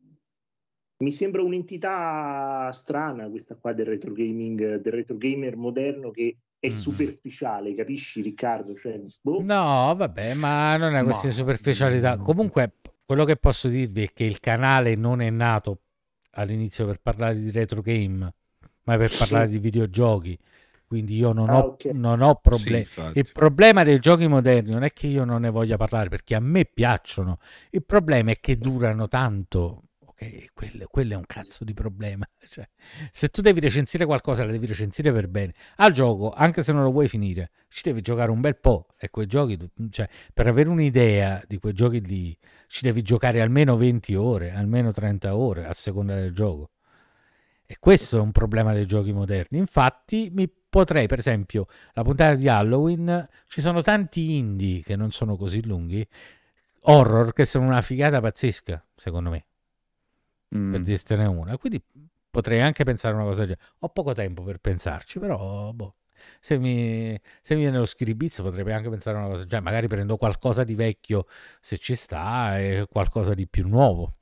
Mi 0.98 1.10
sembra 1.10 1.43
un'entità 1.43 2.70
strana 2.70 3.28
questa 3.28 3.56
qua 3.56 3.72
del 3.72 3.86
retro 3.86 4.12
gaming, 4.12 4.76
del 4.76 4.93
retro 4.93 5.16
gamer 5.16 5.56
moderno 5.56 6.12
che 6.12 6.36
è 6.62 6.68
mm-hmm. 6.68 6.78
superficiale, 6.78 7.74
capisci 7.74 8.20
Riccardo? 8.20 8.76
Cioè, 8.76 9.01
boh. 9.20 9.43
No, 9.43 9.93
vabbè, 9.97 10.34
ma 10.34 10.76
non 10.76 10.94
è 10.94 11.02
questa 11.02 11.26
no. 11.26 11.32
superficialità. 11.32 12.16
Comunque, 12.18 12.74
quello 13.05 13.24
che 13.24 13.34
posso 13.34 13.66
dirvi 13.66 14.05
è 14.05 14.12
che 14.12 14.22
il 14.22 14.39
canale 14.39 14.94
non 14.94 15.20
è 15.20 15.28
nato 15.28 15.80
all'inizio 16.34 16.86
per 16.86 17.01
parlare 17.01 17.40
di 17.40 17.51
retro 17.51 17.80
game, 17.80 18.32
ma 18.84 18.97
per 18.97 19.12
parlare 19.18 19.48
di 19.48 19.59
videogiochi. 19.59 20.39
quindi 20.86 21.16
io 21.16 21.32
non, 21.32 21.48
ah, 21.48 21.59
ho, 21.59 21.66
okay. 21.70 21.93
non 21.94 22.20
ho 22.20 22.36
problemi. 22.36 22.84
Sì, 22.84 23.01
il 23.14 23.28
problema 23.32 23.82
dei 23.82 23.98
giochi 23.98 24.28
moderni 24.28 24.70
non 24.70 24.84
è 24.84 24.93
che 24.93 25.09
io 25.09 25.24
non 25.24 25.40
ne 25.40 25.51
voglia 25.51 25.76
parlare 25.76 26.10
perché 26.10 26.36
a 26.36 26.40
me 26.40 26.64
piacciono, 26.64 27.39
il 27.70 27.82
problema 27.82 28.30
è 28.30 28.36
che 28.39 28.56
durano 28.56 29.09
tanto. 29.09 29.82
Quello, 30.53 30.86
quello 30.90 31.12
è 31.15 31.16
un 31.16 31.27
cazzo 31.27 31.65
di 31.65 31.74
problema. 31.74 32.27
Cioè, 32.53 32.69
se 33.11 33.28
tu 33.28 33.40
devi 33.40 33.61
recensire 33.61 34.05
qualcosa, 34.05 34.44
la 34.44 34.53
devi 34.53 34.66
recensire 34.66 35.11
per 35.11 35.28
bene. 35.28 35.55
Al 35.77 35.93
gioco, 35.93 36.32
anche 36.32 36.62
se 36.62 36.73
non 36.73 36.82
lo 36.82 36.90
vuoi 36.90 37.09
finire, 37.09 37.51
ci 37.69 37.81
devi 37.82 38.03
giocare 38.03 38.31
un 38.31 38.40
bel 38.40 38.59
po'. 38.59 38.89
E 38.99 39.09
quei 39.09 39.27
giochi, 39.27 39.59
cioè, 39.90 40.09
per 40.35 40.47
avere 40.47 40.69
un'idea 40.69 41.43
di 41.47 41.59
quei 41.59 41.73
giochi 41.73 42.05
lì, 42.05 42.36
ci 42.66 42.85
devi 42.85 43.01
giocare 43.01 43.40
almeno 43.40 43.77
20 43.77 44.15
ore, 44.15 44.53
almeno 44.53 44.93
30 44.93 45.35
ore 45.35 45.65
a 45.65 45.73
seconda 45.73 46.15
del 46.15 46.35
gioco. 46.35 46.70
E 47.65 47.77
questo 47.78 48.19
è 48.19 48.20
un 48.20 48.32
problema 48.32 48.74
dei 48.74 48.85
giochi 48.85 49.12
moderni. 49.12 49.57
Infatti, 49.57 50.31
mi 50.31 50.47
potrei, 50.47 51.07
per 51.07 51.19
esempio, 51.20 51.66
la 51.94 52.03
puntata 52.03 52.35
di 52.35 52.49
Halloween, 52.49 53.27
ci 53.47 53.62
sono 53.62 53.81
tanti 53.81 54.36
indie 54.36 54.82
che 54.82 54.94
non 54.94 55.11
sono 55.11 55.36
così 55.36 55.65
lunghi, 55.65 56.07
horror 56.81 57.32
che 57.32 57.44
sono 57.47 57.66
una 57.66 57.81
figata 57.81 58.20
pazzesca, 58.20 58.85
secondo 58.94 59.31
me. 59.31 59.44
Mm. 60.54 60.72
Per 60.72 60.82
dirtene 60.82 61.24
una. 61.26 61.56
Quindi 61.56 61.82
potrei 62.30 62.60
anche 62.60 62.84
pensare 62.84 63.14
una 63.14 63.24
cosa 63.24 63.44
del 63.44 63.48
genere. 63.50 63.74
Ho 63.80 63.88
poco 63.88 64.12
tempo 64.12 64.42
per 64.42 64.58
pensarci, 64.58 65.18
però 65.18 65.72
boh. 65.72 65.96
Se 66.38 66.56
mi, 66.56 67.18
se 67.40 67.54
mi 67.54 67.62
viene 67.62 67.78
lo 67.78 67.84
schiribizzo 67.84 68.44
potrei 68.44 68.72
anche 68.72 68.88
pensare 68.88 69.16
una 69.16 69.26
cosa 69.26 69.38
del 69.38 69.48
genere. 69.48 69.64
Magari 69.64 69.88
prendo 69.88 70.16
qualcosa 70.16 70.64
di 70.64 70.74
vecchio 70.74 71.26
se 71.60 71.78
ci 71.78 71.94
sta 71.94 72.58
e 72.58 72.86
qualcosa 72.88 73.34
di 73.34 73.48
più 73.48 73.66
nuovo. 73.68 74.14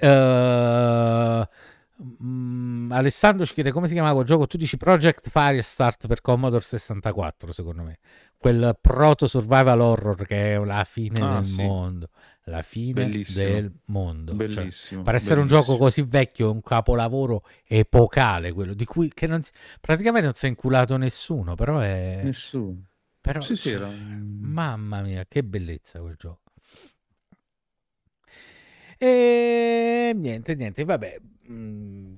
Uh, 0.00 1.46
Alessandro 2.90 3.44
ci 3.44 3.54
chiede 3.54 3.72
come 3.72 3.88
si 3.88 3.94
chiamava 3.94 4.14
quel 4.14 4.26
gioco. 4.26 4.46
Tu 4.46 4.56
dici 4.56 4.76
Project 4.76 5.28
Firestart 5.28 6.06
per 6.06 6.20
Commodore 6.20 6.62
64, 6.62 7.52
secondo 7.52 7.82
me. 7.82 7.98
Quel 8.36 8.78
proto 8.80 9.26
survival 9.26 9.80
horror 9.80 10.24
che 10.24 10.54
è 10.54 10.58
la 10.58 10.84
fine 10.84 11.24
ah, 11.24 11.34
del 11.34 11.46
sì. 11.46 11.62
mondo. 11.62 12.10
La 12.48 12.62
fine 12.62 13.04
bellissimo. 13.04 13.44
del 13.44 13.72
mondo. 13.86 14.36
Cioè, 14.36 14.46
bellissimo. 14.46 14.70
Cioè, 14.70 15.02
per 15.02 15.14
essere 15.14 15.34
bellissimo. 15.36 15.60
un 15.60 15.66
gioco 15.66 15.78
così 15.78 16.02
vecchio, 16.02 16.50
un 16.50 16.62
capolavoro 16.62 17.44
epocale, 17.66 18.52
quello 18.52 18.74
di 18.74 18.84
cui 18.84 19.12
non 19.26 19.42
si, 19.42 19.52
praticamente 19.80 20.26
non 20.26 20.34
si 20.34 20.46
è 20.46 20.48
inculato 20.48 20.96
nessuno, 20.96 21.54
però 21.54 21.78
è... 21.78 22.20
Nessuno. 22.24 22.86
Però, 23.20 23.40
sì, 23.40 23.56
cioè, 23.56 23.56
sì, 23.56 23.72
era... 23.72 23.90
Mamma 23.90 25.02
mia, 25.02 25.26
che 25.28 25.44
bellezza 25.44 26.00
quel 26.00 26.16
gioco. 26.16 26.52
E 28.96 30.12
niente, 30.14 30.54
niente, 30.54 30.84
vabbè. 30.84 31.20
Mm, 31.50 32.16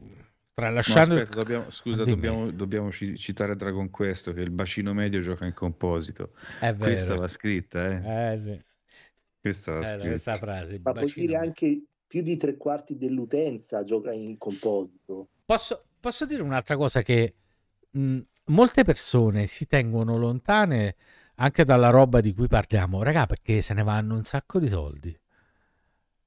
tralasciando... 0.53 1.15
No, 1.15 1.21
aspetta, 1.21 1.39
dobbiamo, 1.41 1.71
scusa, 1.71 2.05
dobbiamo, 2.05 2.51
dobbiamo, 2.51 2.91
citare 2.93 3.57
Dragon 3.57 3.91
Quest 3.91 4.33
che 4.33 4.41
il 4.41 4.51
bacino 4.51 4.95
medio 4.95 5.21
gioca 5.21 5.45
in 5.45 5.55
composito. 5.55 6.33
È 6.59 6.73
vero. 6.73 6.79
Questa 6.79 7.17
va 7.17 7.29
scritta, 7.29 7.87
eh? 7.87 8.33
Eh 8.33 8.39
sì. 8.39 8.69
Questa 9.41 9.73
va 9.73 9.81
eh, 9.81 9.85
scritta. 9.85 10.09
Questa 10.09 10.37
frase. 10.37 10.81
Ma 10.83 10.93
puoi 10.93 11.13
dire 11.15 11.37
anche 11.37 11.83
più 12.07 12.23
di 12.23 12.37
tre 12.37 12.57
quarti 12.57 12.97
dell'utenza 12.97 13.83
gioca 13.83 14.13
in 14.13 14.37
composito. 14.37 15.29
Posso, 15.45 15.85
posso 15.99 16.27
dire 16.27 16.43
un'altra 16.43 16.77
cosa 16.77 17.03
che 17.03 17.35
mh, 17.91 18.19
molte 18.47 18.85
persone 18.85 19.47
si 19.47 19.67
tengono 19.67 20.17
lontane 20.17 20.97
anche 21.37 21.65
dalla 21.65 21.91
roba 21.91 22.21
di 22.21 22.35
cui 22.35 22.49
parliamo, 22.49 23.03
raga, 23.03 23.27
perché 23.27 23.61
se 23.61 23.75
ne 23.75 23.83
vanno 23.83 24.15
un 24.15 24.25
sacco 24.25 24.59
di 24.59 24.69
soldi. 24.69 25.19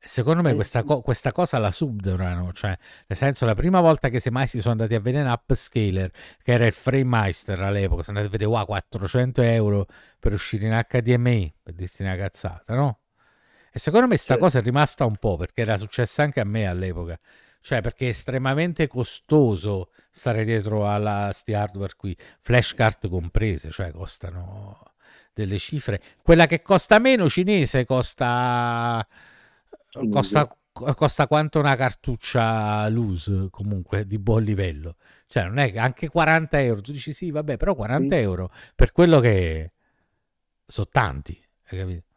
Secondo 0.06 0.42
me 0.42 0.52
eh, 0.52 0.56
questa, 0.56 0.82
sì. 0.82 0.86
co- 0.86 1.02
questa, 1.02 1.32
cosa 1.32 1.58
la 1.60 1.72
subdorano, 1.72 2.52
cioè 2.52 2.78
nel 3.08 3.18
senso 3.18 3.46
la 3.46 3.56
prima 3.56 3.80
volta 3.80 4.10
che 4.10 4.20
semmai 4.20 4.48
si 4.48 4.60
sono 4.60 4.74
andati 4.74 4.96
a 4.96 5.00
vedere 5.00 5.24
un 5.24 5.32
upscaler 5.32 6.12
che 6.42 6.52
era 6.52 6.66
il 6.66 6.74
Framemeister 6.74 7.60
all'epoca, 7.62 8.04
sono 8.04 8.18
andati 8.18 8.36
a 8.36 8.38
vedere 8.38 8.58
wow, 8.58 8.66
400 8.66 9.42
euro 9.44 9.86
per 10.20 10.34
uscire 10.34 10.66
in 10.68 10.86
HDMI, 10.90 11.56
per 11.62 11.74
dirti 11.74 12.02
una 12.02 12.18
cazzata, 12.18 12.76
no? 12.76 13.03
E 13.76 13.80
secondo 13.80 14.06
me 14.06 14.14
questa 14.14 14.36
sì. 14.36 14.40
cosa 14.40 14.60
è 14.60 14.62
rimasta 14.62 15.04
un 15.04 15.16
po' 15.16 15.36
perché 15.36 15.62
era 15.62 15.78
successa 15.78 16.22
anche 16.22 16.40
a 16.40 16.44
me 16.44 16.68
all'epoca, 16.68 17.20
cioè 17.60 17.82
perché 17.82 18.06
è 18.06 18.10
estremamente 18.10 18.86
costoso 18.86 19.90
stare 20.12 20.46
dietro 20.46 20.88
a 20.88 21.32
sti 21.34 21.54
hardware 21.56 21.96
qui, 21.98 22.16
flashcard 22.40 23.10
comprese, 23.10 23.72
cioè 23.72 23.92
costano 23.92 24.94
delle 25.34 25.58
cifre. 25.58 26.00
Quella 26.22 26.46
che 26.46 26.62
costa 26.62 27.00
meno 27.00 27.28
cinese 27.28 27.84
costa 27.84 29.04
costa, 30.12 30.56
costa 30.72 31.26
quanto 31.26 31.58
una 31.58 31.76
cartuccia 31.76 32.88
loose 32.90 33.48
comunque 33.50 34.06
di 34.06 34.20
buon 34.20 34.44
livello. 34.44 34.98
Cioè, 35.26 35.46
non 35.46 35.58
è 35.58 35.72
che 35.72 35.80
anche 35.80 36.10
40 36.10 36.62
euro. 36.62 36.82
Tu 36.82 36.92
dici 36.92 37.12
sì, 37.12 37.32
vabbè, 37.32 37.58
però 37.58 37.74
40 37.74 38.16
sì. 38.16 38.22
euro 38.22 38.52
per 38.76 38.92
quello 38.92 39.20
che 39.20 39.72
sono 40.68 40.88
tanti, 40.92 41.44
hai 41.70 41.80
capito? 41.80 42.13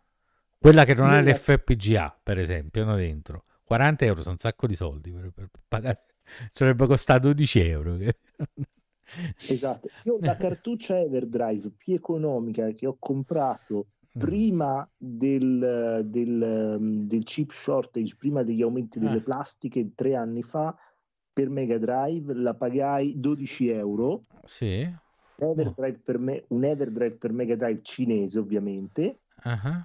Quella 0.59 0.85
che 0.85 0.95
non 0.95 1.11
ha 1.11 1.21
l'FPGA, 1.21 2.19
per 2.23 2.39
esempio, 2.39 2.85
no, 2.85 2.97
dentro. 2.97 3.45
40 3.65 4.05
euro 4.05 4.21
sono 4.21 4.33
un 4.35 4.39
sacco 4.39 4.67
di 4.67 4.75
soldi 4.75 5.11
per, 5.11 5.31
per 5.35 5.49
pagare. 5.67 6.05
Sarebbe 6.53 6.87
costato 6.87 7.29
12 7.29 7.61
euro. 7.61 7.97
esatto. 9.49 9.89
Io 10.05 10.19
la 10.21 10.37
cartuccia 10.37 10.99
Everdrive 10.99 11.71
più 11.77 11.95
economica 11.95 12.71
che 12.73 12.87
ho 12.87 12.97
comprato 12.99 13.89
Mm. 14.17 14.21
prima 14.21 14.91
del, 14.97 16.03
del, 16.07 16.79
del, 17.07 17.23
chip 17.25 17.51
shortage, 17.51 18.17
prima 18.19 18.43
degli 18.43 18.63
aumenti 18.63 18.99
delle 18.99 19.19
ah. 19.19 19.23
plastiche, 19.23 19.93
tre 19.95 20.15
anni 20.15 20.43
fa, 20.43 20.75
per 21.33 21.51
Mega 21.51 21.77
Drive 21.77 22.33
la 22.33 22.55
pagai 22.55 23.21
12 23.21 23.69
euro. 23.69 24.25
Sì. 24.45 24.91
Everdrive 25.39 26.01
per 26.03 26.19
me, 26.19 26.45
un 26.49 26.65
Everdrive 26.65 27.17
per 27.17 27.33
Mega 27.33 27.57
Drive 27.57 27.81
cinese, 27.83 28.39
ovviamente. 28.39 29.19
Uh-huh. 29.45 29.85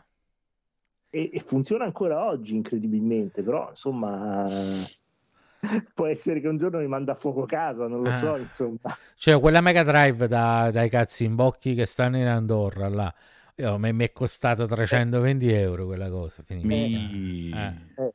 E, 1.11 1.29
e, 1.31 1.39
funziona 1.39 1.85
ancora 1.85 2.25
oggi, 2.25 2.55
incredibilmente, 2.55 3.43
però 3.43 3.69
insomma. 3.69 4.47
Può 5.93 6.07
essere 6.07 6.41
che 6.41 6.47
un 6.47 6.57
giorno 6.57 6.79
mi 6.79 6.87
manda 6.87 7.11
a 7.11 7.15
fuoco 7.15 7.45
casa, 7.45 7.87
non 7.87 8.01
lo 8.01 8.09
ah. 8.09 8.13
so, 8.13 8.35
insomma. 8.35 8.79
Cioè, 9.15 9.39
quella 9.39 9.61
Mega 9.61 9.83
Drive 9.83 10.27
da, 10.27 10.71
dai 10.71 10.89
cazzi 10.89 11.23
in 11.23 11.35
bocchi 11.35 11.75
che 11.75 11.85
stanno 11.85 12.17
in 12.17 12.25
Andorra 12.25 12.89
là 12.89 13.13
io, 13.61 13.77
mi, 13.77 14.03
è 14.03 14.11
costato 14.11 14.65
320 14.65 15.51
euro 15.51 15.85
quella 15.85 16.09
cosa. 16.09 16.43
Mi... 16.47 17.51
Eh. 17.51 17.75
Eh. 17.95 18.13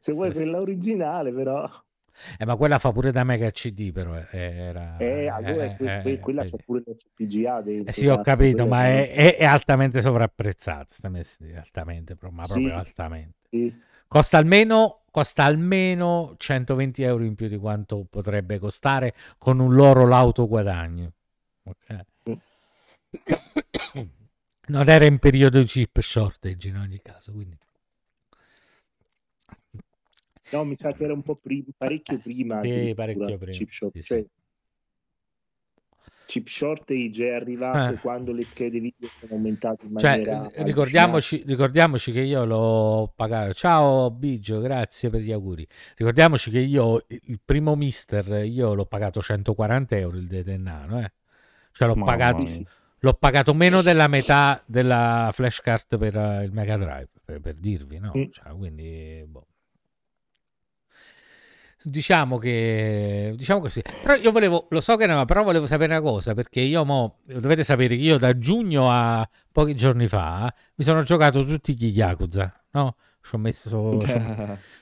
Se 0.00 0.12
vuoi 0.12 0.30
sì, 0.32 0.42
quella 0.42 0.60
originale, 0.60 1.32
però. 1.32 1.68
Eh, 2.38 2.44
ma 2.44 2.56
quella 2.56 2.78
fa 2.78 2.92
pure 2.92 3.10
da 3.10 3.24
Mega 3.24 3.50
CD, 3.50 3.92
però 3.92 4.16
eh, 4.16 4.26
era... 4.30 4.96
Eh, 4.98 5.28
allora 5.28 5.64
eh, 5.64 6.00
que- 6.02 6.18
quella 6.18 6.44
fa 6.44 6.56
pure 6.64 6.82
l'FPGA. 6.86 7.62
Eh 7.64 7.92
sì, 7.92 8.06
ho 8.06 8.20
capito, 8.20 8.66
ma 8.66 8.86
è, 8.86 9.12
è, 9.12 9.36
è, 9.36 9.44
altamente 9.44 10.00
sovrapprezzata, 10.00 10.92
sta 10.92 11.08
messa 11.08 11.44
altamente, 11.56 12.16
ma 12.30 12.44
sì. 12.44 12.52
proprio 12.52 12.78
altamente. 12.78 13.38
Sì. 13.50 13.80
Costa 14.06 14.36
almeno, 14.36 15.02
costa 15.10 15.44
almeno 15.44 16.34
120 16.36 17.02
euro 17.02 17.24
in 17.24 17.34
più 17.34 17.48
di 17.48 17.56
quanto 17.56 18.06
potrebbe 18.08 18.58
costare 18.58 19.14
con 19.38 19.58
un 19.58 19.74
loro 19.74 20.06
lauto 20.06 20.46
guadagno. 20.46 21.12
Non 24.64 24.88
era 24.88 25.04
in 25.04 25.18
periodo 25.18 25.58
di 25.58 25.64
chip 25.64 25.98
shortage 25.98 26.68
in 26.68 26.76
ogni 26.76 27.00
caso, 27.02 27.32
quindi... 27.32 27.58
No, 30.52 30.64
mi 30.64 30.76
sa 30.76 30.92
che 30.92 31.04
era 31.04 31.12
un 31.12 31.22
po' 31.22 31.36
prima, 31.36 31.66
parecchio 31.76 32.18
prima. 32.18 32.60
Sì, 32.62 32.92
parecchio 32.94 33.38
prima. 33.38 33.52
Chip, 33.52 33.68
short, 33.68 33.98
sì, 33.98 34.02
cioè, 34.02 34.24
chip 36.32 36.46
shortage 36.46 37.28
è 37.28 37.34
arrivato 37.34 37.94
eh. 37.94 37.98
quando 37.98 38.32
le 38.32 38.44
schede 38.44 38.80
video 38.80 39.08
sono 39.18 39.34
aumentate 39.34 39.84
in 39.86 39.96
cioè, 39.98 40.10
maniera... 40.10 40.50
ricordiamoci, 40.62 41.42
ricordiamoci, 41.44 42.12
che 42.12 42.20
io 42.20 42.44
l'ho 42.44 43.12
pagato. 43.14 43.52
Ciao 43.52 44.10
Bigio, 44.10 44.60
grazie 44.60 45.10
per 45.10 45.20
gli 45.20 45.32
auguri. 45.32 45.66
Ricordiamoci 45.96 46.50
che 46.50 46.60
io, 46.60 47.04
il 47.08 47.40
primo 47.44 47.76
mister, 47.76 48.44
io 48.46 48.72
l'ho 48.72 48.86
pagato 48.86 49.20
140 49.20 49.96
euro 49.96 50.16
il 50.16 50.26
detennano, 50.26 51.00
eh. 51.00 51.12
Cioè 51.72 51.88
l'ho 51.88 52.02
pagato... 52.02 52.44
L'ho 53.04 53.14
pagato 53.14 53.52
meno 53.52 53.82
della 53.82 54.06
metà 54.06 54.62
della 54.64 55.30
flashcard 55.32 55.98
per 55.98 56.16
uh, 56.16 56.42
il 56.44 56.52
Mega 56.52 56.76
Drive, 56.76 57.08
per, 57.24 57.40
per 57.40 57.54
dirvi, 57.56 57.98
no? 57.98 58.12
Mm. 58.16 58.30
Cioè, 58.30 58.52
quindi, 58.56 59.24
boh. 59.26 59.48
Diciamo 61.84 62.38
che, 62.38 63.32
diciamo 63.36 63.60
così. 63.60 63.82
Però 63.82 64.14
io 64.14 64.30
volevo, 64.30 64.66
lo 64.70 64.80
so 64.80 64.96
che 64.96 65.06
no, 65.06 65.24
però 65.24 65.42
volevo 65.42 65.66
sapere 65.66 65.92
una 65.92 66.02
cosa, 66.02 66.34
perché 66.34 66.60
io 66.60 66.84
mo, 66.84 67.18
dovete 67.24 67.64
sapere 67.64 67.96
che 67.96 68.02
io 68.02 68.18
da 68.18 68.36
giugno 68.38 68.90
a 68.90 69.28
pochi 69.50 69.74
giorni 69.74 70.08
fa 70.08 70.52
mi 70.76 70.84
sono 70.84 71.02
giocato 71.02 71.44
tutti 71.44 71.74
gli 71.76 71.86
Yakuza, 71.86 72.64
no? 72.72 72.96
Ci 73.24 73.36
ho 73.36 73.38
messo, 73.38 73.98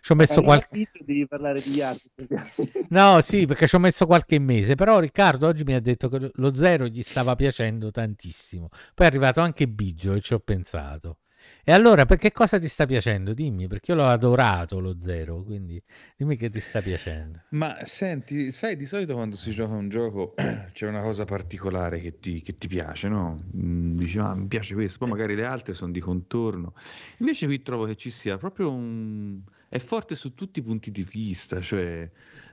ci 0.00 0.12
ho 0.12 0.14
messo 0.16 0.42
qualche... 0.42 0.88
Devi 1.04 1.26
parlare 1.26 1.60
di 1.60 1.72
Yakuza. 1.72 2.50
no, 2.88 3.20
sì, 3.20 3.46
perché 3.46 3.66
ci 3.66 3.74
ho 3.74 3.78
messo 3.78 4.06
qualche 4.06 4.38
mese, 4.38 4.74
però 4.74 4.98
Riccardo 4.98 5.46
oggi 5.46 5.64
mi 5.64 5.74
ha 5.74 5.80
detto 5.80 6.08
che 6.08 6.30
lo 6.32 6.54
zero 6.54 6.86
gli 6.86 7.02
stava 7.02 7.34
piacendo 7.36 7.90
tantissimo. 7.90 8.68
Poi 8.94 9.06
è 9.06 9.08
arrivato 9.08 9.40
anche 9.40 9.68
Biggio 9.68 10.14
e 10.14 10.20
ci 10.20 10.32
ho 10.32 10.38
pensato. 10.38 11.18
E 11.62 11.72
allora, 11.72 12.06
perché 12.06 12.32
cosa 12.32 12.58
ti 12.58 12.68
sta 12.68 12.86
piacendo? 12.86 13.34
Dimmi, 13.34 13.68
perché 13.68 13.92
io 13.92 13.98
l'ho 13.98 14.06
adorato 14.06 14.80
lo 14.80 14.96
zero, 14.98 15.42
quindi 15.42 15.80
dimmi 16.16 16.36
che 16.36 16.48
ti 16.48 16.60
sta 16.60 16.80
piacendo. 16.80 17.42
Ma 17.50 17.76
senti, 17.84 18.50
sai, 18.50 18.76
di 18.76 18.86
solito 18.86 19.14
quando 19.14 19.36
si 19.36 19.50
gioca 19.50 19.74
un 19.74 19.88
gioco 19.88 20.34
c'è 20.72 20.86
una 20.86 21.02
cosa 21.02 21.24
particolare 21.24 22.00
che 22.00 22.18
ti, 22.18 22.40
che 22.40 22.56
ti 22.56 22.66
piace, 22.66 23.08
no? 23.08 23.44
Mm, 23.56 23.96
dici, 23.96 24.18
ah, 24.18 24.34
mi 24.34 24.46
piace 24.46 24.74
questo, 24.74 24.98
poi 24.98 25.08
magari 25.08 25.34
le 25.34 25.44
altre 25.44 25.74
sono 25.74 25.92
di 25.92 26.00
contorno. 26.00 26.74
Invece 27.18 27.46
qui 27.46 27.60
trovo 27.62 27.84
che 27.84 27.96
ci 27.96 28.10
sia 28.10 28.38
proprio 28.38 28.70
un... 28.70 29.40
è 29.68 29.78
forte 29.78 30.14
su 30.14 30.34
tutti 30.34 30.60
i 30.60 30.62
punti 30.62 30.90
di 30.90 31.02
vista, 31.02 31.60
cioè 31.60 32.08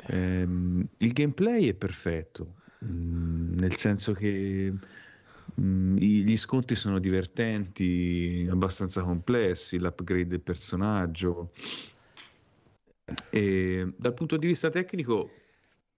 ehm, 0.07 0.87
il 0.97 1.13
gameplay 1.13 1.69
è 1.69 1.73
perfetto, 1.73 2.55
mm, 2.83 3.57
nel 3.57 3.75
senso 3.77 4.11
che 4.13 4.73
Mm, 5.59 5.97
gli 5.97 6.37
scontri 6.37 6.75
sono 6.75 6.99
divertenti, 6.99 8.47
abbastanza 8.49 9.01
complessi, 9.01 9.79
l'upgrade 9.79 10.27
del 10.27 10.41
personaggio. 10.41 11.51
E 13.31 13.93
dal 13.97 14.13
punto 14.13 14.37
di 14.37 14.47
vista 14.47 14.69
tecnico, 14.69 15.31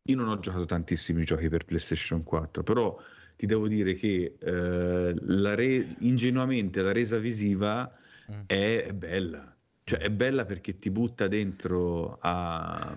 io 0.04 0.16
non 0.16 0.30
ho 0.30 0.40
giocato 0.40 0.66
tantissimi 0.66 1.26
giochi 1.26 1.50
per 1.50 1.66
PlayStation 1.66 2.24
4, 2.24 2.64
però 2.64 2.98
ti 3.36 3.46
devo 3.46 3.68
dire 3.68 3.96
che 3.96 4.38
eh, 4.40 5.16
la 5.18 5.56
re- 5.56 5.96
ingenuamente 6.00 6.82
la 6.82 6.94
resa 6.94 7.18
visiva 7.18 7.92
mm. 8.32 8.42
è 8.46 8.92
bella. 8.94 9.56
Cioè 9.84 10.00
è 10.00 10.10
bella 10.10 10.46
perché 10.46 10.78
ti 10.78 10.90
butta 10.90 11.28
dentro 11.28 12.18
a, 12.22 12.96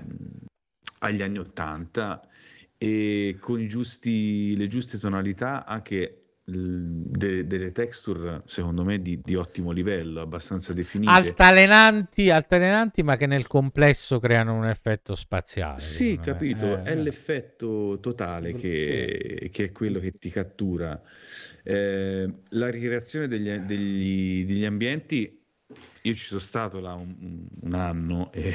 agli 1.00 1.22
anni 1.22 1.38
80 1.38 2.28
e 2.78 3.36
con 3.40 3.66
giusti, 3.66 4.56
le 4.56 4.68
giuste 4.68 4.98
tonalità 4.98 5.64
anche 5.64 6.21
de- 6.44 7.46
delle 7.46 7.70
texture 7.70 8.42
secondo 8.46 8.82
me 8.82 9.00
di, 9.00 9.20
di, 9.22 9.36
ottimo 9.36 9.70
livello, 9.70 10.20
abbastanza 10.20 10.72
definite. 10.72 11.10
Altalenanti, 11.10 12.30
altalenanti, 12.30 13.02
ma 13.02 13.16
che 13.16 13.26
nel 13.26 13.46
complesso 13.46 14.18
creano 14.18 14.54
un 14.54 14.66
effetto 14.66 15.14
spaziale. 15.14 15.78
Sì, 15.78 16.18
capito, 16.20 16.78
eh, 16.78 16.82
è 16.82 16.92
eh. 16.92 16.96
l'effetto 16.96 17.98
totale 18.00 18.54
che, 18.54 19.38
sì. 19.40 19.50
che, 19.50 19.64
è 19.64 19.72
quello 19.72 20.00
che 20.00 20.18
ti 20.18 20.30
cattura. 20.30 21.00
Eh, 21.62 22.32
la 22.48 22.70
ricreazione 22.70 23.28
degli, 23.28 23.48
degli, 23.58 24.44
degli, 24.44 24.64
ambienti, 24.64 25.40
io 26.02 26.14
ci 26.14 26.24
sono 26.24 26.40
stato 26.40 26.80
là 26.80 26.94
un, 26.94 27.46
un 27.60 27.74
anno 27.74 28.32
e, 28.34 28.52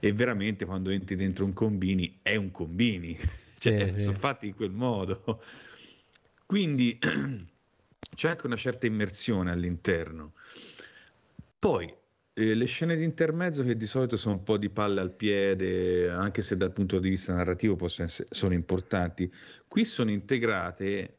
e, 0.00 0.12
veramente 0.12 0.66
quando 0.66 0.90
entri 0.90 1.16
dentro 1.16 1.46
un 1.46 1.54
combini 1.54 2.18
è 2.20 2.36
un 2.36 2.50
combini, 2.50 3.16
cioè 3.58 3.88
sì, 3.88 4.02
sono 4.02 4.14
sì. 4.14 4.20
fatti 4.20 4.46
in 4.48 4.54
quel 4.54 4.72
modo. 4.72 5.40
Quindi 6.46 6.98
c'è 8.14 8.28
anche 8.28 8.46
una 8.46 8.56
certa 8.56 8.86
immersione 8.86 9.50
all'interno. 9.50 10.32
Poi 11.58 11.92
eh, 12.32 12.54
le 12.54 12.64
scene 12.66 12.96
di 12.96 13.04
intermezzo 13.04 13.64
che 13.64 13.76
di 13.76 13.86
solito 13.86 14.16
sono 14.16 14.36
un 14.36 14.42
po' 14.42 14.56
di 14.56 14.70
palle 14.70 15.00
al 15.00 15.12
piede, 15.12 16.08
anche 16.08 16.42
se 16.42 16.56
dal 16.56 16.72
punto 16.72 16.98
di 16.98 17.08
vista 17.08 17.34
narrativo 17.34 17.76
essere, 17.84 18.28
sono 18.30 18.54
importanti, 18.54 19.32
qui 19.66 19.84
sono 19.84 20.10
integrate 20.10 21.16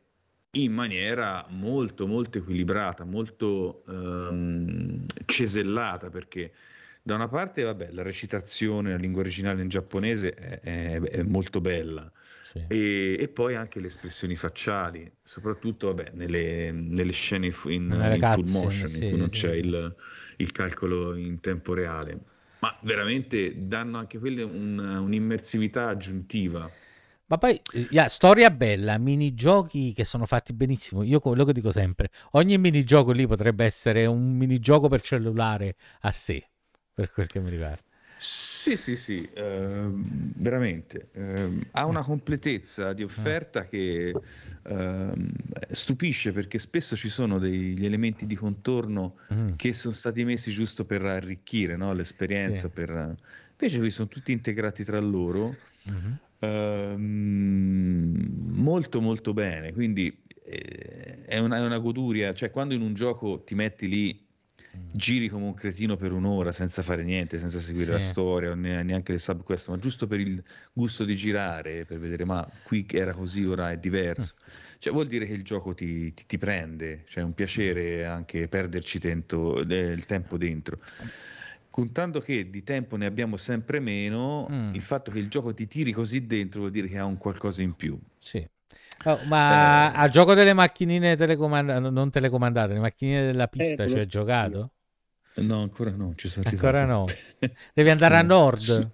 in 0.51 0.71
maniera 0.73 1.45
molto 1.49 2.07
molto 2.07 2.37
equilibrata, 2.37 3.03
molto 3.03 3.83
um, 3.87 5.05
cesellata 5.25 6.09
perché 6.09 6.53
da 7.01 7.15
una 7.15 7.27
parte 7.27 7.63
vabbè, 7.63 7.91
la 7.91 8.01
recitazione, 8.01 8.91
la 8.91 8.97
lingua 8.97 9.21
originale 9.21 9.61
in 9.61 9.69
giapponese 9.69 10.31
è, 10.31 10.59
è, 10.59 10.99
è 11.01 11.21
molto 11.23 11.61
bella, 11.61 12.11
sì. 12.47 12.63
E, 12.65 13.17
e, 13.19 13.27
poi 13.27 13.55
anche 13.55 13.81
le 13.81 13.87
espressioni 13.87 14.35
facciali, 14.35 15.11
soprattutto 15.21 15.87
vabbè, 15.87 16.11
nelle, 16.13 16.71
nelle, 16.71 17.11
scene 17.11 17.47
in, 17.47 17.53
in 17.65 18.19
full 18.21 18.49
motion, 18.49 18.87
sì, 18.87 19.03
in 19.03 19.09
cui 19.09 19.19
non 19.19 19.29
c'è 19.29 19.53
il, 19.53 19.95
il, 20.37 20.51
calcolo 20.53 21.13
in 21.15 21.41
tempo 21.41 21.73
reale. 21.73 22.17
Ma 22.59 22.73
veramente 22.83 23.67
danno 23.67 23.97
anche 23.97 24.17
quelle 24.17 24.43
un, 24.43 24.79
un'immersività 24.79 25.89
aggiuntiva. 25.89 26.71
Ma 27.25 27.37
poi, 27.37 27.59
yeah, 27.89 28.07
storia 28.07 28.49
bella, 28.49 28.97
minigiochi 28.97 29.91
che 29.91 30.05
sono 30.05 30.25
fatti 30.25 30.53
benissimo. 30.53 31.03
Io 31.03 31.19
quello 31.19 31.43
che 31.43 31.51
dico 31.51 31.71
sempre, 31.71 32.11
ogni 32.31 32.57
minigioco 32.57 33.11
lì 33.11 33.27
potrebbe 33.27 33.65
essere 33.65 34.05
un 34.05 34.37
minigioco 34.37 34.87
per 34.87 35.01
cellulare 35.01 35.75
a 36.01 36.13
sé, 36.13 36.47
per 36.93 37.11
quel 37.11 37.27
che 37.27 37.41
mi 37.41 37.49
riguarda. 37.49 37.86
Sì, 38.17 38.75
sì, 38.77 38.95
sì, 38.95 39.27
eh, 39.33 39.89
veramente. 39.91 41.09
Eh, 41.13 41.67
ha 41.71 41.85
una 41.85 42.03
completezza 42.03 42.93
di 42.93 43.03
offerta 43.03 43.67
che 43.67 44.13
eh, 44.63 45.11
stupisce 45.69 46.31
perché 46.31 46.57
spesso 46.57 46.95
ci 46.95 47.09
sono 47.09 47.37
degli 47.37 47.85
elementi 47.85 48.25
di 48.25 48.35
contorno 48.35 49.17
mm. 49.33 49.53
che 49.55 49.73
sono 49.73 49.93
stati 49.93 50.23
messi 50.23 50.51
giusto 50.51 50.83
per 50.83 51.05
arricchire 51.05 51.75
no? 51.75 51.93
l'esperienza. 51.93 52.67
Sì. 52.67 52.73
Per... 52.73 53.15
Invece 53.51 53.79
qui 53.79 53.89
sono 53.91 54.07
tutti 54.07 54.31
integrati 54.31 54.83
tra 54.83 54.99
loro 54.99 55.55
mm-hmm. 56.43 57.01
molto 58.53 58.99
molto 58.99 59.33
bene, 59.33 59.73
quindi 59.73 60.25
eh, 60.43 61.25
è 61.25 61.37
una, 61.37 61.57
è 61.57 61.65
una 61.65 61.77
goduria, 61.77 62.33
cioè 62.33 62.51
quando 62.51 62.73
in 62.73 62.81
un 62.81 62.93
gioco 62.93 63.43
ti 63.43 63.53
metti 63.55 63.87
lì 63.87 64.26
giri 64.91 65.29
come 65.29 65.45
un 65.45 65.53
cretino 65.53 65.95
per 65.95 66.11
un'ora 66.11 66.51
senza 66.51 66.81
fare 66.81 67.03
niente, 67.03 67.37
senza 67.37 67.59
seguire 67.59 67.85
sì. 67.85 67.91
la 67.91 67.99
storia, 67.99 68.55
neanche 68.55 69.11
le 69.11 69.19
sub 69.19 69.43
quest, 69.43 69.69
ma 69.69 69.77
giusto 69.77 70.07
per 70.07 70.19
il 70.19 70.43
gusto 70.73 71.03
di 71.03 71.15
girare, 71.15 71.85
per 71.85 71.99
vedere 71.99 72.25
ma 72.25 72.47
qui 72.63 72.85
era 72.91 73.13
così, 73.13 73.45
ora 73.45 73.71
è 73.71 73.77
diverso. 73.77 74.35
Mm. 74.35 74.65
Cioè, 74.79 74.93
vuol 74.93 75.07
dire 75.07 75.25
che 75.25 75.33
il 75.33 75.43
gioco 75.43 75.73
ti, 75.73 76.13
ti, 76.13 76.25
ti 76.27 76.37
prende, 76.37 77.03
cioè 77.07 77.23
è 77.23 77.25
un 77.25 77.33
piacere 77.33 78.05
anche 78.05 78.47
perderci 78.47 78.99
tento, 78.99 79.57
il 79.57 80.05
tempo 80.05 80.37
dentro. 80.37 80.79
Contando 81.69 82.19
che 82.19 82.49
di 82.49 82.63
tempo 82.63 82.95
ne 82.95 83.05
abbiamo 83.05 83.37
sempre 83.37 83.79
meno, 83.79 84.47
mm. 84.51 84.73
il 84.73 84.81
fatto 84.81 85.11
che 85.11 85.19
il 85.19 85.29
gioco 85.29 85.53
ti 85.53 85.67
tiri 85.67 85.91
così 85.91 86.25
dentro 86.25 86.61
vuol 86.61 86.71
dire 86.71 86.87
che 86.87 86.97
ha 86.97 87.05
un 87.05 87.17
qualcosa 87.17 87.61
in 87.61 87.73
più. 87.73 87.99
Sì. 88.19 88.47
Oh, 89.07 89.19
ma 89.27 89.93
eh, 89.93 89.97
al 89.99 90.09
gioco 90.09 90.33
delle 90.33 90.51
macchinine 90.51 91.15
telecomandate, 91.15 91.89
non 91.89 92.09
telecomandate, 92.09 92.73
le 92.73 92.79
macchinine 92.79 93.25
della 93.25 93.47
pista, 93.47 93.83
eh, 93.83 93.87
ci 93.87 93.97
hai 93.99 94.05
giocato? 94.05 94.71
No, 95.35 95.61
ancora 95.61 95.91
no, 95.91 96.13
ci 96.15 96.27
sono 96.27 96.49
Ancora 96.49 96.83
no. 96.83 97.05
Devi 97.73 97.89
andare 97.89 98.17
a 98.17 98.21
nord. 98.21 98.91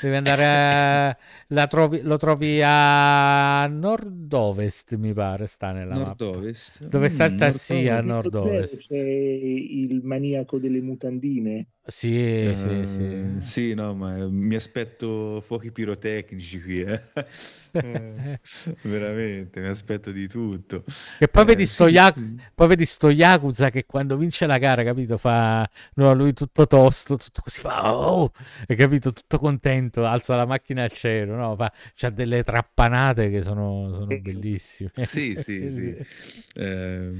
Devi 0.00 0.14
andare 0.14 1.16
a... 1.48 1.66
trovi... 1.66 2.02
lo 2.02 2.16
trovi 2.18 2.60
a 2.62 3.66
nord-ovest, 3.66 4.94
mi 4.94 5.12
pare, 5.12 5.48
sta 5.48 5.72
nella 5.72 5.94
nord-ovest. 5.94 6.80
Mappa. 6.80 6.90
Dove 6.90 7.08
sta 7.08 7.24
il 7.24 7.34
tassi 7.34 7.88
a 7.88 8.00
nord-ovest? 8.00 8.86
C'è 8.86 8.96
il 8.96 10.02
maniaco 10.04 10.58
delle 10.58 10.80
mutandine. 10.80 11.66
Sì, 11.90 12.46
uh, 12.46 12.54
sì, 12.54 12.84
sì. 12.84 13.36
Sì, 13.40 13.72
no, 13.74 13.94
ma 13.94 14.12
mi 14.28 14.54
aspetto 14.56 15.40
fuochi 15.40 15.72
pirotecnici 15.72 16.60
qui, 16.60 16.82
eh. 16.82 17.02
eh, 17.72 18.40
veramente, 18.82 19.60
mi 19.60 19.68
aspetto 19.68 20.10
di 20.12 20.28
tutto. 20.28 20.84
E 21.16 21.28
poi, 21.28 21.44
eh, 21.44 21.46
vedi 21.46 21.64
sto 21.64 21.86
sì, 21.86 21.92
Yaku- 21.92 22.22
sì. 22.22 22.42
poi 22.54 22.68
vedi 22.68 22.84
sto 22.84 23.08
Yakuza 23.08 23.70
che 23.70 23.86
quando 23.86 24.18
vince 24.18 24.44
la 24.46 24.58
gara, 24.58 24.84
capito, 24.84 25.16
fa 25.16 25.66
no, 25.94 26.12
lui 26.12 26.34
tutto 26.34 26.66
tosto, 26.66 27.16
tutto 27.16 27.40
così 27.42 27.60
fa, 27.60 27.96
oh, 27.96 28.32
hai 28.66 28.76
capito, 28.76 29.10
tutto 29.12 29.38
contento, 29.38 30.04
alza 30.04 30.36
la 30.36 30.44
macchina 30.44 30.82
al 30.84 30.92
cielo, 30.92 31.36
no? 31.36 31.56
fa, 31.56 31.72
c'ha 31.94 32.10
delle 32.10 32.44
trappanate 32.44 33.30
che 33.30 33.42
sono, 33.42 33.90
sono 33.92 34.14
bellissime. 34.20 34.90
Sì, 35.00 35.34
sì, 35.36 35.68
sì. 35.68 35.96
Eh, 36.54 37.10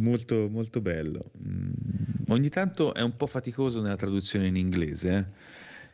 Molto, 0.00 0.48
molto 0.50 0.80
bello. 0.80 1.30
Mm, 1.46 1.72
ogni 2.28 2.48
tanto 2.48 2.94
è 2.94 3.02
un 3.02 3.16
po' 3.16 3.26
faticoso 3.26 3.80
nella 3.80 3.96
traduzione 3.96 4.46
in 4.46 4.56
inglese, 4.56 5.16
eh? 5.16 5.24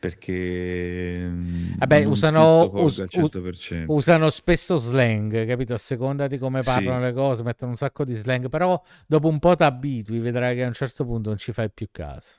perché 0.03 1.29
mm, 1.29 1.74
Vabbè, 1.77 2.05
usano, 2.07 2.69
us, 2.74 3.05
usano, 3.87 4.31
spesso 4.31 4.74
slang, 4.74 5.47
capito? 5.47 5.74
A 5.74 5.79
seconda 5.79 6.27
di 6.27 6.39
come 6.39 6.62
parlano 6.62 6.99
sì. 6.99 7.05
le 7.05 7.12
cose, 7.12 7.43
mettono 7.45 7.70
un 7.70 7.77
sacco 7.77 8.05
di 8.05 8.15
slang, 8.15 8.49
però 8.49 8.83
dopo 9.07 9.29
un 9.29 9.39
po' 9.39 9.55
ti 9.55 9.62
abitui, 9.62 10.19
vedrai 10.19 10.57
che 10.57 10.65
a 10.65 10.66
un 10.66 10.73
certo 10.73 11.05
punto 11.05 11.29
non 11.29 11.39
ci 11.39 11.53
fai 11.53 11.70
più 11.70 11.87
caso. 11.93 12.35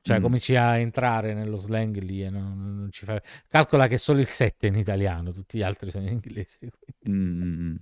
Cioè, 0.00 0.20
mm. 0.20 0.22
cominci 0.22 0.56
a 0.56 0.78
entrare 0.78 1.34
nello 1.34 1.56
slang 1.56 1.98
lì 1.98 2.24
e 2.24 2.30
non, 2.30 2.76
non 2.78 2.88
ci 2.90 3.04
fai... 3.04 3.20
Calcola 3.46 3.86
che 3.86 3.98
solo 3.98 4.20
il 4.20 4.26
7 4.26 4.68
è 4.68 4.70
in 4.70 4.76
italiano, 4.76 5.32
tutti 5.32 5.58
gli 5.58 5.62
altri 5.62 5.90
sono 5.90 6.06
in 6.06 6.12
inglese. 6.12 6.58
Mm. 7.10 7.76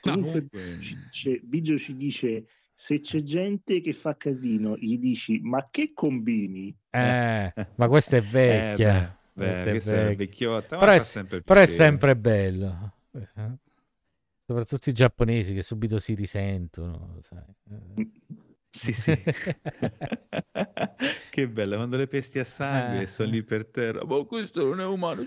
Comunque, 0.00 0.48
ci 0.80 0.98
dice, 1.02 1.40
Biggio 1.42 1.78
ci 1.78 1.96
dice 1.96 2.46
se 2.72 3.00
c'è 3.00 3.22
gente 3.22 3.80
che 3.80 3.92
fa 3.92 4.16
casino, 4.16 4.76
gli 4.76 4.98
dici 4.98 5.40
ma 5.40 5.68
che 5.70 5.92
combini? 5.92 6.74
Eh, 6.90 7.52
ma 7.74 7.88
questa 7.88 8.16
è 8.16 8.22
vecchia. 8.22 9.04
Eh, 9.04 9.16
beh, 9.32 9.44
questa, 9.44 9.62
beh, 9.64 9.68
è, 9.68 9.72
questa 9.72 10.08
è 10.08 10.16
vecchiotta, 10.16 10.78
però, 10.78 10.92
è, 10.92 11.42
però 11.42 11.60
è, 11.60 11.66
sempre 11.66 12.16
bello. 12.16 12.92
Soprattutto 14.46 14.88
i 14.88 14.92
giapponesi 14.92 15.54
che 15.54 15.62
subito 15.62 15.98
si 15.98 16.14
risentono. 16.14 17.18
Sai. 17.20 17.44
Sì, 18.78 18.92
sì. 18.92 19.18
che 21.30 21.48
bello, 21.48 21.76
quando 21.76 21.96
le 21.96 22.06
pesti 22.06 22.38
a 22.38 22.44
sangue 22.44 23.02
eh. 23.02 23.06
sono 23.08 23.30
lì 23.30 23.42
per 23.42 23.66
terra. 23.66 23.98
Ma 24.00 24.06
boh, 24.06 24.26
questo 24.26 24.64
non 24.64 24.80
è 24.80 24.86
umano. 24.86 25.24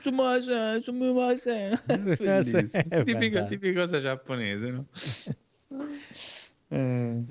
Tipica, 3.03 3.43
tipica 3.51 3.81
cosa 3.81 3.99
giapponese, 3.99 4.69
no? 4.69 4.87
Eh. 6.73 7.23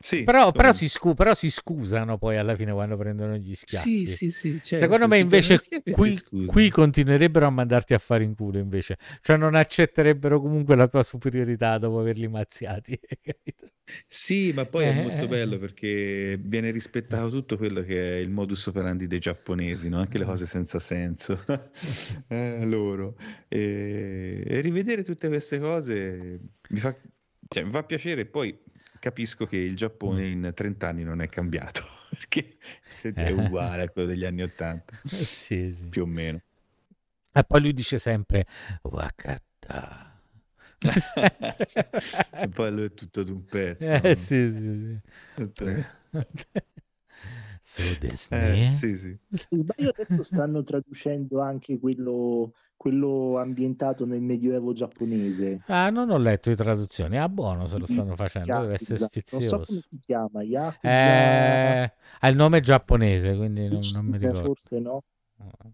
Sì, 0.00 0.22
però, 0.22 0.52
però, 0.52 0.72
si 0.72 0.88
scu- 0.88 1.16
però, 1.16 1.34
si 1.34 1.50
scusano 1.50 2.18
poi 2.18 2.36
alla 2.36 2.54
fine 2.54 2.72
quando 2.72 2.96
prendono 2.96 3.34
gli 3.34 3.52
schiaffi. 3.52 4.06
Sì, 4.06 4.14
sì, 4.14 4.30
sì, 4.30 4.60
certo, 4.62 4.84
Secondo 4.84 5.08
me 5.08 5.18
invece 5.18 5.58
qui, 5.90 6.16
qui, 6.46 6.70
continuerebbero 6.70 7.46
a 7.46 7.50
mandarti 7.50 7.94
a 7.94 7.98
fare 7.98 8.22
in 8.22 8.36
culo 8.36 8.58
invece. 8.58 8.96
Cioè 9.20 9.36
non 9.36 9.56
accetterebbero 9.56 10.40
comunque 10.40 10.76
la 10.76 10.86
tua 10.86 11.02
superiorità 11.02 11.78
dopo 11.78 11.98
averli 11.98 12.28
mazziati. 12.28 12.96
sì, 14.06 14.52
ma 14.52 14.66
poi 14.66 14.84
eh. 14.84 14.90
è 14.90 15.02
molto 15.02 15.26
bello 15.26 15.58
perché 15.58 16.38
viene 16.40 16.70
rispettato 16.70 17.28
tutto 17.30 17.56
quello 17.56 17.82
che 17.82 18.18
è 18.18 18.20
il 18.20 18.30
modus 18.30 18.66
operandi 18.66 19.08
dei 19.08 19.18
giapponesi, 19.18 19.88
no? 19.88 19.98
anche 19.98 20.18
le 20.18 20.24
cose 20.24 20.46
senza 20.46 20.78
senso. 20.78 21.42
eh, 22.28 22.64
loro. 22.64 23.16
E, 23.48 24.44
e 24.46 24.60
rivedere 24.60 25.02
tutte 25.02 25.26
queste 25.26 25.58
cose 25.58 26.38
mi 26.68 26.78
fa, 26.78 26.96
cioè, 27.48 27.64
mi 27.64 27.72
fa 27.72 27.82
piacere. 27.82 28.24
Poi 28.26 28.56
capisco 28.98 29.46
che 29.46 29.56
il 29.56 29.76
Giappone 29.76 30.22
mm. 30.22 30.44
in 30.44 30.52
30 30.54 30.88
anni 30.88 31.02
non 31.04 31.20
è 31.20 31.28
cambiato, 31.28 31.82
perché 32.10 32.56
è 33.00 33.30
uguale 33.30 33.82
a 33.82 33.90
quello 33.90 34.08
degli 34.08 34.24
anni 34.24 34.42
80, 34.42 35.00
eh, 35.10 35.24
sì, 35.24 35.72
sì. 35.72 35.86
più 35.88 36.02
o 36.02 36.06
meno. 36.06 36.40
E 37.32 37.44
poi 37.44 37.60
lui 37.60 37.72
dice 37.72 37.98
sempre 37.98 38.46
Wakata. 38.82 40.06
e 42.40 42.48
poi 42.48 42.70
lui 42.72 42.84
è 42.84 42.94
tutto 42.94 43.20
ad 43.20 43.28
un 43.28 43.44
pezzo. 43.44 43.92
Eh, 43.92 44.00
no? 44.02 44.14
sì, 44.14 44.48
sì, 44.48 44.56
sì. 44.80 45.00
so 47.60 48.34
eh, 48.34 48.70
sì, 48.72 48.96
sì. 48.96 49.18
Se 49.28 49.48
sbaglio 49.50 49.90
adesso 49.90 50.22
stanno 50.22 50.62
traducendo 50.62 51.40
anche 51.40 51.78
quello 51.78 52.54
quello 52.78 53.38
ambientato 53.38 54.06
nel 54.06 54.22
medioevo 54.22 54.72
giapponese. 54.72 55.62
Ah, 55.66 55.90
non 55.90 56.08
ho 56.10 56.16
letto 56.16 56.48
le 56.48 56.56
traduzioni. 56.56 57.18
Ah, 57.18 57.28
buono 57.28 57.66
se 57.66 57.76
lo 57.76 57.86
stanno 57.86 58.14
facendo, 58.14 58.46
Yakuza. 58.46 58.62
deve 58.66 58.74
essere 58.74 58.98
sfizioso. 59.00 59.56
Non 59.56 59.64
so 59.64 59.70
come 59.72 59.80
si 59.84 59.98
chiama, 59.98 60.42
Yakuza... 60.42 60.88
Eh, 60.88 61.92
ha 62.20 62.28
il 62.28 62.36
nome 62.36 62.60
giapponese, 62.60 63.36
quindi 63.36 63.68
non, 63.68 63.80
non 63.94 64.06
mi 64.06 64.16
ricordo. 64.16 64.46
Forse 64.46 64.78
no. 64.78 65.02
Ah. 65.38 65.70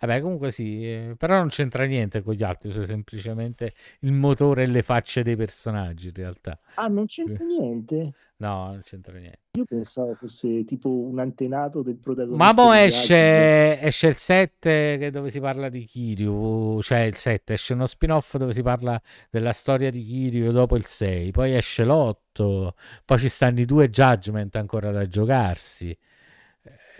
Vabbè, 0.00 0.20
comunque 0.20 0.50
sì, 0.50 0.84
eh, 0.84 1.14
però 1.16 1.38
non 1.38 1.48
c'entra 1.48 1.84
niente 1.84 2.22
con 2.22 2.34
gli 2.34 2.42
altri, 2.42 2.72
cioè 2.72 2.86
semplicemente 2.86 3.72
il 4.00 4.12
motore 4.12 4.64
e 4.64 4.66
le 4.66 4.82
facce 4.82 5.22
dei 5.22 5.36
personaggi 5.36 6.08
in 6.08 6.14
realtà. 6.14 6.58
Ah, 6.74 6.88
non 6.88 7.06
c'entra 7.06 7.42
eh. 7.42 7.46
niente? 7.46 8.12
No, 8.36 8.64
non 8.66 8.80
c'entra 8.84 9.16
niente. 9.16 9.38
Io 9.52 9.64
pensavo 9.64 10.14
fosse 10.14 10.64
tipo 10.64 10.90
un 10.90 11.20
antenato 11.20 11.82
del 11.82 11.96
protagonista. 11.96 12.44
Ma 12.44 12.52
mo 12.52 12.72
esce, 12.72 13.80
esce, 13.80 14.08
il 14.08 14.16
7 14.16 15.10
dove 15.12 15.30
si 15.30 15.40
parla 15.40 15.68
di 15.68 15.84
Kiryu, 15.84 16.80
cioè 16.82 17.00
il 17.00 17.14
7, 17.14 17.52
esce 17.52 17.72
uno 17.74 17.86
spin-off 17.86 18.36
dove 18.36 18.52
si 18.52 18.62
parla 18.62 19.00
della 19.30 19.52
storia 19.52 19.90
di 19.90 20.04
Kiryu 20.04 20.50
dopo 20.50 20.76
il 20.76 20.84
6, 20.84 21.30
poi 21.30 21.54
esce 21.54 21.84
l'8, 21.84 22.68
poi 23.04 23.18
ci 23.18 23.28
stanno 23.28 23.60
i 23.60 23.64
due 23.64 23.88
Judgment 23.88 24.56
ancora 24.56 24.90
da 24.90 25.06
giocarsi. 25.06 25.96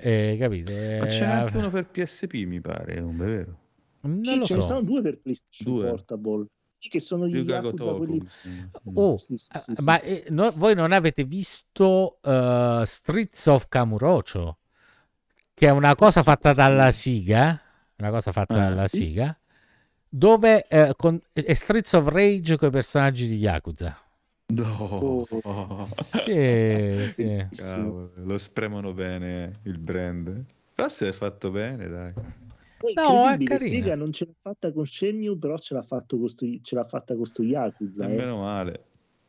Eh, 0.07 0.37
capito? 0.39 0.71
Eh, 0.71 0.99
Ma 0.99 1.07
c'è 1.07 1.25
anche 1.25 1.57
uno 1.57 1.71
per 1.71 1.87
PSP, 1.87 2.35
mi 2.45 2.61
pare, 2.61 3.01
non 3.01 3.15
è 3.15 3.25
vero? 3.25 3.59
Non 4.03 4.23
sì, 4.23 4.37
lo 4.37 4.45
ce 4.45 4.53
so. 4.53 4.59
ne 4.59 4.67
sono 4.67 4.83
due 4.83 5.01
per 5.01 5.19
PlayStation 5.19 5.75
due. 5.75 5.89
Portable. 5.89 6.47
Sì, 6.79 6.89
che 6.91 7.01
sono 7.01 7.27
gli 7.27 7.39
Yakuza 7.39 7.93
quelli... 7.95 8.23
Oh, 8.93 9.17
sì, 9.17 9.39
sì, 9.39 9.49
sì, 9.57 9.73
ma 9.83 9.99
eh, 10.03 10.27
no, 10.29 10.53
voi 10.57 10.75
non 10.75 10.93
avete 10.93 11.25
visto 11.25 12.19
uh, 12.21 12.85
Streets 12.85 13.47
of 13.47 13.67
Kamurocho? 13.69 14.59
Che 15.55 15.67
è 15.67 15.71
una 15.71 15.95
cosa 15.95 16.23
fatta 16.23 16.53
dalla 16.53 16.91
Siga, 16.91 17.59
una 17.97 18.11
cosa 18.11 18.31
fatta 18.31 18.57
ah, 18.57 18.69
dalla 18.69 18.89
Siga, 18.89 19.35
dove 20.07 20.67
eh, 20.69 20.93
con, 20.97 21.19
è 21.33 21.55
Streets 21.55 21.95
of 21.95 22.09
Rage 22.09 22.59
con 22.59 22.69
i 22.69 22.73
personaggi 22.73 23.27
di 23.27 23.37
Yakuza. 23.37 23.99
No, 24.47 25.27
oh. 25.43 25.87
sì, 25.87 27.09
sì. 27.15 27.47
Cavolo, 27.51 28.13
lo 28.17 28.39
spremono 28.39 28.93
bene 28.93 29.61
il 29.65 29.79
brand. 29.79 30.45
Però 30.75 30.89
se 30.89 31.09
è 31.09 31.13
fatto 31.13 31.51
bene, 31.51 31.89
dai. 31.89 32.13
Poi 32.79 32.93
no, 32.95 33.29
è. 33.31 33.59
Sega 33.59 33.95
non 33.95 34.13
ce 34.13 34.27
l'ha 34.27 34.33
fatta 34.43 34.73
con 34.73 34.85
Shenmue, 34.85 35.39
però 35.39 35.57
ce 35.57 35.75
l'ha, 35.75 35.83
fatto 35.83 36.19
con 36.19 36.29
sto, 36.29 36.47
ce 36.61 36.75
l'ha 36.75 36.85
fatta 36.85 37.17
con 37.17 37.25
sto 37.25 37.43
Yakuza. 37.43 38.05
Eh. 38.05 38.17
Meno 38.17 38.39
male. 38.39 38.85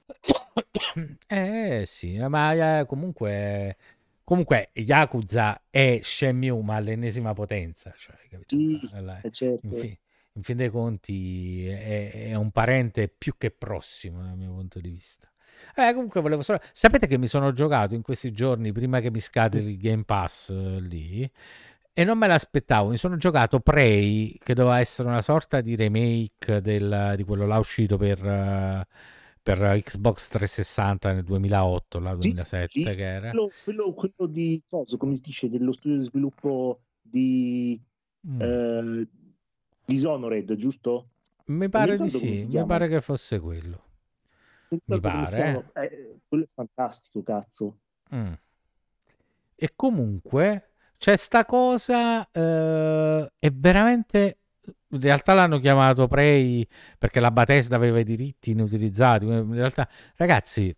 Eh 1.28 1.84
sì, 1.86 2.18
ma 2.18 2.80
eh, 2.80 2.86
comunque 2.86 3.76
comunque 4.24 4.70
Yakuza 4.74 5.64
è 5.70 6.00
Shenmue 6.02 6.62
ma 6.62 6.76
all'ennesima 6.76 7.34
potenza, 7.34 7.94
cioè, 7.98 8.16
capito? 8.30 8.56
Sì, 8.56 8.80
Alla, 8.94 9.20
eh, 9.22 9.32
certo. 9.32 9.68
in, 9.68 9.74
fi- 9.74 10.00
in, 10.36 10.44
fin 10.44 10.57
dei 10.57 10.70
conti 10.70 11.68
è, 11.68 12.30
è, 12.30 12.36
un 12.36 12.52
parente 12.52 13.07
più 13.07 13.36
che 13.38 13.52
prossimo 13.52 14.22
dal 14.22 14.38
mio 14.38 14.52
punto 14.52 14.80
di 14.80 14.90
vista. 14.90 15.30
Eh, 15.76 15.94
comunque 15.94 16.22
volevo 16.22 16.41
solo... 16.41 16.60
Sapete 16.72 17.07
che 17.07 17.18
mi 17.18 17.28
sono 17.28 17.52
giocato 17.52 17.95
in 17.95 18.02
questi 18.02 18.32
giorni, 18.32 18.72
prima 18.72 18.99
che 18.99 19.12
mi 19.12 19.20
scade 19.20 19.60
il 19.60 19.78
Game 19.78 20.03
Pass 20.03 20.49
eh, 20.49 20.80
lì, 20.80 21.30
e 21.94 22.03
non 22.03 22.18
me 22.18 22.28
l'aspettavo. 22.28 22.90
Mi 22.90 22.98
sono 22.98 23.16
giocato 23.18 23.60
Prey, 23.60 24.38
che 24.44 24.53
doveva 24.53 24.80
essere 24.80 25.07
una 25.07 25.22
sorta 25.22 25.62
di 25.62 25.76
remake 25.76 26.62
del, 26.62 27.14
di 27.16 27.24
quello 27.24 27.45
là 27.45 27.57
uscito 27.57 27.98
per, 27.98 28.20
per 29.41 29.80
Xbox 29.82 30.28
360 30.30 31.14
nel 31.14 31.24
2008, 31.24 31.99
là, 31.99 32.16
2007 32.16 32.68
sì, 32.70 32.84
sì, 32.84 32.90
che 32.95 33.03
era. 33.03 33.30
Quello, 33.30 33.52
quello, 33.64 33.94
quello, 33.94 34.32
di 34.32 34.62
cosa, 34.68 34.98
come 34.98 35.16
si 35.16 35.22
dice, 35.22 35.49
dello 35.49 35.72
studio 35.72 35.99
di 35.99 36.03
sviluppo 36.03 36.82
di 37.02 37.80
mm. 38.28 38.41
eh, 38.41 39.07
Dishonored, 39.86 40.56
giusto? 40.56 41.10
Mi 41.45 41.70
pare 41.70 41.98
di 41.98 42.10
sì, 42.10 42.48
mi 42.49 42.66
pare 42.66 42.88
che 42.88 43.02
fosse 43.02 43.40
quello. 43.40 43.84
Mi 44.86 44.99
pare. 44.99 45.72
Eh, 45.76 46.20
quello 46.28 46.44
è 46.44 46.48
fantastico, 46.48 47.22
cazzo. 47.24 47.78
Mm. 48.14 48.34
E 49.56 49.72
comunque 49.76 50.72
c'è 50.98 51.16
sta 51.16 51.45
cosa, 51.45 52.30
eh, 52.32 53.32
è 53.38 53.52
veramente... 53.52 54.40
In 54.95 55.02
realtà 55.02 55.34
l'hanno 55.34 55.60
chiamato 55.60 56.07
Prey 56.07 56.66
perché 56.98 57.20
la 57.20 57.30
Bethesda 57.30 57.76
aveva 57.76 57.99
i 57.99 58.03
diritti 58.03 58.52
inutilizzati. 58.52 59.26
In 59.26 59.53
realtà, 59.53 59.90
ragazzi, 60.16 60.74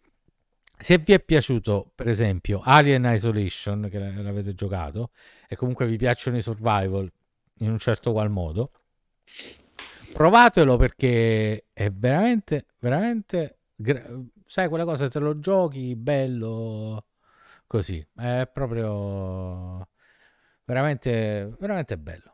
se 0.76 0.98
vi 0.98 1.14
è 1.14 1.20
piaciuto, 1.20 1.92
per 1.94 2.08
esempio, 2.08 2.62
Alien 2.64 3.06
Isolation, 3.06 3.88
che 3.90 4.00
l'avete 4.00 4.54
giocato, 4.56 5.12
e 5.48 5.56
comunque 5.56 5.86
vi 5.86 5.98
piacciono 5.98 6.36
i 6.36 6.42
survival 6.42 7.12
in 7.60 7.70
un 7.70 7.78
certo 7.78 8.12
qual 8.12 8.32
modo, 8.32 8.72
provatelo 10.14 10.78
perché 10.78 11.66
è 11.74 11.90
veramente, 11.92 12.66
veramente... 12.80 13.60
sai, 14.46 14.70
quella 14.70 14.86
cosa 14.86 15.08
te 15.08 15.20
lo 15.20 15.40
giochi 15.40 15.96
bello 15.96 17.06
così. 17.68 18.06
È 18.16 18.50
proprio 18.52 19.88
veramente, 20.66 21.54
veramente 21.60 21.98
bello. 21.98 22.34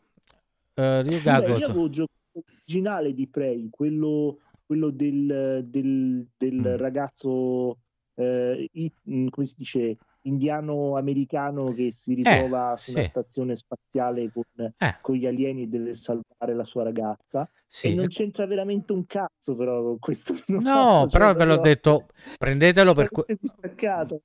Uh, 0.75 1.01
Ryuga 1.01 1.39
Beh, 1.39 1.45
avevo 1.51 1.89
giocato 1.89 2.09
l'originale 2.33 3.13
di 3.13 3.27
Prey, 3.27 3.69
quello, 3.69 4.39
quello 4.65 4.89
del, 4.89 5.63
del, 5.65 6.27
del 6.37 6.53
mm. 6.53 6.75
ragazzo, 6.77 7.77
eh, 8.15 8.69
come 9.29 9.45
si 9.45 9.55
dice, 9.57 9.97
indiano-americano 10.23 11.73
che 11.73 11.91
si 11.91 12.13
ritrova 12.13 12.73
eh, 12.73 12.77
su 12.77 12.91
una 12.91 13.03
stazione 13.03 13.55
spaziale 13.55 14.31
con, 14.31 14.43
eh. 14.77 14.97
con, 15.01 15.15
gli 15.15 15.25
alieni 15.25 15.63
e 15.63 15.67
deve 15.67 15.93
salvare 15.93 16.53
la 16.53 16.63
sua 16.63 16.83
ragazza. 16.83 17.49
Sì. 17.67 17.91
E 17.91 17.95
non 17.95 18.07
c'entra 18.07 18.45
veramente 18.45 18.93
un 18.93 19.05
cazzo, 19.05 19.55
però 19.55 19.81
con 19.81 19.99
questo. 19.99 20.33
No, 20.47 21.07
cioè, 21.07 21.09
però 21.09 21.33
ve 21.33 21.45
l'ho 21.45 21.57
detto, 21.57 22.07
prendetelo 22.37 22.93
per, 22.93 23.09
que- 23.09 23.25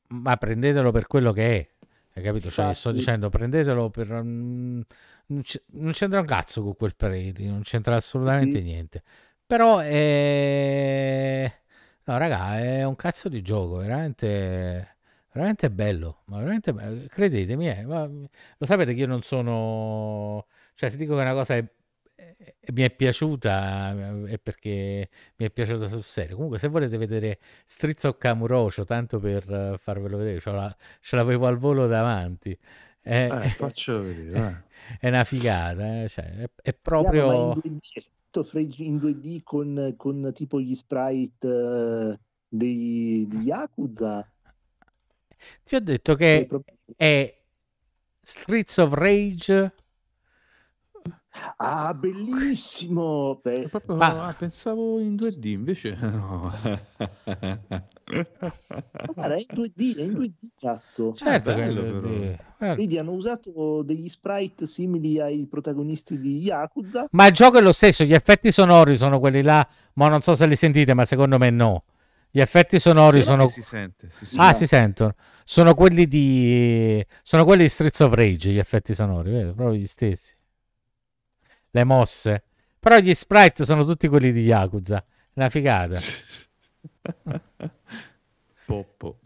ma 0.08 0.36
prendetelo 0.36 0.90
per 0.90 1.06
quello 1.06 1.32
che 1.32 1.58
è. 1.58 1.68
Hai 2.14 2.22
capito? 2.22 2.50
Cioè, 2.50 2.72
sto 2.74 2.90
dicendo, 2.90 3.28
prendetelo 3.28 3.90
per... 3.90 4.12
Mm, 4.12 4.80
non, 5.26 5.92
c'entra 5.92 6.20
un 6.20 6.26
cazzo 6.26 6.62
con 6.62 6.74
quel 6.74 6.96
Predi, 6.96 7.46
non 7.46 7.62
c'entra 7.62 7.94
assolutamente 7.94 8.58
sì. 8.58 8.64
niente. 8.64 9.02
Però 9.46 9.78
è... 9.78 11.52
No, 12.04 12.18
raga, 12.18 12.58
è 12.58 12.84
un 12.84 12.96
cazzo 12.96 13.28
di 13.28 13.40
gioco, 13.42 13.76
veramente... 13.76 14.97
Veramente 15.32 15.70
bello, 15.70 16.22
ma 16.26 16.38
veramente 16.38 16.72
bello. 16.72 17.06
Credetemi, 17.08 17.68
eh, 17.68 17.84
ma... 17.84 18.06
lo 18.06 18.66
sapete 18.66 18.94
che 18.94 19.00
io 19.00 19.06
non 19.06 19.22
sono... 19.22 20.46
Cioè, 20.74 20.90
se 20.90 20.96
dico 20.96 21.14
che 21.14 21.20
una 21.20 21.32
cosa 21.34 21.56
è 21.56 21.64
mi 22.72 22.82
è 22.82 22.90
piaciuta 22.90 24.26
è 24.26 24.38
perché 24.38 25.08
mi 25.36 25.46
è 25.46 25.50
piaciuta 25.50 25.88
sul 25.88 26.02
serio. 26.02 26.34
Comunque, 26.34 26.58
se 26.58 26.68
volete 26.68 26.96
vedere 26.96 27.38
Strizzo 27.64 28.14
Camurocio, 28.16 28.84
tanto 28.84 29.18
per 29.18 29.78
farvelo 29.80 30.18
vedere, 30.18 30.40
ce, 30.40 30.50
la, 30.50 30.76
ce 31.00 31.16
l'avevo 31.16 31.46
al 31.46 31.58
volo 31.58 31.86
davanti. 31.86 32.56
È, 33.00 33.28
eh, 33.30 33.48
faccio 33.56 34.02
vedere. 34.02 34.64
È, 34.98 35.06
è 35.06 35.08
una 35.08 35.24
figata, 35.24 36.02
eh? 36.02 36.08
cioè, 36.08 36.24
è, 36.24 36.50
è, 36.62 36.74
proprio. 36.74 37.58
in 37.64 37.78
2D, 38.32 38.76
è 38.78 38.82
in 38.82 38.96
2D 38.96 39.42
con, 39.42 39.94
con, 39.96 40.30
tipo 40.34 40.60
gli 40.60 40.74
sprite 40.74 41.46
uh, 41.46 42.18
dei, 42.48 43.26
di 43.28 43.38
Yakuza. 43.38 44.26
Ti 45.64 45.74
ho 45.76 45.80
detto 45.80 46.14
che 46.14 46.48
è 46.96 47.36
Streets 48.20 48.76
of 48.78 48.92
Rage 48.92 49.72
Ah, 51.56 51.94
bellissimo! 51.94 53.40
Beh, 53.42 53.68
proprio, 53.68 53.96
Ma... 53.96 54.28
ah, 54.28 54.32
pensavo 54.32 54.98
in 54.98 55.14
2D, 55.14 55.46
invece 55.46 55.96
no. 56.00 56.52
Guarda, 59.14 59.34
è 59.34 59.38
in 59.38 59.46
2D, 59.54 59.96
è 59.96 60.02
in 60.02 60.12
2D, 60.12 60.32
cazzo. 60.58 61.14
Certo, 61.14 61.54
bello, 61.54 61.82
bello 61.82 62.36
Vedi, 62.58 62.98
hanno 62.98 63.12
usato 63.12 63.82
degli 63.82 64.08
sprite 64.08 64.66
simili 64.66 65.20
ai 65.20 65.46
protagonisti 65.46 66.18
di 66.18 66.38
Yakuza. 66.38 67.06
Ma 67.12 67.26
il 67.26 67.32
gioco 67.32 67.58
è 67.58 67.60
lo 67.60 67.72
stesso, 67.72 68.04
gli 68.04 68.14
effetti 68.14 68.50
sonori 68.50 68.96
sono 68.96 69.20
quelli 69.20 69.42
là, 69.42 69.66
ma 69.94 70.08
non 70.08 70.20
so 70.22 70.34
se 70.34 70.46
li 70.46 70.56
sentite, 70.56 70.94
ma 70.94 71.04
secondo 71.04 71.38
me 71.38 71.50
no. 71.50 71.84
Gli 72.30 72.40
effetti 72.40 72.78
sonori 72.78 73.22
sono... 73.22 73.48
Si 73.48 73.62
sente, 73.62 74.08
si 74.10 74.26
sente. 74.26 74.44
Ah, 74.44 74.52
si 74.52 74.66
sentono. 74.66 75.14
Sono 75.44 75.74
quelli 75.74 76.06
di... 76.06 77.04
Sono 77.22 77.44
quelli 77.44 77.62
di 77.62 77.68
Streets 77.68 78.00
of 78.00 78.12
Rage, 78.14 78.50
gli 78.50 78.58
effetti 78.58 78.94
sonori, 78.94 79.30
vedi? 79.30 79.52
Proprio 79.52 79.74
gli 79.74 79.86
stessi 79.86 80.36
le 81.70 81.84
mosse. 81.84 82.44
Però 82.78 82.98
gli 82.98 83.14
sprite 83.14 83.64
sono 83.64 83.84
tutti 83.84 84.08
quelli 84.08 84.32
di 84.32 84.42
Yakuza. 84.42 85.04
Una 85.34 85.48
figata. 85.50 85.98
Poppo. 88.66 89.18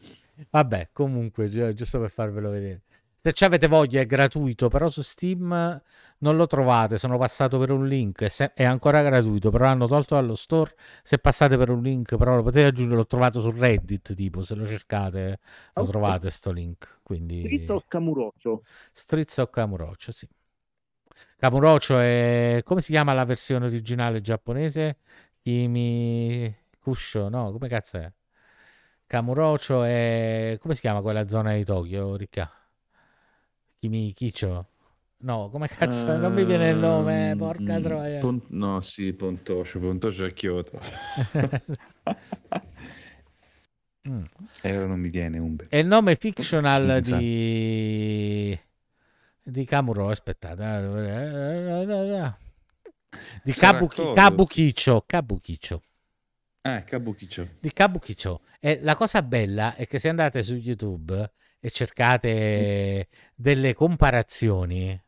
Vabbè, 0.51 0.91
comunque, 0.93 1.49
giusto 1.75 2.01
per 2.01 2.11
farvelo 2.11 2.51
vedere. 2.51 2.83
Se 3.15 3.33
ci 3.33 3.45
avete 3.45 3.69
voglia 3.69 4.01
è 4.01 4.07
gratuito, 4.07 4.69
però 4.69 4.89
su 4.89 5.03
Steam 5.03 5.81
non 6.23 6.37
lo 6.37 6.47
trovate. 6.47 6.99
Sono 6.99 7.19
passato 7.19 7.59
per 7.59 7.71
un 7.71 7.87
link, 7.87 8.25
è 8.55 8.65
ancora 8.65 9.03
gratuito, 9.03 9.51
però 9.51 9.67
l'hanno 9.67 9.87
tolto 9.87 10.15
dallo 10.15 10.35
store. 10.35 10.75
Se 11.03 11.19
passate 11.19 11.57
per 11.57 11.69
un 11.69 11.83
link, 11.83 12.17
però 12.17 12.35
lo 12.37 12.43
potete 12.43 12.67
aggiungere, 12.67 12.97
l'ho 12.97 13.07
trovato 13.07 13.41
su 13.41 13.51
Reddit, 13.51 14.15
tipo, 14.15 14.43
se 14.43 14.55
lo 14.55 14.67
cercate 14.67 15.39
lo 15.75 15.85
trovate 15.85 16.31
sto 16.31 16.51
link. 16.51 17.01
Quindi... 17.03 17.41
Strizzo 17.41 17.75
o 17.75 17.85
Camurocio? 17.87 18.63
Strizzo 18.91 19.43
o 19.43 19.47
Camurocio, 19.49 20.13
sì. 20.13 20.29
Kamurocho 21.37 21.99
è... 21.99 22.61
come 22.65 22.81
si 22.81 22.93
chiama 22.93 23.13
la 23.13 23.25
versione 23.25 23.67
originale 23.67 24.21
giapponese? 24.21 24.99
Kimi 25.41 26.55
Kusho, 26.79 27.29
no, 27.29 27.51
come 27.51 27.69
cazzo 27.69 27.99
è? 27.99 28.13
Kamurocho 29.07 29.83
è... 29.83 30.57
come 30.61 30.75
si 30.75 30.81
chiama 30.81 31.01
quella 31.01 31.27
zona 31.27 31.55
di 31.55 31.65
Tokyo, 31.65 32.15
Ricca? 32.17 32.51
Kimi 33.81 34.13
Kicho? 34.13 34.69
No, 35.23 35.49
come 35.51 35.69
cazzo? 35.69 36.05
Uh, 36.05 36.19
non 36.19 36.33
mi 36.33 36.45
viene 36.45 36.71
il 36.71 36.77
nome, 36.77 37.35
porca 37.37 37.79
mm, 37.79 37.83
troia. 37.83 38.19
Pon... 38.19 38.43
no, 38.49 38.81
sì, 38.81 39.13
Pontosho, 39.13 39.79
Pontosho 39.79 40.25
è 40.25 40.33
Kyoto. 40.33 40.81
mm. 44.09 44.25
E 44.63 44.77
ora 44.77 44.87
non 44.87 44.99
mi 44.99 45.09
viene 45.11 45.39
un... 45.39 45.57
È 45.69 45.77
il 45.77 45.87
nome 45.87 46.17
fictional 46.17 47.01
di 47.01 48.59
di 49.45 49.65
Kamuro, 49.65 50.09
aspettate, 50.09 50.63
di 53.43 53.53
Kabuki, 53.53 54.13
Kabukicho, 54.15 55.03
Kabukicho. 55.05 55.83
Eh, 56.63 56.85
Kabukicho. 56.85 57.49
Di 57.59 57.73
Kabukicho. 57.73 58.43
E 58.61 58.79
la 58.83 58.95
cosa 58.95 59.23
bella 59.23 59.75
è 59.75 59.87
che 59.89 59.99
se 59.99 60.09
andate 60.09 60.43
su 60.45 60.55
YouTube 60.55 61.33
e 61.59 61.71
cercate 61.71 63.09
delle 63.35 63.75
comparazioni, 63.75 65.01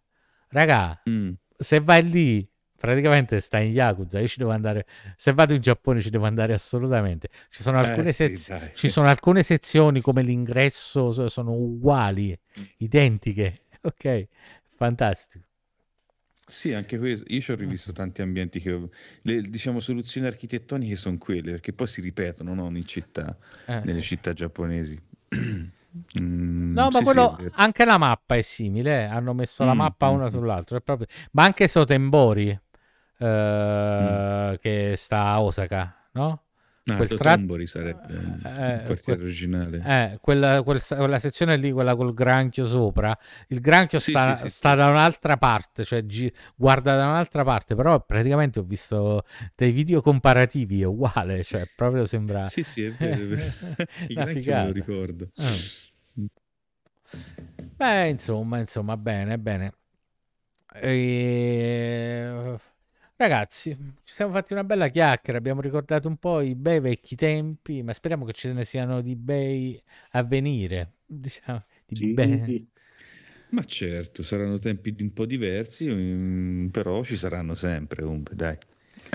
raga, 0.55 1.03
mm. 1.09 1.33
se 1.57 1.81
vai 1.81 2.09
lì 2.09 2.49
praticamente 2.77 3.41
sta 3.41 3.59
in 3.59 3.73
Yakuza. 3.73 4.21
Io 4.21 4.27
ci 4.27 4.39
devo 4.39 4.51
andare. 4.51 4.87
Se 5.17 5.33
vado 5.33 5.55
in 5.55 5.61
Giappone, 5.61 6.01
ci 6.01 6.11
devo 6.11 6.27
andare 6.27 6.53
assolutamente. 6.53 7.29
Ci 7.51 7.63
sono 7.63 7.83
eh, 7.83 7.89
alcune, 7.89 8.09
eh, 8.09 8.13
sez- 8.13 8.55
sì, 8.55 8.71
ci 8.75 8.89
sono 8.89 9.09
alcune 9.09 9.43
sezioni 9.43 10.01
come 10.01 10.23
l'ingresso, 10.23 11.29
sono 11.29 11.53
uguali, 11.53 12.39
mm. 12.59 12.63
identiche. 12.79 13.63
ok, 13.83 14.27
fantastico. 14.77 15.45
Sì, 16.47 16.75
anche 16.75 16.99
questo. 16.99 17.25
Io 17.29 17.41
ci 17.41 17.53
ho 17.53 17.57
rivisto 17.57 17.93
tanti 17.93 18.21
ambienti 18.21 18.61
che 18.61 18.89
le 19.23 19.41
diciamo 19.41 19.81
soluzioni 19.81 20.27
architettoniche 20.27 20.95
sono 20.95 21.17
quelle, 21.17 21.53
perché 21.53 21.73
poi 21.73 21.87
si 21.87 22.03
ripetono 22.03 22.53
no? 22.55 22.67
in 22.77 22.85
città, 22.85 23.35
eh, 23.65 23.81
nelle 23.81 24.03
sì. 24.03 24.03
città 24.03 24.35
giapponesi. 24.35 25.01
Mm, 26.21 26.73
no, 26.73 26.89
ma 26.91 26.99
sì, 26.99 27.05
quello, 27.05 27.37
sì, 27.39 27.51
anche 27.55 27.85
la 27.85 27.99
mappa 27.99 28.37
è 28.37 28.43
simile. 28.43 29.03
Eh. 29.03 29.05
Hanno 29.05 29.33
messo 29.33 29.63
mm, 29.63 29.67
la 29.67 29.75
mappa 29.75 30.11
mm, 30.11 30.15
una 30.15 30.25
mm. 30.25 30.29
sull'altra. 30.29 30.81
Proprio... 30.81 31.07
Ma 31.33 31.45
anche 31.45 31.69
Sotembori, 31.69 32.49
eh, 33.19 34.51
mm. 34.53 34.55
che 34.61 34.95
sta 34.97 35.27
a 35.27 35.43
Osaka, 35.43 36.09
no? 36.13 36.41
Ah, 36.87 36.97
quel 36.97 37.09
tratto 37.15 37.67
sarebbe 37.67 38.13
eh, 38.13 38.75
il 38.75 38.83
quartiere 38.85 39.03
quel, 39.03 39.21
originale. 39.21 39.83
Eh, 39.87 40.19
quella, 40.21 40.63
quel, 40.63 40.83
quella, 40.87 41.19
sezione 41.19 41.57
lì, 41.57 41.73
quella 41.73 41.97
col 41.97 42.13
granchio 42.13 42.67
sopra, 42.67 43.17
il 43.49 43.61
granchio 43.61 43.99
sì, 43.99 44.11
sta, 44.11 44.35
sì, 44.37 44.43
sì, 44.43 44.49
sta 44.49 44.75
da 44.75 44.89
un'altra 44.89 45.39
parte, 45.39 45.83
cioè 45.83 46.05
gi- 46.05 46.31
guarda 46.55 46.95
da 46.95 47.07
un'altra 47.07 47.43
parte, 47.43 47.75
però 47.75 48.05
praticamente 48.05 48.59
ho 48.59 48.65
visto 48.65 49.25
dei 49.55 49.73
video 49.73 50.03
comparativi, 50.03 50.83
è 50.83 50.85
uguale, 50.85 51.43
cioè 51.43 51.67
proprio 51.75 52.05
sembra... 52.05 52.45
Sì, 52.45 52.63
sì, 52.63 52.85
è 52.85 52.93
vero, 52.93 53.23
è 53.23 53.27
vero. 53.29 53.53
il 54.09 54.15
granchio 54.15 54.55
me 54.55 54.65
lo 54.67 54.73
ricordo. 54.73 55.31
Ah. 55.37 55.55
Beh, 57.77 58.09
insomma, 58.09 58.59
insomma, 58.59 58.99
bene, 58.99 59.39
bene. 59.39 59.73
E... 60.75 62.59
Ragazzi, 63.27 63.75
ci 64.03 64.13
siamo 64.13 64.33
fatti 64.33 64.53
una 64.53 64.65
bella 64.65 64.89
chiacchiera, 64.89 65.39
abbiamo 65.39 65.63
ricordato 65.63 66.09
un 66.09 66.19
po' 66.19 66.43
i 66.43 66.55
bei 66.55 66.79
vecchi 66.79 67.17
tempi, 67.17 67.83
ma 67.83 67.95
speriamo 67.95 68.27
che 68.27 68.35
ce 68.35 68.53
ne 68.53 68.67
siano 68.67 69.01
di 69.01 69.17
bei 69.17 69.83
a 70.11 70.23
venire. 70.23 70.97
Diciamo, 71.07 71.65
di 71.87 71.95
sì, 71.97 72.07
bei... 72.13 72.69
Ma 73.51 73.65
certo, 73.65 74.23
saranno 74.23 74.59
tempi 74.59 74.95
un 74.99 75.13
po' 75.15 75.25
diversi, 75.25 75.89
mm, 75.89 76.67
però 76.69 77.03
ci 77.03 77.17
saranno 77.17 77.55
sempre, 77.55 78.03
comunque, 78.03 78.35
dai. 78.37 78.59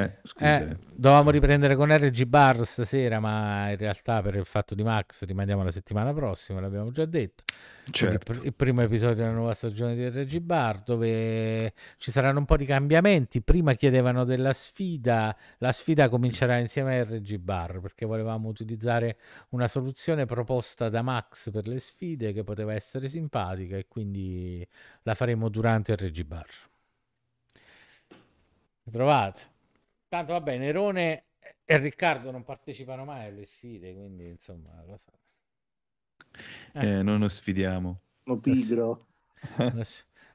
Eh, 0.04 0.48
eh, 0.48 0.78
dovevamo 0.94 1.30
riprendere 1.30 1.76
con 1.76 1.96
RG 1.96 2.24
Bar 2.26 2.66
stasera, 2.66 3.20
ma 3.20 3.70
in 3.70 3.78
realtà 3.78 4.22
per 4.22 4.36
il 4.36 4.46
fatto 4.46 4.76
di 4.76 4.84
Max 4.84 5.24
rimaniamo 5.26 5.64
la 5.64 5.72
settimana 5.72 6.14
prossima, 6.14 6.60
l'abbiamo 6.60 6.92
già 6.92 7.06
detto. 7.06 7.44
Certo. 7.92 8.32
Il, 8.34 8.42
il, 8.46 8.54
primo 8.54 8.82
episodio 8.82 9.16
della 9.16 9.32
nuova 9.32 9.54
stagione 9.54 9.96
di 9.96 10.08
RG 10.08 10.40
Bar, 10.40 10.82
dove 10.84 11.74
ci 11.98 12.12
saranno 12.12 12.40
un 12.40 12.46
po' 12.46 12.58
di 12.58 12.66
cambiamenti. 12.66 13.42
Prima 13.42 13.74
chiedevano 13.74 14.24
della 14.26 14.54
sfida, 14.54 15.36
la 15.58 15.72
sfida 15.72 16.10
comincerà 16.10 16.58
insieme 16.58 17.00
a 17.00 17.04
RG 17.04 17.38
Bar 17.38 17.80
perché 17.80 18.06
volevamo 18.06 18.48
utilizzare 18.48 19.18
una 19.50 19.68
soluzione 19.68 20.26
proposta 20.26 20.90
da 20.90 21.02
Max 21.02 21.52
per 21.52 21.68
le 21.68 21.80
sfide 21.80 22.34
che 22.34 22.44
poteva 22.44 22.74
essere 22.74 23.08
simpatica 23.10 23.78
e 23.78 23.88
quindi 23.88 24.66
la 25.04 25.16
faremo 25.16 25.50
durante 25.50 25.96
RG 25.96 26.24
Bar. 26.24 26.48
Trovate? 28.92 29.58
Tanto 30.10 30.34
vabbè, 30.34 30.58
Nerone 30.58 31.26
e 31.64 31.78
Riccardo 31.78 32.32
non 32.32 32.44
partecipano 32.44 33.06
mai 33.06 33.28
alle 33.28 33.46
sfide, 33.46 33.94
quindi 33.94 34.28
insomma, 34.28 34.72
cosa... 34.88 35.12
eh. 36.74 36.88
Eh, 36.88 37.04
non 37.04 37.20
lo 37.20 37.28
sfidiamo. 37.28 38.02
Lo 38.24 38.38
pigro. 38.40 39.06
Non, 39.58 39.84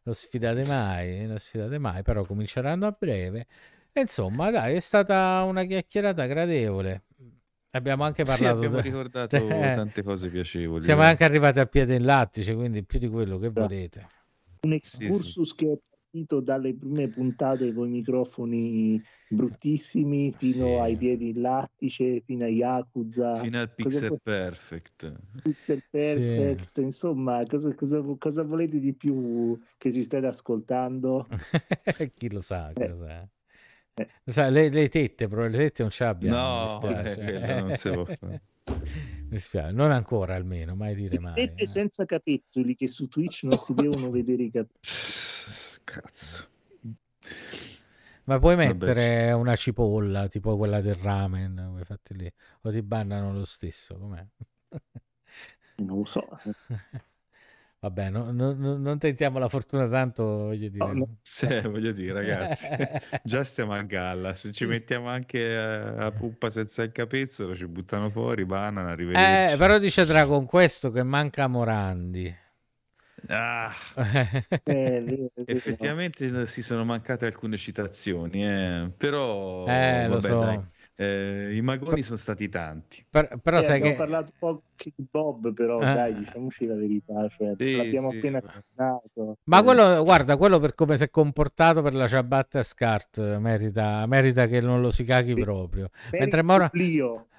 non 0.05 0.15
sfidate 0.15 0.65
mai, 0.65 1.27
non 1.27 1.39
sfidate 1.39 1.79
mai, 1.79 2.03
però 2.03 2.25
cominceranno 2.25 2.87
a 2.87 2.97
breve. 2.97 3.47
E 3.93 4.01
insomma, 4.01 4.51
dai, 4.51 4.77
è 4.77 4.81
stata 4.81 5.43
una 5.43 5.65
chiacchierata 5.65 6.25
gradevole. 6.27 7.03
Abbiamo 7.71 8.05
anche 8.05 8.23
parlato. 8.23 8.59
Sì, 8.59 8.65
abbiamo 8.65 8.81
ricordato 8.81 9.37
de... 9.37 9.49
tante 9.75 10.03
cose 10.05 10.29
piacevoli. 10.29 10.83
Siamo 10.83 11.03
eh. 11.03 11.07
anche 11.07 11.25
arrivati 11.25 11.59
al 11.59 11.69
piede 11.69 11.97
in 11.97 12.05
lattice, 12.05 12.55
quindi 12.55 12.85
più 12.85 13.01
di 13.01 13.09
quello 13.09 13.39
che 13.39 13.49
volete. 13.49 14.07
Un 14.61 14.73
excursus 14.73 15.33
sì, 15.33 15.45
sì. 15.45 15.55
che 15.57 15.79
partito 16.15 16.41
dalle 16.41 16.75
prime 16.75 17.09
puntate 17.09 17.73
con 17.75 17.89
i 17.89 17.91
microfoni 17.91 19.03
bruttissimi 19.29 20.33
fino 20.37 20.67
sì. 20.67 20.73
ai 20.75 20.97
piedi 20.97 21.31
in 21.31 21.41
lattice, 21.41 22.21
fino 22.21 22.45
a 22.45 22.49
Yakuza. 22.49 23.41
Fino 23.41 23.59
al 23.59 23.75
Pixel 23.75 24.09
cosa... 24.09 24.21
Perfect. 24.23 25.13
Pixel 25.43 25.83
Perfect, 25.91 26.71
sì. 26.75 26.83
insomma, 26.83 27.43
cosa, 27.47 27.75
cosa, 27.75 28.01
cosa, 28.17 28.45
volete 28.45 28.79
di 28.79 28.95
più 28.95 29.59
che 29.77 29.93
ci 29.93 30.05
state 30.05 30.27
ascoltando? 30.27 31.27
chi 32.15 32.31
lo 32.31 32.41
sa, 32.41 32.71
chi 32.73 32.83
eh. 32.83 32.89
lo 32.89 33.05
sa. 33.05 34.47
Eh. 34.47 34.51
le, 34.51 34.69
le, 34.69 34.89
tette, 34.89 35.27
però 35.27 35.43
le 35.49 35.57
tette 35.57 35.83
non 35.83 35.91
ce 35.91 36.05
l'abbiamo. 36.05 36.81
No, 36.81 36.89
eh, 36.91 37.61
non 37.61 37.77
si 37.77 37.91
può 37.91 38.05
fare. 38.05 38.43
Mi 39.29 39.39
spiace, 39.41 39.73
non 39.73 39.91
ancora 39.91 40.37
almeno, 40.37 40.77
mai 40.77 40.95
dire 40.95 41.19
mai. 41.19 41.35
Tette 41.35 41.65
eh. 41.65 41.67
senza 41.67 42.05
capezzoli 42.05 42.77
che 42.77 42.87
su 42.87 43.09
Twitch 43.09 43.43
non 43.43 43.59
si 43.59 43.75
devono 43.75 44.11
vedere 44.11 44.45
i 44.45 44.51
capezzoli. 44.51 45.23
Cazzo. 45.85 46.49
Ma 48.25 48.39
puoi 48.39 48.57
mettere 48.57 49.31
Vabbè. 49.31 49.33
una 49.33 49.55
cipolla, 49.57 50.29
tipo 50.29 50.57
quella 50.57 50.81
del 50.81 50.95
ramen, 50.95 51.81
fatti 51.85 52.15
lì, 52.17 52.33
o 52.63 52.71
ti 52.71 52.83
bannano 52.83 53.33
lo 53.33 53.45
stesso, 53.45 53.99
com'è? 53.99 54.25
Non 55.79 55.99
lo 55.99 56.05
so. 56.05 56.27
Vabbè, 57.81 58.09
no, 58.09 58.33
no, 58.33 58.55
non 58.55 58.99
tentiamo 58.99 59.39
la 59.39 59.51
fortuna 59.51 59.87
tanto, 59.87 60.25
voglio 60.25 60.71
dire. 60.71 61.05
Sì, 61.21 61.47
voglio 61.69 61.93
dire, 61.93 62.15
ragazzi, 62.15 62.69
già 63.23 63.45
stiamo 63.45 63.75
a 63.75 63.83
galla, 63.83 64.33
se 64.35 64.53
ci 64.53 64.65
mettiamo 64.65 65.09
anche 65.09 65.55
a, 65.55 66.07
a 66.07 66.11
puppa 66.13 66.49
senza 66.49 66.83
il 66.83 66.93
capezzolo, 66.93 67.55
ci 67.55 67.67
buttano 67.67 68.09
fuori, 68.09 68.47
banana, 68.47 68.91
arrivederci. 68.91 69.53
Eh, 69.53 69.57
però 69.59 69.79
dice 69.79 70.07
Dragon 70.07 70.47
questo 70.47 70.91
che 70.91 71.03
manca 71.03 71.47
Morandi. 71.47 72.35
Ah, 73.29 73.73
eh, 74.65 75.31
effettivamente 75.47 76.47
si 76.47 76.63
sono 76.63 76.85
mancate 76.85 77.27
alcune 77.27 77.57
citazioni, 77.57 78.47
eh. 78.47 78.93
però 78.97 79.67
eh, 79.67 80.07
vabbè, 80.09 80.21
so. 80.21 80.39
dai. 80.41 80.73
Eh, 80.97 81.57
I 81.57 81.61
magoni 81.61 82.03
sono 82.03 82.17
stati 82.19 82.49
tanti. 82.49 83.05
Per, 83.11 83.41
però 83.43 83.59
eh, 83.59 83.63
sai 83.63 83.79
abbiamo 83.79 83.93
che... 83.93 83.99
parlato 83.99 84.33
un 84.33 84.39
po' 84.39 84.63
di 84.77 84.93
Bob, 85.11 85.53
però 85.53 85.81
eh. 85.81 85.93
dai, 85.93 86.15
diciamoci 86.15 86.67
la 86.67 86.77
verità, 86.77 87.29
cioè, 87.37 87.55
sì, 87.59 87.77
l'abbiamo 87.77 88.11
sì, 88.11 88.19
appena 88.19 88.41
citato. 88.41 89.39
Ma 89.45 89.63
quello, 89.65 90.05
guarda, 90.05 90.37
quello 90.37 90.61
per 90.61 90.75
come 90.75 90.97
si 90.97 91.05
è 91.05 91.11
comportato 91.11 91.83
per 91.83 91.95
la 91.95 92.07
ciabatta 92.07 92.63
Scart 92.63 93.39
merita, 93.39 94.07
merita 94.07 94.47
che 94.47 94.61
non 94.61 94.81
lo 94.81 94.93
si 94.93 95.05
caghi 95.05 95.35
proprio. 95.35 95.91
Mentre 96.13 96.43
Mora... 96.43 96.71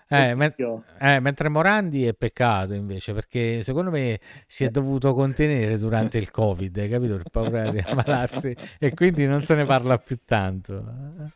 Eh, 0.07 0.35
men- 0.35 0.55
eh, 0.99 1.19
mentre 1.19 1.49
Morandi 1.49 2.05
è 2.05 2.13
peccato 2.13 2.73
invece 2.73 3.13
perché 3.13 3.63
secondo 3.63 3.89
me 3.89 4.19
si 4.47 4.63
è 4.63 4.69
dovuto 4.69 5.13
contenere 5.13 5.77
durante 5.77 6.17
il 6.17 6.31
covid, 6.31 6.77
hai 6.77 6.89
capito? 6.89 7.17
Per 7.17 7.29
paura 7.29 7.69
di 7.69 7.79
ammalarsi 7.85 8.55
e 8.79 8.93
quindi 8.93 9.25
non 9.25 9.43
se 9.43 9.55
ne 9.55 9.65
parla 9.65 9.97
più 9.97 10.19
tanto. 10.23 11.33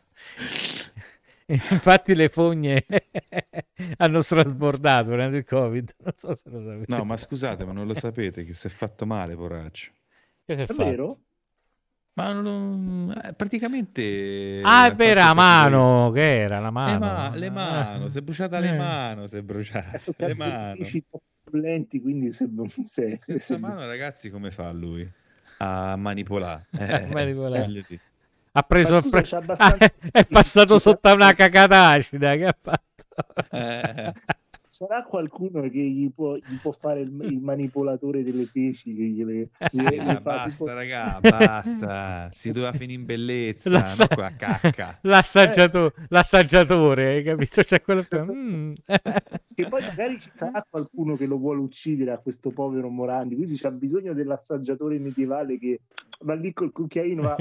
Infatti 1.49 2.13
le 2.13 2.29
fogne 2.29 2.85
hanno 3.97 4.21
strasbordato 4.21 5.09
durante 5.09 5.37
il 5.37 5.45
Covid. 5.45 5.95
Non 5.97 6.13
so 6.15 6.35
se 6.35 6.49
lo 6.49 6.61
sapete. 6.63 6.93
No, 6.93 7.03
ma 7.05 7.17
scusate, 7.17 7.65
ma 7.65 7.73
non 7.73 7.87
lo 7.87 7.95
sapete 7.95 8.45
che 8.45 8.53
si 8.53 8.67
è 8.67 8.69
fatto 8.69 9.07
male, 9.07 9.35
poraccio. 9.35 9.91
Che 10.45 10.55
si 10.55 10.61
è, 10.61 10.63
è 10.63 10.67
fatto? 10.67 10.83
vero? 10.83 11.19
Ma 12.19 12.33
non, 12.33 13.21
eh, 13.23 13.33
praticamente... 13.33 14.61
Ah, 14.63 14.87
è 14.87 14.95
vera, 14.95 15.25
la 15.25 15.33
mano, 15.33 16.11
che 16.13 16.39
era 16.39 16.59
la 16.59 16.69
mano. 16.69 16.91
Le, 16.91 16.99
ma- 16.99 17.31
le 17.33 17.49
mano, 17.49 18.09
si 18.09 18.17
è 18.17 18.21
bruciata 18.21 18.57
eh. 18.57 18.61
le 18.61 18.73
mano, 18.73 19.27
si 19.27 19.37
è 19.37 19.41
bruciata 19.41 20.01
le 20.17 20.35
mano. 20.35 20.75
lenti, 21.51 22.01
quindi 22.01 22.31
se... 22.31 22.49
se, 22.83 23.19
se, 23.37 23.57
mano, 23.57 23.85
ragazzi, 23.85 24.29
come 24.29 24.51
fa 24.51 24.71
lui? 24.71 25.09
A 25.57 25.95
manipolare. 25.95 26.67
Eh, 26.77 27.07
manipolare. 27.11 27.85
Ha 28.51 28.63
preso... 28.63 29.01
Scusa, 29.01 29.39
pre... 29.39 29.55
ah, 29.57 29.77
è 30.11 30.25
passato 30.25 30.77
sotto 30.77 31.13
una 31.13 31.33
cacata 31.33 31.87
acida, 31.87 32.35
che 32.35 32.45
ha 32.45 32.55
fatto? 32.59 34.37
Eh 34.69 34.79
sarà 34.79 35.03
qualcuno 35.03 35.61
che 35.61 35.79
gli 35.79 36.11
può, 36.13 36.35
gli 36.35 36.57
può 36.61 36.71
fare 36.71 37.01
il, 37.01 37.11
il, 37.23 37.39
manipolatore 37.41 38.23
delle 38.23 38.47
peci 38.53 38.93
che 38.93 39.03
gliele, 39.03 39.49
gliele 39.71 40.15
sì, 40.15 40.21
basta 40.21 40.47
tipo... 40.47 40.65
raga 40.67 41.19
basta 41.27 42.29
si 42.31 42.51
doveva 42.51 42.71
finire 42.73 42.93
in 42.93 43.05
bellezza 43.05 43.71
L'assa... 43.71 44.07
qua 44.07 44.29
cacca 44.37 44.99
L'assaggiato... 45.03 45.87
eh. 45.87 46.05
l'assaggiatore 46.09 47.15
hai 47.15 47.23
capito 47.23 47.63
c'è 47.63 47.81
quello 47.81 48.03
che... 48.03 48.21
Mm. 48.21 48.73
e 49.55 49.67
poi 49.67 49.81
magari 49.81 50.19
ci 50.19 50.29
sarà 50.33 50.63
qualcuno 50.69 51.15
che 51.15 51.25
lo 51.25 51.39
vuole 51.39 51.61
uccidere 51.61 52.11
a 52.11 52.19
questo 52.19 52.51
povero 52.51 52.89
Morandi 52.89 53.35
quindi 53.35 53.57
c'ha 53.57 53.71
bisogno 53.71 54.13
dell'assaggiatore 54.13 54.99
medievale 54.99 55.57
che 55.57 55.81
va 56.21 56.35
lì 56.35 56.53
col 56.53 56.71
cucchiaino 56.71 57.23
ma 57.23 57.35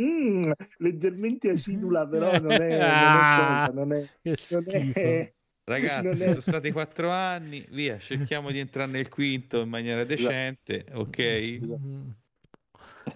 mm, 0.00 0.52
leggermente 0.78 1.50
acidula 1.50 2.06
però 2.06 2.38
non 2.38 2.50
è, 2.50 2.58
non 2.58 2.70
è 2.70 3.36
cosa 3.36 3.72
non 3.74 3.92
è, 3.92 4.08
non 4.50 4.64
è 4.94 5.34
Ragazzi, 5.68 6.22
è... 6.22 6.28
sono 6.28 6.40
stati 6.40 6.70
quattro 6.70 7.10
anni, 7.10 7.66
via, 7.70 7.98
cerchiamo 7.98 8.52
di 8.52 8.60
entrare 8.60 8.88
nel 8.88 9.08
quinto 9.08 9.62
in 9.62 9.68
maniera 9.68 10.02
esatto. 10.02 10.14
decente, 10.14 10.86
ok? 10.92 11.18
Esatto. 11.18 12.14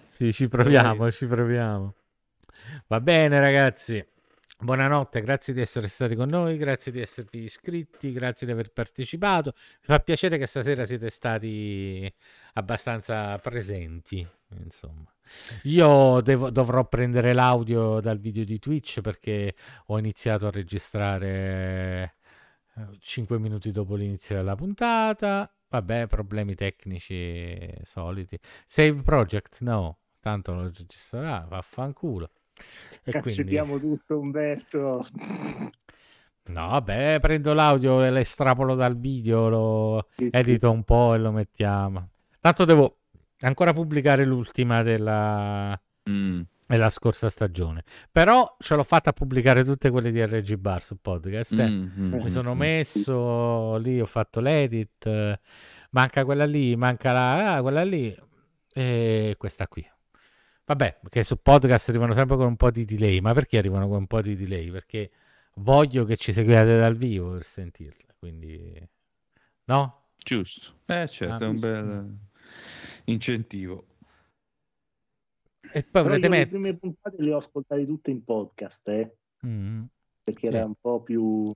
Sì, 0.09 0.33
ci 0.33 0.49
proviamo, 0.49 1.09
ci 1.11 1.27
proviamo. 1.27 1.95
Va 2.87 2.99
bene, 2.99 3.39
ragazzi. 3.39 4.05
Buonanotte, 4.59 5.21
grazie 5.21 5.53
di 5.53 5.61
essere 5.61 5.87
stati 5.87 6.13
con 6.13 6.27
noi, 6.27 6.57
grazie 6.57 6.91
di 6.91 6.99
esservi 6.99 7.43
iscritti, 7.43 8.11
grazie 8.11 8.45
di 8.45 8.51
aver 8.51 8.73
partecipato. 8.73 9.53
Mi 9.55 9.85
fa 9.85 9.99
piacere 9.99 10.37
che 10.37 10.45
stasera 10.45 10.83
siete 10.83 11.09
stati 11.09 12.13
abbastanza 12.55 13.37
presenti, 13.37 14.27
insomma. 14.61 15.09
Io 15.63 16.19
devo, 16.19 16.49
dovrò 16.49 16.85
prendere 16.85 17.33
l'audio 17.33 18.01
dal 18.01 18.19
video 18.19 18.43
di 18.43 18.59
Twitch 18.59 18.99
perché 18.99 19.55
ho 19.85 19.97
iniziato 19.97 20.47
a 20.47 20.51
registrare 20.51 22.15
5 22.99 23.39
minuti 23.39 23.71
dopo 23.71 23.95
l'inizio 23.95 24.35
della 24.35 24.55
puntata. 24.55 25.51
Vabbè, 25.69 26.07
problemi 26.07 26.55
tecnici 26.55 27.73
soliti. 27.83 28.37
Save 28.65 29.01
project? 29.01 29.61
No, 29.61 29.99
tanto 30.19 30.53
lo 30.53 30.63
registrerà, 30.63 31.45
vaffanculo. 31.47 32.29
E 33.03 33.11
Cancelliamo 33.11 33.77
quindi... 33.77 33.97
tutto, 33.97 34.19
Umberto. 34.19 35.07
No, 36.43 36.67
vabbè, 36.69 37.19
prendo 37.21 37.53
l'audio 37.53 38.03
e 38.03 38.11
l'estrapolo 38.11 38.75
dal 38.75 38.97
video, 38.97 39.47
lo 39.47 40.07
edito 40.15 40.71
un 40.71 40.83
po' 40.83 41.13
e 41.13 41.19
lo 41.19 41.31
mettiamo. 41.31 42.09
Tanto 42.39 42.65
devo 42.65 42.97
ancora 43.39 43.73
pubblicare 43.73 44.25
l'ultima 44.25 44.83
della... 44.83 45.79
Mm 46.09 46.41
la 46.77 46.89
scorsa 46.89 47.29
stagione. 47.29 47.83
Però 48.11 48.55
ce 48.59 48.75
l'ho 48.75 48.83
fatta 48.83 49.13
pubblicare 49.13 49.63
tutte 49.63 49.89
quelle 49.89 50.11
di 50.11 50.23
RG 50.23 50.55
Bar 50.55 50.83
su 50.83 50.97
podcast. 50.99 51.53
Eh. 51.53 51.67
Mm-hmm. 51.67 52.13
Mi 52.13 52.29
sono 52.29 52.53
messo 52.53 53.77
lì, 53.77 53.99
ho 53.99 54.05
fatto 54.05 54.39
l'edit. 54.39 55.39
Manca 55.91 56.23
quella 56.23 56.45
lì, 56.45 56.75
manca 56.75 57.11
la, 57.11 57.55
ah, 57.55 57.61
quella 57.61 57.83
lì 57.83 58.15
e 58.73 59.35
questa 59.37 59.67
qui. 59.67 59.85
Vabbè, 60.65 60.99
che 61.09 61.23
su 61.23 61.41
podcast 61.41 61.89
arrivano 61.89 62.13
sempre 62.13 62.37
con 62.37 62.45
un 62.45 62.55
po' 62.55 62.71
di 62.71 62.85
delay. 62.85 63.19
Ma 63.19 63.33
perché 63.33 63.57
arrivano 63.57 63.87
con 63.87 63.97
un 63.97 64.07
po' 64.07 64.21
di 64.21 64.35
delay? 64.35 64.71
Perché 64.71 65.11
voglio 65.55 66.05
che 66.05 66.15
ci 66.15 66.31
seguiate 66.31 66.79
dal 66.79 66.95
vivo 66.95 67.31
per 67.31 67.43
sentirla. 67.43 68.13
Quindi, 68.17 68.89
no? 69.65 70.05
Giusto. 70.17 70.75
Eh, 70.85 71.07
certo, 71.07 71.43
ah, 71.43 71.47
è 71.47 71.49
un 71.49 71.59
bel 71.59 72.17
incentivo. 73.05 73.85
E 75.73 75.83
poi 75.83 76.03
Però 76.03 76.17
met... 76.17 76.29
le 76.29 76.47
prime 76.47 76.77
puntate 76.77 77.21
le 77.21 77.33
ho 77.33 77.37
ascoltate 77.37 77.85
tutte 77.85 78.11
in 78.11 78.23
podcast, 78.23 78.87
eh? 78.89 79.15
mm. 79.45 79.83
perché 80.23 80.49
sì. 80.49 80.55
era 80.55 80.65
un 80.65 80.75
po' 80.79 81.01
più... 81.01 81.53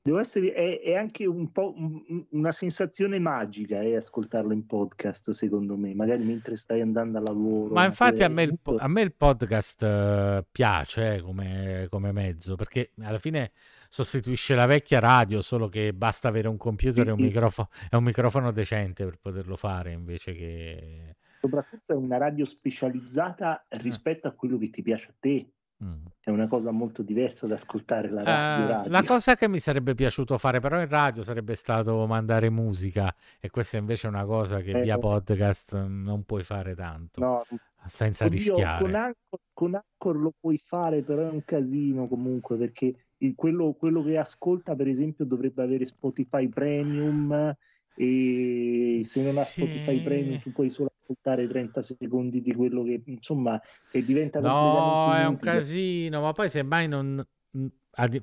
Devo 0.00 0.20
essere, 0.20 0.54
è, 0.54 0.80
è 0.80 0.94
anche 0.94 1.26
un 1.26 1.52
po' 1.52 1.74
un, 1.76 2.24
una 2.30 2.52
sensazione 2.52 3.18
magica 3.18 3.82
eh, 3.82 3.96
ascoltarlo 3.96 4.54
in 4.54 4.64
podcast, 4.64 5.30
secondo 5.30 5.76
me, 5.76 5.94
magari 5.94 6.24
mentre 6.24 6.56
stai 6.56 6.80
andando 6.80 7.18
a 7.18 7.20
lavoro. 7.20 7.74
Ma 7.74 7.84
infatti 7.84 8.22
a 8.22 8.28
me, 8.28 8.44
il, 8.44 8.58
a 8.78 8.88
me 8.88 9.02
il 9.02 9.12
podcast 9.14 9.82
uh, 9.82 10.46
piace 10.50 11.16
eh, 11.16 11.20
come, 11.20 11.88
come, 11.90 12.12
mezzo, 12.12 12.54
perché 12.56 12.92
alla 13.02 13.18
fine 13.18 13.52
sostituisce 13.90 14.54
la 14.54 14.64
vecchia 14.64 14.98
radio, 14.98 15.42
solo 15.42 15.68
che 15.68 15.92
basta 15.92 16.28
avere 16.28 16.48
un 16.48 16.56
computer 16.56 17.04
sì, 17.04 17.10
e 17.10 17.12
un, 17.12 17.20
microfono, 17.20 17.68
e 17.90 17.96
un 17.96 18.04
microfono 18.04 18.50
decente 18.50 19.04
per 19.04 19.18
poterlo 19.20 19.56
fare, 19.56 19.92
invece 19.92 20.32
che 20.32 21.16
soprattutto 21.40 21.92
è 21.92 21.96
una 21.96 22.16
radio 22.16 22.44
specializzata 22.44 23.66
eh. 23.68 23.78
rispetto 23.78 24.28
a 24.28 24.32
quello 24.32 24.58
che 24.58 24.70
ti 24.70 24.82
piace 24.82 25.10
a 25.10 25.14
te. 25.18 25.52
Mm. 25.82 26.06
È 26.18 26.30
una 26.30 26.48
cosa 26.48 26.72
molto 26.72 27.02
diversa 27.02 27.46
da 27.46 27.54
ascoltare 27.54 28.10
la 28.10 28.24
radio, 28.24 28.64
uh, 28.64 28.68
radio, 28.68 28.90
La 28.90 29.04
cosa 29.04 29.36
che 29.36 29.48
mi 29.48 29.60
sarebbe 29.60 29.94
piaciuto 29.94 30.36
fare 30.36 30.58
però 30.58 30.80
in 30.80 30.88
radio 30.88 31.22
sarebbe 31.22 31.54
stato 31.54 32.04
mandare 32.04 32.50
musica 32.50 33.14
e 33.38 33.48
questa 33.48 33.76
invece 33.76 34.08
è 34.08 34.10
una 34.10 34.24
cosa 34.24 34.60
che 34.60 34.72
eh, 34.72 34.82
via 34.82 34.98
podcast 34.98 35.86
non 35.86 36.24
puoi 36.24 36.42
fare 36.42 36.74
tanto. 36.74 37.20
No, 37.20 37.44
senza 37.86 38.24
oddio, 38.24 38.36
rischiare. 38.36 38.82
Con 38.82 38.94
Anchor, 38.94 39.40
con 39.52 39.74
Anchor, 39.74 40.16
lo 40.16 40.34
puoi 40.38 40.58
fare, 40.58 41.02
però 41.02 41.28
è 41.28 41.30
un 41.30 41.44
casino 41.44 42.08
comunque 42.08 42.56
perché 42.56 42.94
il, 43.18 43.34
quello, 43.34 43.72
quello 43.74 44.02
che 44.02 44.18
ascolta, 44.18 44.74
per 44.74 44.88
esempio, 44.88 45.24
dovrebbe 45.24 45.62
avere 45.62 45.86
Spotify 45.86 46.48
Premium 46.48 47.54
e 48.00 49.00
se 49.02 49.24
non 49.24 49.32
sì. 49.42 49.60
Spotify 49.60 50.00
Premium 50.00 50.38
tu 50.38 50.52
puoi 50.52 50.70
solo 50.70 50.92
ascoltare 51.02 51.48
30 51.48 51.82
secondi 51.82 52.40
di 52.40 52.54
quello 52.54 52.84
che 52.84 53.02
insomma 53.06 53.60
che 53.90 54.04
diventa 54.04 54.38
no 54.38 55.12
è 55.12 55.26
un 55.26 55.36
casino 55.36 56.20
ma 56.20 56.32
poi 56.32 56.48
semmai 56.48 56.86
non 56.86 57.20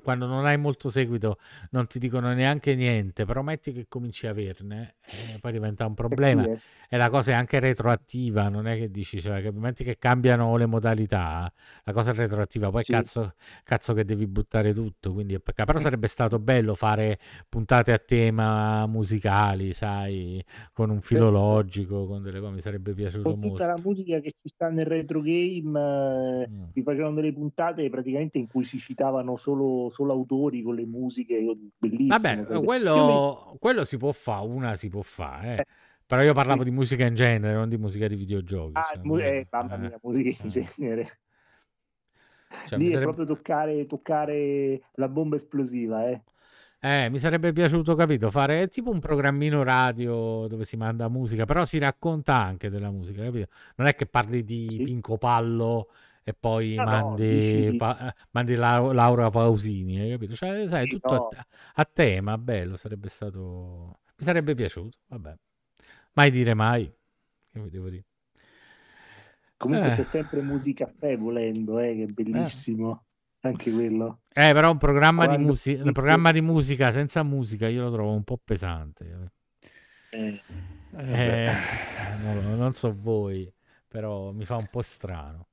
quando 0.02 0.26
non 0.26 0.46
hai 0.46 0.56
molto 0.56 0.88
seguito 0.88 1.38
non 1.70 1.86
ti 1.86 1.98
dicono 1.98 2.32
neanche 2.32 2.74
niente, 2.74 3.24
però 3.24 3.42
metti 3.42 3.72
che 3.72 3.86
cominci 3.88 4.26
a 4.26 4.30
averne, 4.30 4.96
eh, 5.04 5.38
poi 5.38 5.52
diventa 5.52 5.86
un 5.86 5.94
problema. 5.94 6.42
Eh 6.42 6.44
sì, 6.44 6.50
eh. 6.50 6.60
E 6.88 6.96
la 6.96 7.10
cosa 7.10 7.32
è 7.32 7.34
anche 7.34 7.58
retroattiva, 7.58 8.48
non 8.48 8.68
è 8.68 8.76
che 8.76 8.90
dici, 8.90 9.20
cioè, 9.20 9.42
che 9.42 9.50
metti 9.50 9.82
che 9.82 9.98
cambiano 9.98 10.56
le 10.56 10.66
modalità, 10.66 11.52
la 11.82 11.92
cosa 11.92 12.12
è 12.12 12.14
retroattiva, 12.14 12.70
poi 12.70 12.84
sì. 12.84 12.92
cazzo, 12.92 13.34
cazzo, 13.64 13.92
che 13.92 14.04
devi 14.04 14.26
buttare 14.28 14.72
tutto, 14.72 15.12
quindi 15.12 15.34
è 15.34 15.40
peccato. 15.40 15.66
Però 15.66 15.82
sarebbe 15.82 16.06
stato 16.06 16.38
bello 16.38 16.74
fare 16.74 17.18
puntate 17.48 17.92
a 17.92 17.98
tema 17.98 18.86
musicali, 18.86 19.72
sai, 19.72 20.42
con 20.72 20.90
un 20.90 21.00
filo 21.00 21.28
logico, 21.28 22.06
con 22.06 22.22
delle 22.22 22.38
cose, 22.38 22.52
mi 22.52 22.60
sarebbe 22.60 22.94
piaciuto 22.94 23.30
con 23.30 23.40
molto. 23.40 23.56
Tutta 23.56 23.66
la 23.66 23.80
musica 23.82 24.20
che 24.20 24.32
ci 24.36 24.48
sta 24.48 24.68
nel 24.68 24.86
retro 24.86 25.20
game, 25.20 26.44
eh, 26.44 26.48
mm. 26.48 26.68
si 26.68 26.82
facevano 26.82 27.16
delle 27.16 27.32
puntate 27.32 27.88
praticamente 27.90 28.38
in 28.38 28.46
cui 28.46 28.62
si 28.62 28.78
citavano 28.78 29.34
solo 29.34 29.65
solo, 29.90 30.12
autori 30.12 30.62
con 30.62 30.74
le 30.74 30.84
musiche 30.84 31.42
bellissime. 31.76 32.06
Vabbè, 32.08 32.62
quello, 32.62 33.50
mi... 33.52 33.58
quello, 33.58 33.84
si 33.84 33.96
può 33.96 34.12
fare, 34.12 34.46
una 34.46 34.74
si 34.74 34.88
può 34.88 35.02
fare. 35.02 35.48
Eh. 35.48 35.60
Eh. 35.60 35.66
Però 36.06 36.22
io 36.22 36.34
parlavo 36.34 36.62
sì. 36.62 36.70
di 36.70 36.74
musica 36.74 37.04
in 37.04 37.14
genere, 37.14 37.54
non 37.54 37.68
di 37.68 37.76
musica 37.76 38.06
di 38.06 38.14
videogiochi. 38.14 38.72
Ah, 38.74 38.90
cioè, 38.92 39.02
mu- 39.02 39.18
eh, 39.18 39.46
mamma 39.50 39.76
mia, 39.76 39.98
musica 40.02 40.28
in 40.28 40.36
eh. 40.46 40.68
genere. 40.76 41.20
Cioè, 42.66 42.78
Lì 42.78 42.90
è 42.90 43.00
proprio 43.00 43.24
toccare, 43.24 43.86
toccare, 43.86 44.82
la 44.94 45.08
bomba 45.08 45.36
esplosiva, 45.36 46.08
eh. 46.08 46.22
Eh, 46.78 47.08
mi 47.10 47.18
sarebbe 47.18 47.52
piaciuto, 47.52 47.94
capito, 47.94 48.30
fare 48.30 48.68
tipo 48.68 48.90
un 48.90 49.00
programmino 49.00 49.64
radio 49.64 50.46
dove 50.46 50.64
si 50.64 50.76
manda 50.76 51.08
musica, 51.08 51.44
però 51.44 51.64
si 51.64 51.78
racconta 51.78 52.36
anche 52.36 52.70
della 52.70 52.90
musica, 52.90 53.24
capito? 53.24 53.48
Non 53.76 53.88
è 53.88 53.94
che 53.96 54.06
parli 54.06 54.44
di 54.44 54.68
sì. 54.68 54.82
Pinco 54.84 55.16
Pallo 55.16 55.88
e 56.28 56.34
poi 56.34 56.76
ah, 56.76 56.82
mandi, 56.82 57.70
no, 57.70 57.76
pa- 57.76 58.12
mandi 58.32 58.56
la- 58.56 58.80
Laura 58.92 59.30
Pausini, 59.30 60.00
hai 60.00 60.10
capito? 60.10 60.34
Cioè, 60.34 60.66
sai, 60.66 60.88
tutto 60.88 61.14
no. 61.14 61.28
a, 61.32 61.46
a, 61.74 61.84
tema, 61.84 62.36
bello, 62.36 62.74
sarebbe 62.74 63.08
stato... 63.08 64.00
Mi 64.16 64.24
sarebbe 64.24 64.56
piaciuto, 64.56 64.98
vabbè. 65.06 65.36
Mai 66.14 66.32
dire 66.32 66.52
mai, 66.54 66.92
che 67.52 67.70
devo 67.70 67.88
dire. 67.88 68.04
Comunque 69.56 69.92
eh. 69.92 69.94
c'è 69.94 70.02
sempre 70.02 70.42
musica 70.42 70.92
fe 70.98 71.16
volendo, 71.16 71.78
eh, 71.78 71.94
che 71.94 72.02
è 72.02 72.06
bellissimo. 72.06 73.04
Eh. 73.40 73.48
Anche 73.48 73.70
quello. 73.70 74.22
Eh, 74.32 74.52
però 74.52 74.72
un 74.72 74.78
programma, 74.78 75.28
di, 75.28 75.38
musica, 75.38 75.80
un 75.84 75.92
programma 75.92 76.32
di 76.32 76.40
musica 76.40 76.90
senza 76.90 77.22
musica 77.22 77.68
io 77.68 77.84
lo 77.84 77.92
trovo 77.92 78.12
un 78.12 78.24
po' 78.24 78.40
pesante. 78.42 79.30
Eh. 80.10 80.40
Eh, 80.96 81.52
non, 82.20 82.56
non, 82.56 82.74
so 82.74 82.92
voi, 82.92 83.48
però 83.86 84.32
mi 84.32 84.44
fa 84.44 84.56
un 84.56 84.66
po' 84.68 84.82
strano. 84.82 85.50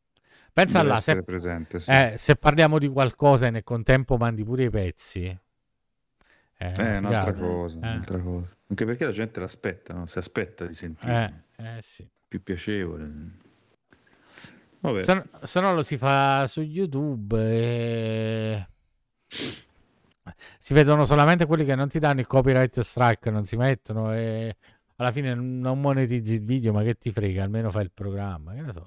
Pensa 0.54 0.84
là, 0.84 0.98
se, 0.98 1.24
presente, 1.24 1.80
sì. 1.80 1.90
eh, 1.90 2.14
se 2.16 2.36
parliamo 2.36 2.78
di 2.78 2.88
qualcosa 2.88 3.48
e 3.48 3.50
nel 3.50 3.64
contempo 3.64 4.18
mandi 4.18 4.44
pure 4.44 4.66
i 4.66 4.70
pezzi. 4.70 5.26
Eh, 6.58 6.72
è 6.72 6.98
un'altra 7.00 7.34
cosa, 7.34 7.78
un'altra 7.78 8.20
cosa, 8.20 8.56
Anche 8.68 8.86
perché 8.86 9.06
la 9.06 9.12
gente 9.12 9.40
l'aspetta, 9.40 9.94
no? 9.96 10.06
si 10.06 10.20
aspetta 10.20 10.66
di 10.66 10.76
sentire. 10.76 11.46
Eh, 11.58 11.82
sì. 11.82 12.08
Più 12.28 12.44
piacevole. 12.44 13.12
Se, 15.02 15.24
se, 15.44 15.60
no 15.60 15.74
lo 15.74 15.82
si 15.82 15.98
fa 15.98 16.46
su 16.46 16.62
YouTube 16.62 17.40
e... 17.40 18.68
Si 20.60 20.74
vedono 20.74 21.04
solamente 21.04 21.46
quelli 21.46 21.66
che 21.66 21.74
non 21.74 21.88
ti 21.88 22.00
danno 22.00 22.20
il 22.20 22.28
copyright 22.28 22.80
strike, 22.80 23.32
non 23.32 23.44
si 23.44 23.58
mettono 23.58 24.14
e 24.14 24.56
alla 24.98 25.12
fine 25.12 25.34
non 25.34 25.82
monetizzi 25.82 26.36
il 26.36 26.44
video, 26.44 26.74
ma 26.74 26.84
che 26.84 26.96
ti 26.96 27.12
frega, 27.12 27.44
almeno 27.44 27.72
fai 27.72 27.84
il 27.84 27.92
programma. 27.92 28.54
Che 28.54 28.62
ne 28.62 28.72
so, 28.72 28.84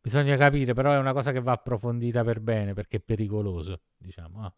bisogna 0.00 0.36
capire, 0.36 0.74
però 0.74 0.92
è 0.92 0.98
una 0.98 1.12
cosa 1.12 1.32
che 1.32 1.40
va 1.40 1.52
approfondita 1.52 2.24
per 2.24 2.40
bene 2.40 2.74
perché 2.74 2.98
è 2.98 3.00
pericoloso, 3.00 3.80
diciamo. 3.96 4.44
Ah. 4.44 4.54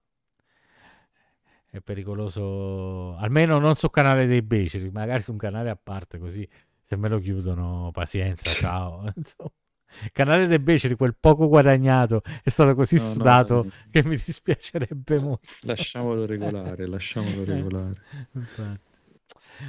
È 1.73 1.81
pericoloso, 1.81 3.17
almeno 3.17 3.59
non 3.59 3.75
sul 3.77 3.91
canale 3.91 4.27
dei 4.27 4.43
beceri, 4.43 4.91
magari 4.91 5.23
su 5.23 5.31
un 5.31 5.39
canale 5.39 5.71
a 5.71 5.79
parte 5.81 6.19
così 6.19 6.49
se 6.91 6.97
me 6.97 7.09
lo 7.09 7.21
chiudono, 7.21 7.91
pazienza, 7.93 8.51
ciao. 8.51 9.05
Insomma. 9.15 9.51
Il 10.03 10.11
canale 10.12 10.47
dei 10.49 10.59
beceri, 10.59 10.97
quel 10.97 11.17
poco 11.19 11.47
guadagnato, 11.49 12.23
è 12.43 12.49
stato 12.49 12.75
così 12.75 12.97
no, 12.97 13.01
sudato 13.01 13.55
no, 13.62 13.71
che 13.91 14.05
mi 14.05 14.17
dispiacerebbe 14.17 15.19
molto. 15.23 15.49
Lasciamolo 15.62 16.27
regolare, 16.27 16.87
lasciamolo 16.87 17.45
regolare. 17.45 18.03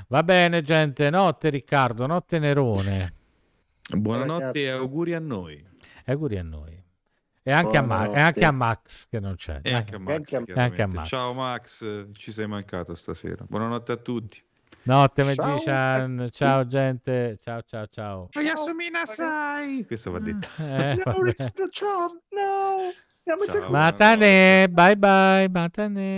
Va 0.08 0.24
bene, 0.24 0.64
gente. 0.64 1.10
Notte, 1.12 1.50
Riccardo. 1.50 2.08
Notte, 2.08 2.40
Nerone. 2.40 3.12
Buonanotte 3.98 4.60
e 4.60 4.70
auguri 4.70 5.14
a 5.14 5.20
noi. 5.20 5.66
E 6.06 6.12
auguri 6.12 6.38
a 6.38 6.44
noi. 6.44 6.82
E 7.44 7.52
anche 7.52 7.78
a, 7.78 7.82
Ma- 7.82 8.12
e 8.12 8.20
anche 8.20 8.46
a, 8.46 8.52
Max 8.52 9.08
che 9.10 9.20
non 9.20 9.36
c'è. 9.36 9.60
E 9.64 9.74
anche 9.74 9.96
a 9.96 10.00
Max. 10.00 10.34
Anche 10.54 10.82
a 10.82 10.88
Max. 10.88 11.08
Ciao 11.08 11.34
Max, 11.34 12.06
ci 12.14 12.32
sei 12.32 12.48
mancato 12.48 12.94
stasera. 12.94 13.46
Buonanotte 13.48 13.92
a 13.92 13.98
tutti. 13.98 14.44
Notte 14.84 15.24
Magician, 15.24 16.18
ciao. 16.18 16.30
ciao 16.32 16.68
gente, 16.68 17.38
ciao 17.42 17.62
ciao 17.62 17.88
ciao. 17.88 18.30
Yasumina 18.34 19.06
sai. 19.06 19.86
Questo 19.86 20.12
va 20.12 20.20
detto. 20.20 20.48
Eh, 20.58 21.70
ciao, 21.70 22.16
no. 22.30 23.70
Matane, 23.70 24.68
bye 24.70 24.98
bye, 24.98 25.48
matane. 25.50 26.10